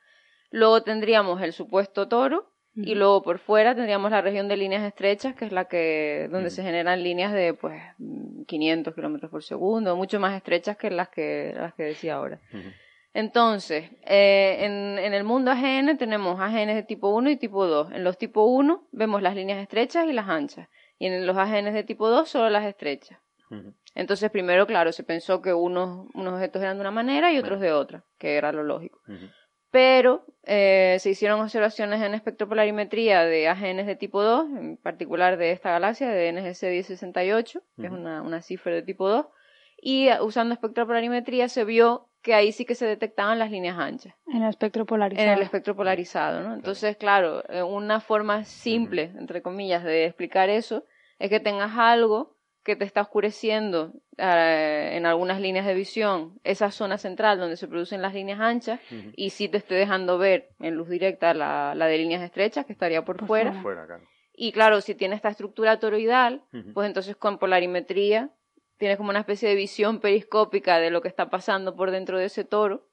Luego 0.50 0.82
tendríamos 0.82 1.40
el 1.42 1.52
supuesto 1.52 2.08
toro, 2.08 2.50
y 2.76 2.94
luego 2.96 3.22
por 3.22 3.38
fuera 3.38 3.74
tendríamos 3.76 4.10
la 4.10 4.20
región 4.20 4.48
de 4.48 4.56
líneas 4.56 4.82
estrechas, 4.82 5.34
que 5.36 5.44
es 5.44 5.52
la 5.52 5.66
que, 5.66 6.28
donde 6.32 6.50
se 6.50 6.62
generan 6.64 7.02
líneas 7.04 7.32
de, 7.32 7.54
pues, 7.54 7.80
500 8.48 8.94
kilómetros 8.94 9.30
por 9.30 9.42
segundo, 9.44 9.94
mucho 9.96 10.18
más 10.18 10.34
estrechas 10.34 10.76
que 10.76 10.90
las 10.90 11.08
que, 11.08 11.52
las 11.56 11.72
que 11.74 11.84
decía 11.84 12.16
ahora. 12.16 12.40
Entonces, 13.14 13.90
eh, 14.04 14.58
en, 14.60 14.98
en, 14.98 15.14
el 15.14 15.24
mundo 15.24 15.50
AGN 15.52 15.96
tenemos 15.96 16.40
AGNs 16.40 16.74
de 16.74 16.82
tipo 16.82 17.08
1 17.08 17.30
y 17.30 17.36
tipo 17.36 17.66
2. 17.66 17.92
En 17.92 18.04
los 18.04 18.18
tipo 18.18 18.44
1 18.44 18.88
vemos 18.92 19.22
las 19.22 19.34
líneas 19.34 19.62
estrechas 19.62 20.06
y 20.06 20.12
las 20.12 20.28
anchas. 20.28 20.68
Y 20.98 21.06
en 21.06 21.26
los 21.26 21.36
AGNs 21.36 21.72
de 21.72 21.84
tipo 21.84 22.08
2 22.08 22.28
solo 22.28 22.50
las 22.50 22.64
estrechas. 22.64 23.18
Entonces, 23.94 24.30
primero, 24.32 24.66
claro, 24.66 24.90
se 24.90 25.04
pensó 25.04 25.40
que 25.40 25.54
unos, 25.54 26.08
unos 26.14 26.34
objetos 26.34 26.60
eran 26.60 26.76
de 26.76 26.80
una 26.80 26.90
manera 26.90 27.32
y 27.32 27.38
otros 27.38 27.60
de 27.60 27.72
otra, 27.72 28.04
que 28.18 28.34
era 28.34 28.50
lo 28.50 28.64
lógico 28.64 29.00
pero 29.74 30.24
eh, 30.44 30.98
se 31.00 31.10
hicieron 31.10 31.40
observaciones 31.40 32.00
en 32.00 32.14
espectropolarimetría 32.14 33.24
de 33.24 33.48
AGNs 33.48 33.86
de 33.86 33.96
tipo 33.96 34.22
2, 34.22 34.46
en 34.56 34.76
particular 34.76 35.36
de 35.36 35.50
esta 35.50 35.72
galaxia, 35.72 36.08
de 36.10 36.32
NGC 36.32 36.62
1068, 36.62 37.60
que 37.80 37.86
es 37.86 37.92
una, 37.92 38.22
una 38.22 38.40
cifra 38.40 38.72
de 38.72 38.82
tipo 38.82 39.08
2, 39.08 39.26
y 39.82 40.12
uh, 40.12 40.22
usando 40.24 40.54
espectropolarimetría 40.54 41.48
se 41.48 41.64
vio 41.64 42.06
que 42.24 42.32
ahí 42.32 42.52
sí 42.52 42.64
que 42.64 42.74
se 42.74 42.86
detectaban 42.86 43.38
las 43.38 43.50
líneas 43.50 43.78
anchas. 43.78 44.14
En 44.26 44.42
el 44.42 44.48
espectro 44.48 44.86
polarizado. 44.86 45.28
En 45.28 45.34
el 45.34 45.42
espectro 45.42 45.76
polarizado, 45.76 46.40
¿no? 46.40 46.54
Entonces, 46.54 46.96
claro, 46.96 47.44
eh, 47.50 47.62
una 47.62 48.00
forma 48.00 48.44
simple, 48.44 49.12
entre 49.18 49.42
comillas, 49.42 49.84
de 49.84 50.06
explicar 50.06 50.48
eso 50.48 50.86
es 51.18 51.28
que 51.28 51.38
tengas 51.38 51.76
algo 51.76 52.34
que 52.64 52.76
te 52.76 52.86
está 52.86 53.02
oscureciendo 53.02 53.92
eh, 54.16 54.92
en 54.94 55.04
algunas 55.04 55.38
líneas 55.38 55.66
de 55.66 55.74
visión 55.74 56.40
esa 56.44 56.70
zona 56.70 56.96
central 56.96 57.38
donde 57.38 57.58
se 57.58 57.68
producen 57.68 58.00
las 58.00 58.14
líneas 58.14 58.40
anchas 58.40 58.80
y 59.14 59.28
sí 59.28 59.50
te 59.50 59.58
esté 59.58 59.74
dejando 59.74 60.16
ver 60.16 60.48
en 60.60 60.76
luz 60.76 60.88
directa 60.88 61.34
la, 61.34 61.74
la 61.74 61.86
de 61.86 61.98
líneas 61.98 62.22
estrechas 62.22 62.64
que 62.64 62.72
estaría 62.72 63.04
por, 63.04 63.26
fuera. 63.26 63.62
Y 64.32 64.52
claro, 64.52 64.80
si 64.80 64.94
tiene 64.94 65.14
esta 65.14 65.28
estructura 65.28 65.78
toroidal, 65.78 66.42
pues 66.72 66.86
entonces 66.86 67.16
con 67.16 67.36
polarimetría 67.36 68.30
tienes 68.84 68.98
como 68.98 69.08
una 69.08 69.20
especie 69.20 69.48
de 69.48 69.54
visión 69.54 69.98
periscópica 69.98 70.78
de 70.78 70.90
lo 70.90 71.00
que 71.00 71.08
está 71.08 71.30
pasando 71.30 71.74
por 71.74 71.90
dentro 71.90 72.18
de 72.18 72.26
ese 72.26 72.44
toro 72.44 72.86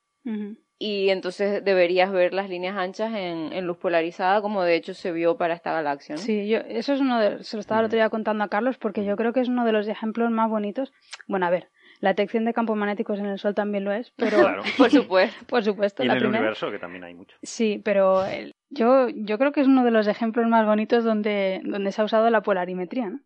y 0.80 1.10
entonces 1.10 1.66
deberías 1.66 2.14
ver 2.14 2.34
las 2.34 2.50
líneas 2.50 2.78
anchas 2.78 3.14
en, 3.14 3.52
en, 3.52 3.68
luz 3.68 3.76
polarizada, 3.76 4.42
como 4.42 4.64
de 4.64 4.76
hecho 4.76 4.94
se 4.94 5.12
vio 5.12 5.36
para 5.36 5.54
esta 5.54 5.74
galaxia. 5.74 6.16
¿no? 6.16 6.22
Sí, 6.22 6.48
yo, 6.48 6.60
eso 6.60 6.94
es 6.94 7.02
uno 7.02 7.20
de, 7.20 7.44
se 7.44 7.58
lo 7.58 7.60
estaba 7.60 7.82
el 7.82 7.88
otro 7.88 7.98
día 7.98 8.10
contando 8.10 8.46
a 8.46 8.48
Carlos, 8.48 8.78
porque 8.78 9.04
yo 9.04 9.18
creo 9.18 9.34
que 9.34 9.42
es 9.42 9.50
uno 9.50 9.66
de 9.66 9.74
los 9.74 9.90
ejemplos 9.90 10.32
más 10.32 10.50
bonitos. 10.50 10.94
Bueno, 11.28 11.46
a 11.46 11.50
ver, 11.50 11.68
la 12.00 12.12
detección 12.12 12.46
de 12.46 12.54
campos 12.54 12.78
magnéticos 12.78 13.20
en 13.20 13.26
el 13.26 13.38
Sol 13.38 13.54
también 13.54 13.84
lo 13.84 13.92
es, 13.92 14.14
pero 14.16 14.40
claro. 14.40 14.64
por 14.78 14.90
supuesto, 14.90 15.46
por 15.48 15.64
supuesto. 15.66 16.04
Y 16.04 16.06
en 16.06 16.14
el 16.14 16.20
primera... 16.20 16.40
universo 16.40 16.72
que 16.72 16.80
también 16.80 17.04
hay 17.04 17.16
mucho. 17.16 17.36
Sí, 17.44 17.82
pero 17.84 18.26
el, 18.26 18.54
yo, 18.70 19.10
yo 19.10 19.38
creo 19.38 19.52
que 19.52 19.60
es 19.60 19.68
uno 19.68 19.84
de 19.84 19.92
los 19.92 20.08
ejemplos 20.08 20.48
más 20.48 20.66
bonitos 20.66 21.04
donde, 21.04 21.60
donde 21.66 21.92
se 21.92 22.02
ha 22.02 22.06
usado 22.06 22.30
la 22.30 22.44
polarimetría, 22.44 23.10
¿no? 23.10 23.20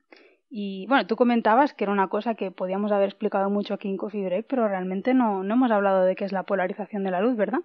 Y 0.58 0.86
bueno, 0.88 1.06
tú 1.06 1.18
comentabas 1.18 1.74
que 1.74 1.84
era 1.84 1.92
una 1.92 2.08
cosa 2.08 2.36
que 2.36 2.50
podíamos 2.50 2.94
haber 2.94 3.10
explicado 3.10 3.50
mucho 3.50 3.74
aquí 3.74 3.90
en 3.90 3.98
Coffee 3.98 4.24
Break, 4.24 4.46
pero 4.48 4.70
realmente 4.70 5.14
no, 5.14 5.44
no 5.44 5.56
hemos 5.56 5.70
hablado 5.70 6.06
de 6.06 6.16
qué 6.16 6.24
es 6.24 6.32
la 6.32 6.44
polarización 6.44 7.04
de 7.04 7.12
la 7.12 7.20
luz, 7.20 7.36
¿verdad? 7.36 7.60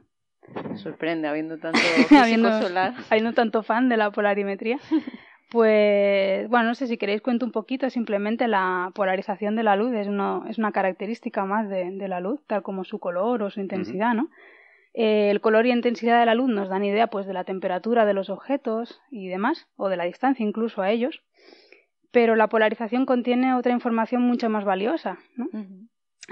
Me 0.68 0.76
sorprende 0.76 1.28
habiendo 1.28 1.57
tanto 1.59 1.78
habiendo, 2.20 2.51
solar. 2.61 2.95
habiendo 3.11 3.32
tanto 3.32 3.62
fan 3.62 3.88
de 3.88 3.97
la 3.97 4.11
polarimetría. 4.11 4.78
Pues 5.53 6.49
bueno, 6.49 6.66
no 6.66 6.74
sé 6.76 6.86
si 6.86 6.97
queréis 6.97 7.22
cuento 7.22 7.45
un 7.45 7.51
poquito, 7.51 7.91
simplemente 7.91 8.47
la 8.47 8.93
polarización 8.95 9.57
de 9.57 9.64
la 9.64 9.74
luz 9.74 9.93
es, 9.95 10.07
uno, 10.07 10.45
es 10.49 10.59
una 10.59 10.70
característica 10.70 11.45
más 11.45 11.68
de, 11.68 11.91
de, 11.91 12.07
la 12.07 12.20
luz, 12.20 12.41
tal 12.47 12.62
como 12.62 12.84
su 12.84 13.01
color 13.01 13.43
o 13.43 13.51
su 13.51 13.61
intensidad, 13.61 14.14
¿no? 14.14 14.30
Eh, 14.95 15.28
el 15.28 15.41
color 15.41 15.66
y 15.66 15.72
intensidad 15.72 16.20
de 16.20 16.26
la 16.26 16.36
luz 16.36 16.49
nos 16.49 16.68
dan 16.68 16.84
idea 16.84 17.09
pues 17.09 17.26
de 17.26 17.32
la 17.32 17.43
temperatura 17.43 18.05
de 18.05 18.14
los 18.14 18.30
objetos 18.30 19.01
y 19.11 19.26
demás, 19.26 19.66
o 19.74 19.88
de 19.88 19.97
la 19.97 20.05
distancia 20.05 20.47
incluso 20.47 20.82
a 20.82 20.91
ellos, 20.93 21.20
pero 22.11 22.37
la 22.37 22.49
polarización 22.49 23.07
contiene 23.07 23.55
otra 23.55 23.73
información 23.73 24.23
mucho 24.23 24.49
más 24.49 24.65
valiosa, 24.65 25.19
¿no? 25.37 25.47
Uh 25.53 25.59
-huh. 25.59 25.89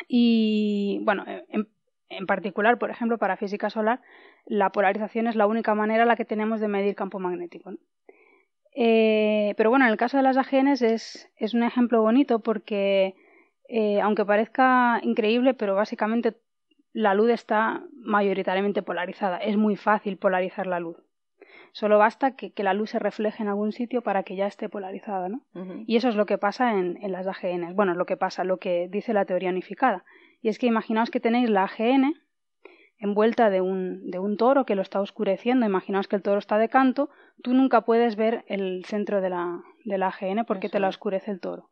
Y 0.09 1.01
bueno, 1.03 1.25
en, 1.27 1.69
en 2.09 2.27
particular, 2.27 2.79
por 2.79 2.91
ejemplo, 2.91 3.19
para 3.19 3.37
física 3.37 3.71
solar, 3.71 4.01
la 4.47 4.71
polarización 4.71 5.27
es 5.27 5.37
la 5.37 5.47
única 5.47 5.75
manera 5.75 6.03
en 6.03 6.09
la 6.09 6.17
que 6.17 6.25
tenemos 6.25 6.61
de 6.61 6.69
medir 6.69 6.95
campo 6.95 7.19
magnético. 7.19 7.73
¿no? 7.73 7.79
Eh, 8.75 9.55
pero 9.57 9.71
bueno, 9.71 9.85
en 9.85 9.91
el 9.91 9.97
caso 9.97 10.17
de 10.17 10.23
las 10.23 10.37
AGNs 10.37 10.83
es, 10.83 11.29
es 11.37 11.55
un 11.55 11.63
ejemplo 11.65 12.01
bonito 12.01 12.41
porque, 12.41 13.15
eh, 13.69 14.01
aunque 14.01 14.25
parezca 14.25 15.01
increíble, 15.03 15.55
pero 15.55 15.75
básicamente 15.75 16.37
la 16.93 17.15
luz 17.15 17.31
está 17.31 17.83
mayoritariamente 17.93 18.83
polarizada. 18.83 19.39
Es 19.39 19.57
muy 19.57 19.77
fácil 19.77 20.17
polarizar 20.17 20.67
la 20.67 20.81
luz. 20.81 20.97
Solo 21.79 21.97
basta 21.97 22.35
que, 22.35 22.51
que 22.51 22.65
la 22.65 22.75
luz 22.75 22.91
se 22.91 22.99
refleje 22.99 23.41
en 23.41 23.49
algún 23.49 23.71
sitio 23.71 24.03
para 24.03 24.25
que 24.25 24.35
ya 24.35 24.49
esté 24.49 24.69
polarizada, 24.69 25.29
¿no? 25.29 25.43
Uh 25.55 25.61
-huh. 25.61 25.85
Y 25.87 25.95
eso 25.95 26.09
es 26.09 26.17
lo 26.17 26.27
que 26.27 26.37
pasa 26.37 26.73
en, 26.73 26.99
en 27.05 27.13
las 27.13 27.29
AGNs. 27.29 27.77
Bueno, 27.77 27.95
lo 27.95 28.05
que 28.05 28.17
pasa, 28.17 28.43
lo 28.43 28.57
que 28.57 28.89
dice 28.91 29.13
la 29.13 29.25
teoría 29.27 29.51
unificada. 29.51 30.05
Y 30.43 30.49
es 30.49 30.59
que 30.59 30.67
imaginaos 30.67 31.11
que 31.13 31.21
tenéis 31.21 31.49
la 31.49 31.63
AGN 31.63 32.15
envuelta 32.99 33.49
de 33.49 33.61
un, 33.61 34.11
de 34.11 34.19
un 34.19 34.37
toro 34.37 34.65
que 34.67 34.75
lo 34.75 34.83
está 34.83 35.01
oscureciendo, 35.01 35.67
imaginaos 35.67 36.09
que 36.09 36.17
el 36.17 36.23
toro 36.23 36.39
está 36.39 36.59
de 36.59 36.69
canto, 36.69 37.11
tú 37.45 37.55
nunca 37.55 37.83
puedes 37.83 38.17
ver 38.17 38.45
el 38.49 38.85
centro 38.85 39.21
de 39.21 39.31
la, 39.31 39.63
de 39.85 39.99
la 39.99 40.09
AGN 40.09 40.45
porque 40.47 40.67
Eso. 40.67 40.73
te 40.73 40.81
la 40.81 40.89
oscurece 40.89 41.31
el 41.31 41.39
toro. 41.39 41.71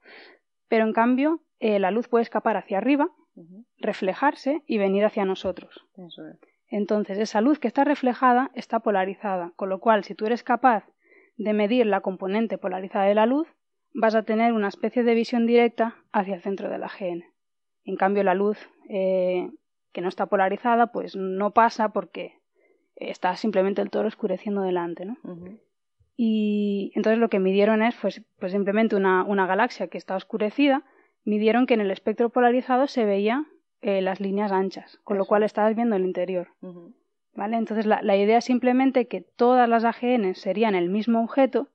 Pero 0.69 0.85
en 0.85 0.93
cambio, 0.93 1.41
eh, 1.59 1.81
la 1.81 1.91
luz 1.91 2.07
puede 2.07 2.23
escapar 2.23 2.57
hacia 2.57 2.79
arriba, 2.79 3.09
uh 3.35 3.43
-huh. 3.43 3.65
reflejarse 3.79 4.63
y 4.69 4.79
venir 4.79 5.05
hacia 5.05 5.25
nosotros. 5.25 5.85
Eso 5.97 6.23
es. 6.29 6.39
Entonces, 6.69 7.19
esa 7.19 7.41
luz 7.41 7.59
que 7.59 7.69
está 7.69 7.85
reflejada 7.85 8.51
está 8.55 8.81
polarizada, 8.81 9.53
con 9.57 9.69
lo 9.69 9.81
cual, 9.81 10.05
si 10.05 10.15
tú 10.15 10.27
eres 10.27 10.43
capaz 10.43 10.85
de 11.37 11.53
medir 11.53 11.87
la 11.87 12.01
componente 12.01 12.59
polarizada 12.59 13.05
de 13.05 13.15
la 13.15 13.27
luz, 13.27 13.47
vas 13.95 14.15
a 14.15 14.25
tener 14.25 14.53
una 14.53 14.69
especie 14.69 15.03
de 15.03 15.15
visión 15.15 15.47
directa 15.47 15.97
hacia 16.13 16.35
el 16.35 16.43
centro 16.43 16.69
de 16.69 16.79
la 16.79 16.87
AGN. 16.87 17.25
En 17.85 17.97
cambio, 17.97 18.25
la 18.25 18.35
luz 18.35 18.59
eh, 18.89 19.51
que 19.93 20.01
no 20.01 20.09
está 20.09 20.27
polarizada, 20.27 20.93
pues 20.93 21.17
no 21.17 21.53
pasa 21.53 21.91
porque 21.91 22.41
está 22.97 23.37
simplemente 23.37 23.83
el 23.83 23.91
toro 23.91 24.09
oscureciendo 24.09 24.63
delante, 24.63 25.05
¿no? 25.05 25.17
Uh 25.23 25.37
-huh. 25.37 25.61
Y 26.17 26.93
entonces 26.95 27.19
lo 27.19 27.29
que 27.29 27.39
midieron 27.39 27.83
es, 27.83 27.95
pues, 28.01 28.23
pues 28.39 28.53
simplemente 28.53 28.97
una, 28.97 29.23
una, 29.25 29.47
galaxia 29.47 29.89
que 29.89 29.99
está 29.99 30.17
oscurecida, 30.17 30.85
midieron 31.25 31.67
que 31.67 31.75
en 31.75 31.83
el 31.83 31.91
espectro 31.91 32.31
polarizado 32.31 32.87
se 32.87 33.05
veía 33.05 33.45
eh, 33.87 34.03
las 34.03 34.19
líneas 34.21 34.51
anchas, 34.53 34.99
con 35.05 35.17
Eso. 35.17 35.23
lo 35.23 35.27
cual 35.27 35.43
estabas 35.45 35.75
viendo 35.77 35.95
el 35.97 36.05
interior. 36.05 36.49
Uh 36.61 36.67
-huh. 36.73 36.95
¿Vale? 37.35 37.57
Entonces 37.57 37.87
la, 37.87 38.03
la 38.03 38.17
idea 38.17 38.39
es 38.39 38.45
simplemente 38.45 39.07
que 39.07 39.21
todas 39.21 39.69
las 39.69 39.85
AGN 39.85 40.35
serían 40.35 40.75
el 40.75 40.89
mismo 40.91 41.23
objeto, 41.23 41.69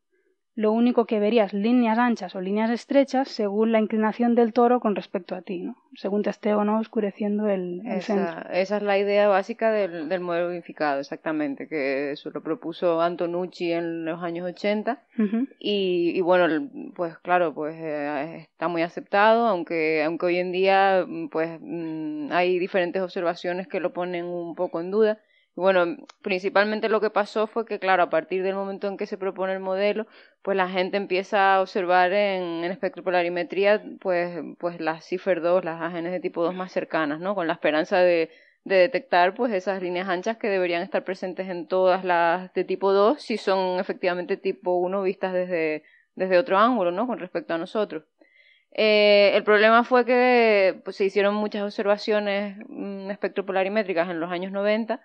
lo 0.54 0.74
único 0.74 1.06
que 1.06 1.20
verías 1.20 1.54
líneas 1.54 1.98
anchas 1.98 2.36
o 2.36 2.42
líneas 2.42 2.70
estrechas 2.70 3.30
según 3.30 3.72
la 3.72 3.80
inclinación 3.80 4.36
del 4.36 4.52
toro 4.52 4.82
con 4.82 4.96
respecto 4.96 5.34
a 5.34 5.42
ti, 5.42 5.60
¿no? 5.60 5.78
Según 5.96 6.24
te 6.24 6.30
esté 6.30 6.54
o 6.54 6.64
no 6.66 6.80
oscureciendo 6.80 7.48
el, 7.48 7.82
el 7.86 7.98
esa, 7.98 8.16
centro. 8.16 8.50
Esa 8.52 8.78
es 8.78 8.84
la 8.84 8.98
idea 8.98 9.28
básica 9.30 9.72
del, 9.72 10.10
del, 10.10 10.20
modelo 10.20 10.50
unificado, 10.50 11.00
exactamente, 11.00 11.68
que 11.68 12.12
eso 12.12 12.32
lo 12.32 12.42
propuso 12.44 13.02
Antonucci 13.02 13.72
en 13.72 14.04
los 14.04 14.22
años 14.22 14.46
80 14.48 15.04
uh 15.18 15.22
-huh. 15.22 15.48
y, 15.60 16.12
y, 16.16 16.22
bueno, 16.22 16.70
pues 16.96 17.18
claro, 17.20 17.54
pues 17.54 17.76
eh, 17.78 18.48
está 18.52 18.68
muy 18.68 18.82
aceptado, 18.82 19.48
aunque, 19.48 20.04
aunque 20.04 20.26
hoy 20.26 20.38
en 20.38 20.52
día 20.52 21.06
pues 21.32 21.60
mm, 21.62 22.32
hay 22.32 22.60
diferentes 22.60 23.02
observaciones 23.02 23.68
que 23.68 23.80
lo 23.80 23.94
ponen 23.94 24.26
un 24.26 24.56
poco 24.56 24.82
en 24.82 24.92
duda. 24.92 25.20
Bueno, 25.56 25.98
principalmente 26.22 26.88
lo 26.88 27.02
que 27.02 27.10
pasó 27.10 27.46
fue 27.46 27.66
que, 27.66 27.78
claro, 27.78 28.04
a 28.04 28.10
partir 28.10 28.42
del 28.42 28.56
momento 28.56 28.88
en 28.88 28.96
que 28.96 29.06
se 29.06 29.18
propone 29.18 29.54
el 29.54 29.60
modelo, 29.60 30.08
pues 30.42 30.56
la 30.56 30.70
gente 30.70 30.96
empieza 30.96 31.56
a 31.56 31.62
observar 31.62 32.14
en, 32.14 32.64
en 32.64 32.72
espectropolarimetría, 32.72 33.84
pues, 34.00 34.40
pues 34.60 34.80
las 34.80 35.06
cifr 35.06 35.42
2, 35.42 35.66
las 35.66 35.82
AGNs 35.82 36.12
de 36.12 36.20
tipo 36.22 36.42
2 36.44 36.56
más 36.56 36.72
cercanas, 36.72 37.20
¿no? 37.20 37.36
Con 37.36 37.48
la 37.48 37.54
esperanza 37.54 37.98
de, 38.00 38.30
de 38.64 38.76
detectar, 38.76 39.34
pues, 39.36 39.52
esas 39.52 39.82
líneas 39.82 40.08
anchas 40.08 40.38
que 40.38 40.48
deberían 40.48 40.84
estar 40.84 41.04
presentes 41.04 41.50
en 41.50 41.68
todas 41.68 42.06
las 42.06 42.54
de 42.54 42.64
tipo 42.64 42.94
2, 42.94 43.22
si 43.22 43.38
son 43.38 43.80
efectivamente 43.80 44.38
tipo 44.38 44.78
1 44.78 45.02
vistas 45.04 45.34
desde, 45.34 45.84
desde 46.16 46.38
otro 46.38 46.58
ángulo, 46.60 46.92
¿no? 46.92 47.08
Con 47.08 47.20
respecto 47.20 47.54
a 47.54 47.58
nosotros. 47.58 48.06
Eh, 48.72 49.32
el 49.36 49.44
problema 49.44 49.84
fue 49.84 50.06
que 50.06 50.80
pues, 50.86 50.96
se 50.96 51.04
hicieron 51.06 51.36
muchas 51.36 51.64
observaciones 51.64 52.58
mmm, 52.70 53.12
espectropolarimétricas 53.12 54.10
en 54.10 54.22
los 54.22 54.32
años 54.32 54.54
90, 54.54 55.02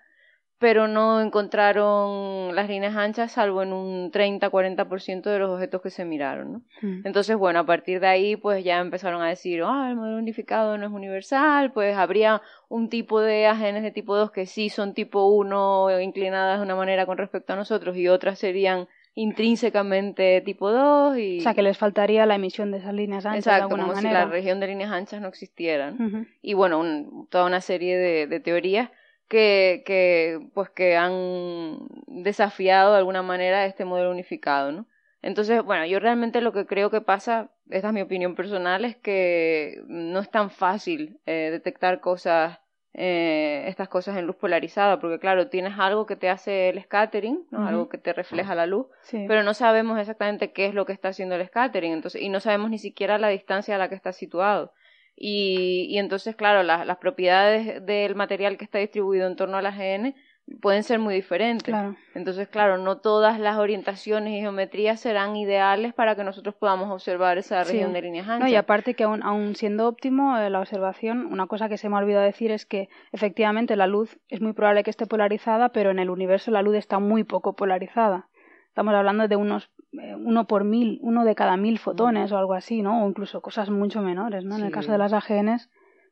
pero 0.59 0.87
no 0.87 1.21
encontraron 1.21 2.55
las 2.55 2.67
líneas 2.67 2.95
anchas 2.95 3.31
salvo 3.31 3.61
en 3.61 3.73
un 3.73 4.11
30-40% 4.11 5.21
de 5.29 5.39
los 5.39 5.51
objetos 5.51 5.81
que 5.81 5.89
se 5.91 6.03
miraron, 6.03 6.51
¿no? 6.53 6.61
Mm. 6.81 7.05
Entonces, 7.05 7.35
bueno, 7.35 7.59
a 7.59 7.65
partir 7.65 7.99
de 7.99 8.07
ahí 8.07 8.35
pues 8.35 8.63
ya 8.63 8.79
empezaron 8.79 9.21
a 9.21 9.27
decir, 9.29 9.61
ah, 9.63 9.83
oh, 9.85 9.89
el 9.89 9.95
modelo 9.95 10.17
unificado 10.17 10.77
no 10.77 10.85
es 10.87 10.91
universal, 10.91 11.71
pues 11.71 11.95
habría 11.95 12.41
un 12.69 12.89
tipo 12.89 13.21
de 13.21 13.45
AGNs 13.45 13.83
de 13.83 13.91
tipo 13.91 14.15
2 14.15 14.31
que 14.31 14.45
sí 14.47 14.69
son 14.69 14.93
tipo 14.93 15.27
1 15.27 15.99
inclinadas 16.01 16.59
de 16.59 16.65
una 16.65 16.75
manera 16.75 17.05
con 17.05 17.17
respecto 17.17 17.53
a 17.53 17.55
nosotros 17.55 17.95
y 17.95 18.07
otras 18.07 18.39
serían 18.39 18.87
intrínsecamente 19.13 20.41
tipo 20.41 20.71
2 20.71 21.17
y... 21.17 21.39
O 21.39 21.41
sea, 21.41 21.53
que 21.53 21.61
les 21.63 21.77
faltaría 21.77 22.25
la 22.25 22.35
emisión 22.35 22.71
de 22.71 22.77
esas 22.79 22.93
líneas 22.93 23.25
anchas 23.25 23.39
Exacto, 23.47 23.57
de 23.57 23.61
alguna 23.63 23.83
como 23.83 23.95
manera. 23.95 24.21
si 24.21 24.25
la 24.25 24.31
región 24.31 24.59
de 24.59 24.67
líneas 24.67 24.91
anchas 24.91 25.21
no 25.21 25.27
existieran. 25.27 25.95
Uh 26.01 26.05
-huh. 26.09 26.27
Y 26.41 26.53
bueno, 26.53 26.79
un, 26.79 27.27
toda 27.29 27.45
una 27.45 27.61
serie 27.61 27.97
de, 27.97 28.27
de 28.27 28.39
teorías 28.39 28.89
que, 29.27 29.83
que, 29.85 30.39
pues 30.53 30.69
que 30.69 30.95
han 30.95 31.79
desafiado 32.07 32.93
de 32.93 32.99
alguna 32.99 33.21
manera 33.21 33.65
este 33.65 33.85
modelo 33.85 34.11
unificado, 34.11 34.71
¿no? 34.71 34.87
Entonces, 35.21 35.63
bueno, 35.63 35.85
yo 35.85 35.99
realmente 35.99 36.41
lo 36.41 36.53
que 36.53 36.65
creo 36.65 36.89
que 36.89 37.01
pasa, 37.01 37.49
esta 37.69 37.87
es 37.87 37.93
mi 37.93 38.01
opinión 38.01 38.35
personal, 38.35 38.85
es 38.85 38.95
que 38.95 39.81
no 39.87 40.19
es 40.19 40.29
tan 40.29 40.51
fácil 40.51 41.19
eh, 41.25 41.49
detectar 41.51 41.99
cosas, 41.99 42.59
eh, 42.93 43.65
estas 43.67 43.89
cosas 43.89 44.15
en 44.17 44.25
luz 44.25 44.35
polarizada, 44.35 44.99
porque 44.99 45.19
claro, 45.19 45.49
tienes 45.49 45.73
algo 45.77 46.05
que 46.05 46.15
te 46.15 46.29
hace 46.29 46.69
el 46.69 46.81
scattering, 46.81 47.45
¿no? 47.51 47.67
algo 47.67 47.89
que 47.89 47.97
te 47.97 48.13
refleja 48.13 48.55
la 48.55 48.67
luz, 48.67 48.87
pero 49.27 49.43
no 49.43 49.53
sabemos 49.53 49.99
exactamente 49.99 50.53
qué 50.53 50.67
es 50.67 50.73
lo 50.73 50.85
que 50.85 50.93
está 50.93 51.09
haciendo 51.09 51.35
el 51.35 51.45
scattering, 51.45 51.93
entonces, 51.93 52.21
y 52.21 52.29
no 52.29 52.39
sabemos 52.39 52.69
ni 52.69 52.79
siquiera 52.79 53.17
la 53.17 53.29
distancia 53.29 53.75
a 53.75 53.79
la 53.79 53.89
que 53.89 53.95
está 53.95 54.13
situado. 54.13 54.71
Y, 55.19 55.87
y 55.89 55.97
entonces, 55.97 56.35
claro, 56.35 56.61
las 56.61 56.97
propiedades 56.97 57.83
del 57.85 58.15
material 58.15 58.57
que 58.57 58.65
está 58.65 58.77
distribuido 58.77 59.27
en 59.27 59.35
torno 59.35 59.57
a 59.57 59.61
la 59.63 59.71
GN 59.71 60.13
pueden 60.61 60.83
ser 60.83 60.99
muy 60.99 61.13
diferentes. 61.13 61.75
Entonces, 62.13 62.47
claro, 62.47 62.77
no 62.77 62.97
todas 62.97 63.39
las 63.39 63.57
orientaciones 63.57 64.33
y 64.33 64.39
geometrías 64.39 64.99
serán 64.99 65.35
ideales 65.35 65.93
para 65.93 66.15
que 66.15 66.23
nosotros 66.23 66.55
podamos 66.55 66.89
observar 66.89 67.37
esa 67.37 67.63
región 67.63 67.93
de 67.93 68.01
líneas 68.01 68.27
anchas. 68.27 68.47
No, 68.47 68.47
y 68.47 68.55
aparte 68.55 68.93
que 68.93 69.03
aún, 69.03 69.23
aún 69.23 69.55
siendo 69.55 69.87
óptimo 69.87 70.37
eh, 70.37 70.49
la 70.49 70.59
observación, 70.59 71.25
una 71.25 71.47
cosa 71.47 71.67
que 71.67 71.77
se 71.77 71.89
me 71.89 71.95
ha 71.95 71.99
olvidado 71.99 72.23
decir 72.23 72.51
es 72.51 72.65
que 72.65 72.89
efectivamente 73.11 73.75
la 73.75 73.87
luz 73.87 74.17
es 74.29 74.41
muy 74.41 74.53
probable 74.53 74.83
que 74.83 74.89
esté 74.89 75.05
polarizada, 75.05 75.69
pero 75.69 75.91
en 75.91 75.99
el 75.99 76.09
universo 76.09 76.51
la 76.51 76.61
luz 76.61 76.75
está 76.75 76.99
muy 76.99 77.23
poco 77.23 77.55
polarizada. 77.55 78.27
Estamos 78.69 78.93
hablando 78.93 79.27
de 79.27 79.35
unos 79.35 79.69
uno 80.17 80.47
por 80.47 80.63
mil, 80.63 80.99
uno 81.01 81.25
de 81.25 81.35
cada 81.35 81.57
mil 81.57 81.79
fotones 81.79 82.31
o 82.31 82.37
algo 82.37 82.53
así, 82.53 82.81
¿no? 82.81 83.03
O 83.03 83.09
incluso 83.09 83.41
cosas 83.41 83.69
mucho 83.69 84.01
menores, 84.01 84.43
¿no? 84.43 84.57
En 84.57 84.63
el 84.63 84.71
caso 84.71 84.91
de 84.91 84.97
las 84.97 85.13
AGNs, 85.13 85.69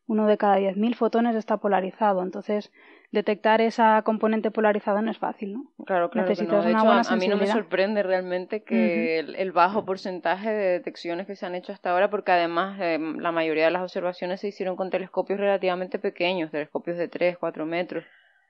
uno 0.07 0.27
de 0.27 0.37
cada 0.37 0.57
diez 0.57 0.77
mil 0.77 0.95
fotones 0.95 1.35
está 1.35 1.57
polarizado. 1.57 2.21
Entonces, 2.21 2.71
detectar 3.11 3.61
esa 3.61 4.01
componente 4.03 4.51
polarizada 4.51 5.01
no 5.01 5.09
es 5.09 5.17
fácil, 5.17 5.53
¿no? 5.53 5.71
Claro, 5.85 6.09
claro. 6.09 6.29
Necesitas 6.29 6.65
una 6.65 6.83
buena 6.83 7.01
a 7.01 7.15
mí 7.15 7.27
no 7.27 7.37
me 7.37 7.47
sorprende 7.47 8.03
realmente 8.03 8.63
que 8.63 9.19
el, 9.19 9.51
bajo 9.51 9.85
porcentaje 9.85 10.49
de 10.49 10.71
detecciones 10.73 11.27
que 11.27 11.35
se 11.35 11.45
han 11.45 11.55
hecho 11.55 11.71
hasta 11.71 11.91
ahora, 11.91 12.09
porque 12.09 12.31
además 12.31 12.77
eh, 12.81 12.99
la 12.99 13.31
mayoría 13.31 13.65
de 13.65 13.71
las 13.71 13.81
observaciones 13.81 14.41
se 14.41 14.49
hicieron 14.49 14.75
con 14.75 14.89
telescopios 14.89 15.39
relativamente 15.39 15.97
pequeños, 15.97 16.51
telescopios 16.51 16.97
de 16.97 17.07
3, 17.07 17.37
4 17.37 17.65
metros. 17.65 18.03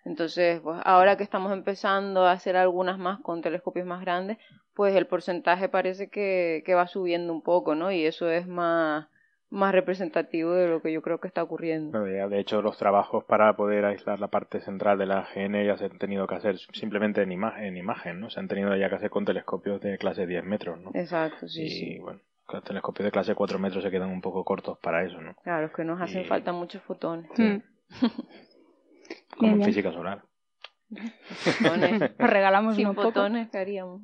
Entonces, 0.06 0.62
pues 0.62 0.80
ahora 0.86 1.18
que 1.18 1.24
estamos 1.24 1.52
empezando 1.52 2.26
a 2.26 2.32
hacer 2.32 2.56
algunas 2.56 3.00
más 3.00 3.20
con 3.22 3.42
telescopios 3.42 3.88
más 3.88 4.02
grandes, 4.02 4.38
pues 4.76 4.96
el 4.96 5.08
porcentaje 5.08 5.68
parece 5.68 6.10
que, 6.10 6.62
que 6.66 6.76
va 6.76 6.88
subiendo 6.88 7.34
un 7.34 7.42
poco, 7.42 7.74
¿no? 7.74 7.92
Y 7.92 8.06
eso 8.06 8.30
es 8.30 8.48
más, 8.48 9.08
más 9.50 9.74
representativo 9.74 10.54
de 10.54 10.68
lo 10.68 10.82
que 10.82 10.94
yo 10.94 11.02
creo 11.02 11.20
que 11.20 11.28
está 11.28 11.42
ocurriendo. 11.42 12.04
De 12.04 12.40
hecho, 12.40 12.62
los 12.62 12.78
trabajos 12.78 13.24
para 13.24 13.56
poder 13.56 13.84
aislar 13.86 14.20
la 14.20 14.28
parte 14.28 14.62
central 14.62 15.00
de 15.00 15.08
la 15.08 15.28
GN 15.34 15.66
ya 15.66 15.78
se 15.78 15.86
han 15.86 15.98
tenido 15.98 16.28
que 16.28 16.36
hacer 16.36 16.60
simplemente 16.74 17.24
en, 17.24 17.32
imagen, 17.32 17.64
en 17.64 17.78
imagen, 17.78 18.20
¿no? 18.20 18.30
Se 18.30 18.40
han 18.40 18.48
tenido 18.48 18.76
ya 18.76 18.90
que 18.90 18.96
hacer 18.96 19.10
con 19.10 19.26
telescopios 19.26 19.82
de 19.82 19.98
clase 19.98 20.28
10 20.28 20.44
metros, 20.44 20.80
¿no? 20.80 20.92
Exacto, 20.94 21.48
sí, 21.48 21.96
y, 21.96 22.00
bueno, 22.00 22.20
los 22.54 22.64
telescopios 22.64 23.06
de 23.06 23.12
clase 23.12 23.34
4 23.34 23.58
metros 23.58 23.84
se 23.84 23.90
quedan 23.90 24.10
un 24.10 24.22
poco 24.22 24.44
cortos 24.44 24.78
para 24.78 25.04
eso, 25.04 25.20
¿no? 25.20 25.36
Claro, 25.44 25.66
es 25.66 25.74
que 25.74 25.84
nos 25.84 26.00
hacen 26.00 26.26
falta 26.26 26.52
muchos 26.52 26.84
fotones. 26.84 27.28
Mm. 27.38 27.58
Como 29.38 29.56
en 29.56 29.64
física 29.64 29.92
solar. 29.92 30.24
Nos 32.20 32.30
regalamos 32.30 32.76
Sin 32.76 32.88
unos 32.88 33.04
fotones 33.04 33.50
que 33.50 33.58
haríamos. 33.58 34.02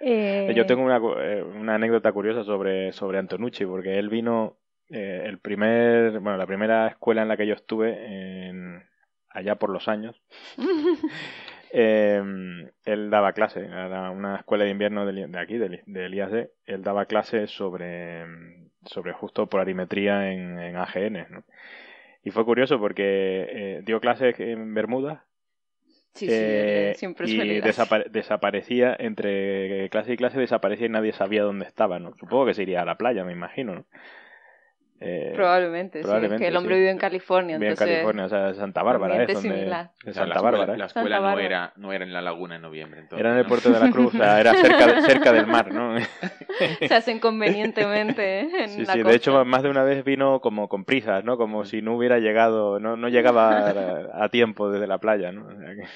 Eh... 0.00 0.52
Yo 0.54 0.66
tengo 0.66 0.82
una, 0.82 0.96
eh, 0.96 1.42
una, 1.42 1.74
anécdota 1.74 2.12
curiosa 2.12 2.44
sobre, 2.44 2.92
sobre 2.92 3.18
Antonucci, 3.18 3.66
porque 3.66 3.98
él 3.98 4.08
vino, 4.08 4.56
eh, 4.88 5.22
el 5.26 5.38
primer, 5.38 6.20
bueno, 6.20 6.38
la 6.38 6.46
primera 6.46 6.88
escuela 6.88 7.22
en 7.22 7.28
la 7.28 7.36
que 7.36 7.46
yo 7.46 7.54
estuve, 7.54 8.48
en, 8.48 8.82
allá 9.28 9.56
por 9.56 9.68
los 9.68 9.88
años, 9.88 10.22
eh, 11.72 12.22
él 12.84 13.10
daba 13.10 13.32
clase, 13.34 13.66
era 13.66 14.10
una 14.10 14.36
escuela 14.36 14.64
de 14.64 14.70
invierno 14.70 15.04
de, 15.04 15.26
de 15.26 15.38
aquí, 15.38 15.58
del, 15.58 15.82
del 15.86 16.14
IAC, 16.14 16.50
él 16.64 16.82
daba 16.82 17.04
clase 17.04 17.46
sobre, 17.46 18.24
sobre 18.86 19.12
justo 19.12 19.48
polarimetría 19.48 20.32
en, 20.32 20.58
en 20.58 20.76
AGN, 20.76 21.26
¿no? 21.30 21.44
Y 22.22 22.30
fue 22.30 22.44
curioso 22.44 22.78
porque 22.78 23.02
eh, 23.50 23.82
dio 23.84 24.00
clases 24.00 24.38
en 24.40 24.74
Bermuda. 24.74 25.26
Sí, 26.12 26.26
sí, 26.26 26.32
eh, 26.32 26.92
siempre 26.96 27.28
y 27.28 27.60
desaparecía 27.60 28.96
entre 28.98 29.88
clase 29.90 30.14
y 30.14 30.16
clase, 30.16 30.40
desaparecía 30.40 30.86
y 30.86 30.90
nadie 30.90 31.12
sabía 31.12 31.44
dónde 31.44 31.66
estaba, 31.66 32.00
¿no? 32.00 32.16
Supongo 32.18 32.46
que 32.46 32.54
se 32.54 32.62
iría 32.62 32.82
a 32.82 32.84
la 32.84 32.96
playa, 32.96 33.24
me 33.24 33.32
imagino, 33.32 33.74
¿no? 33.74 33.86
Eh, 35.02 35.32
probablemente, 35.34 36.00
probablemente, 36.02 36.36
sí, 36.36 36.42
es 36.44 36.46
que 36.46 36.48
el 36.48 36.56
hombre 36.58 36.74
sí. 36.74 36.78
vive 36.80 36.90
en 36.90 36.98
California. 36.98 37.56
Vive 37.56 37.70
entonces, 37.70 37.88
en 37.88 37.94
California, 37.94 38.24
o 38.26 38.28
sea, 38.28 38.52
Santa 38.54 38.82
Bárbara, 38.82 39.22
es 39.22 39.32
donde, 39.32 39.62
en 39.62 40.14
Santa 40.14 40.26
la 40.26 40.42
Bárbara. 40.42 40.62
escuela, 40.74 40.76
la 40.76 40.84
escuela 40.86 40.88
Santa 40.88 41.16
no, 41.16 41.22
Bárbara. 41.22 41.46
era, 41.46 41.72
no 41.76 41.92
era 41.94 42.04
en 42.04 42.12
la 42.12 42.20
laguna 42.20 42.56
en 42.56 42.62
noviembre. 42.62 43.00
Entonces, 43.00 43.20
Era 43.24 43.32
en 43.32 43.38
el 43.38 43.46
puerto 43.46 43.70
de 43.70 43.80
la 43.80 43.90
Cruz, 43.90 44.14
o 44.14 44.18
sea, 44.18 44.38
era 44.40 44.52
cerca, 44.54 45.00
cerca 45.06 45.32
del 45.32 45.46
mar, 45.46 45.72
¿no? 45.72 45.94
Se 46.86 46.94
hacen 46.94 47.18
convenientemente 47.18 48.40
¿eh? 48.40 48.50
en 48.64 48.68
Sí, 48.68 48.84
la 48.84 48.92
sí, 48.92 48.98
de 48.98 49.04
costa. 49.04 49.16
hecho 49.16 49.44
más 49.46 49.62
de 49.62 49.70
una 49.70 49.84
vez 49.84 50.04
vino 50.04 50.40
como 50.40 50.68
con 50.68 50.84
prisas, 50.84 51.24
¿no? 51.24 51.38
Como 51.38 51.64
si 51.64 51.80
no 51.80 51.94
hubiera 51.96 52.18
llegado, 52.18 52.78
no, 52.78 52.96
no 52.98 53.08
llegaba 53.08 53.56
a, 54.18 54.24
a 54.24 54.28
tiempo 54.28 54.70
desde 54.70 54.86
la 54.86 54.98
playa, 54.98 55.32
¿no? 55.32 55.46
O 55.46 55.58
sea 55.58 55.74
que- 55.74 55.88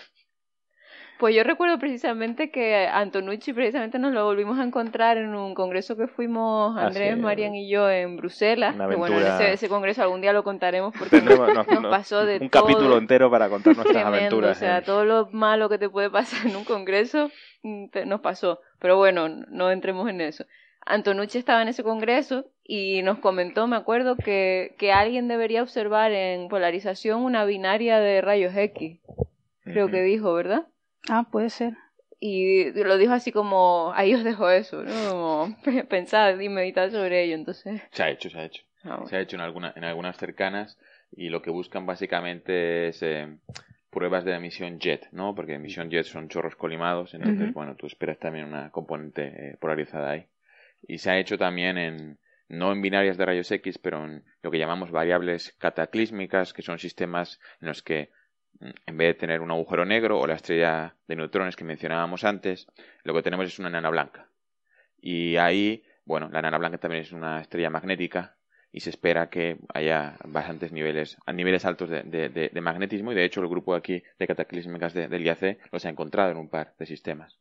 Pues 1.18 1.34
yo 1.34 1.44
recuerdo 1.44 1.78
precisamente 1.78 2.50
que 2.50 2.86
Antonucci 2.88 3.52
precisamente 3.52 3.98
nos 3.98 4.12
lo 4.12 4.24
volvimos 4.24 4.58
a 4.58 4.64
encontrar 4.64 5.16
en 5.16 5.34
un 5.34 5.54
congreso 5.54 5.96
que 5.96 6.08
fuimos 6.08 6.76
Ah, 6.76 6.86
Andrés. 6.86 7.16
Marian 7.16 7.54
y 7.54 7.70
yo 7.70 7.88
en 7.88 8.16
Bruselas. 8.16 8.74
Que 8.76 8.96
bueno, 8.96 9.20
ese, 9.20 9.52
ese 9.52 9.68
congreso 9.68 10.02
algún 10.02 10.20
día 10.20 10.32
lo 10.32 10.42
contaremos 10.42 10.92
porque 10.98 11.20
Tendremos- 11.20 11.48
nos- 11.82 11.90
pasó 11.90 12.26
de 12.26 12.38
un 12.38 12.50
todo. 12.50 12.62
capítulo 12.66 12.98
entero 12.98 13.30
para 13.30 13.48
contar 13.48 13.76
nuestras 13.76 13.92
Tremendo, 14.02 14.16
aventuras. 14.18 14.56
O 14.56 14.60
sea, 14.60 14.78
¿eh? 14.78 14.82
todo 14.82 15.04
lo 15.04 15.28
malo 15.30 15.68
que 15.68 15.78
te 15.78 15.88
puede 15.88 16.10
pasar 16.10 16.46
en 16.48 16.56
un 16.56 16.64
congreso 16.64 17.30
mm, 17.62 17.88
te- 17.90 18.06
nos 18.06 18.20
pasó. 18.20 18.60
Pero 18.80 18.96
bueno, 18.96 19.28
no 19.28 19.70
entremos 19.70 20.10
en 20.10 20.20
eso. 20.20 20.44
Antonucci 20.84 21.38
estaba 21.38 21.62
en 21.62 21.68
ese 21.68 21.82
congreso 21.82 22.44
y 22.64 23.02
nos 23.02 23.18
comentó, 23.18 23.66
me 23.66 23.76
acuerdo, 23.76 24.16
que, 24.16 24.74
que 24.78 24.92
alguien 24.92 25.28
debería 25.28 25.62
observar 25.62 26.12
en 26.12 26.48
polarización 26.48 27.22
una 27.22 27.44
binaria 27.46 27.98
de 28.00 28.20
rayos 28.20 28.54
X. 28.54 28.98
Creo 29.62 29.88
que 29.88 30.02
dijo, 30.02 30.34
¿verdad? 30.34 30.66
Ah, 31.08 31.26
puede 31.30 31.50
ser. 31.50 31.74
Y 32.20 32.70
lo 32.72 32.96
dijo 32.96 33.12
así 33.12 33.32
como, 33.32 33.92
ahí 33.94 34.14
os 34.14 34.24
dejo 34.24 34.48
eso, 34.50 34.82
¿no? 34.82 35.10
Como 35.10 35.56
pensad 35.88 36.38
y 36.38 36.48
meditad 36.48 36.90
sobre 36.90 37.24
ello. 37.24 37.34
Entonces, 37.34 37.82
se 37.90 38.02
ha 38.02 38.10
hecho, 38.10 38.30
se 38.30 38.38
ha 38.38 38.44
hecho. 38.44 38.62
ah, 38.84 38.88
bueno. 38.96 39.06
Se 39.08 39.16
ha 39.16 39.20
hecho 39.20 39.36
en, 39.36 39.42
alguna, 39.42 39.72
en 39.76 39.84
algunas 39.84 40.16
cercanas 40.16 40.78
y 41.12 41.28
lo 41.28 41.42
que 41.42 41.50
buscan 41.50 41.86
básicamente 41.86 42.88
es 42.88 43.02
eh, 43.02 43.36
pruebas 43.90 44.24
de 44.24 44.34
emisión 44.34 44.78
jet, 44.80 45.08
¿no? 45.12 45.34
Porque 45.34 45.54
emisión 45.54 45.90
jet 45.90 46.04
son 46.04 46.28
chorros 46.28 46.56
colimados, 46.56 47.14
entonces, 47.14 47.52
bueno, 47.52 47.76
tú 47.76 47.86
esperas 47.86 48.18
también 48.18 48.46
una 48.46 48.70
componente 48.70 49.22
eh, 49.26 49.56
polarizada 49.60 50.10
ahí. 50.10 50.26
Y 50.86 50.98
se 50.98 51.10
ha 51.10 51.18
hecho 51.18 51.38
también 51.38 51.78
en, 51.78 52.18
no 52.48 52.72
en 52.72 52.82
binarias 52.82 53.16
de 53.16 53.26
rayos 53.26 53.50
X, 53.50 53.78
pero 53.78 54.04
en 54.04 54.24
lo 54.42 54.50
que 54.50 54.58
llamamos 54.58 54.90
variables 54.90 55.54
cataclísmicas, 55.58 56.52
que 56.52 56.62
son 56.62 56.78
sistemas 56.78 57.40
en 57.60 57.68
los 57.68 57.82
que 57.82 58.10
en 58.60 58.96
vez 58.96 59.08
de 59.08 59.14
tener 59.14 59.40
un 59.40 59.50
agujero 59.50 59.84
negro 59.84 60.18
o 60.18 60.26
la 60.26 60.34
estrella 60.34 60.94
de 61.08 61.16
neutrones 61.16 61.56
que 61.56 61.64
mencionábamos 61.64 62.24
antes, 62.24 62.66
lo 63.02 63.14
que 63.14 63.22
tenemos 63.22 63.46
es 63.46 63.58
una 63.58 63.68
enana 63.68 63.90
blanca. 63.90 64.28
Y 65.00 65.36
ahí, 65.36 65.84
bueno, 66.04 66.28
la 66.30 66.38
enana 66.38 66.58
blanca 66.58 66.78
también 66.78 67.02
es 67.02 67.12
una 67.12 67.40
estrella 67.40 67.70
magnética 67.70 68.36
y 68.72 68.80
se 68.80 68.90
espera 68.90 69.28
que 69.30 69.58
haya 69.72 70.16
bastantes 70.24 70.72
niveles, 70.72 71.16
a 71.26 71.32
niveles 71.32 71.64
altos 71.64 71.88
de, 71.90 72.02
de- 72.02 72.28
de- 72.28 72.48
de 72.48 72.60
magnetismo 72.60 73.12
y 73.12 73.14
de 73.14 73.24
hecho 73.24 73.40
el 73.40 73.48
grupo 73.48 73.74
aquí 73.74 74.02
de 74.18 74.26
cataclísmicas 74.26 74.94
de- 74.94 75.08
del 75.08 75.22
IAC 75.24 75.58
los 75.70 75.84
ha 75.84 75.88
encontrado 75.90 76.30
en 76.30 76.38
un 76.38 76.48
par 76.48 76.74
de 76.78 76.86
sistemas. 76.86 77.38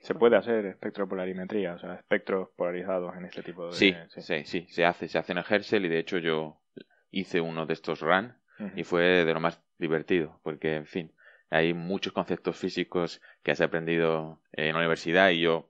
Se 0.00 0.14
puede 0.14 0.36
hacer 0.36 0.66
espectropolarimetría, 0.66 1.74
o 1.74 1.78
sea, 1.78 1.94
espectros 1.94 2.48
polarizados 2.56 3.14
en 3.16 3.24
este 3.26 3.42
tipo 3.42 3.66
de... 3.66 3.72
Sí, 3.72 3.94
sí, 4.20 4.44
sí, 4.44 4.66
se 4.68 4.84
hace, 4.84 5.06
se 5.06 5.18
hace 5.18 5.32
en 5.32 5.38
el 5.38 5.44
Herschel 5.48 5.84
y 5.84 5.88
de 5.88 5.98
hecho 6.00 6.18
yo 6.18 6.60
hice 7.12 7.40
uno 7.40 7.66
de 7.66 7.74
estos 7.74 8.00
y 8.76 8.84
fue 8.84 9.24
de 9.24 9.34
lo 9.34 9.40
más 9.40 9.60
divertido 9.78 10.40
porque, 10.42 10.76
en 10.76 10.86
fin, 10.86 11.12
hay 11.50 11.74
muchos 11.74 12.12
conceptos 12.12 12.56
físicos 12.56 13.20
que 13.42 13.50
has 13.50 13.60
aprendido 13.60 14.40
en 14.52 14.72
la 14.72 14.78
universidad 14.78 15.30
y 15.30 15.40
yo 15.40 15.68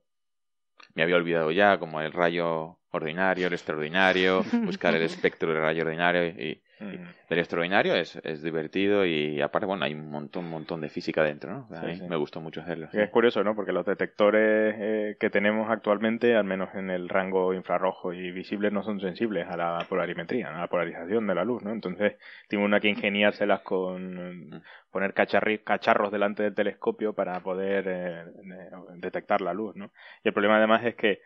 me 0.94 1.02
había 1.02 1.16
olvidado 1.16 1.50
ya, 1.50 1.78
como 1.78 2.00
el 2.00 2.12
rayo 2.12 2.78
ordinario, 2.92 3.46
el 3.48 3.52
extraordinario, 3.54 4.44
buscar 4.64 4.94
el 4.94 5.02
espectro 5.02 5.52
del 5.52 5.62
rayo 5.62 5.82
ordinario 5.82 6.26
y, 6.26 6.62
Ujú. 6.80 6.98
del 7.30 7.38
extraordinario 7.38 7.94
es, 7.94 8.16
es 8.24 8.42
divertido 8.42 9.06
y 9.06 9.40
aparte, 9.40 9.66
bueno, 9.66 9.84
hay 9.84 9.94
un 9.94 10.10
montón, 10.10 10.44
un 10.46 10.50
montón 10.50 10.80
de 10.80 10.88
física 10.88 11.22
dentro, 11.22 11.52
¿no? 11.52 11.76
A 11.76 11.80
Sí, 11.80 11.86
mí 11.86 11.96
sí. 11.96 12.02
me 12.08 12.16
gustó 12.16 12.40
mucho 12.40 12.60
hacerlo. 12.60 12.88
Es 12.92 13.08
curioso, 13.10 13.44
¿no? 13.44 13.54
Porque 13.54 13.72
los 13.72 13.86
detectores 13.86 14.74
eh, 14.78 15.16
que 15.20 15.30
tenemos 15.30 15.70
actualmente, 15.70 16.34
al 16.34 16.44
menos 16.44 16.74
en 16.74 16.90
el 16.90 17.08
rango 17.08 17.54
infrarrojo 17.54 18.12
y 18.12 18.32
visible, 18.32 18.70
no 18.72 18.82
son 18.82 19.00
sensibles 19.00 19.46
a 19.48 19.56
la 19.56 19.86
polarimetría, 19.88 20.48
a 20.54 20.60
la 20.60 20.66
polarización 20.66 21.26
de 21.28 21.34
la 21.36 21.44
luz, 21.44 21.62
¿no? 21.62 21.70
Entonces, 21.70 22.16
tiene 22.48 22.64
uno 22.64 22.80
que 22.80 22.88
ingeniárselas 22.88 23.60
con 23.60 24.52
eh, 24.54 24.60
poner 24.90 25.14
cacharri- 25.14 25.62
cacharros 25.62 26.10
delante 26.10 26.42
del 26.42 26.54
telescopio 26.54 27.14
para 27.14 27.38
poder 27.40 27.84
eh, 27.86 28.20
eh, 28.22 28.70
detectar 28.96 29.40
la 29.40 29.54
luz, 29.54 29.76
¿no? 29.76 29.92
Y 30.24 30.28
el 30.28 30.34
problema 30.34 30.56
además 30.58 30.84
es 30.84 30.96
que 30.96 31.20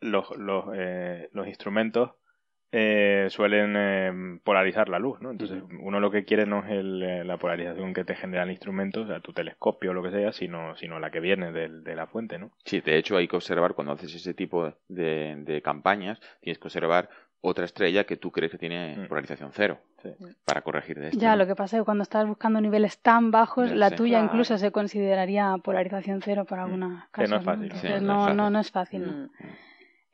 los, 0.00 0.36
los, 0.36 0.64
eh, 0.74 1.28
los 1.32 1.46
instrumentos 1.46 2.12
eh, 2.72 3.26
suelen 3.30 3.74
eh, 3.76 4.38
polarizar 4.44 4.88
la 4.88 5.00
luz, 5.00 5.20
¿no? 5.20 5.32
Entonces, 5.32 5.60
uno 5.80 5.98
lo 5.98 6.10
que 6.12 6.24
quiere 6.24 6.46
no 6.46 6.60
es 6.64 6.70
el, 6.70 7.02
eh, 7.02 7.24
la 7.24 7.36
polarización 7.36 7.92
que 7.92 8.04
te 8.04 8.14
genera 8.14 8.44
el 8.44 8.50
instrumento, 8.52 9.02
o 9.02 9.06
sea, 9.08 9.18
tu 9.20 9.32
telescopio 9.32 9.90
o 9.90 9.94
lo 9.94 10.02
que 10.04 10.12
sea, 10.12 10.32
sino, 10.32 10.76
sino 10.76 11.00
la 11.00 11.10
que 11.10 11.18
viene 11.18 11.50
del- 11.50 11.82
de, 11.82 11.96
la 11.96 12.06
fuente, 12.06 12.38
¿no? 12.38 12.52
Sí, 12.64 12.80
de 12.80 12.96
hecho 12.96 13.16
hay 13.16 13.26
que 13.26 13.34
observar 13.34 13.74
cuando 13.74 13.92
haces 13.94 14.14
ese 14.14 14.34
tipo 14.34 14.72
de, 14.88 15.34
de 15.38 15.62
campañas, 15.62 16.20
tienes 16.40 16.58
que 16.60 16.68
observar 16.68 17.08
otra 17.42 17.64
estrella 17.64 18.04
que 18.04 18.16
tú 18.18 18.30
crees 18.30 18.52
que 18.52 18.58
tiene 18.58 18.96
Mm. 18.98 19.08
polarización 19.08 19.50
cero 19.52 19.78
Sí. 20.02 20.10
para 20.44 20.60
corregir 20.62 20.98
de 21.00 21.08
esto. 21.08 21.18
Ya, 21.18 21.30
¿no? 21.32 21.38
lo 21.38 21.46
que 21.48 21.56
pasa 21.56 21.76
es 21.76 21.80
que 21.80 21.84
cuando 21.86 22.02
estás 22.02 22.26
buscando 22.28 22.60
niveles 22.60 23.00
tan 23.02 23.30
bajos, 23.32 23.72
la 23.72 23.88
sé. 23.88 23.96
tuya 23.96 24.18
Claro. 24.18 24.26
incluso 24.26 24.58
se 24.58 24.70
consideraría 24.70 25.56
polarización 25.64 26.20
cero 26.22 26.44
para 26.48 26.66
Mm. 26.66 26.70
Que 26.70 26.76
no 26.78 27.06
casos. 27.10 27.32
es 27.40 27.44
fácil, 27.44 27.62
Entonces, 27.64 27.80
sí, 27.80 27.88
no 27.88 27.96
es 27.96 28.02
no, 28.02 28.14
fácil. 28.20 28.36
no, 28.36 28.50
no 28.50 28.60
es 28.60 28.70
fácil. 28.70 29.06
¿no? 29.06 29.12
Mm. 29.24 29.30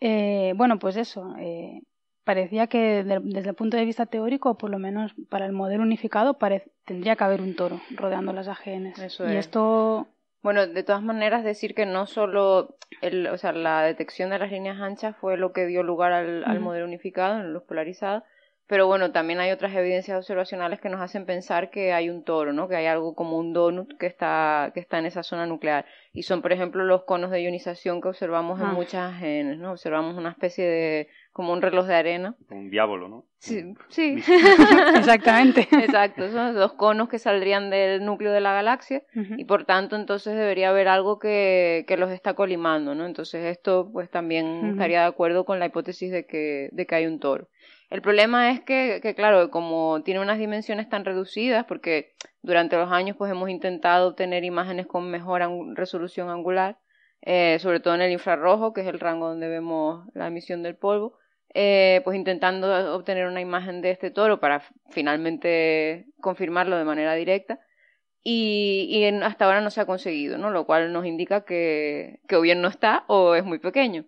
Eh, 0.01 0.53
bueno, 0.57 0.79
pues 0.79 0.97
eso. 0.97 1.35
eh, 1.39 1.83
parecía 2.25 2.67
que 2.67 3.05
de- 3.05 3.21
desde 3.23 3.51
el 3.51 3.55
punto 3.55 3.77
de 3.77 3.85
vista 3.85 4.07
teórico, 4.07 4.51
o 4.51 4.59
por 4.59 4.69
lo 4.69 4.79
menos 4.81 5.15
para 5.31 5.47
el 5.47 5.53
modelo 5.53 5.85
unificado, 5.85 6.37
tendría 6.85 7.15
que 7.15 7.25
haber 7.25 7.41
un 7.41 7.55
toro 7.55 7.81
rodeando 7.91 8.33
las 8.33 8.49
AGNs. 8.49 8.99
Eso 8.99 9.25
y 9.25 9.37
es. 9.37 9.47
esto, 9.47 10.09
Bueno, 10.43 10.67
de 10.67 10.83
todas 10.83 11.03
maneras 11.03 11.45
decir 11.45 11.75
que 11.75 11.87
no 11.87 12.07
solo 12.07 12.77
el, 13.01 13.27
o 13.29 13.39
sea, 13.39 13.53
la 13.53 13.83
detección 13.83 14.31
de 14.31 14.39
las 14.39 14.51
líneas 14.51 14.81
anchas 14.81 15.17
fue 15.17 15.37
lo 15.37 15.53
que 15.53 15.67
dio 15.67 15.83
lugar 15.83 16.13
al, 16.13 16.61
modelo 16.61 16.85
unificado, 16.85 17.39
en 17.41 17.53
luz 17.53 17.63
polarizada, 17.63 18.25
pero 18.69 18.87
bueno, 18.87 19.13
también 19.13 19.39
hay 19.41 19.51
otras 19.53 19.75
evidencias 19.75 20.17
observacionales 20.19 20.81
que 20.81 20.89
nos 20.89 21.01
hacen 21.01 21.25
pensar 21.27 21.71
que 21.71 21.93
hay 21.93 22.11
un 22.11 22.25
toro, 22.25 22.53
¿no? 22.53 22.69
Que 22.69 22.77
hay 22.77 22.87
algo 22.87 23.15
como 23.15 23.39
un 23.39 23.53
donut 23.53 23.97
que 23.99 24.07
está, 24.07 24.71
que 24.75 24.81
está 24.81 24.99
en 24.99 25.07
esa 25.07 25.23
zona 25.23 25.47
nuclear. 25.47 25.85
Y 26.13 26.23
son, 26.25 26.43
por 26.43 26.53
ejemplo, 26.53 26.85
los 26.85 27.05
conos 27.05 27.31
de 27.31 27.43
ionización 27.43 28.01
que 28.01 28.09
observamos 28.09 28.59
en 28.61 28.67
Ah. 28.67 28.73
muchas 28.73 29.19
genes, 29.19 29.59
¿no? 29.59 29.73
Observamos 29.73 30.17
una 30.17 30.31
especie 30.31 30.65
de, 30.65 31.09
como 31.33 31.53
un 31.53 31.61
reloj 31.63 31.87
de 31.87 31.95
arena. 31.95 32.35
Un 32.51 32.71
diablo, 32.71 33.09
¿no? 33.09 33.25
Sí, 33.39 33.75
sí. 33.89 34.17
exactamente. 34.97 35.69
Exacto, 35.73 36.29
son 36.31 36.47
los 36.47 36.55
dos 36.55 36.73
conos 36.73 37.09
que 37.09 37.19
saldrían 37.19 37.71
del 37.71 38.05
núcleo 38.05 38.33
de 38.33 38.41
la 38.41 38.53
galaxia 38.55 39.03
y 39.37 39.45
por 39.45 39.65
tanto 39.65 39.95
entonces 39.97 40.35
debería 40.35 40.71
haber 40.71 40.89
algo 40.89 41.19
que, 41.19 41.85
que 41.87 41.97
los 41.97 42.11
está 42.11 42.35
colimando, 42.35 42.95
¿no? 42.95 43.07
Entonces 43.07 43.45
esto 43.45 43.91
pues 43.93 44.11
también 44.11 44.71
estaría 44.71 45.01
de 45.03 45.07
acuerdo 45.07 45.45
con 45.45 45.59
la 45.59 45.67
hipótesis 45.67 46.11
de 46.11 46.27
que, 46.27 46.69
de 46.73 46.87
que 46.87 46.95
hay 46.95 47.07
un 47.07 47.21
toro. 47.21 47.49
El 47.89 48.03
problema 48.03 48.51
es 48.51 48.61
que, 48.61 49.01
que, 49.01 49.15
claro, 49.15 49.51
como 49.51 50.03
tiene 50.03 50.21
unas 50.21 50.39
dimensiones 50.39 50.89
tan 50.89 51.05
reducidas, 51.05 51.65
porque 51.67 52.15
durante 52.43 52.77
los 52.77 52.91
años 52.91 53.17
pues 53.17 53.31
hemos 53.31 53.49
intentado 53.49 54.09
obtener 54.09 54.45
imágenes 54.45 54.87
con 54.87 55.11
mejor 55.11 55.43
resolución 55.75 56.29
angular, 56.29 56.79
eh, 57.23 57.59
sobre 57.61 57.81
todo 57.81 57.95
en 57.95 58.03
el 58.03 58.13
infrarrojo, 58.13 58.73
que 58.73 58.83
es 58.83 58.87
el 58.89 59.01
rango 59.01 59.29
donde 59.29 59.49
vemos 59.49 60.07
la 60.15 60.29
emisión 60.29 60.63
del 60.63 60.77
polvo, 60.77 61.19
eh, 61.55 62.01
pues 62.05 62.17
intentando 62.17 62.95
obtener 62.95 63.27
una 63.27 63.41
imagen 63.41 63.81
de 63.83 63.91
este 63.91 64.11
toro 64.11 64.41
para 64.41 64.63
finalmente 64.91 66.07
confirmarlo 66.21 66.77
de 66.77 66.85
manera 66.85 67.15
directa. 67.15 67.61
Y, 68.23 69.05
hasta 69.23 69.45
ahora 69.45 69.61
no 69.61 69.71
se 69.71 69.81
ha 69.81 69.87
conseguido, 69.87 70.37
¿no? 70.37 70.51
Lo 70.51 70.67
cual 70.67 70.93
nos 70.93 71.07
indica 71.07 71.45
que, 71.45 72.21
que 72.29 72.37
o 72.37 72.41
bien 72.41 72.61
no 72.61 72.69
está 72.69 73.05
o 73.07 73.37
es 73.37 73.45
muy 73.45 73.61
pequeño. 73.61 74.05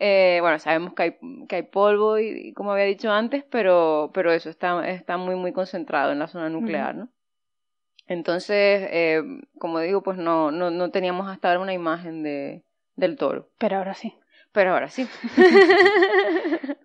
Eh, 0.00 0.38
bueno, 0.40 0.58
sabemos 0.58 0.94
que 0.94 1.02
hay, 1.02 1.16
que 1.48 1.56
hay 1.56 1.62
polvo, 1.62 2.18
y, 2.18 2.48
y 2.48 2.52
como 2.52 2.72
había 2.72 2.84
dicho 2.84 3.10
antes, 3.10 3.44
pero, 3.50 4.10
pero 4.14 4.32
eso 4.32 4.48
está, 4.48 4.88
está 4.88 5.16
muy, 5.16 5.34
muy 5.34 5.52
concentrado 5.52 6.12
en 6.12 6.20
la 6.20 6.28
zona 6.28 6.48
nuclear, 6.48 6.94
¿no? 6.94 7.08
Entonces, 8.06 8.88
eh, 8.90 9.22
como 9.58 9.80
digo, 9.80 10.02
pues 10.02 10.16
no, 10.16 10.50
no, 10.50 10.70
no 10.70 10.90
teníamos 10.90 11.28
hasta 11.28 11.48
ahora 11.48 11.60
una 11.60 11.74
imagen 11.74 12.22
de, 12.22 12.62
del 12.96 13.16
toro. 13.16 13.48
Pero 13.58 13.76
ahora 13.76 13.94
sí. 13.94 14.14
Pero 14.52 14.72
ahora 14.72 14.88
sí. 14.88 15.06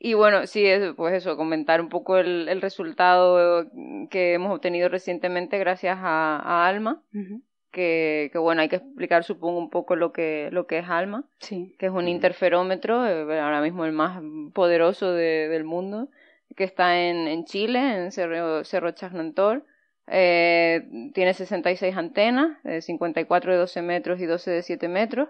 y 0.00 0.14
bueno, 0.14 0.46
sí, 0.46 0.66
pues 0.96 1.14
eso, 1.14 1.36
comentar 1.36 1.80
un 1.80 1.90
poco 1.90 2.16
el, 2.16 2.48
el 2.48 2.62
resultado 2.62 3.66
que 4.08 4.32
hemos 4.32 4.54
obtenido 4.54 4.88
recientemente 4.88 5.58
gracias 5.58 5.98
a, 6.00 6.36
a 6.38 6.66
Alma, 6.66 7.02
Ujú. 7.12 7.42
Que, 7.74 8.30
que 8.32 8.38
bueno, 8.38 8.62
hay 8.62 8.68
que 8.70 8.76
explicar 8.76 9.24
supongo 9.24 9.58
un 9.58 9.68
poco 9.68 9.96
lo 9.96 10.12
que, 10.12 10.48
lo 10.52 10.66
que 10.66 10.78
es 10.78 10.88
Alma, 10.88 11.24
Sí. 11.40 11.74
que 11.78 11.86
es 11.86 11.92
un 11.92 12.08
interferómetro, 12.08 13.04
eh, 13.06 13.40
ahora 13.40 13.60
mismo 13.60 13.84
el 13.84 13.92
más 13.92 14.22
poderoso 14.54 15.12
de- 15.12 15.48
del 15.48 15.64
mundo, 15.64 16.08
que 16.56 16.64
está 16.64 16.98
en, 17.00 17.26
en 17.28 17.44
Chile, 17.44 17.80
en 17.96 18.12
Cerro, 18.12 18.64
Cerro 18.64 18.92
Chagnantor. 18.92 19.64
Eh, 20.06 21.10
tiene 21.14 21.34
66 21.34 21.96
antenas, 21.96 22.58
eh, 22.64 22.80
54 22.80 23.52
de 23.52 23.58
12 23.58 23.82
metros 23.82 24.20
y 24.20 24.26
12 24.26 24.50
de 24.50 24.62
7 24.62 24.88
metros. 24.88 25.28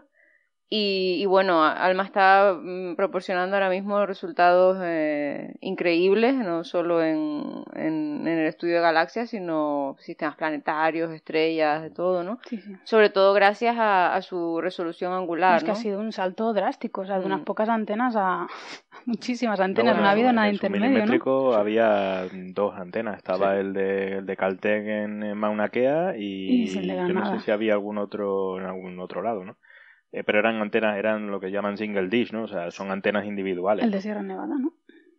Y, 0.70 1.18
y 1.20 1.26
bueno, 1.26 1.62
Alma 1.62 2.04
está 2.04 2.56
mm, 2.60 2.96
proporcionando 2.96 3.54
ahora 3.54 3.68
mismo 3.68 4.06
resultados 4.06 4.78
eh, 4.82 5.54
increíbles, 5.60 6.34
no 6.34 6.64
solo 6.64 7.02
en, 7.02 7.62
en, 7.74 8.26
en 8.26 8.38
el 8.38 8.46
estudio 8.46 8.76
de 8.76 8.80
galaxias, 8.80 9.28
sino 9.30 9.94
sistemas 10.00 10.36
planetarios, 10.36 11.12
estrellas, 11.12 11.82
de 11.82 11.90
todo, 11.90 12.24
¿no? 12.24 12.38
Sí, 12.48 12.56
sí. 12.56 12.72
Sobre 12.84 13.10
todo 13.10 13.34
gracias 13.34 13.76
a, 13.78 14.14
a 14.14 14.22
su 14.22 14.60
resolución 14.60 15.12
angular, 15.12 15.58
Es 15.58 15.64
que 15.64 15.68
¿no? 15.68 15.72
ha 15.74 15.76
sido 15.76 16.00
un 16.00 16.12
salto 16.12 16.52
drástico, 16.54 17.02
o 17.02 17.06
sea, 17.06 17.20
de 17.20 17.26
unas 17.26 17.40
Mm. 17.42 17.44
pocas 17.44 17.68
antenas 17.68 18.14
a 18.16 18.46
muchísimas 19.06 19.60
antenas, 19.60 19.92
no, 19.94 19.98
bueno, 20.00 20.08
ha 20.08 20.12
habido 20.12 20.32
nada 20.32 20.48
en 20.48 20.56
su 20.56 20.66
intermedio, 20.66 20.86
¿no? 20.88 20.94
milimétrico 20.94 21.54
había 21.54 22.26
dos 22.32 22.74
antenas. 22.74 23.18
Estaba 23.18 23.52
Sí. 23.54 23.60
el, 23.60 23.72
de, 23.74 24.12
el 24.18 24.26
de 24.26 24.36
Caltech 24.36 24.86
en, 24.86 25.22
en 25.22 25.36
Mauna 25.38 25.68
Kea 25.68 26.16
y, 26.16 26.64
Y 26.64 26.66
yo 26.86 27.12
no 27.12 27.30
sé 27.30 27.40
si 27.44 27.50
había 27.50 27.74
algún 27.74 27.98
otro 27.98 28.58
en 28.58 28.64
algún 28.64 28.98
otro 28.98 29.20
lado, 29.22 29.44
¿no? 29.44 29.56
Eh, 30.14 30.22
pero 30.24 30.38
eran 30.38 30.60
antenas, 30.62 30.96
eran 30.96 31.30
lo 31.30 31.40
que 31.40 31.50
llaman 31.50 31.76
single 31.76 32.08
dish, 32.08 32.32
¿no? 32.32 32.44
O 32.44 32.48
sea, 32.48 32.70
son 32.70 32.90
antenas 32.92 33.24
individuales. 33.26 33.84
El 33.84 33.90
de. 33.90 34.00
Sierra 34.00 34.22
Nevada, 34.22 34.54
¿no? 34.58 34.72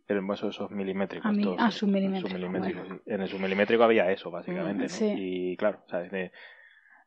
El- 0.07 0.23
esos, 0.33 0.55
esos 0.55 0.71
milimétricos. 0.71 1.25
Ah, 1.27 1.33
mi- 1.33 1.43
todos, 1.43 1.57
ah, 1.59 1.69
submilimétrico, 1.71 2.29
Submilimétrico, 2.29 2.79
bueno. 2.79 2.95
sí. 2.95 3.01
En 3.11 3.21
el 3.21 3.27
submilimétrico 3.27 3.83
había 3.83 4.09
eso, 4.11 4.31
básicamente, 4.31 4.83
¿no? 4.83 4.89
Sí. 4.89 5.13
Y 5.17 5.57
claro, 5.57 5.81
o 5.85 5.89
sea, 5.89 6.03
es 6.03 6.11
de- 6.11 6.31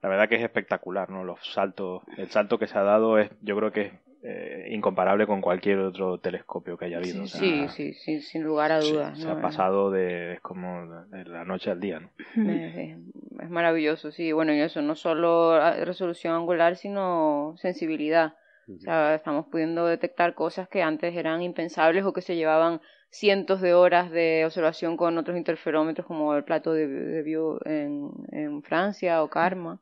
la 0.03 0.09
verdad 0.09 0.29
que 0.29 0.35
es 0.37 0.43
espectacular, 0.43 1.09
¿no? 1.09 1.25
Los 1.25 1.41
saltos, 1.53 2.03
el 2.19 2.29
salto 2.29 2.59
que 2.59 2.67
se 2.67 2.77
ha 2.79 2.83
dado 2.83 3.19
es, 3.19 3.31
yo 3.41 3.57
creo 3.57 3.73
que 3.73 3.81
es 3.81 3.93
eh, 4.23 4.69
incomparable 4.71 5.27
con 5.27 5.41
cualquier 5.41 5.79
otro 5.79 6.19
telescopio 6.19 6.77
que 6.77 6.87
haya 6.87 6.99
habido. 6.99 7.23
o 7.23 7.27
sea, 7.27 7.41
Sí, 7.41 7.69
sí, 7.69 7.95
sí, 7.95 8.21
sin 8.21 8.43
lugar 8.43 8.73
a 8.73 8.83
sí, 8.83 8.93
dudas. 8.93 9.19
se 9.19 9.27
¿no? 9.27 9.33
ha 9.33 9.41
pasado 9.41 9.91
de, 9.91 10.35
es 10.35 10.41
como 10.41 11.05
de 11.07 11.25
la 11.25 11.45
noche 11.45 11.71
al 11.71 11.81
día, 11.81 12.01
¿no? 12.01 12.11
Es, 12.37 13.51
maravilloso, 13.51 14.11
sí. 14.11 14.33
Bueno, 14.33 14.53
y 14.53 14.61
eso, 14.61 14.83
no 14.83 14.97
solo 14.97 15.53
ah, 15.53 15.77
resolución 15.85 16.35
angular, 16.35 16.77
sino 16.77 17.55
sensibilidad. 17.59 18.35
O 18.69 18.81
sea, 18.81 19.15
estamos 19.15 19.47
pudiendo 19.47 19.87
detectar 19.87 20.35
cosas 20.35 20.69
que 20.69 20.83
antes 20.83 21.17
eran 21.17 21.41
impensables 21.41 22.05
o 22.05 22.13
que 22.13 22.21
se 22.21 22.37
llevaban 22.37 22.83
cientos 23.09 23.63
de 23.63 23.73
horas 23.73 24.11
de 24.11 24.45
observación 24.45 24.99
con 24.99 25.17
otros 25.17 25.39
interferómetros 25.39 26.07
como 26.07 26.35
el 26.35 26.45
plato 26.45 26.75
de, 26.75 26.87
de 26.87 27.39
en, 27.65 28.11
en 28.33 28.63
Francia 28.63 29.23
o 29.23 29.31
Karma. 29.31 29.81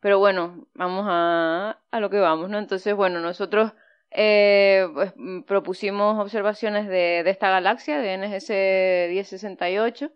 Pero 0.00 0.18
bueno, 0.18 0.66
vamos 0.74 1.06
a, 1.08 1.80
a 1.90 2.00
lo 2.00 2.10
que 2.10 2.18
vamos, 2.18 2.50
¿no? 2.50 2.58
Entonces, 2.58 2.94
bueno, 2.94 3.20
nosotros 3.20 3.72
eh, 4.10 4.86
pues, 4.94 5.12
mm, 5.16 5.42
propusimos 5.42 6.18
observaciones 6.18 6.86
de, 6.86 7.22
de 7.24 7.30
esta 7.30 7.50
galaxia, 7.50 7.98
de 8.00 8.16
NGC 8.16 9.10
1068, 9.10 10.10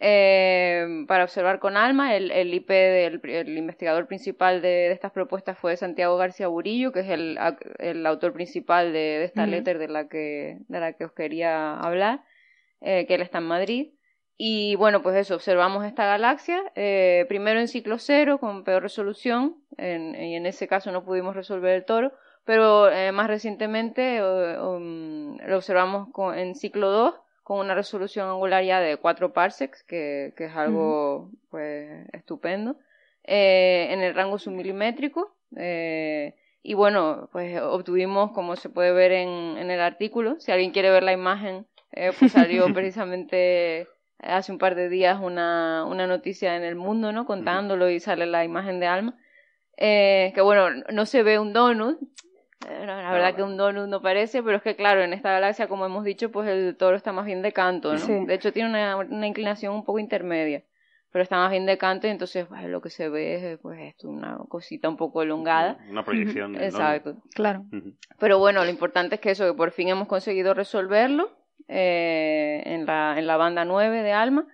eh, 0.00 1.04
para 1.08 1.24
observar 1.24 1.58
con 1.60 1.76
ALMA. 1.76 2.14
El, 2.16 2.30
el 2.30 2.52
IP 2.52 2.68
del 2.68 3.20
el 3.24 3.56
investigador 3.56 4.06
principal 4.06 4.60
de, 4.60 4.68
de 4.68 4.92
estas 4.92 5.12
propuestas 5.12 5.58
fue 5.58 5.76
Santiago 5.76 6.16
García 6.16 6.48
Burillo, 6.48 6.92
que 6.92 7.00
es 7.00 7.08
el, 7.08 7.38
el 7.78 8.06
autor 8.06 8.32
principal 8.32 8.92
de, 8.92 8.98
de 8.98 9.24
esta 9.24 9.42
Ujú. 9.42 9.50
letter 9.52 9.78
de 9.78 9.88
la 9.88 10.08
que, 10.08 10.58
de 10.68 10.80
la 10.80 10.92
que 10.92 11.04
os 11.04 11.12
quería 11.12 11.74
hablar, 11.78 12.22
eh, 12.80 13.06
que 13.06 13.14
él 13.14 13.22
está 13.22 13.38
en 13.38 13.44
Madrid. 13.44 13.92
Y 14.44 14.74
bueno, 14.74 15.02
pues 15.02 15.14
eso, 15.14 15.36
observamos 15.36 15.84
esta 15.84 16.04
galaxia, 16.04 16.60
eh, 16.74 17.26
primero 17.28 17.60
en 17.60 17.68
ciclo 17.68 17.98
cero, 18.00 18.38
con 18.38 18.64
peor 18.64 18.82
resolución, 18.82 19.54
en- 19.76 20.16
y 20.20 20.34
en 20.34 20.46
ese 20.46 20.66
caso 20.66 20.90
no 20.90 21.04
pudimos 21.04 21.36
resolver 21.36 21.76
el 21.76 21.84
toro, 21.84 22.10
pero 22.44 22.90
eh, 22.90 23.12
más 23.12 23.28
recientemente 23.28 24.16
eh, 24.16 24.58
um, 24.60 25.36
lo 25.46 25.56
observamos 25.58 26.08
con- 26.10 26.36
en 26.36 26.56
ciclo 26.56 26.90
2 26.90 27.14
con 27.44 27.58
una 27.60 27.76
resolución 27.76 28.28
angular 28.28 28.64
ya 28.64 28.80
de 28.80 28.96
4 28.96 29.32
parsecs, 29.32 29.84
que, 29.84 30.32
que 30.36 30.46
es 30.46 30.56
algo 30.56 31.30
pues 31.48 32.08
estupendo, 32.12 32.74
en 33.22 34.00
el 34.00 34.12
rango 34.12 34.38
submilimétrico. 34.38 35.36
eh, 35.56 36.34
y 36.64 36.74
bueno, 36.74 37.28
pues 37.30 37.60
obtuvimos, 37.60 38.32
como 38.32 38.56
se 38.56 38.68
puede 38.70 38.90
ver 38.92 39.12
en, 39.12 39.56
en 39.58 39.70
el 39.70 39.80
artículo, 39.80 40.40
si 40.40 40.50
alguien 40.50 40.72
quiere 40.72 40.90
ver 40.90 41.04
la 41.04 41.12
imagen, 41.12 41.64
eh, 41.92 42.10
pues 42.18 42.32
salió 42.32 42.66
precisamente 42.74 43.86
hace 44.22 44.52
un 44.52 44.58
par 44.58 44.74
de 44.74 44.88
días 44.88 45.20
una, 45.20 45.84
una 45.84 46.06
noticia 46.06 46.56
en 46.56 46.62
el 46.62 46.76
mundo, 46.76 47.12
¿no? 47.12 47.26
Contándolo 47.26 47.90
y 47.90 48.00
sale 48.00 48.26
la 48.26 48.44
imagen 48.44 48.80
de 48.80 48.86
Alma. 48.86 49.18
Eh, 49.76 50.32
que 50.34 50.40
bueno, 50.40 50.84
no 50.92 51.06
se 51.06 51.22
ve 51.22 51.38
un 51.38 51.52
donut, 51.52 51.98
eh, 52.68 52.86
la 52.86 53.10
verdad 53.10 53.34
que 53.34 53.42
un 53.42 53.56
donut 53.56 53.88
no 53.88 54.00
parece, 54.00 54.42
pero 54.42 54.58
es 54.58 54.62
que 54.62 54.76
claro, 54.76 55.02
en 55.02 55.12
esta 55.12 55.32
galaxia, 55.32 55.66
como 55.66 55.86
hemos 55.86 56.04
dicho, 56.04 56.30
pues 56.30 56.48
el 56.48 56.76
toro 56.76 56.96
está 56.96 57.12
más 57.12 57.26
bien 57.26 57.42
de 57.42 57.52
canto, 57.52 57.92
¿no? 57.92 57.98
Sí. 57.98 58.12
De 58.26 58.34
hecho 58.34 58.52
tiene 58.52 58.68
una, 58.68 58.96
una 58.96 59.26
inclinación 59.26 59.74
un 59.74 59.84
poco 59.84 59.98
intermedia. 59.98 60.62
pero 61.10 61.22
está 61.22 61.36
más 61.36 61.50
bien 61.50 61.66
de 61.66 61.76
canto 61.76 62.06
y 62.06 62.10
entonces 62.10 62.46
pues, 62.46 62.64
lo 62.64 62.80
que 62.80 62.90
se 62.90 63.08
ve 63.08 63.52
es 63.52 63.58
pues 63.58 63.78
esto, 63.80 64.08
una 64.08 64.38
cosita 64.48 64.88
un 64.88 64.96
poco 64.96 65.22
elongada. 65.22 65.78
Una 65.90 66.04
proyección. 66.04 66.54
Exacto. 66.56 67.16
Claro. 67.34 67.64
Pero 68.18 68.38
bueno, 68.38 68.64
lo 68.64 68.70
importante 68.70 69.16
es 69.16 69.20
que 69.20 69.30
eso, 69.32 69.46
que 69.46 69.54
por 69.54 69.72
fin 69.72 69.88
hemos 69.88 70.08
conseguido 70.08 70.54
resolverlo 70.54 71.30
eh, 71.68 72.62
en, 72.66 72.86
la, 72.86 73.14
en 73.18 73.26
la 73.26 73.36
banda 73.36 73.64
9 73.64 74.02
de 74.02 74.12
Alma. 74.12 74.46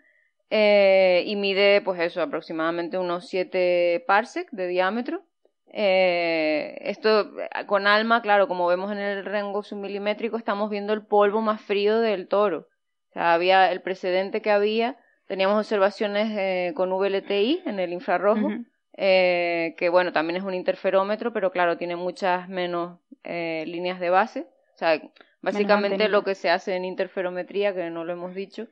Eh, 0.50 1.24
y 1.26 1.36
mide, 1.36 1.82
pues 1.82 2.00
eso, 2.00 2.22
aproximadamente 2.22 2.98
unos 2.98 3.28
7 3.28 4.04
parsec 4.06 4.50
de 4.50 4.66
diámetro. 4.66 5.22
Eh, 5.70 6.78
esto 6.80 7.30
con 7.66 7.86
Alma, 7.86 8.22
claro, 8.22 8.48
como 8.48 8.66
vemos 8.66 8.90
en 8.90 8.98
el 8.98 9.24
rango 9.24 9.62
submilimétrico, 9.62 10.38
estamos 10.38 10.70
viendo 10.70 10.94
el 10.94 11.04
polvo 11.04 11.42
más 11.42 11.60
frío 11.60 12.00
del 12.00 12.28
toro. 12.28 12.68
O 13.10 13.12
sea, 13.12 13.34
había 13.34 13.70
el 13.70 13.82
precedente 13.82 14.40
que 14.40 14.50
había, 14.50 14.96
teníamos 15.26 15.58
observaciones 15.58 16.30
eh, 16.30 16.72
con 16.74 16.90
VLTI 16.92 17.62
en 17.66 17.80
el 17.80 17.92
infrarrojo, 17.92 18.48
que 18.96 19.88
bueno, 19.92 20.12
también 20.12 20.38
es 20.38 20.42
un 20.42 20.54
interferómetro, 20.54 21.32
pero 21.32 21.52
claro, 21.52 21.76
tiene 21.76 21.96
muchas 21.96 22.48
menos 22.48 22.98
líneas 23.24 24.00
de 24.00 24.10
base. 24.10 24.46
O 24.78 24.80
sea, 24.80 25.00
Básicamente 25.40 26.08
lo 26.08 26.24
que 26.24 26.34
se 26.34 26.50
hace 26.50 26.74
en 26.74 26.84
interferometría, 26.84 27.72
que 27.72 27.90
no 27.90 28.04
lo 28.04 28.12
hemos 28.12 28.34
dicho, 28.34 28.66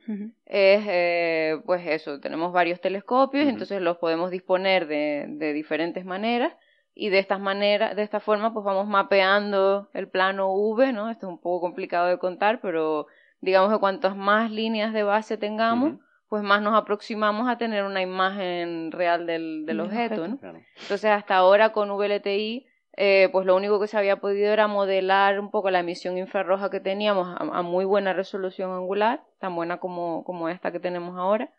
es 0.45 0.83
eh, 0.87 1.61
pues 1.65 1.85
eso, 1.87 2.19
tenemos 2.19 2.51
varios 2.51 2.81
telescopios, 2.81 3.47
entonces 3.47 3.81
los 3.81 3.97
podemos 3.97 4.31
disponer 4.31 4.85
de, 4.87 5.25
de, 5.29 5.53
diferentes 5.53 6.03
maneras 6.03 6.53
y 6.93 7.07
de 7.07 7.19
estas 7.19 7.39
maneras, 7.39 7.95
de 7.95 8.03
esta 8.03 8.19
forma 8.19 8.53
pues 8.53 8.65
vamos 8.65 8.85
mapeando 8.85 9.87
el 9.93 10.09
plano 10.09 10.51
V, 10.51 10.91
¿no? 10.91 11.09
Esto 11.09 11.27
es 11.27 11.31
un 11.31 11.39
poco 11.39 11.61
complicado 11.61 12.07
de 12.07 12.17
contar, 12.17 12.59
pero 12.59 13.07
digamos 13.39 13.71
que 13.71 13.79
cuantas 13.79 14.17
más 14.17 14.51
líneas 14.51 14.91
de 14.91 15.03
base 15.03 15.37
tengamos, 15.37 15.93
pues 16.27 16.43
más 16.43 16.61
nos 16.61 16.75
aproximamos 16.75 17.47
a 17.47 17.57
tener 17.57 17.85
una 17.85 18.01
imagen 18.01 18.91
real 18.91 19.25
del, 19.25 19.65
del 19.65 19.79
objeto, 19.79 20.27
¿no? 20.27 20.37
Entonces 20.81 21.11
hasta 21.11 21.37
ahora 21.37 21.71
con 21.71 21.89
VLTI 21.91 22.67
eh, 22.99 23.29
pues 23.31 23.45
lo 23.45 23.55
único 23.55 23.79
que 23.79 23.85
se 23.85 23.95
había 23.95 24.15
podido 24.15 24.51
era 24.51 24.67
modelar 24.67 25.39
un 25.39 25.51
poco 25.51 25.69
la 25.69 25.81
emisión 25.81 26.17
infrarroja 26.17 26.71
que 26.71 26.79
teníamos 26.79 27.27
a, 27.39 27.61
muy 27.61 27.85
buena 27.85 28.11
resolución 28.11 28.71
angular, 28.71 29.21
tan 29.39 29.55
buena 29.55 29.77
como, 29.77 30.23
como 30.23 30.49
esta 30.49 30.71
que 30.71 30.79
tenemos 30.79 31.15
ahora, 31.15 31.51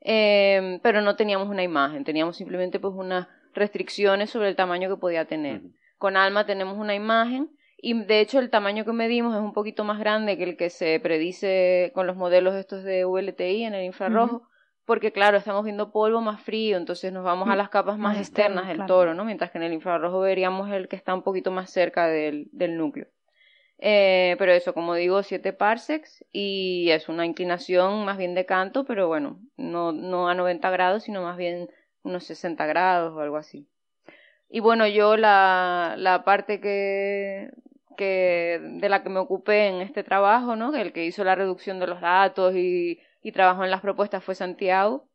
eh, 0.00 0.80
pero 0.82 1.02
no 1.02 1.14
teníamos 1.14 1.48
una 1.48 1.62
imagen, 1.62 2.04
teníamos 2.04 2.38
simplemente 2.38 2.80
pues 2.80 2.94
unas 2.94 3.28
restricciones 3.52 4.30
sobre 4.30 4.48
el 4.48 4.56
tamaño 4.56 4.88
que 4.88 4.96
podía 4.96 5.26
tener. 5.26 5.60
Con 5.98 6.16
ALMA 6.16 6.46
tenemos 6.46 6.78
una 6.78 6.94
imagen 6.94 7.50
y 7.76 8.02
de 8.04 8.20
hecho 8.20 8.38
el 8.38 8.48
tamaño 8.48 8.86
que 8.86 8.92
medimos 8.92 9.34
es 9.34 9.42
un 9.42 9.52
poquito 9.52 9.84
más 9.84 9.98
grande 9.98 10.38
que 10.38 10.44
el 10.44 10.56
que 10.56 10.70
se 10.70 10.98
predice 11.00 11.92
con 11.94 12.06
los 12.06 12.16
modelos 12.16 12.54
estos 12.54 12.84
de 12.84 13.04
VLTI 13.04 13.64
en 13.64 13.74
el 13.74 13.84
infrarrojo 13.84 14.48
porque 14.86 15.12
claro, 15.12 15.36
estamos 15.36 15.64
viendo 15.64 15.90
polvo 15.90 16.20
más 16.20 16.40
frío, 16.40 16.76
entonces 16.76 17.12
nos 17.12 17.24
vamos 17.24 17.48
a 17.48 17.54
mm, 17.54 17.58
las 17.58 17.68
capas 17.68 17.98
más, 17.98 18.16
externas 18.16 18.68
del 18.68 18.86
toro, 18.86 19.14
¿no? 19.14 19.24
Mientras 19.24 19.50
que 19.50 19.58
en 19.58 19.64
el 19.64 19.72
infrarrojo 19.72 20.20
veríamos 20.20 20.70
el 20.70 20.88
que 20.88 20.96
está 20.96 21.12
un 21.12 21.22
poquito 21.22 21.50
más 21.50 21.70
cerca 21.70 22.06
del, 22.06 22.48
del 22.52 22.78
núcleo. 22.78 23.08
Eh, 23.78 24.36
pero 24.38 24.52
eso, 24.52 24.72
como 24.72 24.94
digo, 24.94 25.22
7 25.22 25.52
parsecs 25.52 26.24
y 26.32 26.88
es 26.90 27.08
una 27.08 27.26
inclinación 27.26 28.04
más 28.04 28.16
bien 28.16 28.34
de 28.34 28.46
canto, 28.46 28.84
pero 28.84 29.08
bueno, 29.08 29.40
no, 29.56 29.92
no 29.92 30.28
a 30.28 30.34
90 30.34 30.70
grados, 30.70 31.02
sino 31.02 31.22
más 31.22 31.36
bien 31.36 31.68
unos 32.02 32.24
60 32.24 32.64
grados 32.66 33.12
o 33.14 33.20
algo 33.20 33.36
así. 33.36 33.68
Y 34.48 34.60
bueno, 34.60 34.86
yo 34.86 35.16
la, 35.16 35.96
la 35.98 36.22
parte 36.22 36.60
que, 36.60 37.50
que 37.96 38.60
de 38.62 38.88
la 38.88 39.02
que 39.02 39.08
me 39.08 39.18
ocupé 39.18 39.66
en 39.66 39.80
este 39.80 40.04
trabajo, 40.04 40.54
¿no? 40.54 40.74
El 40.74 40.92
que 40.92 41.04
hizo 41.04 41.24
la 41.24 41.34
reducción 41.34 41.80
de 41.80 41.88
los 41.88 42.00
datos 42.00 42.54
y 42.54 43.00
y 43.26 43.32
trabajó 43.32 43.64
en 43.64 43.72
las 43.72 43.80
propuestas 43.80 44.22
fue 44.22 44.36
Santiago, 44.36 45.08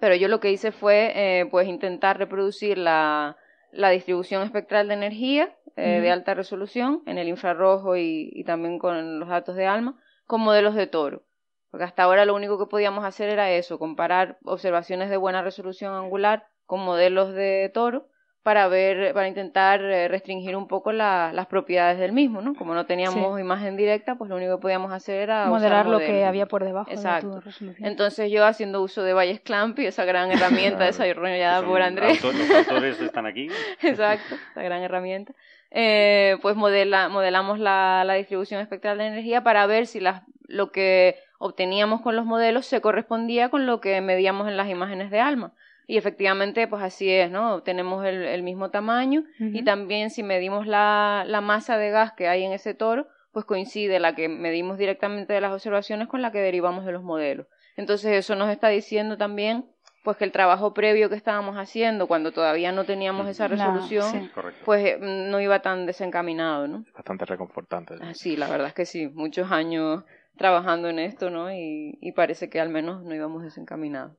pero 0.00 0.16
yo 0.16 0.26
lo 0.26 0.40
que 0.40 0.50
hice 0.50 0.72
fue 0.72 1.12
eh, 1.14 1.46
pues 1.48 1.68
intentar 1.68 2.18
reproducir 2.18 2.76
la, 2.76 3.36
la 3.70 3.90
distribución 3.90 4.42
espectral 4.42 4.88
de 4.88 4.94
energía 4.94 5.56
eh, 5.76 6.00
de 6.00 6.10
alta 6.10 6.34
resolución 6.34 7.04
en 7.06 7.18
el 7.18 7.28
infrarrojo 7.28 7.96
y, 7.96 8.30
y, 8.32 8.42
también 8.42 8.80
con 8.80 9.20
los 9.20 9.28
datos 9.28 9.54
de 9.54 9.64
ALMA 9.64 9.96
con 10.26 10.40
modelos 10.40 10.74
de 10.74 10.88
toro. 10.88 11.22
Porque 11.70 11.84
hasta 11.84 12.02
ahora 12.02 12.24
lo 12.24 12.34
único 12.34 12.58
que 12.58 12.66
podíamos 12.66 13.04
hacer 13.04 13.28
era 13.28 13.52
eso, 13.52 13.78
comparar 13.78 14.38
observaciones 14.42 15.08
de 15.08 15.16
buena 15.16 15.40
resolución 15.40 15.94
angular 15.94 16.48
con 16.66 16.80
modelos 16.80 17.32
de 17.32 17.70
toro 17.72 18.08
para 18.42 18.68
ver, 18.68 19.12
para 19.12 19.28
intentar 19.28 19.82
eh, 19.82 20.08
restringir 20.08 20.56
un 20.56 20.66
poco 20.66 20.92
las 20.92 21.46
propiedades 21.46 21.98
del 21.98 22.12
mismo, 22.12 22.40
¿no? 22.40 22.54
Como 22.54 22.74
no 22.74 22.86
teníamos 22.86 23.38
imagen 23.38 23.76
directa, 23.76 24.14
pues 24.14 24.30
lo 24.30 24.36
único 24.36 24.56
que 24.56 24.62
podíamos 24.62 24.92
hacer 24.92 25.20
era 25.20 25.46
modelar 25.46 25.86
lo 25.86 25.98
que 25.98 26.24
había 26.24 26.46
por 26.46 26.64
debajo 26.64 26.90
Exacto. 26.90 27.34
de 27.34 27.40
resolución. 27.40 27.86
Entonces 27.86 28.30
yo 28.30 28.46
haciendo 28.46 28.80
uso 28.80 29.02
de 29.02 29.12
Valles 29.12 29.40
Clampy, 29.40 29.84
esa 29.84 30.06
gran 30.06 30.30
herramienta 30.32 30.84
desarrollada 30.84 31.62
por 31.62 31.82
Andrés. 31.82 32.22
los 32.22 32.34
autores 32.50 33.00
están 33.00 33.26
aquí. 33.26 33.48
Exacto, 33.82 34.36
esa 34.52 34.62
gran 34.62 34.82
herramienta. 34.82 35.34
Eh, 35.70 36.38
pues 36.40 36.56
modela, 36.56 37.08
modelamos 37.08 37.58
la, 37.58 38.02
la, 38.04 38.14
distribución 38.14 38.60
espectral 38.60 38.98
de 38.98 39.06
energía 39.06 39.44
para 39.44 39.66
ver 39.66 39.86
si 39.86 40.00
las, 40.00 40.22
lo 40.48 40.72
que 40.72 41.16
obteníamos 41.38 42.00
con 42.00 42.16
los 42.16 42.26
modelos 42.26 42.66
se 42.66 42.80
correspondía 42.80 43.50
con 43.50 43.66
lo 43.66 43.80
que 43.80 44.00
medíamos 44.00 44.48
en 44.48 44.56
las 44.56 44.68
imágenes 44.68 45.10
de 45.10 45.20
ALMA. 45.20 45.52
Y 45.90 45.96
efectivamente, 45.98 46.68
pues 46.68 46.84
así 46.84 47.10
es, 47.10 47.32
¿no? 47.32 47.62
Tenemos 47.62 48.06
el, 48.06 48.22
el 48.22 48.42
mismo 48.44 48.70
tamaño 48.70 49.24
y 49.40 49.64
también 49.64 50.10
si 50.10 50.22
medimos 50.22 50.68
la, 50.68 51.24
la 51.26 51.40
masa 51.40 51.78
de 51.78 51.90
gas 51.90 52.12
que 52.12 52.28
hay 52.28 52.44
en 52.44 52.52
ese 52.52 52.74
toro, 52.74 53.08
pues 53.32 53.44
coincide 53.44 53.98
la 53.98 54.14
que 54.14 54.28
medimos 54.28 54.78
directamente 54.78 55.32
de 55.32 55.40
las 55.40 55.52
observaciones 55.52 56.06
con 56.06 56.22
la 56.22 56.30
que 56.30 56.38
derivamos 56.38 56.84
de 56.86 56.92
los 56.92 57.02
modelos. 57.02 57.48
Entonces 57.76 58.12
eso 58.12 58.36
nos 58.36 58.50
está 58.50 58.68
diciendo 58.68 59.16
también 59.16 59.64
pues 60.04 60.16
que 60.16 60.24
el 60.24 60.30
trabajo 60.30 60.72
previo 60.74 61.08
que 61.08 61.16
estábamos 61.16 61.56
haciendo 61.56 62.06
cuando 62.06 62.30
todavía 62.30 62.70
no 62.70 62.84
teníamos 62.84 63.26
esa 63.28 63.48
resolución, 63.48 64.30
pues 64.64 64.86
eh, 64.86 64.98
no 65.00 65.40
iba 65.40 65.58
tan 65.60 65.86
desencaminado, 65.86 66.68
¿no? 66.68 66.84
Bastante 66.94 67.24
reconfortante. 67.24 67.94
Ah, 68.00 68.14
sí, 68.14 68.36
la 68.36 68.48
verdad 68.48 68.68
es 68.68 68.74
que 68.74 68.86
sí, 68.86 69.08
muchos 69.08 69.50
años 69.50 70.04
trabajando 70.36 70.88
en 70.88 71.00
esto, 71.00 71.30
¿no? 71.30 71.52
Y, 71.52 71.98
y 72.00 72.12
parece 72.12 72.48
que 72.48 72.60
al 72.60 72.68
menos 72.68 73.02
no 73.02 73.12
íbamos 73.14 73.42
desencaminados. 73.42 74.12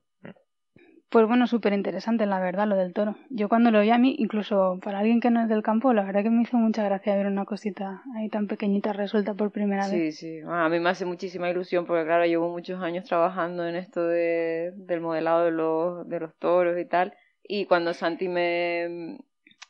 Pues 1.12 1.28
bueno, 1.28 1.46
súper 1.46 1.74
interesante, 1.74 2.24
la 2.24 2.40
verdad, 2.40 2.66
lo 2.66 2.74
del 2.74 2.94
toro. 2.94 3.16
Yo 3.28 3.50
cuando 3.50 3.70
lo 3.70 3.82
vi 3.82 3.90
a 3.90 3.98
mí, 3.98 4.16
incluso 4.18 4.80
para 4.82 5.00
alguien 5.00 5.20
que 5.20 5.30
no 5.30 5.42
es 5.42 5.48
del 5.50 5.62
campo, 5.62 5.92
la 5.92 6.04
verdad 6.04 6.22
que 6.22 6.30
me 6.30 6.40
hizo 6.40 6.56
mucha 6.56 6.84
gracia 6.84 7.14
ver 7.14 7.26
una 7.26 7.44
cosita 7.44 8.02
ahí 8.16 8.30
tan 8.30 8.46
pequeñita 8.46 8.94
resuelta 8.94 9.34
por 9.34 9.50
primera 9.50 9.86
vez. 9.86 10.16
Sí, 10.16 10.40
sí. 10.40 10.40
a 10.48 10.70
mí 10.70 10.80
me 10.80 10.88
hace 10.88 11.04
muchísima 11.04 11.50
ilusión 11.50 11.84
porque, 11.84 12.06
claro, 12.06 12.24
llevo 12.24 12.48
muchos 12.48 12.80
años 12.80 13.04
trabajando 13.04 13.68
en 13.68 13.76
esto 13.76 14.06
de, 14.06 14.72
del 14.74 15.02
modelado 15.02 15.44
de 15.44 15.50
los, 15.50 16.08
de 16.08 16.18
los 16.18 16.34
toros 16.38 16.78
y 16.80 16.86
tal. 16.86 17.12
Y 17.42 17.66
cuando 17.66 17.92
Santi 17.92 18.28
me... 18.28 19.18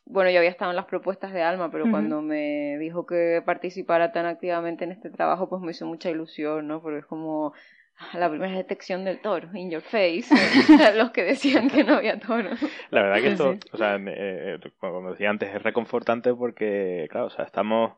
Bueno, 0.05 0.31
yo 0.31 0.39
había 0.39 0.51
estado 0.51 0.71
en 0.71 0.77
las 0.77 0.87
propuestas 0.87 1.33
de 1.33 1.43
Alma, 1.43 1.73
pero 1.73 1.91
cuando 1.91 2.23
me 2.23 2.79
dijo 2.79 3.05
que 3.05 3.43
participara 3.45 4.13
tan 4.13 4.27
activamente 4.27 4.85
en 4.85 4.93
este 4.93 5.11
trabajo, 5.11 5.49
pues 5.49 5.61
me 5.61 5.73
hizo 5.73 5.87
mucha 5.87 6.09
ilusión, 6.09 6.69
¿no? 6.69 6.81
Porque 6.83 6.99
es 6.99 7.07
como 7.07 7.53
la 8.15 8.29
primera 8.29 8.57
detección 8.57 9.05
del 9.05 9.21
toro, 9.21 9.49
in 9.55 9.71
your 9.71 9.83
face, 9.83 10.27
los 10.97 11.11
que 11.11 11.23
decían 11.25 11.69
que 11.69 11.85
no 11.85 11.95
había 11.95 12.19
toro. 12.19 12.51
La 12.91 13.03
verdad 13.03 13.21
que 13.21 13.29
esto, 13.29 13.57
o 13.73 13.77
sea, 13.77 13.97
eh, 13.99 14.59
como 14.79 15.11
decía 15.11 15.31
antes, 15.31 15.55
es 15.55 15.63
reconfortante 15.63 16.35
porque, 16.35 17.07
claro, 17.11 17.27
o 17.27 17.31
sea, 17.31 17.45
estamos, 17.45 17.95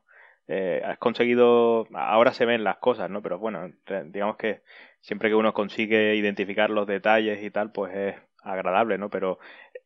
eh, 0.49 0.83
has 0.85 0.99
conseguido, 0.99 1.87
ahora 1.95 2.33
se 2.33 2.47
ven 2.47 2.65
las 2.65 2.77
cosas, 2.79 3.11
¿no? 3.11 3.23
Pero 3.23 3.39
bueno, 3.39 3.71
digamos 4.07 4.37
que 4.37 4.63
siempre 5.01 5.29
que 5.29 5.35
uno 5.35 5.53
consigue 5.53 6.15
identificar 6.17 6.71
los 6.71 6.87
detalles 6.87 7.43
y 7.43 7.51
tal, 7.51 7.73
pues 7.73 7.95
es 7.95 8.15
agradable, 8.43 8.99
¿no? 8.99 9.11
Pero 9.11 9.39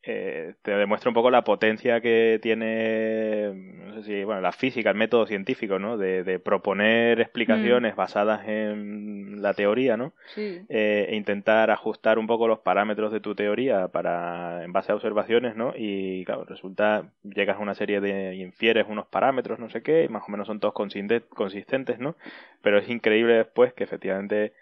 eh, 0.03 0.53
te 0.61 0.71
demuestra 0.71 1.09
un 1.09 1.13
poco 1.13 1.29
la 1.29 1.43
potencia 1.43 1.99
que 1.99 2.39
tiene, 2.41 3.51
no 3.53 3.95
sé 3.95 4.03
si, 4.03 4.23
bueno, 4.23 4.39
la 4.39 4.53
física, 4.53 4.89
el 4.89 4.95
método 4.95 5.25
científico, 5.25 5.77
¿no? 5.77 5.97
De, 5.97 6.39
proponer 6.39 7.19
explicaciones 7.19 7.93
mm. 7.93 7.97
basadas 7.97 8.47
en 8.47 9.41
la 9.41 9.53
teoría, 9.53 9.97
¿no? 9.97 10.13
Sí. 10.27 10.61
Eh, 10.69 11.07
e 11.09 11.15
intentar 11.15 11.69
ajustar 11.69 12.17
un 12.17 12.27
poco 12.27 12.47
los 12.47 12.59
parámetros 12.59 13.11
de 13.11 13.19
tu 13.19 13.35
teoría 13.35 13.89
para, 13.89 14.63
en 14.63 14.71
base 14.71 14.93
a 14.93 14.95
observaciones, 14.95 15.57
¿no? 15.57 15.73
Y, 15.75 16.23
claro, 16.23 16.45
resulta, 16.45 17.11
llegas 17.23 17.57
a 17.57 17.61
una 17.61 17.75
serie 17.75 17.99
de, 17.99 18.35
infieres 18.35 18.85
unos 18.87 19.07
parámetros, 19.07 19.59
no 19.59 19.69
sé 19.69 19.81
qué, 19.83 20.05
y 20.05 20.07
más 20.07 20.23
o 20.25 20.31
menos 20.31 20.47
son 20.47 20.61
todos 20.61 20.73
consistentes, 20.73 21.99
¿no? 21.99 22.15
Pero 22.61 22.77
es 22.77 22.89
increíble 22.89 23.33
después 23.33 23.73
que 23.73 23.83
efectivamente 23.83 24.53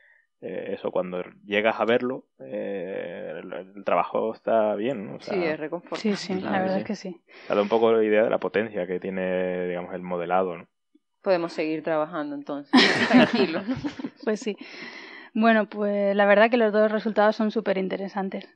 eh, 0.42 0.76
eso 0.78 0.92
cuando 0.92 1.24
llegas 1.46 1.80
a 1.80 1.86
verlo 1.86 2.26
eh, 2.40 3.42
el, 3.42 3.84
trabajo 3.84 4.34
está 4.34 4.76
bien 4.76 5.18
sí 5.20 5.36
es 5.36 5.60
reconfortante. 5.60 6.16
Sí 6.16 6.36
sí 6.36 6.42
la 6.42 6.60
verdad 6.62 6.78
es 6.78 6.84
que 6.84 6.96
sí. 6.96 7.22
Da 7.50 7.60
un 7.60 7.70
poco 7.70 7.92
la 7.92 8.04
idea 8.04 8.24
de 8.24 8.30
la 8.30 8.40
potencia 8.40 8.86
que 8.86 9.00
tiene 9.00 9.68
digamos 9.68 9.94
el 9.96 10.02
modelado 10.02 10.58
¿no? 10.58 10.68
podemos 11.22 11.52
seguir 11.54 11.84
trabajando 11.84 12.36
entonces. 12.36 12.72
Tranquilo. 13.12 13.62
Pues 14.24 14.42
sí. 14.42 14.58
Bueno 15.34 15.70
pues 15.70 16.16
la 16.16 16.26
verdad 16.26 16.52
que 16.52 16.58
los 16.58 16.74
dos 16.74 16.92
resultados 16.92 17.36
son 17.36 17.50
súper 17.50 17.78
interesantes 17.78 18.48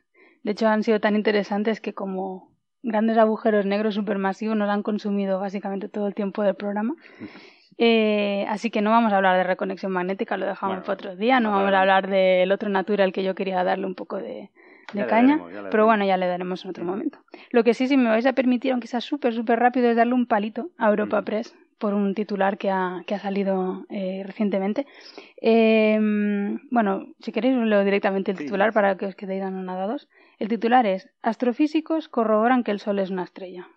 de 0.44 0.52
hecho 0.52 0.68
han 0.68 0.84
sido 0.84 1.00
tan 1.00 1.16
interesantes 1.16 1.82
que 1.82 1.94
como 1.94 2.52
grandes 2.84 3.18
agujeros 3.18 3.66
negros 3.66 3.96
supermasivos 3.96 4.58
nos 4.58 4.70
han 4.70 4.84
consumido 4.84 5.40
básicamente 5.40 5.88
todo 5.88 6.08
el 6.08 6.16
tiempo 6.16 6.44
del 6.44 6.56
programa 6.56 6.96
eh, 7.78 8.46
así 8.50 8.70
que 8.70 8.82
no 8.82 8.92
vamos 8.92 9.14
a 9.14 9.18
hablar 9.18 9.38
de 9.38 9.44
reconexión 9.44 9.92
magnética, 9.92 10.38
lo 10.38 10.46
dejamos 10.46 10.80
para 10.82 10.94
otro 10.94 11.16
día. 11.16 11.40
No 11.40 11.52
vamos 11.52 11.74
a 11.74 11.80
hablar 11.80 12.08
del 12.08 12.52
otro 12.52 12.70
natural 12.70 13.12
que 13.12 13.24
yo 13.24 13.36
quería 13.36 13.64
darle 13.64 13.86
un 13.86 13.96
poco 13.96 14.18
de, 14.18 14.50
caña, 14.94 15.38
daremos, 15.38 15.48
pero 15.48 15.64
daremos. 15.64 15.86
bueno, 15.86 16.06
ya 16.06 16.18
le 16.18 16.28
daremos 16.28 16.64
en 16.64 16.70
otro 16.70 16.84
momento. 16.84 17.20
Lo 17.50 17.64
que 17.64 17.74
sí, 17.74 17.88
si 17.88 17.98
me 17.98 18.10
vais 18.10 18.26
a 18.26 18.34
permitir, 18.34 18.72
aunque 18.72 18.88
sea 18.88 19.02
súper, 19.02 19.34
súper 19.34 19.60
rápido, 19.60 19.90
es 19.90 19.96
darle 19.96 20.14
un 20.14 20.26
palito 20.26 20.70
a 20.78 20.90
Europa 20.90 21.22
Press 21.22 21.56
por 21.82 21.96
un 21.96 22.14
titular 22.14 22.60
que 22.60 22.70
ha, 22.70 23.02
que 23.08 23.16
ha 23.16 23.20
salido 23.20 23.86
eh, 23.90 24.22
recientemente. 24.24 24.86
Eh, 25.42 25.98
bueno, 26.70 27.08
si 27.20 27.32
queréis 27.32 27.58
os 27.58 27.66
leo 27.66 27.84
directamente 27.84 28.30
el 28.30 28.38
titular 28.38 28.72
para 28.72 28.96
que 28.98 29.08
os 29.08 29.16
quedéis 29.16 29.42
anonadados. 29.42 30.08
El 30.38 30.48
titular 30.48 30.86
es 30.86 31.10
Astrofísicos 31.24 32.08
corroboran 32.08 32.64
que 32.64 32.72
el 32.72 32.80
Sol 32.80 33.00
es 33.00 33.10
una 33.10 33.24
estrella. 33.24 33.68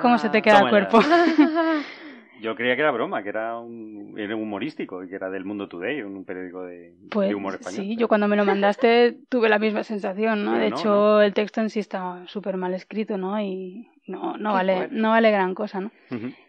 ¿Cómo 0.00 0.16
se 0.16 0.30
te 0.30 0.40
queda 0.40 0.54
el 0.54 0.60
Toma 0.60 0.70
cuerpo? 0.70 1.00
Yo 2.40 2.54
creía 2.56 2.74
que 2.76 2.82
era 2.82 2.90
broma, 2.90 3.22
que 3.22 3.28
era 3.28 3.58
un 3.58 4.14
era 4.18 4.34
humorístico 4.36 5.02
y 5.04 5.08
que 5.08 5.14
era 5.16 5.30
del 5.30 5.44
Mundo 5.44 5.68
Today, 5.68 6.02
un 6.02 6.24
periódico 6.24 6.62
de, 6.64 6.94
Pues 7.10 7.28
de 7.28 7.34
humor 7.34 7.54
español. 7.54 7.80
sí, 7.84 7.96
yo 7.96 8.08
cuando 8.08 8.28
me 8.28 8.36
lo 8.36 8.44
mandaste 8.44 9.18
tuve 9.28 9.48
la 9.48 9.58
misma 9.58 9.84
sensación, 9.84 10.44
¿no? 10.44 10.52
Pero 10.52 10.64
de 10.64 10.70
no, 10.70 10.76
hecho, 10.76 10.88
no. 10.88 11.22
el 11.22 11.34
texto 11.34 11.60
en 11.60 11.70
sí 11.70 11.80
está 11.80 12.22
súper 12.26 12.56
mal 12.56 12.74
escrito, 12.74 13.16
¿no? 13.18 13.40
Y 13.40 13.88
no, 14.06 14.36
no, 14.36 14.50
Qué 14.50 14.54
vale, 14.54 14.88
no 14.90 15.10
vale 15.10 15.30
gran 15.30 15.54
cosa, 15.54 15.80
¿no? 15.80 15.90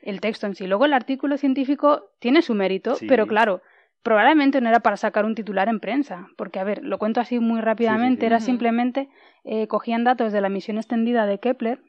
El 0.01 0.21
texto 0.21 0.47
en 0.47 0.55
sí. 0.55 0.65
Luego 0.67 0.85
el 0.85 0.93
artículo 0.93 1.37
científico 1.37 2.09
tiene 2.19 2.41
su 2.41 2.53
mérito, 2.55 2.95
Sí. 2.95 3.05
pero 3.07 3.27
claro, 3.27 3.61
probablemente 4.03 4.61
no 4.61 4.69
era 4.69 4.79
para 4.79 4.97
sacar 4.97 5.25
un 5.25 5.35
titular 5.35 5.69
en 5.69 5.79
prensa, 5.79 6.27
porque 6.37 6.59
a 6.59 6.63
ver, 6.63 6.83
lo 6.83 6.97
cuento 6.97 7.19
así 7.21 7.39
muy 7.39 7.61
rápidamente, 7.61 8.21
sí. 8.21 8.25
era 8.25 8.39
simplemente 8.39 9.09
eh, 9.43 9.67
cogían 9.67 10.03
datos 10.03 10.31
de 10.33 10.41
la 10.41 10.49
misión 10.49 10.77
extendida 10.77 11.25
de 11.27 11.39
Kepler, 11.39 11.79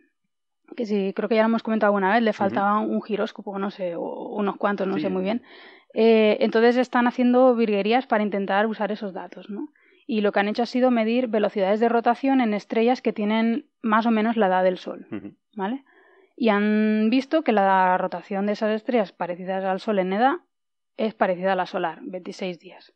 que 0.74 0.86
sí, 0.86 1.12
creo 1.14 1.28
que 1.28 1.34
ya 1.36 1.42
lo 1.42 1.48
hemos 1.48 1.62
comentado 1.62 1.88
alguna 1.90 2.12
vez, 2.14 2.22
le 2.22 2.32
faltaba 2.32 2.78
un 2.80 3.02
giróscopo, 3.02 3.58
no 3.58 3.70
sé, 3.70 3.94
o 3.96 4.02
unos 4.36 4.56
cuantos, 4.56 4.86
no 4.86 4.94
Sí, 4.96 5.02
sé 5.02 5.08
muy 5.10 5.22
bien. 5.22 5.42
Eh, 5.94 6.38
entonces 6.40 6.76
están 6.76 7.06
haciendo 7.06 7.54
virguerías 7.54 8.06
para 8.06 8.22
intentar 8.22 8.66
usar 8.66 8.92
esos 8.92 9.12
datos, 9.12 9.50
¿no? 9.50 9.68
Y 10.06 10.20
lo 10.20 10.32
que 10.32 10.40
han 10.40 10.48
hecho 10.48 10.62
ha 10.62 10.66
sido 10.66 10.90
medir 10.90 11.28
velocidades 11.28 11.80
de 11.80 11.88
rotación 11.88 12.40
en 12.40 12.54
estrellas 12.54 13.02
que 13.02 13.12
tienen 13.12 13.66
más 13.82 14.04
o 14.06 14.10
menos 14.10 14.36
la 14.36 14.46
edad 14.46 14.64
del 14.64 14.78
Sol. 14.78 15.06
¿vale? 15.54 15.84
Y 16.36 16.48
han 16.48 17.08
visto 17.10 17.42
que 17.42 17.52
la 17.52 17.96
rotación 17.98 18.46
de 18.46 18.52
esas 18.52 18.70
estrellas 18.74 19.12
parecidas 19.12 19.64
al 19.64 19.80
Sol 19.80 19.98
en 20.00 20.12
edad 20.12 20.36
es 20.96 21.14
parecida 21.14 21.52
a 21.52 21.56
la 21.56 21.66
solar, 21.66 22.00
26 22.02 22.58
días. 22.58 22.92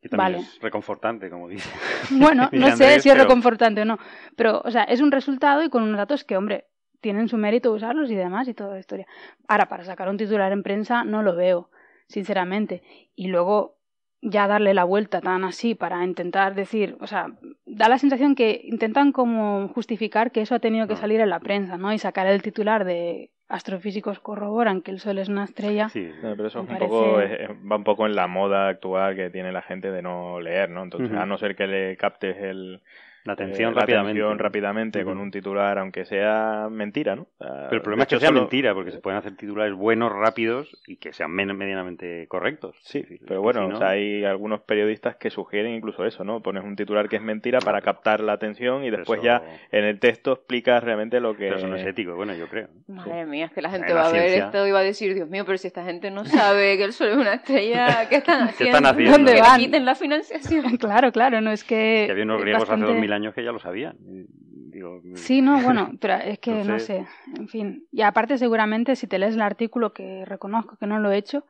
Que 0.00 0.08
también 0.08 0.32
Vale. 0.32 0.44
es 0.44 0.60
reconfortante, 0.60 1.28
como 1.30 1.48
dice. 1.48 1.68
Bueno, 2.10 2.48
no 2.52 2.66
sé 2.68 2.72
Andrés, 2.84 3.02
si 3.02 3.08
es 3.08 3.14
pero- 3.14 3.24
reconfortante 3.24 3.82
o 3.82 3.84
no, 3.84 3.98
pero, 4.36 4.60
o 4.64 4.70
sea, 4.70 4.84
es 4.84 5.00
un 5.00 5.10
resultado 5.12 5.62
y 5.62 5.68
con 5.70 5.82
unos 5.82 5.96
datos 5.98 6.24
que, 6.24 6.36
hombre, 6.36 6.66
tienen 7.00 7.28
su 7.28 7.36
mérito 7.36 7.72
usarlos 7.72 8.10
y 8.10 8.14
demás 8.14 8.48
y 8.48 8.54
toda 8.54 8.74
la 8.74 8.80
historia. 8.80 9.06
Ahora, 9.46 9.66
para 9.66 9.84
sacar 9.84 10.08
un 10.08 10.16
titular 10.16 10.52
en 10.52 10.62
prensa 10.62 11.04
no 11.04 11.22
lo 11.22 11.34
veo, 11.36 11.70
sinceramente. 12.06 12.82
Y 13.14 13.28
luego 13.28 13.76
ya 14.20 14.48
darle 14.48 14.74
la 14.74 14.82
vuelta 14.84 15.20
tan 15.20 15.44
así 15.44 15.76
para 15.76 16.04
intentar 16.04 16.54
decir, 16.56 16.96
o 17.00 17.06
sea, 17.06 17.28
da 17.66 17.88
la 17.88 17.98
sensación 17.98 18.34
que 18.34 18.60
intentan 18.64 19.12
como 19.12 19.68
justificar 19.68 20.32
que 20.32 20.40
eso 20.40 20.56
ha 20.56 20.58
tenido 20.58 20.88
que 20.88 20.94
No. 20.94 21.00
salir 21.00 21.20
en 21.20 21.30
la 21.30 21.38
prensa, 21.38 21.76
¿no? 21.76 21.92
Y 21.92 21.98
sacar 21.98 22.26
el 22.26 22.42
titular 22.42 22.84
de 22.84 23.30
astrofísicos 23.48 24.18
corroboran 24.18 24.82
que 24.82 24.90
el 24.90 24.98
Sol 24.98 25.18
es 25.18 25.28
una 25.28 25.44
estrella. 25.44 25.88
Sí. 25.88 26.10
No, 26.22 26.34
pero 26.36 26.48
eso 26.48 26.58
es 26.58 26.62
un 26.62 26.66
parece- 26.66 26.84
poco, 26.86 27.20
es- 27.20 27.40
es- 27.40 27.48
va 27.50 27.76
un 27.76 27.84
poco 27.84 28.06
en 28.06 28.14
la 28.16 28.26
moda 28.26 28.68
actual 28.68 29.14
que 29.14 29.30
tiene 29.30 29.52
la 29.52 29.62
gente 29.62 29.90
de 29.92 30.02
no 30.02 30.40
leer, 30.40 30.68
¿no? 30.68 30.82
Entonces, 30.82 31.16
a 31.16 31.24
no 31.24 31.38
ser 31.38 31.54
que 31.54 31.66
le 31.68 31.96
captes 31.96 32.36
el, 32.38 32.82
La 33.24 33.34
atención 33.34 33.72
eh, 33.72 33.74
la 33.74 33.80
rápidamente. 33.82 34.20
atención 34.20 34.38
rápidamente 34.38 35.04
con 35.04 35.18
un 35.18 35.30
titular, 35.30 35.78
aunque 35.78 36.04
sea 36.06 36.68
mentira, 36.70 37.14
¿no? 37.16 37.22
O 37.38 37.44
sea, 37.44 37.64
Pero 37.64 37.76
el 37.76 37.82
problema 37.82 38.04
es 38.04 38.08
que 38.08 38.18
sea 38.18 38.28
solo- 38.28 38.40
mentira, 38.40 38.72
porque 38.74 38.90
se 38.90 39.00
pueden 39.00 39.18
hacer 39.18 39.36
titulares 39.36 39.74
buenos, 39.74 40.12
rápidos 40.12 40.70
y 40.86 40.96
que 40.96 41.12
sean 41.12 41.30
men- 41.32 41.54
medianamente 41.56 42.26
correctos. 42.28 42.76
Sí, 42.82 43.04
pero 43.26 43.42
bueno, 43.42 43.62
Si 43.64 43.68
no- 43.68 43.74
o 43.76 43.78
sea, 43.78 43.88
hay 43.90 44.24
algunos 44.24 44.60
periodistas 44.62 45.16
que 45.16 45.28
sugieren 45.30 45.74
incluso 45.74 46.06
eso, 46.06 46.24
¿no? 46.24 46.40
Pones 46.42 46.64
un 46.64 46.74
titular 46.76 47.08
que 47.08 47.16
es 47.16 47.22
mentira 47.22 47.58
para 47.60 47.82
captar 47.82 48.20
la 48.20 48.32
atención 48.32 48.84
y 48.84 48.90
después 48.90 49.18
eso- 49.18 49.26
ya 49.26 49.42
en 49.72 49.84
el 49.84 49.98
texto 50.00 50.32
explicas 50.32 50.82
realmente 50.82 51.20
lo 51.20 51.32
que... 51.36 51.44
Pero 51.46 51.56
eso 51.56 51.66
no 51.66 51.76
es 51.76 51.86
ético, 51.86 52.14
bueno, 52.16 52.34
yo 52.34 52.48
creo. 52.48 52.68
Madre 52.86 53.26
mía, 53.26 53.46
es 53.46 53.52
que 53.52 53.60
la 53.60 53.70
gente 53.70 53.88
la 53.92 54.02
va 54.02 54.08
a 54.08 54.12
ver 54.12 54.22
ciencia. 54.22 54.46
esto 54.46 54.66
y 54.66 54.70
va 54.70 54.78
a 54.78 54.82
decir, 54.84 55.14
Dios 55.14 55.28
mío, 55.28 55.44
pero 55.44 55.58
si 55.58 55.66
esta 55.66 55.84
gente 55.84 56.10
no 56.10 56.24
sabe 56.24 56.78
que 56.78 56.84
el 56.84 56.92
Sol 56.92 57.08
es 57.08 57.16
una 57.16 57.34
estrella, 57.34 58.08
¿qué 58.08 58.16
están 58.16 58.38
¿Qué 58.46 58.50
haciendo? 58.52 58.76
están 58.78 58.86
haciendo? 58.94 59.12
¿Dónde 59.18 59.34
Que 59.34 59.40
van? 59.42 59.58
le 59.60 59.64
quiten 59.66 59.84
la 59.84 59.94
financiación. 59.94 60.76
Claro, 60.78 61.12
claro, 61.12 61.40
no 61.40 61.50
es 61.50 61.64
que... 61.64 62.04
Que 62.06 62.12
había 62.12 62.24
unos 62.24 62.40
griegos 62.40 62.62
hace 62.62 62.70
bastante- 62.72 62.92
dos 62.92 63.00
mil 63.08 63.12
años 63.14 63.34
que 63.34 63.42
ya 63.42 63.52
lo 63.52 63.58
sabían. 63.58 63.96
Digo, 64.00 65.00
Sí, 65.14 65.40
no, 65.40 65.60
bueno, 65.62 65.92
pero 66.00 66.14
es 66.14 66.38
que 66.38 66.64
no 66.64 66.78
sé, 66.78 67.06
en 67.36 67.48
fin. 67.48 67.86
Y 67.90 68.02
aparte 68.02 68.38
seguramente 68.38 68.96
si 68.96 69.06
te 69.06 69.18
lees 69.18 69.34
el 69.34 69.42
artículo, 69.42 69.92
que 69.92 70.24
reconozco 70.24 70.76
que 70.76 70.86
no 70.86 70.98
lo 70.98 71.10
he 71.10 71.16
hecho, 71.16 71.44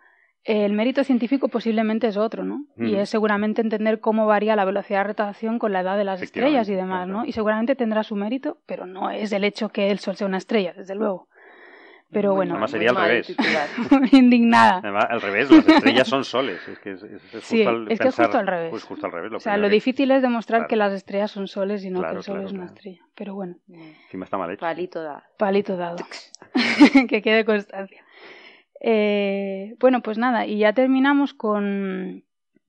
el 0.45 0.73
mérito 0.73 1.05
científico 1.05 1.49
posiblemente 1.49 2.07
es 2.07 2.17
otro, 2.17 2.45
¿no? 2.45 2.65
Y 2.77 2.93
Ujú. 2.93 3.01
es 3.01 3.11
seguramente 3.11 3.61
entender 3.61 4.01
cómo 4.01 4.27
varía 4.27 4.57
la 4.57 4.65
velocidad 4.65 5.01
de 5.01 5.09
rotación 5.09 5.59
con 5.59 5.73
la 5.73 5.81
edad 5.81 5.99
de 5.99 6.05
las 6.05 6.23
estrellas 6.23 6.69
y 6.69 6.75
demás. 6.75 7.07
¿no? 7.09 7.25
Y 7.27 7.33
seguramente 7.33 7.75
tendrá 7.75 8.03
su 8.03 8.15
mérito, 8.15 8.59
pero 8.65 8.87
no 8.87 9.11
es 9.11 9.33
el 9.33 9.45
hecho 9.45 9.69
que 9.69 9.91
el 9.91 9.99
Sol 9.99 10.17
sea 10.17 10.27
una 10.27 10.39
estrella, 10.39 10.73
desde 10.75 10.95
luego. 10.95 11.28
Pero 12.11 12.35
bueno, 12.35 12.53
Además 12.55 12.71
sería 12.71 12.89
al 12.91 12.97
revés. 12.97 13.37
indignada. 14.13 14.79
Además, 14.79 15.07
al 15.11 15.21
revés, 15.21 15.51
las 15.51 15.69
estrellas 15.69 16.09
son 16.09 16.25
soles. 16.25 16.67
Es 16.67 16.79
que 16.79 16.93
es, 16.93 17.03
es- 17.03 17.13
es 17.13 17.23
justo 17.23 17.41
Sí, 17.43 17.63
al 17.65 17.83
es 17.83 17.87
que 17.89 17.93
es 17.95 18.01
pensar- 18.17 18.25
justo 18.27 18.39
al 18.39 18.47
revés. 18.47 18.71
Pues 18.71 18.83
justo 18.85 19.07
al 19.07 19.13
revés. 19.13 19.31
Lo 19.31 19.37
O 19.37 19.41
sea, 19.41 19.57
lo 19.59 19.69
que- 19.69 19.75
difícil 19.75 20.11
es 20.11 20.23
demostrar 20.23 20.61
Claro. 20.61 20.69
que 20.69 20.77
las 20.77 20.93
estrellas 20.95 21.31
son 21.31 21.49
soles 21.49 21.85
y 21.85 21.91
no 21.91 22.01
que 22.01 22.09
el 22.17 22.23
Sol 22.23 22.37
claro, 22.37 22.47
es 22.47 22.53
una 22.53 22.63
claro. 22.65 22.75
estrella. 22.77 23.03
Pero 23.15 23.35
bueno, 23.35 23.57
Encima 23.69 24.25
está 24.25 24.39
mal 24.39 24.51
hecho. 24.51 24.61
Palito 24.61 25.03
da. 25.03 25.23
palito 25.37 25.77
dado. 25.77 25.99
que 27.09 27.21
quede 27.21 27.45
constancia. 27.45 28.03
Eh, 28.81 29.75
bueno, 29.81 30.01
pues 30.03 30.19
nada, 30.19 30.47
y 30.47 30.59
ya 30.59 30.73
terminamos 30.73 31.35
con 31.35 32.25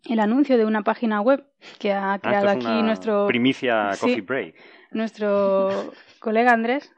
el 0.10 0.20
anuncio 0.20 0.58
de 0.58 0.66
una 0.66 0.82
página 0.82 1.22
web 1.22 1.46
que 1.78 1.94
ha 1.94 2.14
Ah, 2.14 2.20
creado 2.20 2.48
esto 2.48 2.60
es 2.60 2.66
aquí 2.66 2.74
una 2.74 2.84
nuestro, 2.88 3.28
Primicia 3.28 3.94
Sí. 3.94 4.00
Coffee 4.02 4.22
Break. 4.22 4.56
nuestro 4.92 5.94
colega 6.20 6.52
Andrés. 6.52 6.92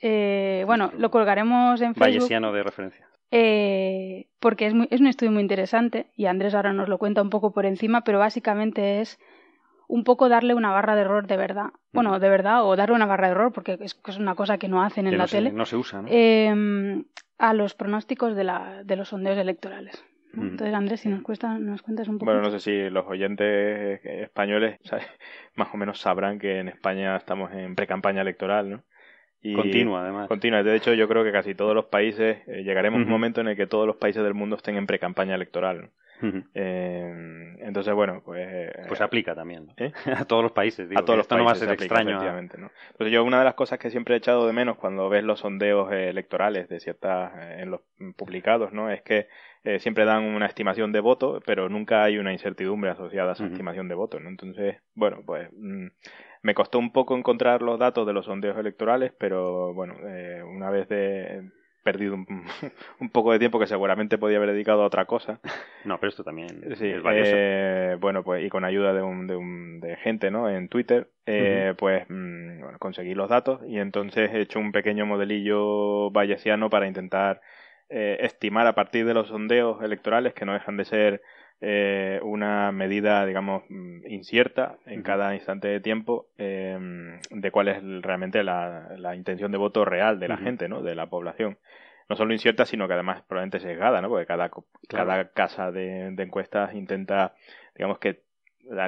Eh, 0.00 0.62
bueno, 0.66 0.92
lo 0.96 1.10
colgaremos 1.10 1.80
en 1.80 1.94
Facebook 1.94 2.00
Vallesiano 2.18 2.52
de 2.52 2.62
referencia. 2.62 3.06
eh, 3.30 4.26
porque 4.40 4.66
es, 4.66 4.74
muy- 4.74 4.88
es 4.90 5.00
un 5.00 5.06
estudio 5.08 5.32
muy 5.32 5.42
interesante 5.42 6.06
y 6.16 6.26
Andrés 6.26 6.54
ahora 6.54 6.72
nos 6.72 6.88
lo 6.88 6.98
cuenta 6.98 7.20
un 7.22 7.30
poco 7.30 7.52
por 7.52 7.66
encima, 7.66 8.02
pero 8.04 8.18
básicamente 8.18 9.00
es 9.00 9.18
un 9.88 10.04
poco 10.04 10.28
darle 10.28 10.54
una 10.54 10.70
barra 10.70 10.94
de 10.94 11.00
error 11.02 11.26
de 11.26 11.36
verdad. 11.36 11.66
Bueno, 11.92 12.18
de 12.20 12.28
verdad, 12.28 12.64
o 12.64 12.76
darle 12.76 12.94
una 12.94 13.06
barra 13.06 13.26
de 13.28 13.32
error, 13.32 13.52
porque 13.52 13.78
es, 13.80 13.98
una 14.18 14.34
cosa 14.34 14.58
que 14.58 14.68
no 14.68 14.82
hacen 14.82 15.06
en 15.06 15.12
Que 15.12 15.16
la 15.16 15.24
no, 15.24 15.28
se, 15.28 15.36
tele. 15.38 15.52
no 15.52 15.64
se 15.66 15.76
usa, 15.76 16.02
¿no? 16.02 16.08
eh, 16.10 17.02
a 17.38 17.54
los 17.54 17.74
pronósticos 17.74 18.36
de, 18.36 18.44
la, 18.44 18.82
de 18.84 18.96
los 18.96 19.08
sondeos 19.08 19.38
electorales. 19.38 20.04
¿no? 20.34 20.42
Mm. 20.42 20.48
Entonces, 20.48 20.74
Andrés, 20.74 21.00
si 21.00 21.08
nos, 21.08 21.22
cuesta, 21.22 21.58
nos 21.58 21.80
cuentas 21.82 22.06
un 22.08 22.18
poco. 22.18 22.26
Bueno, 22.30 22.42
no 22.42 22.50
sé 22.50 22.60
si 22.60 22.90
los 22.90 23.06
oyentes 23.06 24.00
españoles 24.04 24.78
más 25.56 25.68
o 25.72 25.76
menos 25.78 26.00
sabrán 26.00 26.38
que 26.38 26.58
en 26.60 26.68
España 26.68 27.16
estamos 27.16 27.50
en 27.52 27.74
pre-campaña 27.74 28.20
electoral, 28.22 28.70
¿no? 28.70 28.82
Y 29.40 29.54
Continua, 29.54 30.02
además. 30.02 30.28
Continua. 30.28 30.62
De 30.62 30.74
hecho, 30.74 30.92
yo 30.94 31.06
creo 31.08 31.22
que 31.24 31.30
casi 31.32 31.54
todos 31.54 31.74
los 31.74 31.86
países, 31.86 32.38
eh, 32.48 32.62
llegaremos 32.64 33.00
a 33.00 33.02
un 33.04 33.08
momento 33.08 33.40
en 33.40 33.48
el 33.48 33.56
que 33.56 33.66
todos 33.66 33.86
los 33.86 33.96
países 33.96 34.22
del 34.24 34.34
mundo 34.34 34.56
estén 34.56 34.76
en 34.76 34.86
pre-campaña 34.86 35.34
electoral. 35.36 35.90
Eh, 36.54 37.54
entonces, 37.60 37.94
bueno, 37.94 38.22
pues... 38.24 38.46
eh, 38.50 38.72
Pues 38.88 38.98
se 38.98 39.04
aplica 39.04 39.34
también. 39.36 39.66
¿no? 39.66 39.74
¿Eh? 39.76 39.92
A 40.16 40.24
todos 40.24 40.42
los 40.42 40.50
países. 40.52 40.88
Digo, 40.88 41.00
a 41.00 41.04
todos 41.04 41.16
los 41.16 41.24
esto 41.24 41.36
no 41.36 41.44
va 41.44 41.52
a 41.52 41.54
países 41.54 41.68
ser 41.68 41.78
se 41.78 41.84
aplica, 41.84 41.94
extraño. 41.94 42.10
a- 42.10 42.12
efectivamente, 42.18 42.58
¿no? 42.58 42.70
Entonces 42.90 43.12
yo 43.14 43.22
una 43.24 43.38
de 43.38 43.44
las 43.44 43.54
cosas 43.54 43.78
que 43.78 43.90
siempre 43.90 44.14
he 44.14 44.18
echado 44.18 44.46
de 44.46 44.52
menos 44.52 44.76
cuando 44.76 45.08
ves 45.08 45.22
los 45.22 45.38
sondeos 45.40 45.92
eh, 45.92 46.08
electorales 46.08 46.68
de 46.68 46.80
ciertas 46.80 47.32
en 47.58 47.70
los 47.70 47.80
publicados, 48.16 48.72
¿no? 48.72 48.90
Es 48.90 49.02
que 49.02 49.28
siempre 49.80 50.04
dan 50.06 50.24
una 50.24 50.46
estimación 50.46 50.92
de 50.92 51.00
voto, 51.00 51.40
pero 51.44 51.68
nunca 51.68 52.02
hay 52.02 52.16
una 52.16 52.32
incertidumbre 52.32 52.90
asociada 52.90 53.30
a 53.30 53.32
esa 53.34 53.44
estimación 53.46 53.86
de 53.88 53.94
voto, 53.94 54.18
¿no? 54.18 54.28
Entonces, 54.30 54.76
bueno, 54.94 55.18
pues 55.26 55.50
mm, 55.52 55.88
me 56.48 56.54
costó 56.54 56.78
un 56.78 56.92
poco 56.92 57.14
encontrar 57.14 57.60
los 57.60 57.78
datos 57.78 58.06
de 58.06 58.14
los 58.14 58.24
sondeos 58.24 58.56
electorales, 58.56 59.12
pero 59.18 59.74
bueno, 59.74 59.96
eh, 60.06 60.42
una 60.42 60.70
vez 60.70 60.88
de 60.88 61.42
perdido 61.84 62.14
un, 62.14 62.26
un 63.00 63.10
poco 63.10 63.32
de 63.32 63.38
tiempo 63.38 63.58
que 63.58 63.66
seguramente 63.66 64.16
podía 64.16 64.38
haber 64.38 64.52
dedicado 64.52 64.82
a 64.82 64.86
otra 64.86 65.04
cosa, 65.04 65.40
No, 65.84 65.98
pero 66.00 66.08
esto 66.08 66.24
también 66.24 66.48
Sí, 66.76 66.88
es 66.88 67.02
valioso. 67.02 67.32
eh, 67.34 67.96
bueno, 68.00 68.22
pues 68.24 68.42
y 68.44 68.48
con 68.48 68.64
ayuda 68.64 68.94
de, 68.94 69.02
un, 69.02 69.26
de, 69.26 69.36
un, 69.36 69.80
de 69.80 69.96
gente, 69.96 70.30
¿no? 70.30 70.48
En 70.48 70.68
Twitter, 70.70 71.08
eh, 71.26 71.74
pues 71.76 72.06
mm, 72.08 72.60
bueno, 72.62 72.78
conseguí 72.78 73.14
los 73.14 73.28
datos 73.28 73.60
y 73.66 73.78
entonces 73.78 74.30
he 74.32 74.40
hecho 74.40 74.58
un 74.58 74.72
pequeño 74.72 75.04
modelillo 75.04 76.10
bayesiano 76.10 76.70
para 76.70 76.86
intentar 76.88 77.42
eh, 77.90 78.16
estimar 78.20 78.66
a 78.66 78.74
partir 78.74 79.04
de 79.04 79.12
los 79.14 79.28
sondeos 79.28 79.82
electorales 79.82 80.32
que 80.32 80.46
no 80.46 80.54
dejan 80.54 80.78
de 80.78 80.84
ser 80.86 81.22
eh, 81.60 82.20
una 82.22 82.70
medida, 82.72 83.26
digamos, 83.26 83.64
mm, 83.68 84.06
incierta 84.06 84.78
en 84.86 85.02
cada 85.02 85.34
instante 85.34 85.68
de 85.68 85.80
tiempo 85.80 86.28
eh, 86.38 86.78
de 87.30 87.50
cuál 87.50 87.68
es 87.68 87.82
realmente 88.02 88.44
la, 88.44 88.88
la 88.96 89.16
intención 89.16 89.50
de 89.50 89.58
voto 89.58 89.84
real 89.84 90.20
de 90.20 90.28
la 90.28 90.36
gente, 90.36 90.68
¿no? 90.68 90.82
De 90.82 90.94
la 90.94 91.06
población 91.06 91.58
no 92.08 92.16
solo 92.16 92.32
incierta, 92.32 92.64
sino 92.64 92.88
que 92.88 92.94
además 92.94 93.22
probablemente 93.28 93.60
sesgada, 93.60 94.00
¿no? 94.00 94.08
Porque 94.08 94.26
cada, 94.26 94.48
Claro. 94.48 94.64
cada 94.88 95.28
casa 95.32 95.70
de, 95.70 96.10
de 96.12 96.22
encuestas 96.22 96.74
intenta, 96.74 97.34
digamos 97.74 97.98
que 97.98 98.22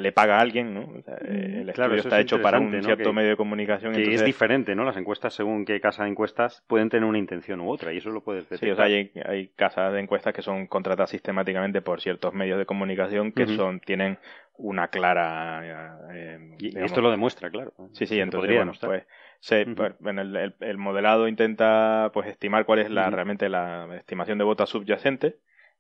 le 0.01 0.13
paga 0.13 0.37
a 0.39 0.41
alguien, 0.41 0.75
¿no? 0.75 0.81
O 0.83 1.03
sea, 1.03 1.15
el 1.17 1.69
estudio 1.69 1.73
Claro, 1.73 1.95
está 1.95 2.19
es 2.19 2.25
hecho 2.25 2.43
para 2.43 2.59
un 2.59 2.71
cierto 2.83 2.97
Que- 3.11 3.13
medio 3.13 3.31
de 3.31 3.37
comunicación. 3.37 3.95
Que 3.95 4.15
es 4.15 4.25
diferente, 4.25 4.75
¿no? 4.75 4.85
Las 4.85 4.97
encuestas, 4.97 5.33
según 5.35 5.65
qué 5.65 5.81
casa 5.81 6.05
de 6.05 6.11
encuestas, 6.11 6.63
pueden 6.67 6.91
tener 6.91 7.09
una 7.09 7.19
intención 7.19 7.61
u 7.61 7.71
otra, 7.71 7.93
y 7.93 7.99
eso 7.99 8.11
lo 8.11 8.23
puedes 8.23 8.45
detectar. 8.49 8.67
Sí, 8.69 8.71
o 8.73 8.77
sea, 8.77 8.85
hay, 8.85 9.11
hay 9.25 9.49
casas 9.57 9.93
de 9.93 10.01
encuestas 10.01 10.35
que 10.35 10.43
son 10.43 10.67
contratadas 10.67 11.11
sistemáticamente 11.11 11.81
por 11.81 12.01
ciertos 12.01 12.35
medios 12.35 12.59
de 12.59 12.67
comunicación 12.67 13.33
que 13.33 13.47
son 13.47 13.81
tienen 13.81 14.19
una 14.57 14.89
clara... 14.89 15.63
eh, 16.13 16.57
y 16.59 16.79
esto 16.79 17.01
lo 17.01 17.11
demuestra, 17.11 17.49
claro. 17.51 17.73
Sí, 17.93 18.07
sí, 18.07 18.21
entonces, 18.21 18.49
podría 18.49 18.59
bueno, 18.65 18.73
pues, 18.79 19.07
se- 19.41 19.63
Ujú. 19.63 19.75
pues, 19.75 19.93
bueno, 20.01 20.21
el, 20.21 20.37
el- 20.37 20.55
el 20.61 20.77
modelado 20.77 21.27
intenta 21.29 22.11
pues 22.13 22.27
estimar 22.29 22.67
cuál 22.67 22.81
es 22.81 22.91
la 22.91 23.09
realmente 23.09 23.49
la 23.49 23.89
estimación 23.97 24.37
de 24.37 24.45
votos 24.45 24.69
subyacente, 24.69 25.37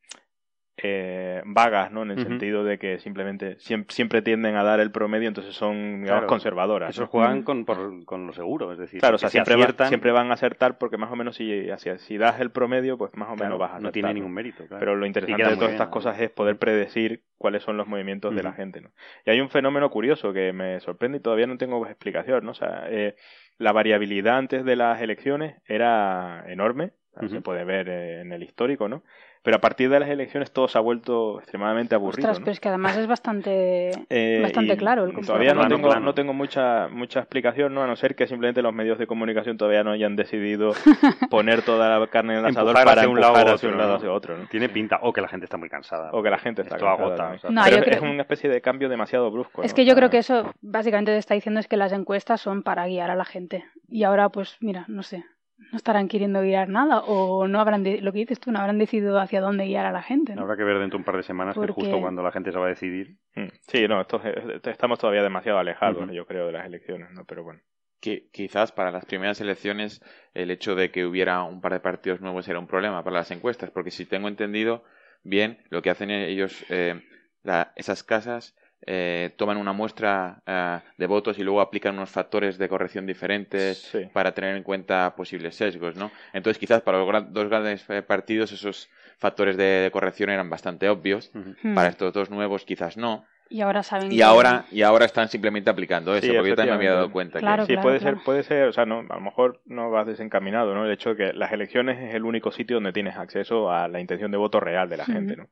eh, 0.77 1.41
vagas, 1.45 1.91
¿no? 1.91 2.01
En 2.01 2.11
el 2.11 2.23
sentido 2.23 2.63
de 2.63 2.79
que 2.79 2.97
simplemente 2.97 3.59
siempre, 3.59 3.93
siempre 3.93 4.21
tienden 4.23 4.55
a 4.55 4.63
dar 4.63 4.79
el 4.79 4.91
promedio, 4.91 5.27
entonces 5.27 5.53
son, 5.53 6.01
digamos, 6.01 6.07
Claro. 6.07 6.27
conservadoras. 6.27 6.89
Esos 6.89 7.03
¿no? 7.03 7.07
juegan 7.07 7.43
con, 7.43 7.63
por- 7.65 8.03
con 8.05 8.25
lo 8.25 8.33
seguro, 8.33 8.71
es 8.71 8.79
decir, 8.79 8.99
Claro, 8.99 9.15
o 9.15 9.19
sea, 9.19 9.29
si 9.29 9.33
siempre, 9.33 9.55
va- 9.55 9.87
siempre 9.87 10.11
van 10.11 10.31
a 10.31 10.33
acertar 10.33 10.79
porque 10.79 10.97
más 10.97 11.11
o 11.11 11.15
menos 11.15 11.35
si, 11.35 11.67
si, 11.77 11.97
si 11.99 12.17
das 12.17 12.39
el 12.39 12.49
promedio, 12.49 12.97
pues 12.97 13.11
más 13.15 13.29
o 13.29 13.35
claro, 13.35 13.43
menos 13.45 13.59
vas 13.59 13.69
a 13.69 13.73
acertar. 13.73 13.83
no 13.83 13.91
tiene 13.91 14.13
ningún 14.15 14.33
mérito. 14.33 14.65
claro. 14.65 14.79
Pero 14.79 14.95
lo 14.95 15.05
interesante 15.05 15.43
de 15.43 15.49
todas 15.49 15.59
bien, 15.59 15.71
estas 15.73 15.87
¿no? 15.87 15.91
cosas 15.91 16.19
es 16.19 16.31
poder 16.31 16.57
predecir 16.57 17.21
cuáles 17.37 17.61
son 17.61 17.77
los 17.77 17.87
movimientos 17.87 18.35
de 18.35 18.41
la 18.41 18.53
gente, 18.53 18.81
¿no? 18.81 18.89
Y 19.25 19.29
hay 19.29 19.41
un 19.41 19.49
fenómeno 19.49 19.91
curioso 19.91 20.33
que 20.33 20.53
me 20.53 20.79
sorprende 20.79 21.19
y 21.19 21.21
todavía 21.21 21.45
no 21.45 21.57
tengo 21.57 21.85
explicación, 21.85 22.45
¿no? 22.45 22.51
O 22.51 22.55
sea, 22.55 22.85
eh, 22.89 23.15
la 23.59 23.73
variabilidad 23.73 24.37
antes 24.37 24.65
de 24.65 24.75
las 24.75 24.99
elecciones 25.01 25.57
era 25.67 26.45
enorme, 26.47 26.93
se 27.29 27.41
puede 27.41 27.63
ver 27.63 27.89
eh, 27.89 28.21
en 28.21 28.31
el 28.31 28.41
histórico, 28.41 28.89
¿no? 28.89 29.03
Pero 29.43 29.57
a 29.57 29.59
partir 29.59 29.89
de 29.89 29.99
las 29.99 30.07
elecciones 30.09 30.51
todo 30.51 30.69
se 30.69 30.77
ha 30.77 30.81
vuelto 30.81 31.39
extremadamente 31.39 31.95
aburrido, 31.95 32.29
Ostras, 32.29 32.39
¿no? 32.39 32.45
pero 32.45 32.53
es 32.53 32.59
que 32.61 32.69
además 32.69 32.95
es 32.95 33.07
bastante, 33.07 33.91
Eh, 34.09 34.39
bastante 34.41 34.77
claro 34.77 35.03
el 35.03 35.13
Todavía 35.25 35.53
no 35.53 35.67
tengo, 35.67 35.93
no 35.99 36.13
tengo 36.13 36.33
mucha, 36.33 36.87
mucha 36.87 37.19
explicación, 37.19 37.73
¿no? 37.73 37.83
A 37.83 37.87
no 37.87 37.95
ser 37.97 38.15
que 38.15 38.25
simplemente 38.25 38.61
los 38.61 38.73
medios 38.73 38.97
de 38.97 39.05
comunicación 39.05 39.57
todavía 39.57 39.83
no 39.83 39.91
hayan 39.91 40.15
decidido 40.15 40.71
poner 41.29 41.61
toda 41.61 41.99
la 41.99 42.07
carne 42.07 42.33
en 42.33 42.39
el 42.39 42.45
asador 42.45 42.73
para 42.73 43.01
hacia 43.01 43.09
un 43.09 43.19
lado 43.19 43.33
hacia 43.35 43.43
un 43.67 43.75
otro, 43.75 43.77
lado 43.77 43.89
¿no? 43.91 43.95
hacia 43.97 44.11
otro, 44.13 44.37
¿no? 44.37 44.45
Tiene 44.47 44.69
pinta, 44.69 44.99
o 45.01 45.11
que 45.11 45.21
la 45.21 45.27
gente 45.27 45.45
está 45.45 45.57
muy 45.57 45.69
cansada. 45.69 46.09
O 46.13 46.23
que 46.23 46.29
la 46.29 46.37
gente 46.39 46.61
está 46.61 46.75
Esto 46.75 46.85
cansada 46.85 47.03
agota. 47.07 47.17
también. 47.17 47.37
o 47.37 47.41
sea, 47.41 47.49
No, 47.51 47.61
Pero 47.65 47.75
yo 47.77 47.83
es 47.91 47.97
creo- 47.97 48.11
una 48.11 48.21
especie 48.21 48.49
de 48.49 48.61
cambio 48.61 48.87
demasiado 48.89 49.29
brusco. 49.29 49.61
Es 49.63 49.73
que 49.73 49.81
O 49.81 49.85
yo 49.85 49.89
sea, 49.91 49.95
creo 49.97 50.09
que 50.09 50.19
eso 50.19 50.53
básicamente 50.61 51.11
te 51.11 51.17
está 51.17 51.33
diciendo 51.33 51.59
es 51.59 51.67
que 51.67 51.75
las 51.75 51.91
encuestas 51.91 52.39
son 52.39 52.63
para 52.63 52.87
guiar 52.87 53.11
a 53.11 53.15
la 53.15 53.25
gente. 53.25 53.65
Y 53.89 54.03
ahora, 54.05 54.29
pues, 54.29 54.57
mira, 54.61 54.85
no 54.87 55.03
sé, 55.03 55.23
no 55.71 55.77
estarán 55.77 56.07
queriendo 56.07 56.41
guiar 56.41 56.69
nada 56.69 56.99
o 57.01 57.47
no 57.47 57.59
habrán, 57.59 57.83
de- 57.83 58.01
lo 58.01 58.11
que 58.11 58.19
dices 58.19 58.39
tú, 58.39 58.51
no 58.51 58.59
habrán 58.59 58.77
decidido 58.77 59.19
hacia 59.19 59.41
dónde 59.41 59.65
guiar 59.65 59.85
a 59.85 59.91
la 59.91 60.01
gente. 60.01 60.35
¿no? 60.35 60.41
Habrá 60.43 60.55
que 60.57 60.63
ver 60.63 60.77
dentro 60.79 60.97
de 60.97 61.01
un 61.01 61.05
par 61.05 61.17
de 61.17 61.23
semanas 61.23 61.53
que 61.55 61.59
Porque- 61.59 61.71
es 61.71 61.75
justo 61.75 61.99
cuando 62.01 62.21
la 62.23 62.31
gente 62.31 62.51
se 62.51 62.59
va 62.59 62.65
a 62.65 62.69
decidir. 62.69 63.17
mm, 63.35 63.47
Sí, 63.61 63.87
no, 63.87 64.01
esto, 64.01 64.21
esto- 64.23 64.69
estamos 64.69 64.99
todavía 64.99 65.23
demasiado 65.23 65.59
alejados, 65.59 66.09
yo 66.11 66.25
creo, 66.25 66.47
de 66.47 66.53
las 66.53 66.65
elecciones, 66.65 67.11
¿no? 67.11 67.25
Pero 67.25 67.43
bueno. 67.43 67.61
que 68.01 68.27
quizás 68.33 68.73
para 68.73 68.91
las 68.91 69.05
primeras 69.05 69.39
elecciones 69.39 70.01
el 70.33 70.51
hecho 70.51 70.75
de 70.75 70.91
que 70.91 71.05
hubiera 71.05 71.41
un 71.43 71.61
par 71.61 71.71
de 71.71 71.79
partidos 71.79 72.19
nuevos 72.19 72.45
era 72.49 72.59
un 72.59 72.67
problema 72.67 73.01
para 73.01 73.15
las 73.15 73.31
encuestas, 73.31 73.71
porque 73.71 73.91
si 73.91 74.05
tengo 74.05 74.27
entendido 74.27 74.83
bien, 75.23 75.59
lo 75.69 75.81
que 75.81 75.89
hacen 75.89 76.09
ellos, 76.11 76.65
eh, 76.69 77.01
la- 77.43 77.71
esas 77.77 78.03
casas, 78.03 78.57
eh, 78.85 79.31
toman 79.37 79.57
una 79.57 79.73
muestra 79.73 80.41
eh, 80.45 80.79
de 80.97 81.07
votos 81.07 81.37
y 81.39 81.43
luego 81.43 81.61
aplican 81.61 81.95
unos 81.95 82.09
factores 82.09 82.57
de 82.57 82.67
corrección 82.69 83.05
diferentes 83.05 83.77
Sí. 83.91 84.05
para 84.13 84.33
tener 84.33 84.55
en 84.55 84.63
cuenta 84.63 85.13
posibles 85.15 85.55
sesgos, 85.55 85.95
¿no? 85.95 86.11
Entonces 86.33 86.59
quizás 86.59 86.81
para 86.81 86.97
los 86.99 87.07
gran- 87.07 87.33
dos 87.33 87.47
grandes 87.49 87.89
eh, 87.89 88.01
partidos 88.01 88.51
esos 88.51 88.89
factores 89.17 89.55
de, 89.57 89.63
de 89.63 89.91
corrección 89.91 90.29
eran 90.29 90.49
bastante 90.49 90.89
obvios. 90.89 91.31
Hmm. 91.33 91.75
para 91.75 91.89
estos 91.89 92.11
dos 92.13 92.29
nuevos 92.29 92.65
quizás 92.65 92.97
no, 92.97 93.25
Y 93.49 93.61
ahora 93.61 93.83
saben 93.83 94.11
y 94.11 94.17
que- 94.17 94.23
ahora, 94.23 94.65
y 94.71 94.81
ahora 94.81 95.05
están 95.05 95.27
simplemente 95.29 95.69
aplicando 95.69 96.15
eso, 96.15 96.25
Sí, 96.27 96.33
porque 96.33 96.49
yo 96.49 96.55
también 96.55 96.77
me 96.77 96.85
había 96.85 96.93
dado 96.95 97.11
cuenta 97.11 97.39
que... 97.39 97.45
Claro, 97.45 97.65
Sí, 97.65 97.75
puede 97.77 97.99
claro. 97.99 98.17
ser, 98.17 98.23
puede 98.25 98.43
ser, 98.43 98.67
o 98.67 98.73
sea, 98.73 98.85
no, 98.85 98.99
a 99.07 99.15
lo 99.15 99.21
mejor 99.21 99.61
no 99.65 99.91
vas 99.91 100.07
desencaminado, 100.07 100.73
¿no? 100.73 100.85
El 100.85 100.91
hecho 100.91 101.09
de 101.13 101.15
que 101.17 101.33
las 101.33 101.51
elecciones 101.51 101.99
es 102.01 102.15
el 102.15 102.23
único 102.25 102.51
sitio 102.51 102.77
donde 102.77 102.93
tienes 102.93 103.15
acceso 103.15 103.71
a 103.71 103.87
la 103.87 103.99
intención 103.99 104.31
de 104.31 104.37
voto 104.37 104.59
real 104.59 104.89
de 104.89 104.97
la 104.97 105.05
gente, 105.05 105.35
¿no? 105.35 105.47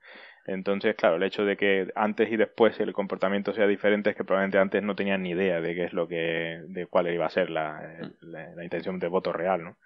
Entonces, 0.45 0.95
claro, 0.95 1.18
el 1.18 1.23
hecho 1.23 1.45
de 1.45 1.55
que 1.57 1.91
antes 1.95 2.31
y 2.31 2.35
después 2.38 2.80
el 2.80 2.93
comportamiento 2.93 3.53
sea 3.53 3.68
diferente 3.68 4.09
es 4.11 4.15
que 4.15 4.23
probablemente 4.23 4.57
antes 4.57 4.81
no 4.81 4.95
tenían 4.95 5.22
ni 5.23 5.31
idea 5.31 5.61
de 5.61 5.76
qué 5.76 5.84
es 5.85 5.93
lo 5.93 6.07
que, 6.07 6.61
de 6.68 6.88
cuál 6.88 7.13
iba 7.13 7.26
a 7.26 7.30
ser 7.30 7.49
la, 7.49 8.09
la- 8.22 8.55
la 8.55 8.63
intención 8.63 8.97
de 8.99 9.07
voto 9.07 9.31
real, 9.31 9.63
¿no? 9.63 9.77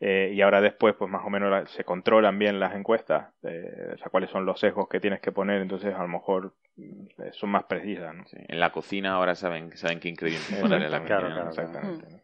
Eh, 0.00 0.32
y 0.34 0.40
ahora 0.42 0.60
después, 0.60 0.96
pues 0.96 1.08
más 1.08 1.24
o 1.24 1.30
menos 1.30 1.48
la- 1.50 1.66
se 1.66 1.84
controlan 1.84 2.36
bien 2.36 2.58
las 2.58 2.74
encuestas, 2.74 3.32
eh, 3.44 3.92
o 3.94 3.98
sea, 3.98 4.08
cuáles 4.10 4.30
son 4.30 4.44
los 4.44 4.58
sesgos 4.58 4.88
que 4.88 4.98
tienes 4.98 5.20
que 5.20 5.30
poner, 5.30 5.62
entonces 5.62 5.94
a 5.94 6.02
lo 6.02 6.08
mejor 6.08 6.54
mm, 6.76 7.06
son 7.30 7.50
más 7.50 7.64
precisas, 7.64 8.12
¿no? 8.12 8.24
Sí, 8.26 8.38
En 8.48 8.58
la 8.58 8.70
cocina 8.72 9.12
ahora 9.12 9.36
saben, 9.36 9.70
saben 9.76 10.00
qué 10.00 10.08
ingredientes 10.08 10.58
ponerle 10.60 10.86
a 10.86 10.90
la 10.90 10.98
comida, 10.98 11.44
¿no? 11.44 11.50
exactamente, 11.50 12.06
¿no? 12.10 12.20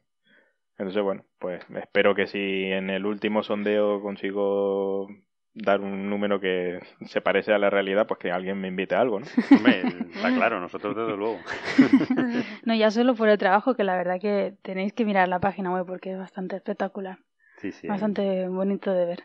Entonces, 0.78 1.02
bueno, 1.02 1.24
pues 1.38 1.62
espero 1.80 2.14
que 2.16 2.26
si 2.26 2.64
en 2.72 2.90
el 2.90 3.06
último 3.06 3.44
sondeo 3.44 4.00
consigo 4.02 5.09
dar 5.55 5.81
un 5.81 6.09
número 6.09 6.39
que 6.41 6.79
se 7.07 7.20
parece 7.20 7.53
a 7.53 7.59
la 7.59 7.70
realidad, 7.70 8.07
pues 8.07 8.19
que 8.20 8.31
alguien 8.31 8.61
me 8.61 8.69
invite 8.69 8.95
a 8.95 9.01
algo, 9.01 9.20
¿no? 9.20 9.27
Hombre, 9.57 9.83
está 10.15 10.33
claro, 10.35 10.61
nosotros 10.61 10.95
desde 10.97 11.16
luego. 11.16 11.39
No, 12.65 12.75
ya 12.75 12.91
solo 12.91 13.15
por 13.15 13.29
el 13.29 13.39
trabajo, 13.39 13.75
que 13.75 13.85
la 13.85 13.97
verdad 13.97 14.20
que 14.20 14.55
tenéis 14.62 14.93
que 14.93 15.05
mirar 15.05 15.29
la 15.29 15.41
página 15.41 15.73
web 15.73 15.87
porque 15.87 16.12
es 16.12 16.19
bastante 16.19 16.57
espectacular. 16.57 17.19
Sí, 17.59 17.73
sí. 17.73 17.89
Bastante 17.89 18.49
bonito 18.49 18.93
de 18.93 19.05
ver. 19.07 19.25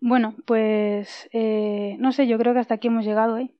Bueno, 0.00 0.34
pues 0.46 1.28
eh, 1.32 1.96
no 1.98 2.12
sé, 2.12 2.26
yo 2.26 2.38
creo 2.38 2.52
que 2.54 2.60
hasta 2.60 2.74
aquí 2.74 2.88
hemos 2.88 3.04
llegado 3.04 3.34
hoy. 3.34 3.54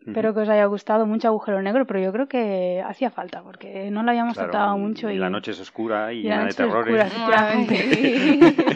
Ujú. 0.00 0.10
Espero 0.10 0.34
que 0.34 0.40
os 0.40 0.48
haya 0.48 0.64
gustado 0.66 1.06
mucho 1.06 1.28
Agujero 1.28 1.62
Negro, 1.62 1.86
pero 1.86 2.00
yo 2.00 2.12
creo 2.12 2.26
que 2.28 2.82
hacía 2.86 3.10
falta 3.10 3.42
porque 3.42 3.90
no 3.90 4.02
lo 4.02 4.10
habíamos 4.10 4.34
Claro, 4.36 4.50
tratado 4.50 4.76
mucho 4.76 5.10
y, 5.10 5.14
y 5.14 5.18
la 5.18 5.30
noche 5.30 5.52
es 5.52 5.60
oscura 5.60 6.12
y, 6.12 6.18
y 6.18 6.22
la 6.24 6.30
llena 6.30 6.38
de 6.40 6.44
noche 6.46 6.56
terrores. 6.56 7.14
oscura. 7.14 7.54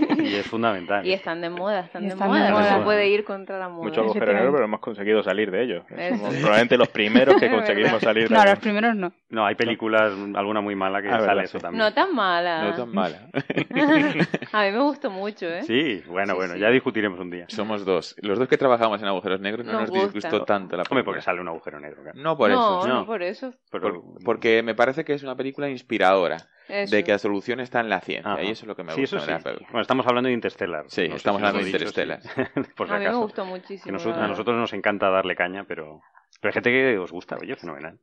y 0.30 0.34
es 0.34 0.46
fundamental. 0.46 1.06
Y 1.06 1.12
están 1.12 1.40
de 1.40 1.50
moda, 1.50 1.80
están, 1.80 2.02
de 2.02 2.08
están 2.08 2.28
moda. 2.28 2.44
de 2.44 2.50
No 2.50 2.58
moda. 2.58 2.76
se 2.78 2.82
puede 2.84 3.08
ir 3.08 3.24
contra 3.24 3.58
la 3.58 3.68
moda. 3.68 3.84
Mucho 3.84 4.00
agujero 4.02 4.32
negro, 4.32 4.52
pero 4.52 4.64
hemos 4.64 4.80
conseguido 4.80 5.22
salir 5.22 5.50
de 5.50 5.62
ello. 5.62 5.84
Eso. 5.96 6.16
Somos 6.16 6.34
probablemente 6.36 6.76
los 6.76 6.88
primeros 6.88 7.36
que 7.36 7.50
conseguimos 7.50 8.00
salir 8.02 8.28
de 8.28 8.34
No, 8.34 8.44
los 8.44 8.58
primeros 8.58 8.94
no. 8.96 9.12
No, 9.30 9.46
hay 9.46 9.54
películas, 9.54 10.12
alguna 10.34 10.60
muy 10.60 10.74
mala 10.74 11.02
que 11.02 11.08
Ah, 11.08 11.20
sale 11.20 11.44
eso 11.44 11.58
sí. 11.58 11.62
también. 11.62 11.78
No 11.84 11.92
tan 11.92 12.14
mala. 12.14 12.64
No 12.64 12.74
tan 12.74 12.92
mala. 12.94 13.28
A 14.52 14.64
mí 14.64 14.72
me 14.72 14.80
gustó 14.80 15.10
mucho, 15.10 15.46
¿eh? 15.46 15.62
Sí, 15.62 16.02
bueno, 16.06 16.32
Sí, 16.32 16.36
bueno, 16.36 16.54
sí. 16.54 16.60
ya 16.60 16.70
discutiremos 16.70 17.18
un 17.20 17.30
día. 17.30 17.44
Somos 17.48 17.84
dos. 17.84 18.14
Los 18.22 18.38
dos 18.38 18.48
que 18.48 18.56
trabajamos 18.56 19.00
en 19.02 19.08
agujeros 19.08 19.40
negros 19.40 19.66
no 19.66 19.72
Nos 19.72 19.90
nos, 19.90 20.04
disgustó 20.14 20.44
tanto 20.44 20.76
la 20.76 20.82
Hombre, 20.82 20.88
película. 20.88 21.04
porque 21.04 21.22
sale 21.22 21.40
un 21.40 21.48
agujero 21.48 21.80
negro, 21.80 22.02
claro. 22.02 22.18
No 22.20 22.36
por 22.36 22.50
no, 22.50 22.80
eso. 22.80 22.88
no, 22.88 22.94
no. 23.00 23.06
por 23.06 23.22
eso. 23.22 23.52
Por- 23.70 24.02
porque 24.24 24.62
me 24.62 24.74
parece 24.74 25.04
que 25.04 25.12
es 25.14 25.22
una 25.22 25.36
película 25.36 25.68
inspiradora. 25.68 26.38
Eso. 26.68 26.94
De 26.94 27.02
que 27.04 27.12
la 27.12 27.18
solución 27.18 27.60
está 27.60 27.80
en 27.80 27.88
la 27.88 28.00
ciencia. 28.00 28.32
Ajá. 28.32 28.42
Y 28.42 28.50
eso 28.50 28.64
es 28.64 28.68
lo 28.68 28.76
que 28.76 28.82
me 28.84 28.92
sí, 28.92 29.00
gusta 29.02 29.16
eso 29.18 29.26
la 29.30 29.38
sí. 29.40 29.48
Bueno, 29.70 29.80
estamos 29.80 30.06
hablando 30.06 30.28
de 30.28 30.34
Interstellar. 30.34 30.84
Sí, 30.88 31.08
No 31.08 31.16
estamos 31.16 31.40
hablando 31.40 31.60
de 31.60 31.64
dicho, 31.64 31.76
Interstellar. 31.78 32.20
sí. 32.22 32.28
Por 32.76 32.88
si 32.88 32.94
a 32.94 32.98
mí 32.98 33.04
me 33.06 33.14
gustó 33.14 33.42
Que 33.44 33.48
muchísimo. 33.48 33.96
noso- 33.98 34.10
la 34.10 34.24
a 34.24 34.28
nosotros 34.28 34.56
nos 34.56 34.72
encanta 34.74 35.08
darle 35.10 35.34
caña, 35.34 35.64
pero, 35.64 36.02
pero 36.40 36.50
hay 36.50 36.52
gente 36.52 36.70
que 36.70 36.98
os 36.98 37.10
gusta, 37.10 37.36
oye, 37.40 37.56
fenomenal. 37.56 37.98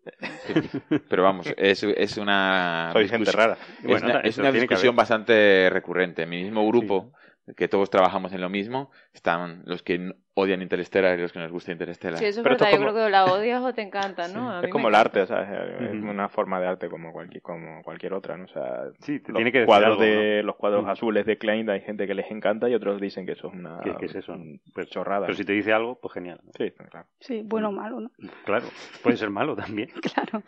Pero 1.09 1.23
vamos, 1.23 1.53
es, 1.57 1.83
es 1.83 2.17
una. 2.17 2.89
Soy 2.93 3.07
gente 3.07 3.25
discusión- 3.31 3.37
rara. 3.49 3.57
Es 3.79 3.83
Bueno, 3.87 4.05
una, 4.07 4.19
es 4.21 4.37
una 4.37 4.51
que 4.51 4.59
discusión 4.59 4.95
bastante 4.95 5.69
recurrente. 5.71 6.23
En 6.23 6.29
mi 6.29 6.43
mismo 6.43 6.67
grupo 6.67 7.11
que 7.55 7.67
todos 7.67 7.89
trabajamos 7.91 8.33
en 8.33 8.41
lo 8.41 8.49
mismo, 8.49 8.89
están 9.13 9.61
los 9.65 9.83
que 9.83 10.13
odian 10.33 10.61
Interstellar 10.63 11.17
y 11.17 11.21
los 11.21 11.31
que 11.31 11.39
nos 11.39 11.51
gusta 11.51 11.71
Interstellar. 11.71 12.17
Sí, 12.17 12.25
eso 12.25 12.39
es 12.39 12.43
Pero 12.43 12.55
verdad. 12.55 12.69
es 12.69 12.73
Yo 12.73 12.79
como- 12.79 12.91
creo 12.93 13.05
que 13.05 13.11
la 13.11 13.25
odias 13.25 13.61
o 13.63 13.73
te 13.73 13.81
encanta, 13.83 14.27
¿no? 14.29 14.49
A 14.51 14.59
mí 14.61 14.65
Es 14.65 14.71
como 14.71 14.87
el 14.89 14.95
arte, 14.95 15.25
¿sabes? 15.27 15.47
Es 15.81 15.93
una 16.03 16.27
forma 16.27 16.59
de 16.59 16.67
arte 16.67 16.89
como 16.89 17.13
cualquier, 17.13 17.41
como 17.43 17.83
cualquier 17.83 18.13
otra, 18.13 18.35
¿no? 18.35 18.45
O 18.45 18.47
sea, 18.47 18.85
Sí, 18.99 19.19
te 19.19 19.31
los 19.31 19.37
tiene 19.37 19.51
que 19.51 19.59
decir 19.59 19.67
cuadros 19.67 19.91
algo, 19.91 20.01
de 20.03 20.37
¿no? 20.41 20.47
los 20.47 20.55
cuadros 20.55 20.87
azules 20.87 21.25
de 21.25 21.37
Klein 21.37 21.69
hay 21.69 21.81
gente 21.81 22.07
que 22.07 22.15
les 22.15 22.29
encanta 22.31 22.67
y 22.67 22.73
otros 22.73 22.99
dicen 22.99 23.25
que 23.25 23.33
eso 23.33 23.47
es 23.49 23.53
una 23.53 23.79
¿Qué, 23.83 23.95
qué 23.99 24.05
es 24.07 24.15
eso? 24.15 24.35
Pues, 24.73 24.89
chorrada. 24.89 25.27
Pero 25.27 25.37
si 25.37 25.45
te 25.45 25.53
dice 25.53 25.71
algo, 25.71 25.99
pues 26.01 26.13
genial. 26.13 26.39
¿no? 26.43 26.51
Sí, 26.57 26.71
claro. 26.71 27.05
Sí, 27.19 27.41
bueno 27.45 27.69
o 27.69 27.71
malo, 27.71 27.99
¿no? 28.01 28.11
Claro, 28.45 28.65
puede 29.03 29.17
ser 29.17 29.29
malo 29.29 29.55
también. 29.55 29.89
Claro. 30.01 30.43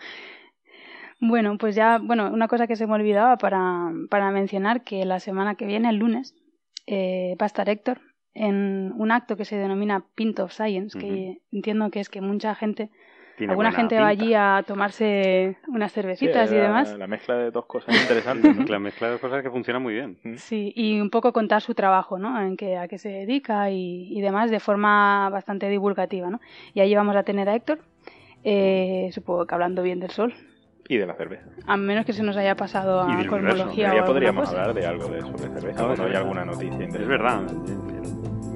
Bueno, 1.19 1.57
pues 1.57 1.75
ya, 1.75 1.97
bueno, 2.01 2.29
una 2.31 2.47
cosa 2.47 2.67
que 2.67 2.75
se 2.75 2.85
me 2.85 2.93
olvidaba 2.93 3.37
para, 3.37 3.91
para 4.09 4.29
mencionar 4.31 4.83
que 4.83 5.03
la 5.05 5.19
semana 5.19 5.55
que 5.55 5.65
viene, 5.65 5.89
el 5.89 5.95
lunes, 5.97 6.35
eh, 6.87 7.35
va 7.39 7.45
a 7.45 7.47
estar 7.47 7.69
Héctor 7.69 7.99
en 8.33 8.93
un 8.95 9.11
acto 9.11 9.35
que 9.35 9.45
se 9.45 9.55
denomina 9.57 10.05
Pint 10.15 10.39
of 10.39 10.51
Science, 10.53 10.97
que 10.97 11.41
entiendo 11.51 11.89
que 11.89 11.99
es 11.99 12.09
que 12.09 12.21
mucha 12.21 12.53
gente, 12.55 12.89
Tiene 13.35 13.51
alguna 13.51 13.71
gente 13.71 13.99
va 13.99 14.07
allí 14.09 14.33
a 14.35 14.63
tomarse 14.65 15.57
unas 15.67 15.91
cervecitas 15.91 16.49
Sí, 16.49 16.55
y 16.55 16.57
la- 16.59 16.63
demás. 16.65 16.95
La 16.97 17.07
mezcla 17.07 17.35
de 17.37 17.51
dos 17.51 17.65
cosas 17.65 17.95
interesantes, 17.95 18.55
¿no? 18.55 18.63
La 18.65 18.79
mezcla 18.79 19.09
de 19.11 19.19
cosas 19.19 19.41
que 19.43 19.49
funciona 19.49 19.79
muy 19.79 19.93
bien. 19.95 20.17
Sí, 20.37 20.71
y 20.75 20.99
un 21.01 21.09
poco 21.09 21.33
contar 21.33 21.61
su 21.61 21.73
trabajo, 21.73 22.19
¿no? 22.19 22.39
En 22.39 22.57
que, 22.57 22.77
a 22.77 22.87
qué 22.87 22.97
se 22.99 23.09
dedica 23.09 23.71
y, 23.71 24.15
y 24.15 24.21
demás 24.21 24.51
de 24.51 24.59
forma 24.59 25.29
bastante 25.29 25.67
divulgativa, 25.69 26.29
¿no? 26.29 26.39
Y 26.75 26.81
allí 26.81 26.93
vamos 26.95 27.15
a 27.15 27.23
tener 27.23 27.49
a 27.49 27.55
Héctor, 27.55 27.79
eh, 28.43 29.09
supongo 29.13 29.45
que 29.47 29.55
hablando 29.55 29.81
bien 29.83 29.99
del 29.99 30.11
sol, 30.11 30.33
Y 30.89 30.97
de 30.97 31.05
la 31.05 31.13
cerveza. 31.15 31.43
a 31.65 31.75
menos 31.77 32.05
que 32.05 32.13
se 32.13 32.23
nos 32.23 32.37
haya 32.37 32.55
pasado 32.55 33.07
Y 33.09 33.13
a 33.13 33.17
del 33.17 33.27
cosmología 33.27 33.93
Ya 33.93 34.05
podríamos 34.05 34.45
cosa. 34.49 34.61
hablar 34.61 34.75
de 34.75 34.85
algo 34.87 35.07
de 35.09 35.21
sobre 35.21 35.37
cerveza 35.49 35.81
No, 35.81 35.87
cuando 35.87 36.03
hay 36.05 36.13
alguna 36.15 36.45
noticia 36.45 36.73
interesante. 36.83 37.01
Es 37.01 37.07
verdad. 37.07 37.41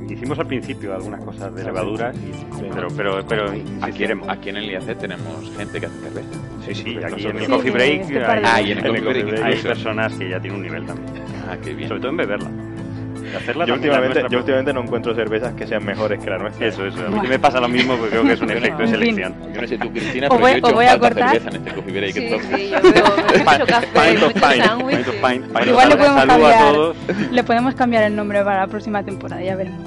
Hicimos 0.10 0.40
al 0.40 0.48
principio 0.48 0.94
algunas 0.94 1.24
cosas 1.24 1.56
de 1.56 1.64
levaduras, 1.64 2.16
y- 2.18 2.64
pero, 2.74 2.88
pero, 2.96 3.26
pero 3.28 3.46
Aquí, 3.82 4.04
aquí 4.28 4.50
en 4.50 4.58
el 4.58 4.70
IAC 4.72 4.98
tenemos 4.98 5.52
gente 5.58 5.80
que 5.80 5.86
hace 5.86 6.00
cerveza. 6.00 6.30
Sí, 6.66 6.76
sí, 6.76 6.98
aquí 7.04 7.26
en 7.28 7.38
el 7.38 7.48
Coffee 7.48 7.72
Break 7.72 8.12
hay, 8.12 8.74
Ah, 9.42 9.52
y 9.52 9.56
personas 9.64 10.14
que 10.18 10.30
ya 10.30 10.40
tienen 10.40 10.60
un 10.60 10.66
nivel 10.66 10.86
también. 10.86 11.14
Ah, 11.50 11.56
qué 11.64 11.74
bien. 11.74 11.88
Sobre 11.88 12.02
todo 12.02 12.12
en 12.12 12.18
beberla. 12.18 12.50
Hacerla 13.38 13.66
Yo 13.66 13.74
últimamente, 13.76 14.24
yo 14.30 14.38
últimamente 14.40 14.74
no 14.74 14.82
encuentro 14.82 15.16
cervezas 15.16 15.54
que 15.54 15.66
sean 15.68 15.84
mejores 15.86 16.20
que 16.24 16.30
la 16.30 16.38
nuestra. 16.38 16.68
Eso, 16.68 16.86
eso. 16.86 17.06
A 17.06 17.10
mí 17.10 17.28
me 17.28 17.40
pasa 17.40 17.60
lo 17.60 17.68
mismo 17.70 17.96
porque 17.96 18.10
creo 18.12 18.24
que 18.24 18.34
es 18.34 18.42
un 18.42 18.52
efecto 18.52 18.82
de 18.82 18.88
selección. 18.88 19.34
Yo 19.54 19.62
no 19.62 19.68
sé 19.68 19.78
tú, 19.78 19.90
Cristina, 19.92 20.28
pero 20.30 20.40
voy- 20.42 20.52
yo 20.52 20.56
he 20.56 20.60
hecho 20.60 20.74
voy 20.74 20.86
a 20.86 21.00
cortar. 21.00 21.30
cerveza 21.32 21.50
en 21.50 21.56
este 21.56 21.72
Coffee 21.76 21.94
Break. 21.94 22.14
Sí, 22.14 22.30
sí, 22.56 22.70
yo 22.72 22.82
veo 22.82 23.06
Igual 25.68 25.90
le 25.90 25.96
podemos 25.98 26.26
cambiar. 26.26 26.54
a 26.54 26.72
todos. 26.74 26.96
Le 27.32 27.44
podemos 27.44 27.76
cambiar 27.76 28.04
el 28.04 28.16
nombre 28.16 28.44
para 28.44 28.60
la 28.62 28.68
próxima 28.68 29.04
temporada, 29.04 29.42
ya 29.42 29.56
veremos. 29.56 29.80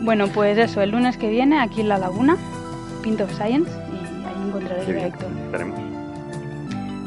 Bueno, 0.00 0.28
pues 0.28 0.58
eso, 0.58 0.82
el 0.82 0.90
lunes 0.90 1.16
que 1.16 1.28
viene 1.28 1.60
aquí 1.60 1.80
en 1.80 1.88
La 1.88 1.98
Laguna, 1.98 2.36
Pint 3.02 3.20
of 3.20 3.32
Science, 3.34 3.70
y 3.70 4.26
ahí 4.26 4.48
encontraréis 4.48 4.88
a. 4.88 5.06
Héctor. 5.06 5.28
Esperemos. 5.46 5.80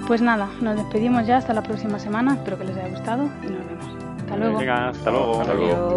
Pues 0.07 0.21
nada, 0.21 0.47
nos 0.61 0.77
despedimos 0.77 1.27
ya 1.27 1.37
hasta 1.37 1.53
la 1.53 1.61
próxima 1.63 1.99
semana, 1.99 2.33
espero 2.35 2.57
que 2.57 2.63
les 2.63 2.77
haya 2.77 2.87
gustado 2.87 3.29
y 3.43 3.51
nos 3.51 3.67
vemos. 3.67 3.96
Hasta 4.27 4.37
luego. 4.37 4.59
Venga, 4.59 4.89
hasta 4.89 5.09
luego. 5.09 5.41
Hasta 5.41 5.53
luego. 5.53 5.96